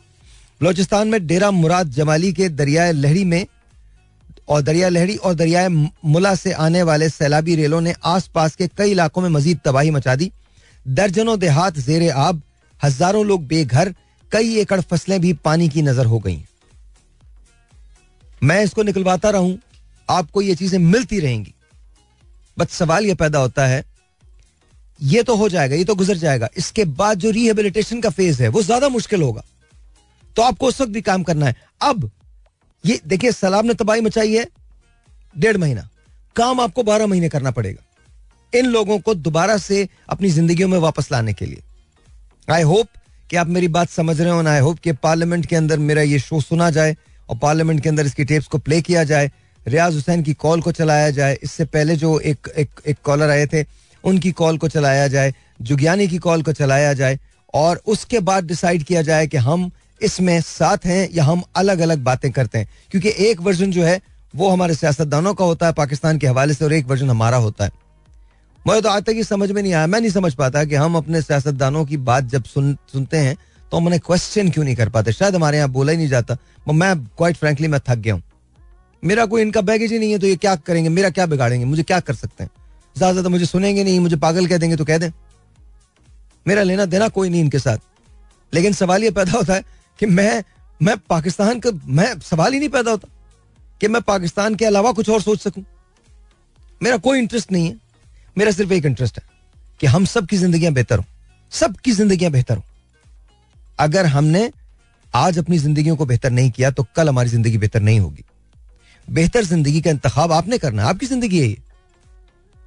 बलोचिस्तान 0.60 1.08
में 1.08 1.26
डेरा 1.26 1.50
मुराद 1.50 1.90
जमाली 1.90 2.32
के 2.32 2.48
दरियाए 2.50 2.92
लहरी 2.92 3.24
में 3.24 3.46
और 4.48 4.62
दरिया 4.62 4.88
लहरी 4.88 5.16
और 5.16 5.34
दरियाए 5.34 5.68
मुला 5.68 6.34
से 6.34 6.52
आने 6.54 6.82
वाले 6.82 7.08
सैलाबी 7.10 7.54
रेलों 7.56 7.80
ने 7.80 7.94
आसपास 8.06 8.56
के 8.56 8.68
कई 8.68 8.90
इलाकों 8.90 9.22
में 9.22 9.28
मजीद 9.30 9.60
तबाही 9.64 9.90
मचा 9.90 10.14
दी। 10.14 10.30
दर्जनों 10.86 11.38
देहात 11.38 11.78
जेर 11.78 12.10
आब, 12.12 12.42
हज़ारों 12.80 13.24
लोग 13.26 13.46
बेघर, 13.46 13.94
कई 14.32 14.56
एकड़ 14.58 14.80
फ़सलें 14.80 15.20
भी 15.20 15.32
पानी 15.34 15.68
की 15.68 15.82
नज़र 15.82 16.06
हो 16.06 16.18
गई। 16.18 16.42
मैं 18.42 18.62
इसको 18.64 18.82
निकलवाता 18.82 19.30
रहूँ, 19.30 19.58
आपको 20.08 20.42
ये 20.42 20.54
चीज़ें 20.54 20.78
मिलती 20.78 21.20
रहेंगी। 21.20 21.54
बस 22.56 22.72
सवाल 22.72 23.06
यह 23.06 23.14
पैदा 23.14 23.38
होता 23.38 23.66
है, 23.66 23.84
ये 25.00 25.22
तो 25.22 25.36
हो 25.36 25.48
जाएगा, 25.48 25.76
ये 25.76 25.84
तो 25.84 25.94
गुजर 25.94 26.16
जाएगा, 26.16 26.48
इसके 26.56 26.84
बाद 26.84 27.18
जो 27.18 27.30
रिहेबिलिटेशन 27.30 28.00
का 28.00 28.10
फ़ेज़ 28.10 28.42
है, 28.42 28.48
वो 28.48 28.62
ज़्यादा 28.62 28.88
मुश्किल 28.88 29.22
होगा। 29.22 29.42
तो 30.36 30.42
आपको 30.42 30.66
उस 30.66 30.80
वक्त 30.80 30.92
भी 30.92 31.00
काम 31.02 31.22
करना 31.22 31.46
है। 31.46 31.56
अब, 31.82 32.10
ये 32.84 33.00
देखिए 33.06 33.32
सलाम 33.32 33.66
ने 33.66 33.74
तबाही 33.74 34.00
मचाई 34.00 34.34
है, 34.34 34.46
डेढ़ 35.36 35.56
महीना, 35.56 35.88
काम 36.36 36.60
आपको 36.60 36.82
बारह 36.82 37.06
महीने 37.06 37.28
करना 37.28 37.50
पड़ेगा। 37.50 37.82
इन 38.56 38.66
लोगों 38.66 38.98
को 38.98 39.14
दोबारा 39.14 39.56
से 39.58 39.88
अपनी 40.08 40.28
ज़िंदगी 40.30 40.64
में 40.64 40.78
वापस 40.78 41.08
लाने 41.12 41.32
के 41.32 41.46
लिए। 41.46 41.62
आई 42.48 42.62
होप 42.62 42.88
कि 43.30 43.36
आप 43.36 43.48
मेरी 43.48 43.68
बात 43.68 43.88
समझ 43.88 44.20
रहे 44.20 44.30
हो 44.30 44.46
आई 44.48 44.60
होप 44.60 44.78
कि 44.78 44.92
पार्लियामेंट 44.94 45.46
के 45.46 45.56
अंदर 45.56 45.78
मेरा 45.80 46.02
ये 46.02 46.18
शो 46.18 46.40
सुना 46.40 46.70
जाए 46.70 46.96
और 47.28 47.38
पार्लियामेंट 47.38 47.82
के 47.82 47.88
अंदर 47.88 48.06
इसकी 48.06 48.24
टेप्स 48.24 48.46
को 48.46 48.58
प्ले 48.58 48.80
किया 48.82 49.04
जाए 49.04 49.30
रियाज 49.66 49.94
हुसैन 49.94 50.22
की 50.22 50.32
कॉल 50.34 50.60
को 50.60 50.72
चलाया 50.72 51.10
जाए। 51.10 51.38
इससे 51.42 51.64
पहले 51.66 51.96
जो 51.96 52.18
एक 52.20 52.48
एक, 52.48 52.70
एक 52.86 52.96
कॉलर 53.04 53.30
आए 53.30 53.46
थे 53.46 53.64
उनकी 54.04 54.32
कॉल 54.32 54.58
को 54.58 54.68
चलाया 54.68 55.06
जाए 55.08 55.32
जुगियानी 55.62 56.06
की 56.08 56.18
कॉल 56.18 56.42
को 56.42 56.52
चलाया 56.52 56.92
जाए 56.92 57.18
और 57.54 57.80
उसके 57.86 58.20
बाद 58.20 58.44
डिसाइड 58.44 58.82
किया 58.82 59.02
जाए 59.02 59.26
कि 59.26 59.36
हम 59.36 59.70
इसमें 60.00 60.40
साथ 60.40 60.86
हैं 60.86 61.08
या 61.12 61.24
हम 61.24 61.42
अलग 61.56 61.78
अलग 61.78 62.02
बातें 62.04 62.30
करते 62.32 62.58
हैं। 62.58 62.68
क्योंकि 62.90 63.12
एक 63.28 63.40
वर्जन 63.40 63.70
जो 63.70 63.84
है 63.84 64.00
वो 64.34 64.48
हमारे 64.50 64.74
सियासतदानों 64.74 65.34
का 65.34 65.44
होता 65.44 65.66
है 65.66 65.72
पाकिस्तान 65.72 66.18
के 66.18 66.26
हवाले 66.26 66.54
से 66.54 66.64
और 66.64 66.72
एक 66.72 66.86
वर्जन 66.86 67.10
हमारा 67.10 67.36
होता 67.38 67.64
है। 67.64 67.70
मुझे 68.66 68.80
तो 68.80 68.88
आज 68.88 69.02
तक 69.04 69.14
ये 69.16 69.24
समझ 69.24 69.50
में 69.50 69.62
नहीं 69.62 69.72
आया। 69.72 69.86
मैं 69.86 70.00
नहीं 70.00 70.10
समझ 70.10 70.32
पाता 70.34 70.64
कि 70.64 70.74
हम 70.74 70.96
अपने 70.96 71.20
सियासतदानों 71.22 71.84
की 71.84 71.96
बात 71.98 72.24
जब 72.24 72.44
सुन, 72.44 72.76
सुनते 72.92 73.16
हैं 73.16 73.36
तो 73.72 73.76
हम 73.76 73.86
उन्हें 73.86 74.00
क्वेश्चन 74.06 74.50
क्यों 74.50 74.64
नहीं 74.64 74.74
कर 74.76 74.88
पाते? 74.88 75.12
शायद 75.12 75.34
हमारे 75.34 75.56
यहाँ 75.56 75.68
बोला 75.70 75.92
ही 75.92 75.98
नहीं 75.98 76.08
जाता। 76.08 76.36
मैं 76.68 76.96
क्वाइट 77.08 77.36
फ्रेंकली 77.36 77.68
मैं 77.68 77.80
थक 77.88 77.96
गया 77.96 78.14
हूँ। 78.14 78.22
मेरा 79.02 79.26
कोई 79.26 79.42
इनका 79.42 79.60
बैगेज 79.60 79.92
ही 79.92 79.98
नहीं 79.98 80.12
है 80.12 80.18
तो 80.18 80.26
ये 80.26 80.36
क्या 80.36 80.54
करेंगे? 80.56 80.88
मेरा 80.88 81.10
क्या 81.10 81.26
बिगाड़ेंगे? 81.26 81.64
मुझे 81.64 81.82
क्या 81.82 82.00
कर 82.00 82.14
सकते 82.14 82.44
हैं? 82.44 82.50
ज़्यादा 82.96 83.12
ज़्यादा 83.12 83.28
मुझे 83.28 83.46
सुनेंगे 83.46 83.84
नहीं, 83.84 84.00
मुझे 84.00 84.16
पागल 84.16 84.46
कह 84.46 84.58
देंगे 84.58 84.76
तो 84.76 84.84
कह 84.84 84.98
दें। 84.98 85.10
मेरा 86.46 86.62
लेना 86.62 86.84
देना 86.86 87.08
कोई 87.08 87.28
नहीं 87.28 87.40
इनके 87.40 87.58
साथ। 87.58 87.78
लेकिन 88.52 88.72
सवाल 88.72 89.04
ये 89.04 89.10
पैदा 89.10 89.32
होता 89.32 89.54
है 89.54 89.64
कि 89.98 90.06
मैं 90.06 90.42
मैं 90.80 90.96
पाकिस्तान 91.08 91.60
का, 91.60 91.70
मैं, 91.86 92.18
सवाल 92.20 92.52
ही 92.52 92.58
नहीं 92.58 92.68
पैदा 92.68 92.90
होता 92.90 93.08
कि 93.80 93.88
मैं 93.88 94.02
पाकिस्तान 94.02 94.54
के 94.54 94.64
अलावा 94.64 94.92
कुछ 94.92 95.10
और 95.10 95.22
सोच 95.22 95.40
सकूँ। 95.40 95.64
मेरा 96.80 96.96
कोई 96.96 97.18
इंटरेस्ट 97.18 97.52
नहीं 97.52 97.66
है। 97.66 97.85
मेरा 98.36 98.50
सिर्फ़ 98.50 98.72
एक 98.72 98.84
इंटरेस्ट 98.86 99.18
है 99.18 99.24
कि 99.80 99.86
हम 99.86 100.04
सब 100.06 100.26
की 100.26 100.36
जिंदगियाँ 100.38 100.72
बेहतर 100.72 100.98
हो, 100.98 101.04
सबकी 101.52 101.92
जिंदगियाँ 101.92 102.32
बेहतर 102.32 102.56
हो। 102.56 102.64
अगर 103.78 104.06
हमने 104.06 104.50
आज 105.14 105.38
अपनी 105.38 105.58
ज़िंदगी 105.58 105.90
को 105.90 106.06
बेहतर 106.06 106.30
नहीं 106.30 106.50
किया 106.50 106.70
तो 106.70 106.86
कल 106.96 107.08
हमारी 107.08 107.28
ज़िंदगी 107.28 107.58
बेहतर 107.58 107.80
नहीं 107.80 108.00
होगी। 108.00 108.24
बेहतर 109.08 109.44
ज़िंदगी 109.44 109.80
का 109.80 109.90
इंतखाब 109.90 110.32
आपने 110.32 110.58
करना 110.58 110.82
है, 110.82 110.88
आपकी 110.88 111.06
ज़िंदगी 111.06 111.40
है 111.40 111.46
ये। 111.46 111.56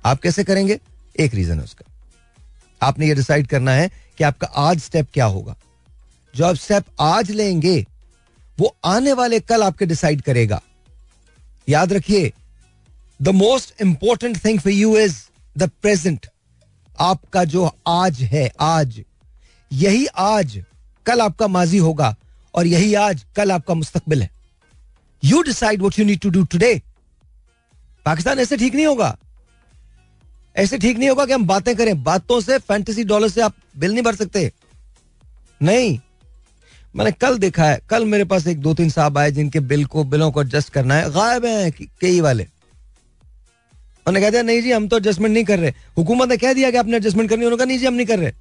आप 0.03 0.19
कैसे 0.21 0.43
करेंगे? 0.43 0.79
एक 1.15 1.33
रीजन 1.33 1.57
है 1.57 1.63
उसका। 1.63 1.85
आपने 2.81 3.07
ये 3.07 3.15
डिसाइड 3.15 3.47
करना 3.47 3.71
है 3.71 3.89
कि 4.17 4.23
आपका 4.23 4.47
आज 4.47 4.79
स्टेप 4.79 5.07
क्या 5.13 5.25
होगा। 5.27 5.55
जो 6.33 6.45
आप 6.45 6.55
स्टेप 6.55 6.85
आज 7.01 7.31
लेंगे, 7.31 7.85
वो 8.57 8.75
आने 8.85 9.13
वाले 9.13 9.39
कल 9.41 9.63
आपके 9.63 9.85
डिसाइड 9.85 10.21
करेगा। 10.21 10.61
याद 11.67 11.93
रखिए 11.93 12.31
the 13.19 13.29
most 13.35 13.81
important 13.81 14.43
thing 14.45 14.59
for 14.59 14.73
you 14.73 14.97
is 14.97 15.17
the 15.57 15.63
present 15.81 16.27
आपका 16.99 17.43
जो 17.43 17.77
आज 17.88 18.21
है, 18.21 18.51
आज, 18.59 19.03
यही 19.71 20.05
आज 20.05 20.63
कल 21.05 21.21
आपका 21.21 21.47
माजी 21.47 21.77
होगा 21.77 22.15
और 22.55 22.67
यही 22.67 22.93
आज 22.93 23.26
कल 23.35 23.51
आपका 23.51 23.73
मुस्तकबिल 23.73 24.21
है। 24.21 24.30
You 25.23 25.41
decide 25.41 25.81
what 25.81 25.99
you 25.99 26.05
need 26.05 26.19
to 26.19 26.30
do 26.30 26.43
today 26.43 26.81
Pakistan 28.05 28.39
ऐसे 28.39 28.57
ठीक 28.57 28.76
नहीं 28.76 28.85
होगा। 28.85 29.17
ऐसे 30.57 30.77
ठीक 30.77 30.97
नहीं 30.97 31.09
होगा 31.09 31.26
कि 31.26 31.34
हम 31.34 31.47
बातें 31.47 31.76
करें। 31.76 32.03
बातों 32.03 32.41
से 32.41 32.57
फैंटेसी 32.57 33.03
डॉलर 33.03 33.30
से 33.30 33.41
आप 33.41 33.53
बिल 33.77 33.91
नहीं 33.91 34.03
भर 34.03 34.15
सकते। 34.15 34.53
नहीं। 35.61 35.99
मैंने 36.95 37.11
कल 37.11 37.38
देखा 37.38 37.65
है। 37.65 37.80
कल 37.89 38.05
मेरे 38.05 38.23
पास 38.23 38.47
एक 38.47 38.61
दो 38.61 38.73
तीन 38.73 38.89
साहब 38.89 39.17
आए 39.17 39.31
जिनके 39.31 39.59
बिल 39.59 39.85
को, 39.85 40.03
बिलों 40.03 40.31
को 40.31 40.41
एडजस्ट 40.41 40.69
करना 40.69 40.95
है। 40.95 41.11
गायब 41.11 41.45
है 41.45 41.71
कई 41.71 42.21
वाले। 42.21 42.47
उन्होंने 44.10 44.26
कह 44.26 44.31
दिया 44.31 44.44
नहीं 44.44 44.61
जी 44.61 44.72
हम 44.72 44.88
तो 44.88 44.98
एडजस्टमेंट 44.98 45.34
नहीं 45.34 45.44
कर 45.44 45.60
रहे. 45.60 45.73
हुकूमत 45.98 46.30
ने 46.30 46.38
कह 46.38 46.53
दिया 46.53 46.72
कि 46.72 46.77
आपने 46.77 46.98
एडजस्टमेंट 46.98 47.30
करनी 47.30 47.45
उन्होंने 47.45 47.57
कहा 47.57 47.65
नहीं 47.65 47.80
जी 47.80 47.86
हम 47.86 47.94
नहीं 47.94 48.07
कर 48.07 48.19
रहे. 48.19 48.31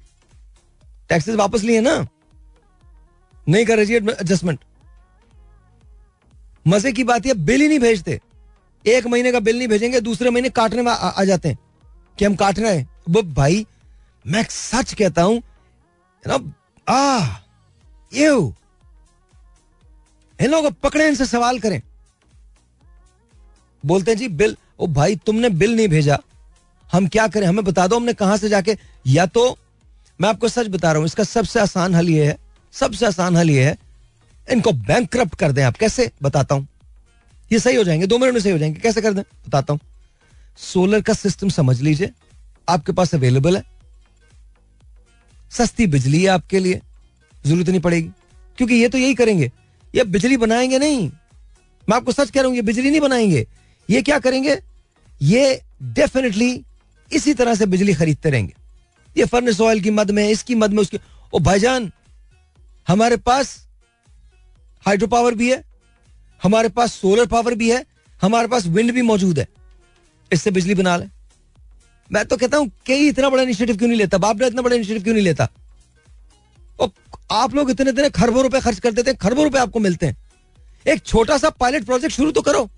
टैक्सेस 1.09 1.35
वापस 1.35 1.61
लिए 1.61 1.81
ना। 1.81 2.07
नहीं 3.49 3.65
कर 3.65 3.75
रहे 3.75 3.85
जी 3.85 3.95
एडजस्टमेंट 3.95 4.59
मज़े 6.67 6.91
की 6.91 7.03
बात 7.03 7.25
है 7.25 7.33
बिल 7.33 7.61
ही 7.61 7.67
नहीं 7.67 7.79
भेजते। 7.79 8.21
एक 8.85 9.07
महीने 9.07 9.31
का 9.31 9.39
बिल 9.39 9.57
नहीं 9.57 9.67
भेजेंगे 9.67 10.01
दूसरे 10.01 10.29
महीने 10.29 10.49
काटने 10.49 10.81
में 10.81 10.91
आ, 10.91 10.95
आ 10.95 11.23
जाते 11.23 11.49
हैं। 11.49 11.59
कि 12.19 12.25
हम 12.25 12.35
काट 12.35 12.59
रहे 12.59 12.77
हैं। 12.77 12.89
वो 13.09 13.21
भाई 13.21 13.67
मैं 14.27 14.45
सच 14.49 14.93
कहता 14.93 15.23
हूँ 15.23 15.43
know, 16.27 16.41
ah, 16.89 17.25
you. 18.13 18.51
इन 20.41 20.51
लोगों 20.51 20.71
को 20.71 20.75
पकड़े 20.83 21.07
इनसे 21.07 21.25
सवाल 21.25 21.59
करें। 21.59 21.81
बोलते 23.85 24.11
हैं 24.11 24.17
जी 24.17 24.27
बिल 24.27 24.57
ओ 24.79 24.87
भाई, 24.87 25.15
तुमने 25.15 25.49
बिल 25.49 25.75
नहीं 25.75 25.87
भेजा। 25.87 26.19
हम 26.91 27.07
क्या 27.07 27.27
करें? 27.27 27.47
हमें 27.47 27.63
बता 27.65 27.87
दो, 27.87 27.95
हमने 27.95 28.13
कहाँ 28.13 28.37
से 28.37 28.49
जाके 28.49 28.77
या 29.07 29.25
तो 29.25 29.57
मैं 30.21 30.29
आपको 30.29 30.47
सच 30.49 30.67
बता 30.67 30.91
रहा 30.91 30.97
हूँ, 30.97 31.05
इसका 31.05 31.23
सबसे 31.23 31.59
आसान 31.59 31.95
हल 31.95 32.09
ये 32.09 32.25
है, 32.27 32.37
सबसे 32.71 33.05
आसान 33.05 33.35
हल 33.37 33.49
ये 33.49 33.65
है, 33.65 33.77
इनको 34.51 34.71
बैंक 34.71 35.15
कर 35.15 35.51
दें 35.51 35.63
आप। 35.63 35.77
कैसे? 35.77 36.11
बताता 36.23 36.55
हूँ। 36.55 36.67
ये 37.51 37.59
सही 37.59 37.75
हो 37.75 37.83
जाएँगे, 37.83 38.07
दो 38.07 38.17
मिनट 38.17 38.33
में 38.33 38.41
सही 38.41 38.51
हो 38.51 38.57
जाएँगे। 38.57 38.79
कैसे 38.79 39.01
कर 39.01 39.13
दें? 39.13 39.23
बताता 39.47 39.73
हूँ। 39.73 39.79
सोलर 40.57 41.01
का 41.01 41.13
सिस्टम 41.13 41.49
समझ 41.49 41.81
लीजिए, 41.81 42.11
आपके 42.69 42.91
पास 42.91 43.15
अवेलेबल 43.15 43.57
है। 43.57 43.63
सस्ती 45.51 45.87
बिजली 45.87 46.23
है 46.23 46.27
आपके 46.27 46.59
लिए, 46.59 46.81
ज़रूरत 47.45 47.69
नहीं 47.69 47.79
पड़ेगी। 47.79 48.09
क्योंकि 48.57 48.75
ये 48.75 48.89
तो 48.89 48.97
यही 48.97 49.13
करेंगे। 49.13 49.51
ये 49.95 50.03
बिजली 50.03 50.37
बनाएँगे 50.37 50.79
नहीं। 50.79 51.09
मैं 51.89 51.95
आपको 51.95 52.11
सच 52.11 52.29
कह 52.29 52.39
रहा 52.39 52.47
हूँ, 52.47 52.55
ये 52.55 52.61
बिजली 52.61 52.89
नहीं 52.89 53.01
बनाएँगे। 53.01 53.47
ये 53.89 54.01
क्या 54.01 54.19
करेंगे? 54.19 54.61
ये 55.21 55.61
डेफिनेटली 55.83 56.65
इसी 57.13 57.33
तरह 57.33 57.55
से 57.55 57.65
बिजली 57.65 57.93
खरीदते 57.93 58.29
रहेंगे। 58.29 58.53
ये 59.17 59.25
फर्नेस 59.25 59.61
ऑयल 59.61 59.81
की 59.81 59.89
मद 59.89 60.11
में, 60.11 60.29
इसकी 60.29 60.55
मद 60.55 60.73
में, 60.73 60.81
उसकी, 60.81 60.99
ओ 61.33 61.39
भाईजान, 61.39 61.91
हमारे 62.87 63.17
पास 63.17 63.67
हाइड्रो 64.85 65.07
पावर 65.07 65.35
भी 65.35 65.51
है, 65.51 65.63
हमारे 66.43 66.69
पास 66.69 66.93
सोलर 66.93 67.25
पावर 67.25 67.55
भी 67.55 67.71
है, 67.71 67.85
हमारे 68.21 68.47
पास 68.47 68.65
विंड 68.65 68.91
भी 68.91 69.01
मौजूद 69.01 69.39
है। 69.39 69.47
इससे 70.33 70.51
बिजली 70.51 70.75
बना 70.75 70.97
ले। 70.97 71.05
मैं 72.11 72.25
तो 72.25 72.37
कहता 72.37 72.57
हूँ, 72.57 72.71
कई 72.85 73.07
इतना 73.07 73.29
बड़ा 73.29 73.43
इनिशिएटिव 73.43 73.77
क्यों 73.77 73.89
नहीं 73.89 73.97
लेता? 73.97 74.17
बाप 74.17 74.41
इतना 74.41 74.61
बड़ा 74.61 74.75
इनिशिएटिव 74.75 75.03
क्यों 75.03 75.13
नहीं 75.13 75.23
लेता? 75.23 75.49
आप 77.31 77.55
लोग 77.55 77.69
इतने 77.69 77.89
इतने 77.89 78.09
खरबों 78.09 78.43
रुपए 78.43 78.59
खर्च 78.59 78.79
कर 78.79 78.91
देते 78.91 79.11
हैं, 79.11 79.17
खरबों 79.17 79.43
रुपए 79.43 79.59
आपको 79.59 79.79
मिलते 79.79 80.05
हैं। 80.05 80.17
एक 80.87 81.03
छोटा 81.05 81.37
सा 81.37 81.49
पायलट 81.49 81.85
प्रोजेक्ट 81.85 82.15
शुरू 82.15 82.31
तो 82.31 82.41
करो। 82.41 82.69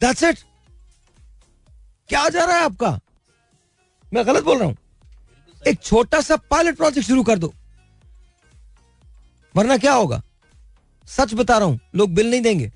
दैट्स 0.00 0.22
इट 0.22 0.38
क्या 2.10 2.28
जा 2.28 2.44
रहा 2.44 2.56
है 2.56 2.64
आपका? 2.64 2.98
मैं 4.12 4.26
गलत 4.26 4.44
बोल 4.44 4.58
रहा 4.58 4.66
हूँ। 4.66 4.76
एक 5.62 5.82
छोटा 5.82 6.20
सा 6.20 6.36
पायलट 6.50 6.76
प्रोजेक्ट 6.76 7.06
शुरू 7.08 7.22
कर 7.22 7.38
दो। 7.38 7.52
वरना 9.54 9.76
क्या 9.76 9.92
होगा? 9.92 10.22
सच 11.08 11.34
बता 11.34 11.58
रहा 11.58 11.68
हूँ, 11.68 11.78
लोग 11.94 12.14
बिल 12.14 12.30
नहीं 12.30 12.40
देंगे। 12.40 12.70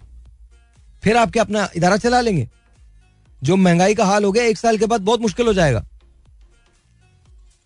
फिर 1.02 1.16
आपके 1.16 1.40
अपना 1.40 1.68
इदारा 1.76 1.96
चला 1.96 2.20
लेंगे। 2.20 2.48
जो 3.42 3.56
महँगाई 3.56 3.94
का 3.94 4.04
हाल 4.04 4.24
हो 4.24 4.32
गया, 4.32 4.44
एक 4.44 4.58
साल 4.58 4.78
के 4.78 4.86
बाद 4.86 5.00
बहुत 5.00 5.20
मुश्किल 5.20 5.46
हो 5.46 5.52
जाएगा। 5.54 5.84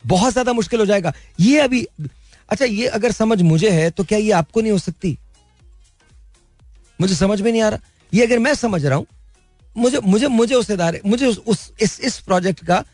बहुत 0.04 0.32
ज़्यादा 0.32 0.52
मुश्किल 0.52 0.80
हो 0.80 0.86
जाएगा। 0.86 1.12
ये 1.40 1.60
अभी 1.60 1.86
अच्छा 2.48 2.64
ये 2.64 2.86
अगर 2.88 3.12
समझ 3.12 3.40
मुझे 3.42 3.70
है 3.70 3.90
तो 3.90 4.04
क्या 4.04 4.18
ये 4.18 4.30
आपको 4.32 4.60
नहीं 4.60 4.72
हो 4.72 4.78
सकती? 4.78 5.16
मुझे 7.00 7.14
समझ 7.14 7.40
में 7.40 7.50
नहीं 7.52 7.62
आ 7.62 7.68
रहा। 7.68 7.80
ये 8.12 8.26
अगर 8.26 8.38
मैं 8.38 8.54
समझ 8.54 8.84
रहा 8.86 8.96
हूँ 8.96 9.06
मुझे 9.78 9.98
मुझे 10.04 10.28
मुझे 10.28 10.54
उस 10.54 10.70
इदारे 10.70 11.00
मुझे 11.06 11.26
उस, 11.26 11.38
उस 11.38 11.72
इस 11.80 12.00
इस 12.00 12.18
प्रोजेक्ट 12.20 12.64
का 12.64 12.84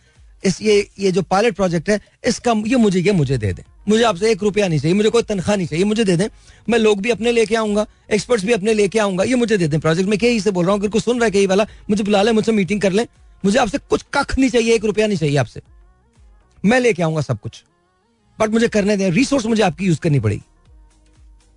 इस 0.44 0.60
ये 0.62 0.88
ये 0.98 1.10
जो 1.12 1.22
पायलट 1.22 1.54
प्रोजेक्ट 1.56 1.88
है 1.90 2.00
इसका 2.26 2.52
ये 2.66 2.76
मुझे 2.76 3.00
ये 3.00 3.12
मुझे 3.12 3.38
दे 3.38 3.52
दें। 3.52 3.62
मुझे 3.88 4.02
आपसे 4.04 4.30
एक 4.32 4.42
रुपया 4.42 4.68
नहीं 4.68 4.78
चाहिए 4.78 4.94
मुझे 4.94 5.10
कोई 5.10 5.22
तनख्वाह 5.22 5.56
नहीं 5.56 5.66
चाहिए 5.66 5.84
मुझे 5.84 6.04
दे 6.04 6.16
दें। 6.16 6.28
मैं 6.68 6.78
लोग 6.78 7.00
भी 7.00 7.10
अपने 7.10 7.32
लेके 7.32 7.54
आऊँगा 7.54 7.86
एक्सपर्ट्स 8.10 8.44
भी 8.44 8.52
अपने 8.52 8.74
लेके 8.74 8.98
आऊँगा 8.98 9.24
ये 9.24 9.34
मुझे 9.34 9.56
दे 9.58 9.68
दें। 9.68 9.78
प्रोजेक्ट 9.80 10.10
में 10.10 10.18
कहीं 10.18 10.40
से 10.40 10.50
बोल 10.50 10.64
रहा 10.64 10.72
हूँ 10.72 10.80
अगर 10.80 10.88
कोई 10.88 11.00
सुन 11.00 11.16
रहा 11.16 11.24
है 11.24 11.30
कहीं 11.30 11.46
वाला 11.46 11.66
मुझे 11.90 12.04
बुला 12.04 12.22
लें 12.22 12.32
मुझसे 12.32 12.52
मीटिंग 12.52 12.80
कर 12.80 12.92
ले। 12.92 13.06
मुझे 13.44 13.58
आपसे 13.58 13.78
कुछ 13.90 14.04
कख 14.14 14.38
नहीं 14.38 14.50
चाहिए 14.50 14.74
एक 14.74 14.84
रुपया 14.84 15.06
नहीं 15.06 15.18
चाहिए 15.18 15.36
आपसे। 15.36 15.60
मैं 16.64 16.80
लेके 16.80 17.02
आऊँगा 17.02 17.20
सब 17.20 17.40
कुछ। 17.40 17.62
बट 18.38 18.50
मुझे 18.50 18.68
करने 18.68 18.96
दें 18.96 19.10
रिसोर्स 19.10 19.46
मुझे 19.46 19.62
आपकी 19.62 19.86
यूज़ 19.86 20.00
करनी 20.00 20.20
पड़ेगी। 20.20 20.42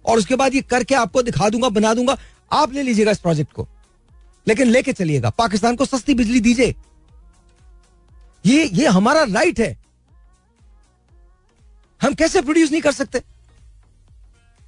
और 0.05 0.17
उसके 0.17 0.35
बाद 0.35 0.55
ये 0.55 0.61
करके 0.61 0.95
आपको 0.95 1.21
दिखा 1.23 1.49
दूँगा 1.49 1.69
बना 1.69 1.93
दूँगा। 1.93 2.17
आप 2.51 2.73
ले 2.73 2.83
लीजिएगा 2.83 3.11
इस 3.11 3.19
प्रोजेक्ट 3.19 3.53
को। 3.53 3.67
लेकिन 4.47 4.67
लेके 4.67 4.93
चलिएगा। 4.93 5.29
पाकिस्तान 5.29 5.75
को 5.75 5.85
सस्ती 5.85 6.13
बिजली 6.13 6.39
दीजिए। 6.39 6.75
ये 8.45 8.69
ये 8.73 8.87
हमारा 8.87 9.23
राइट 9.23 9.59
है। 9.59 9.77
हम 12.01 12.13
कैसे 12.13 12.41
प्रोड्यूस 12.41 12.71
नहीं 12.71 12.81
कर 12.81 12.91
सकते? 12.91 13.21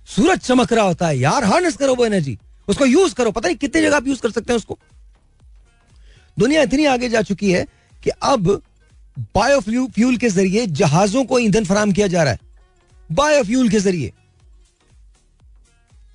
सूरज 0.07 0.39
चमक 0.39 0.73
रहा 0.73 0.85
होता 0.85 1.07
है। 1.07 1.17
यार 1.17 1.43
हार्नेस 1.43 1.77
करो 1.77 1.95
वो 1.95 2.05
एनर्जी 2.05 2.37
उसको 2.67 2.85
यूज़ 2.85 3.13
करो। 3.15 3.31
पता 3.31 3.47
नहीं 3.47 3.57
कितनी 3.57 3.81
जगह 3.81 3.97
आप 3.97 4.07
यूज़ 4.07 4.21
कर 4.21 4.31
सकते 4.31 4.53
हैं 4.53 4.57
उसको। 4.57 4.79
दुनिया 6.39 6.61
इतनी 6.61 6.85
आगे 6.85 7.09
जा 7.09 7.21
चुकी 7.21 7.51
है 7.51 7.65
कि 8.03 8.09
अब 8.09 8.61
बायोफ्यूल 9.35 10.17
के 10.17 10.29
ज़रिए 10.29 10.67
जहाजों 10.67 11.25
को 11.25 11.39
ईंधन 11.39 11.65
फराम 11.65 11.91
किया 11.91 12.07
जा 12.07 12.23
रहा 12.23 12.33
है। 12.33 12.39
बायोफ्यूल 13.11 13.69
के 13.69 13.79
ज़रिए। 13.79 14.13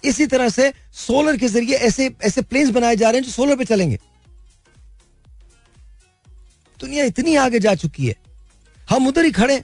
इसी 0.04 0.26
तरह 0.26 0.48
से 0.48 0.72
सोलर 0.94 1.36
के 1.36 1.48
ज़रिए 1.48 1.76
ऐसे 1.76 2.10
ऐसे 2.22 2.42
प्लेन्स 2.42 2.70
बनाए 2.70 2.96
जा 2.96 3.10
रहे 3.10 3.20
हैं 3.20 3.26
जो 3.26 3.32
सोलर 3.32 3.56
पे 3.56 3.64
चलेंगे। 3.64 3.98
दुनिया 6.80 7.04
इतनी 7.04 7.34
आगे 7.36 7.58
जा 7.58 7.74
चुकी 7.74 8.06
है। 8.06 8.14
हम 8.90 9.06
उधर 9.06 9.24
ही 9.24 9.30
खड़े 9.30 9.62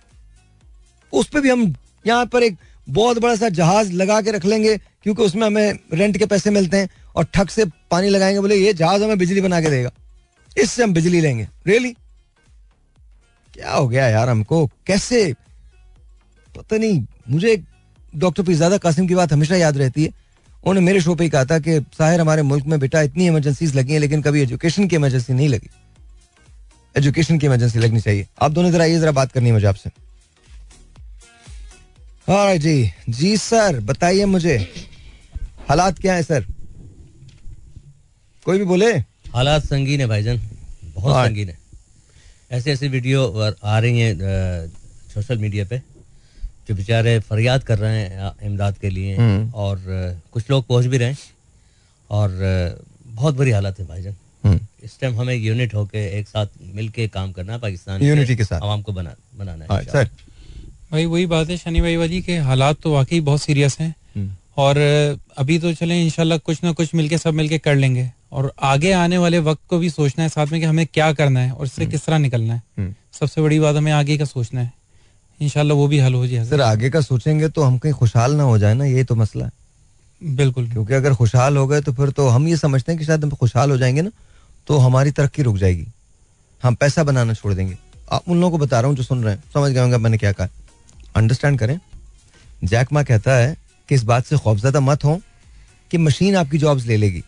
उस 1.13 1.29
पर 1.29 1.41
भी 1.41 1.51
हम 1.51 1.75
यहाँ 2.07 2.27
पर 2.27 2.43
एक 2.43 2.57
बहुत 2.89 3.19
बड़ा 3.19 3.35
सा 3.37 3.49
जहाज़ 3.49 3.93
लगा 3.93 4.21
के 4.23 4.31
रख 4.31 4.45
लेंगे, 4.45 4.77
क्योंकि 4.77 5.23
उसमें 5.23 5.47
हमें 5.47 5.79
रेंट 5.93 6.17
के 6.17 6.27
पैसे 6.27 6.51
मिलते 6.51 6.77
हैं 6.77 6.89
और 7.17 7.25
ठक 7.25 7.51
से 7.51 7.65
पानी 7.91 8.09
लगाएँगे, 8.09 8.41
बोले, 8.41 8.57
ये 8.57 8.73
जहाज़ 8.73 9.05
हमें 9.05 9.19
बिजली 9.19 9.41
बना 9.41 9.61
के 9.61 9.71
देगा। 9.71 9.91
इससे 10.59 10.83
हम 10.83 10.93
बिजली 10.93 11.21
लेंगे। 11.21 11.49
रियली 11.67 11.93
क्या 13.55 13.73
हो 13.73 13.89
गया 13.89 14.09
यार 14.09 14.29
हमको? 14.29 14.67
कैसे? 14.87 15.33
पता 16.57 16.77
नहीं, 16.77 17.07
मुझे 17.29 17.63
डॉक्टर 18.17 18.43
पिजादा 18.43 18.79
कासिम 18.79 19.07
की 19.09 19.15
बात 19.15 19.33
हमेशा 19.33 19.57
याद 19.57 19.77
रहती 19.79 20.05
है। 20.05 20.13
उन्होंने 20.65 20.81
मेरे 20.87 21.01
शो 21.01 21.15
पे 21.15 21.25
ही 21.25 21.31
कहा 21.31 21.45
था 21.45 21.59
कि 21.59 21.79
साहिर 21.99 22.21
हमारे 22.21 22.43
मुल्क 22.43 22.67
में 22.67 22.79
बेटा 22.81 23.01
इतनी 23.03 23.27
इमरजेंसीज 23.27 23.75
लगी 23.77 23.93
हैं 23.93 24.01
लेकिन 24.01 24.23
कभी 24.23 24.43
एजुकेशन 24.43 24.87
की 24.89 24.97
इमरजेंसी 24.97 25.33
नहीं 25.33 25.49
लगी। 25.49 25.71
एजुकेशन 26.95 27.39
की 27.39 27.47
इमरजेंसी 27.47 27.79
लगनी 27.79 28.01
चाहिए। 28.01 28.27
आप 28.43 28.51
दोनों 28.51 28.71
जरा 28.73 28.85
आइए 28.85 28.99
जरा 29.01 29.13
बात 29.13 29.33
करनी 29.33 29.47
है 29.47 29.53
मुझे 29.53 29.67
आपसे। 29.67 29.91
हाँ 32.29 32.57
जी। 32.57 32.93
जी 33.09 33.37
सर 33.37 33.81
बताइए 33.81 34.25
मुझे। 34.25 34.57
हालात 35.69 35.99
क्या 35.99 36.15
है 36.15 36.23
सर 36.23 36.45
कोई 38.47 38.59
भी 38.59 38.65
बोले? 38.65 38.93
हालात 39.35 39.65
संगीन 39.65 40.01
है 40.01 40.07
भाईजान। 40.07 40.41
बहुत। 40.85 41.27
संगीन 41.29 41.49
है। 41.49 41.59
ऐसे 42.51 42.73
ऐसे 42.73 42.89
वीडियो 42.89 43.55
आ 43.65 43.79
रही 43.79 44.01
हैं 44.01 44.69
सोशल 45.15 45.39
मीडिया 45.39 45.65
पे। 45.65 45.83
जो 46.71 46.75
बेचारे 46.77 47.19
फरियाद 47.27 47.63
कर 47.65 47.79
रहे 47.79 48.01
हैं 48.01 48.31
इमदाद 48.47 48.77
के 48.79 48.91
लिए 48.91 49.15
हम्म। 49.17 49.53
और 49.53 49.79
कुछ 50.33 50.51
लोग 50.51 50.67
पहुँच 50.67 50.87
भी 50.87 50.99
रहे 50.99 51.09
हैं 51.09 51.19
और 52.11 52.37
बहुत 53.07 53.37
बुरी 53.37 53.51
हालत 53.51 53.79
है 53.81 53.87
भाईजान 53.87 54.15
हम्म। 54.45 54.61
इस 54.85 54.99
टाइम 55.01 55.15
हमें 55.15 55.35
यूनिट 55.35 55.75
होके 55.75 56.07
एक 56.19 56.29
साथ 56.29 56.47
मिलके 56.75 57.07
काम 57.09 57.33
करना 57.33 57.53
है 57.53 57.59
पाकिस्तान 57.59 58.03
यूनिटी 58.03 58.37
के 58.37 58.45
साथ। 58.45 58.61
आवाम 58.61 58.83
को 58.83 58.93
बना 58.93 59.15
बनाना 59.37 59.67
हाँ, 59.71 59.81
है 59.81 59.85
सर 59.87 60.09
भाई 60.93 61.07
वही 61.07 61.27
बात 61.27 61.51
है 61.51 61.57
शनि 61.57 61.81
भाई 61.81 61.97
वाली 61.97 62.23
के 62.23 62.37
हालात 62.47 62.81
तो 62.83 62.93
वाकई 62.93 63.21
बहुत 63.21 63.43
सीरियस 63.43 63.79
हैं 63.81 63.95
हम्म। 64.17 64.31
और 64.57 64.77
अभी 65.39 65.59
तो 65.59 65.73
चले 65.75 66.01
इंशाल्लाह 66.03 66.39
कुछ 66.39 66.65
ना 66.65 66.73
कुछ 66.73 66.95
मिलके 66.95 67.19
सब 67.19 67.35
मिलके 67.35 67.59
कर 67.59 67.77
लेंगे 67.77 68.11
और 68.33 68.53
आगे 68.65 68.93
आने 68.95 69.19
वाले 69.19 69.39
वक्त 69.45 69.63
को 69.69 69.79
भी 69.79 69.91
सोचना 69.91 70.25
है 70.25 70.31
साथ 70.31 70.47
में 70.47 70.61
कि 70.61 70.67
हमें 70.67 70.87
क्या 70.87 71.13
करना 71.13 71.41
है 71.41 71.53
और 71.53 71.67
इससे 71.67 71.87
किस 71.87 72.07
तरह 72.07 72.19
निकलना 72.19 72.55
है। 72.55 72.95
सबसे 73.13 73.43
बड़ी 73.43 73.59
बात 73.61 73.77
हमें 73.77 73.93
आगे 73.93 74.19
का 74.19 74.25
सोचना 74.25 74.61
है 74.61 74.80
इंशाल्लाह 75.41 75.77
वो 75.77 75.87
भी 75.89 75.99
हल 75.99 76.15
हो 76.15 76.27
जाए 76.27 76.45
सर 76.45 76.61
आगे 76.61 76.91
का 76.91 77.01
सोचेंगे 77.01 77.49
तो 77.49 77.63
हम 77.63 77.79
कहीं 77.79 77.93
खुशहाल 77.93 78.35
ना 78.35 78.43
हो 78.43 78.59
जाए 78.59 78.75
ना 78.75 78.85
यही 78.85 79.05
तो 79.05 79.15
मसला 79.15 79.45
है। 79.45 79.53
बिल्कुल। 80.23 80.69
क्योंकि 80.71 80.95
अगर 80.95 81.15
खुशहाल 81.15 81.57
हो 81.57 81.67
गए 81.67 81.81
तो 81.81 81.93
फिर 81.93 82.11
तो 82.11 82.29
हम 82.29 82.49
ये 82.49 82.57
समझते 82.57 82.93
हैं 82.93 82.99
कि 82.99 83.05
शायद 83.05 83.25
हम 83.25 83.31
खुशहाल 83.31 83.71
हो 83.71 83.77
जाएँगे 83.77 84.03
ना 84.03 84.11
तो 84.69 84.79
हमारी 84.79 85.11
तरक्की 85.11 85.43
रुक 85.43 85.57
जाएगी। 85.57 85.87
हम 86.63 86.75
पैसा 86.75 87.05
बनाना 87.05 87.35
छोड़ 87.35 87.55
देंगे। 87.55 87.77
आप 88.13 88.29
उन 88.29 88.41
लोगों 88.41 88.59
को 88.59 88.65
बता 88.65 88.81
रहा 88.81 88.89
हूँ 88.89 88.97
जो 88.97 89.03
सुन 89.03 89.25
रहे 89.25 89.35
हैं 89.35 89.43
समझ 89.55 89.71
गए 89.73 89.81
होंगे 89.81 89.97
मैंने 89.97 90.19
क्या 90.19 90.33
कहा। 90.33 90.49
अंडरस्टैंड 91.17 91.59
करें। 91.59 91.79
जैक 92.65 92.93
माँ 92.93 93.05
कहता 93.05 93.37
है 93.37 93.57
कि 93.89 93.95
इस 93.95 94.03
बात 94.03 94.25
से 94.25 94.37
खौफजदा 94.37 94.81
मत 94.81 95.05
हो 95.05 95.21
कि 95.91 95.99
मशीन 95.99 96.37
आपकी 96.37 96.59
जॉब्स 96.59 96.87
ले 96.87 96.97
लेगी। 96.97 97.23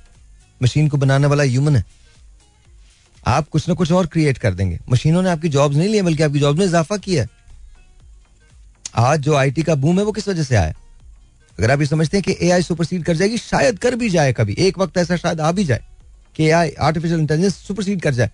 मशीन 0.62 0.89
को 0.89 0.97
बनाने 0.97 1.26
वाला 1.26 1.43
ह्यूमन 1.43 1.76
है। 1.76 1.84
आप 3.26 3.48
कुछ 3.48 3.68
ना 3.68 3.74
कुछ 3.74 3.93
और 3.93 4.06
क्रिएट 4.06 4.39
कर 4.39 4.55
देंगे। 4.55 4.78
मशीनों 4.90 5.22
ने 5.22 5.30
आपकी 5.30 5.48
जॉब्स 5.48 5.76
नहीं 5.76 5.89
लिए 5.89 6.02
बल्कि 6.02 6.22
आपकी 6.22 6.39
जॉब्स 6.39 6.59
में 6.59 6.66
इजाफा 6.66 6.97
किया 6.97 7.22
है। 7.22 7.28
आज 8.94 9.20
जो 9.20 9.35
आईटी 9.35 9.62
का 9.62 9.74
बूम 9.74 9.98
है, 9.98 10.05
वो 10.05 10.12
किस 10.12 10.28
वजह 10.28 10.43
से 10.43 10.56
आया? 10.56 10.74
अगर 11.59 11.70
आप 11.70 11.81
ये 11.81 11.86
समझते 11.86 12.16
हैं 12.16 12.24
कि 12.24 12.47
एआई 12.47 12.62
सुपरसीड 12.62 13.05
कर 13.05 13.16
जाएगी, 13.16 13.39
शायद 13.39 13.78
कर 13.78 13.94
भी 13.94 14.10
जाए 14.10 14.32
कभी। 14.32 14.55
एक 14.59 14.78
वक्त 14.78 14.97
ऐसा 14.97 15.16
शायद 15.16 15.40
आ 15.40 15.52
भी 15.52 15.64
जाए 15.64 15.85
कि 16.36 16.44
एआई 16.44 16.70
आर्टिफिशियल 16.70 17.20
इंटेलिजेंस 17.20 17.56
सुपरसीड 17.56 18.02
कर 18.02 18.14
जाए। 18.14 18.31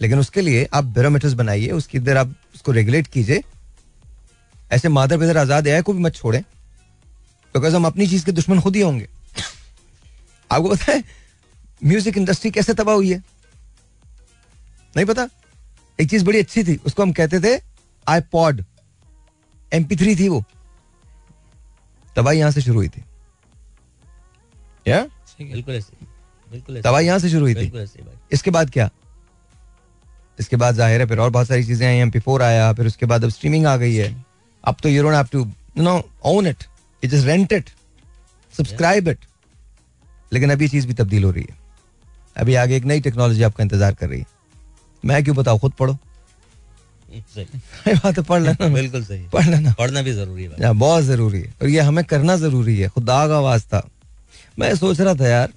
लेकिन 0.00 0.18
उसके 0.18 0.40
लिए 0.40 0.68
आप 0.74 0.84
बैरोमीटर्स 0.84 1.32
बनाइए, 1.32 1.70
उसकी 1.70 1.98
इधर 1.98 2.16
आप 2.16 2.34
उसको 2.54 2.72
रेगुलेट 2.72 3.06
कीजिए। 3.06 3.42
ऐसे 4.72 4.88
मादर 4.88 5.18
पिदर 5.18 5.36
आज़ाद 5.36 5.66
एआई 5.66 5.82
को 5.82 5.92
भी 5.92 6.02
मत 6.02 6.14
छोड़ें 6.14 6.42
बिकॉज़ 7.54 7.74
हम 7.76 7.86
अपनी 7.86 8.06
चीज़ 8.06 8.24
के 8.24 8.32
दुश्मन 8.32 8.60
खुद 8.60 8.76
ही 8.76 8.82
होंगे। 8.82 9.08
आपको 10.50 10.68
पता 10.68 10.92
है 10.92 11.02
म्यूज़िक 11.82 12.16
इंडस्ट्री 12.16 12.50
कैसे 12.50 12.74
तबाह 12.74 12.94
हुई 12.94 13.12
है? 13.12 13.22
नहीं 14.96 15.06
पता? 15.06 15.28
एक 15.98 16.10
चीज़ 16.10 16.24
बड़ी 16.24 16.38
अच्छी 16.38 16.64
थी, 16.64 16.76
उसको 16.76 17.02
हम 17.02 17.12
कहते 17.12 17.40
थे 17.40 17.60
आई 18.06 18.20
पॉड 18.32 18.64
एमपी 19.74 19.96
थ्री 19.96 20.16
थी 20.16 20.28
वो। 20.28 20.42
तबाही 22.16 22.38
यहाँ 22.38 22.50
से 22.50 22.60
शुरू 22.60 22.76
हुई 22.76 22.88
थी। 22.88 23.04
या 24.86 25.00
बिल्कुल 25.40 25.74
ऐसे 25.74 26.06
बिल्कुल 26.48 26.80
तबाही 26.82 27.06
यहाँ 27.06 27.18
से 27.18 27.30
शुरू 27.30 27.44
हुई 27.44 27.54
थी। 27.54 27.72
इसके 28.32 28.50
बाद 28.50 28.70
क्या? 28.70 28.88
इसके 30.38 30.56
बाद 30.56 30.74
ज़ाहिर 30.74 31.00
है 31.00 31.06
फिर 31.06 31.18
और 31.20 31.30
बहुत 31.30 31.48
सारी 31.48 31.64
चीज़ें 31.64 31.86
आई 31.86 31.96
एम 31.96 32.10
पी 32.10 32.20
फोर 32.20 32.42
आया 32.42 32.72
फिर 32.72 32.86
उसके 32.86 33.06
बाद 33.06 33.24
अब 33.24 33.30
स्ट्रीमिंग 33.30 33.66
आ 33.66 33.76
गई 33.76 33.94
है। 33.94 34.14
अब 34.64 34.76
तो 34.82 34.88
you 34.88 35.02
don't 35.02 35.14
have 35.14 35.26
to 35.32 35.44
no 35.78 36.02
own 36.26 36.46
it 36.46 36.64
it 37.02 37.10
just 37.10 37.26
rent 37.26 37.52
it 37.52 37.70
subscribe 38.54 39.08
it 39.08 39.18
लेकिन 40.32 40.50
अभी 40.52 40.68
चीज़ 40.68 40.86
भी 40.86 40.94
तब्दील 40.94 41.24
हो 41.24 41.30
रही 41.30 41.46
है। 41.50 41.56
अभी 42.36 42.54
आगे 42.56 42.76
एक 42.76 42.84
नई 42.84 43.00
टेक्नोलॉजी 43.00 43.42
आपका 43.42 43.64
इंतज़ार 43.64 43.94
कर 43.94 44.08
रही 44.08 44.20
है। 44.20 44.26
मैं 45.02 45.22
क्यों 45.24 45.36
बताऊँ? 45.36 45.58
खुद 45.58 45.72
पढ़ो। 45.72 45.96
सही। 47.20 47.94
बात 47.94 48.18
है 48.18 48.24
पढ़ 48.24 48.42
लेना। 48.42 48.68
बिल्कुल 48.68 49.04
सही 49.04 49.28
पढ़ 49.28 49.44
लेना। 49.44 49.72
पढ़ना 49.72 50.02
भी 50.02 50.12
ज़रूरी 50.12 50.42
है 50.42 50.48
भाई। 50.48 50.62
या, 50.62 50.72
बहुत 50.72 51.04
ज़रूरी 51.04 51.40
है। 51.40 51.54
और 51.62 51.68
ये 51.68 51.80
हमें 51.80 52.04
करना 52.04 52.36
ज़रूरी 52.36 52.78
है। 52.80 52.88
खुदा 52.88 53.28
का 53.28 53.40
वास्ता। 53.40 53.88
मैं 54.58 54.76
सोच 54.76 55.00
रहा 55.00 55.14
था 55.14 55.28
यार 55.28 55.52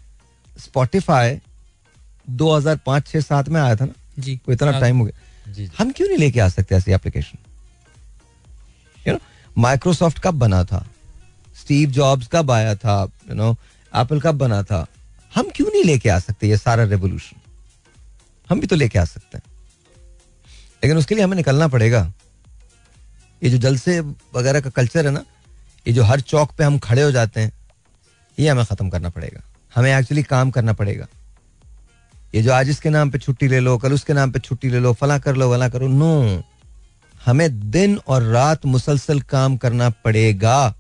स्पॉटिफाई 0.60 1.40
2005 2.30 3.08
6 3.08 3.22
7 3.22 3.50
में 3.50 3.62
आया 3.62 3.76
था 3.76 3.86
ना? 3.86 3.94
जी। 4.20 4.36
वो 4.36 4.54
इतना 4.54 4.72
हाँ। 4.72 4.82
टाइम 4.82 4.98
हो 4.98 5.06
गया। 5.06 5.68
हम 5.80 5.92
क्यों 5.92 6.08
नहीं 6.08 6.18
लेके 6.18 6.40
आ 6.40 6.50
सकते 6.50 6.76
ऐसी 6.76 6.92
एप्लीकेशन 6.92 7.38
यू 9.08 9.14
नो 9.14 9.20
माइक्रोसॉफ्ट 9.58 10.20
कब 10.20 10.34
बना 10.34 10.64
था? 10.64 10.88
स्टीव 11.62 11.90
जॉब्स 11.90 12.30
कब 12.32 12.52
आया 12.52 12.76
था? 12.76 13.10
यू 13.30 13.36
नो 13.36 13.56
एप्पल 13.96 14.20
कब 14.20 14.36
बना 14.36 14.64
था? 14.64 14.88
हम 15.36 15.50
क्यों 15.56 15.68
नहीं 15.68 15.84
लेके 15.84 16.10
आ 16.10 16.20
सकते 16.20 16.48
ये 16.48 16.58
सारा 16.58 16.84
रेवोल्यूशन 16.84 17.42
हम 18.50 18.60
भी 18.60 18.68
तो 18.68 18.76
लेके 18.76 19.00
आ 19.00 19.06
सकते 19.06 19.38
हैं। 19.38 19.57
लेकिन 20.84 20.98
उसके 20.98 21.16
लिए 21.16 21.24
हमें 21.24 21.38
निकलना 21.38 21.68
पड़ेगा। 21.68 22.14
ये 23.44 23.50
जो 23.50 23.58
जलसे 23.58 24.00
वगैरह 24.36 24.60
का 24.60 24.70
कल्चर 24.70 25.06
है 25.06 25.12
ना, 25.12 25.26
ये 25.88 25.94
जो 25.94 26.04
हर 26.04 26.22
चौक 26.22 26.52
पे 26.52 26.64
हम 26.64 26.80
खड़े 26.80 27.02
हो 27.02 27.12
जाते 27.12 27.42
हैं, 27.42 27.52
ये 28.40 28.50
हमें 28.50 28.66
खत्म 28.66 28.90
करना 28.90 29.10
पड़ेगा। 29.10 29.44
हमें 29.76 29.98
एक्चुअली 29.98 30.24
काम 30.24 30.52
करना 30.52 30.74
पड़ेगा। 30.74 31.08
ये 32.36 32.42
जो 32.42 32.54
आज 32.54 32.70
इसके 32.70 32.90
नाम 32.90 33.10
पे 33.10 33.18
छुट्टी 33.18 33.48
ले 33.48 33.60
लो, 33.60 33.78
कल 33.78 33.94
उसके 33.94 34.14
नाम 34.14 34.32
पे 34.32 34.40
छुट्टी 34.40 34.70
ले 34.70 34.80
लो, 34.80 34.94
फला 34.94 35.20
कर 35.20 35.36
लो, 35.36 35.52
वला 35.52 35.70
करो, 35.70 35.88
नो। 35.88 36.44
हमें 37.26 37.72
दिन 37.72 38.00
और 38.08 38.24
रात 38.24 38.66
मुसलसल 38.66 39.22
काम 39.22 39.58
करना 39.58 39.90
पड़ेगा। 39.90 40.76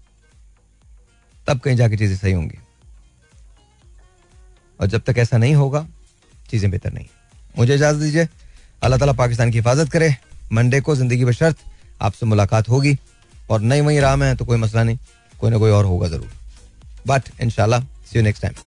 तब 1.47 1.59
कहीं 1.59 1.75
जाके 1.75 1.97
चीज़ें 1.97 2.17
सही 2.17 2.33
होंगी। 2.33 2.59
और 4.81 4.87
जब 4.87 5.01
तक 5.01 5.17
ऐसा 5.17 5.37
नहीं 5.37 5.55
होगा, 5.55 5.87
चीज़ें 6.49 6.71
बेहतर 6.71 6.93
नहीं। 6.93 7.05
मुझे 7.57 7.75
इजाज़त 7.75 7.99
दीजिए। 7.99 8.27
अल्लाह 8.81 8.99
ताला 8.99 9.13
पाकिस्तान 9.15 9.51
की 9.51 9.57
हिफाजत 9.57 9.89
करे। 9.91 10.15
मंडे 10.53 10.79
को 10.81 10.95
ज़िंदगी 10.95 11.25
बशर्त 11.25 11.57
आपसे 12.01 12.25
मुलाकात 12.25 12.69
होगी 12.69 12.97
और 13.49 13.61
नई 13.61 13.81
वहीं 13.81 13.99
राह 14.01 14.15
में 14.15 14.27
है 14.27 14.35
तो 14.35 14.45
कोई 14.45 14.57
मसला 14.57 14.83
नहीं, 14.83 14.97
कोई 15.39 15.49
ना 15.51 15.57
कोई 15.57 15.71
और 15.71 15.85
होगा 15.85 16.07
ज़रूर। 16.07 16.29
बट 17.07 17.29
इनशाला 17.41 17.79
सी 17.79 18.17
यू 18.17 18.23
नेक्स्ट 18.23 18.41
टाइम 18.41 18.63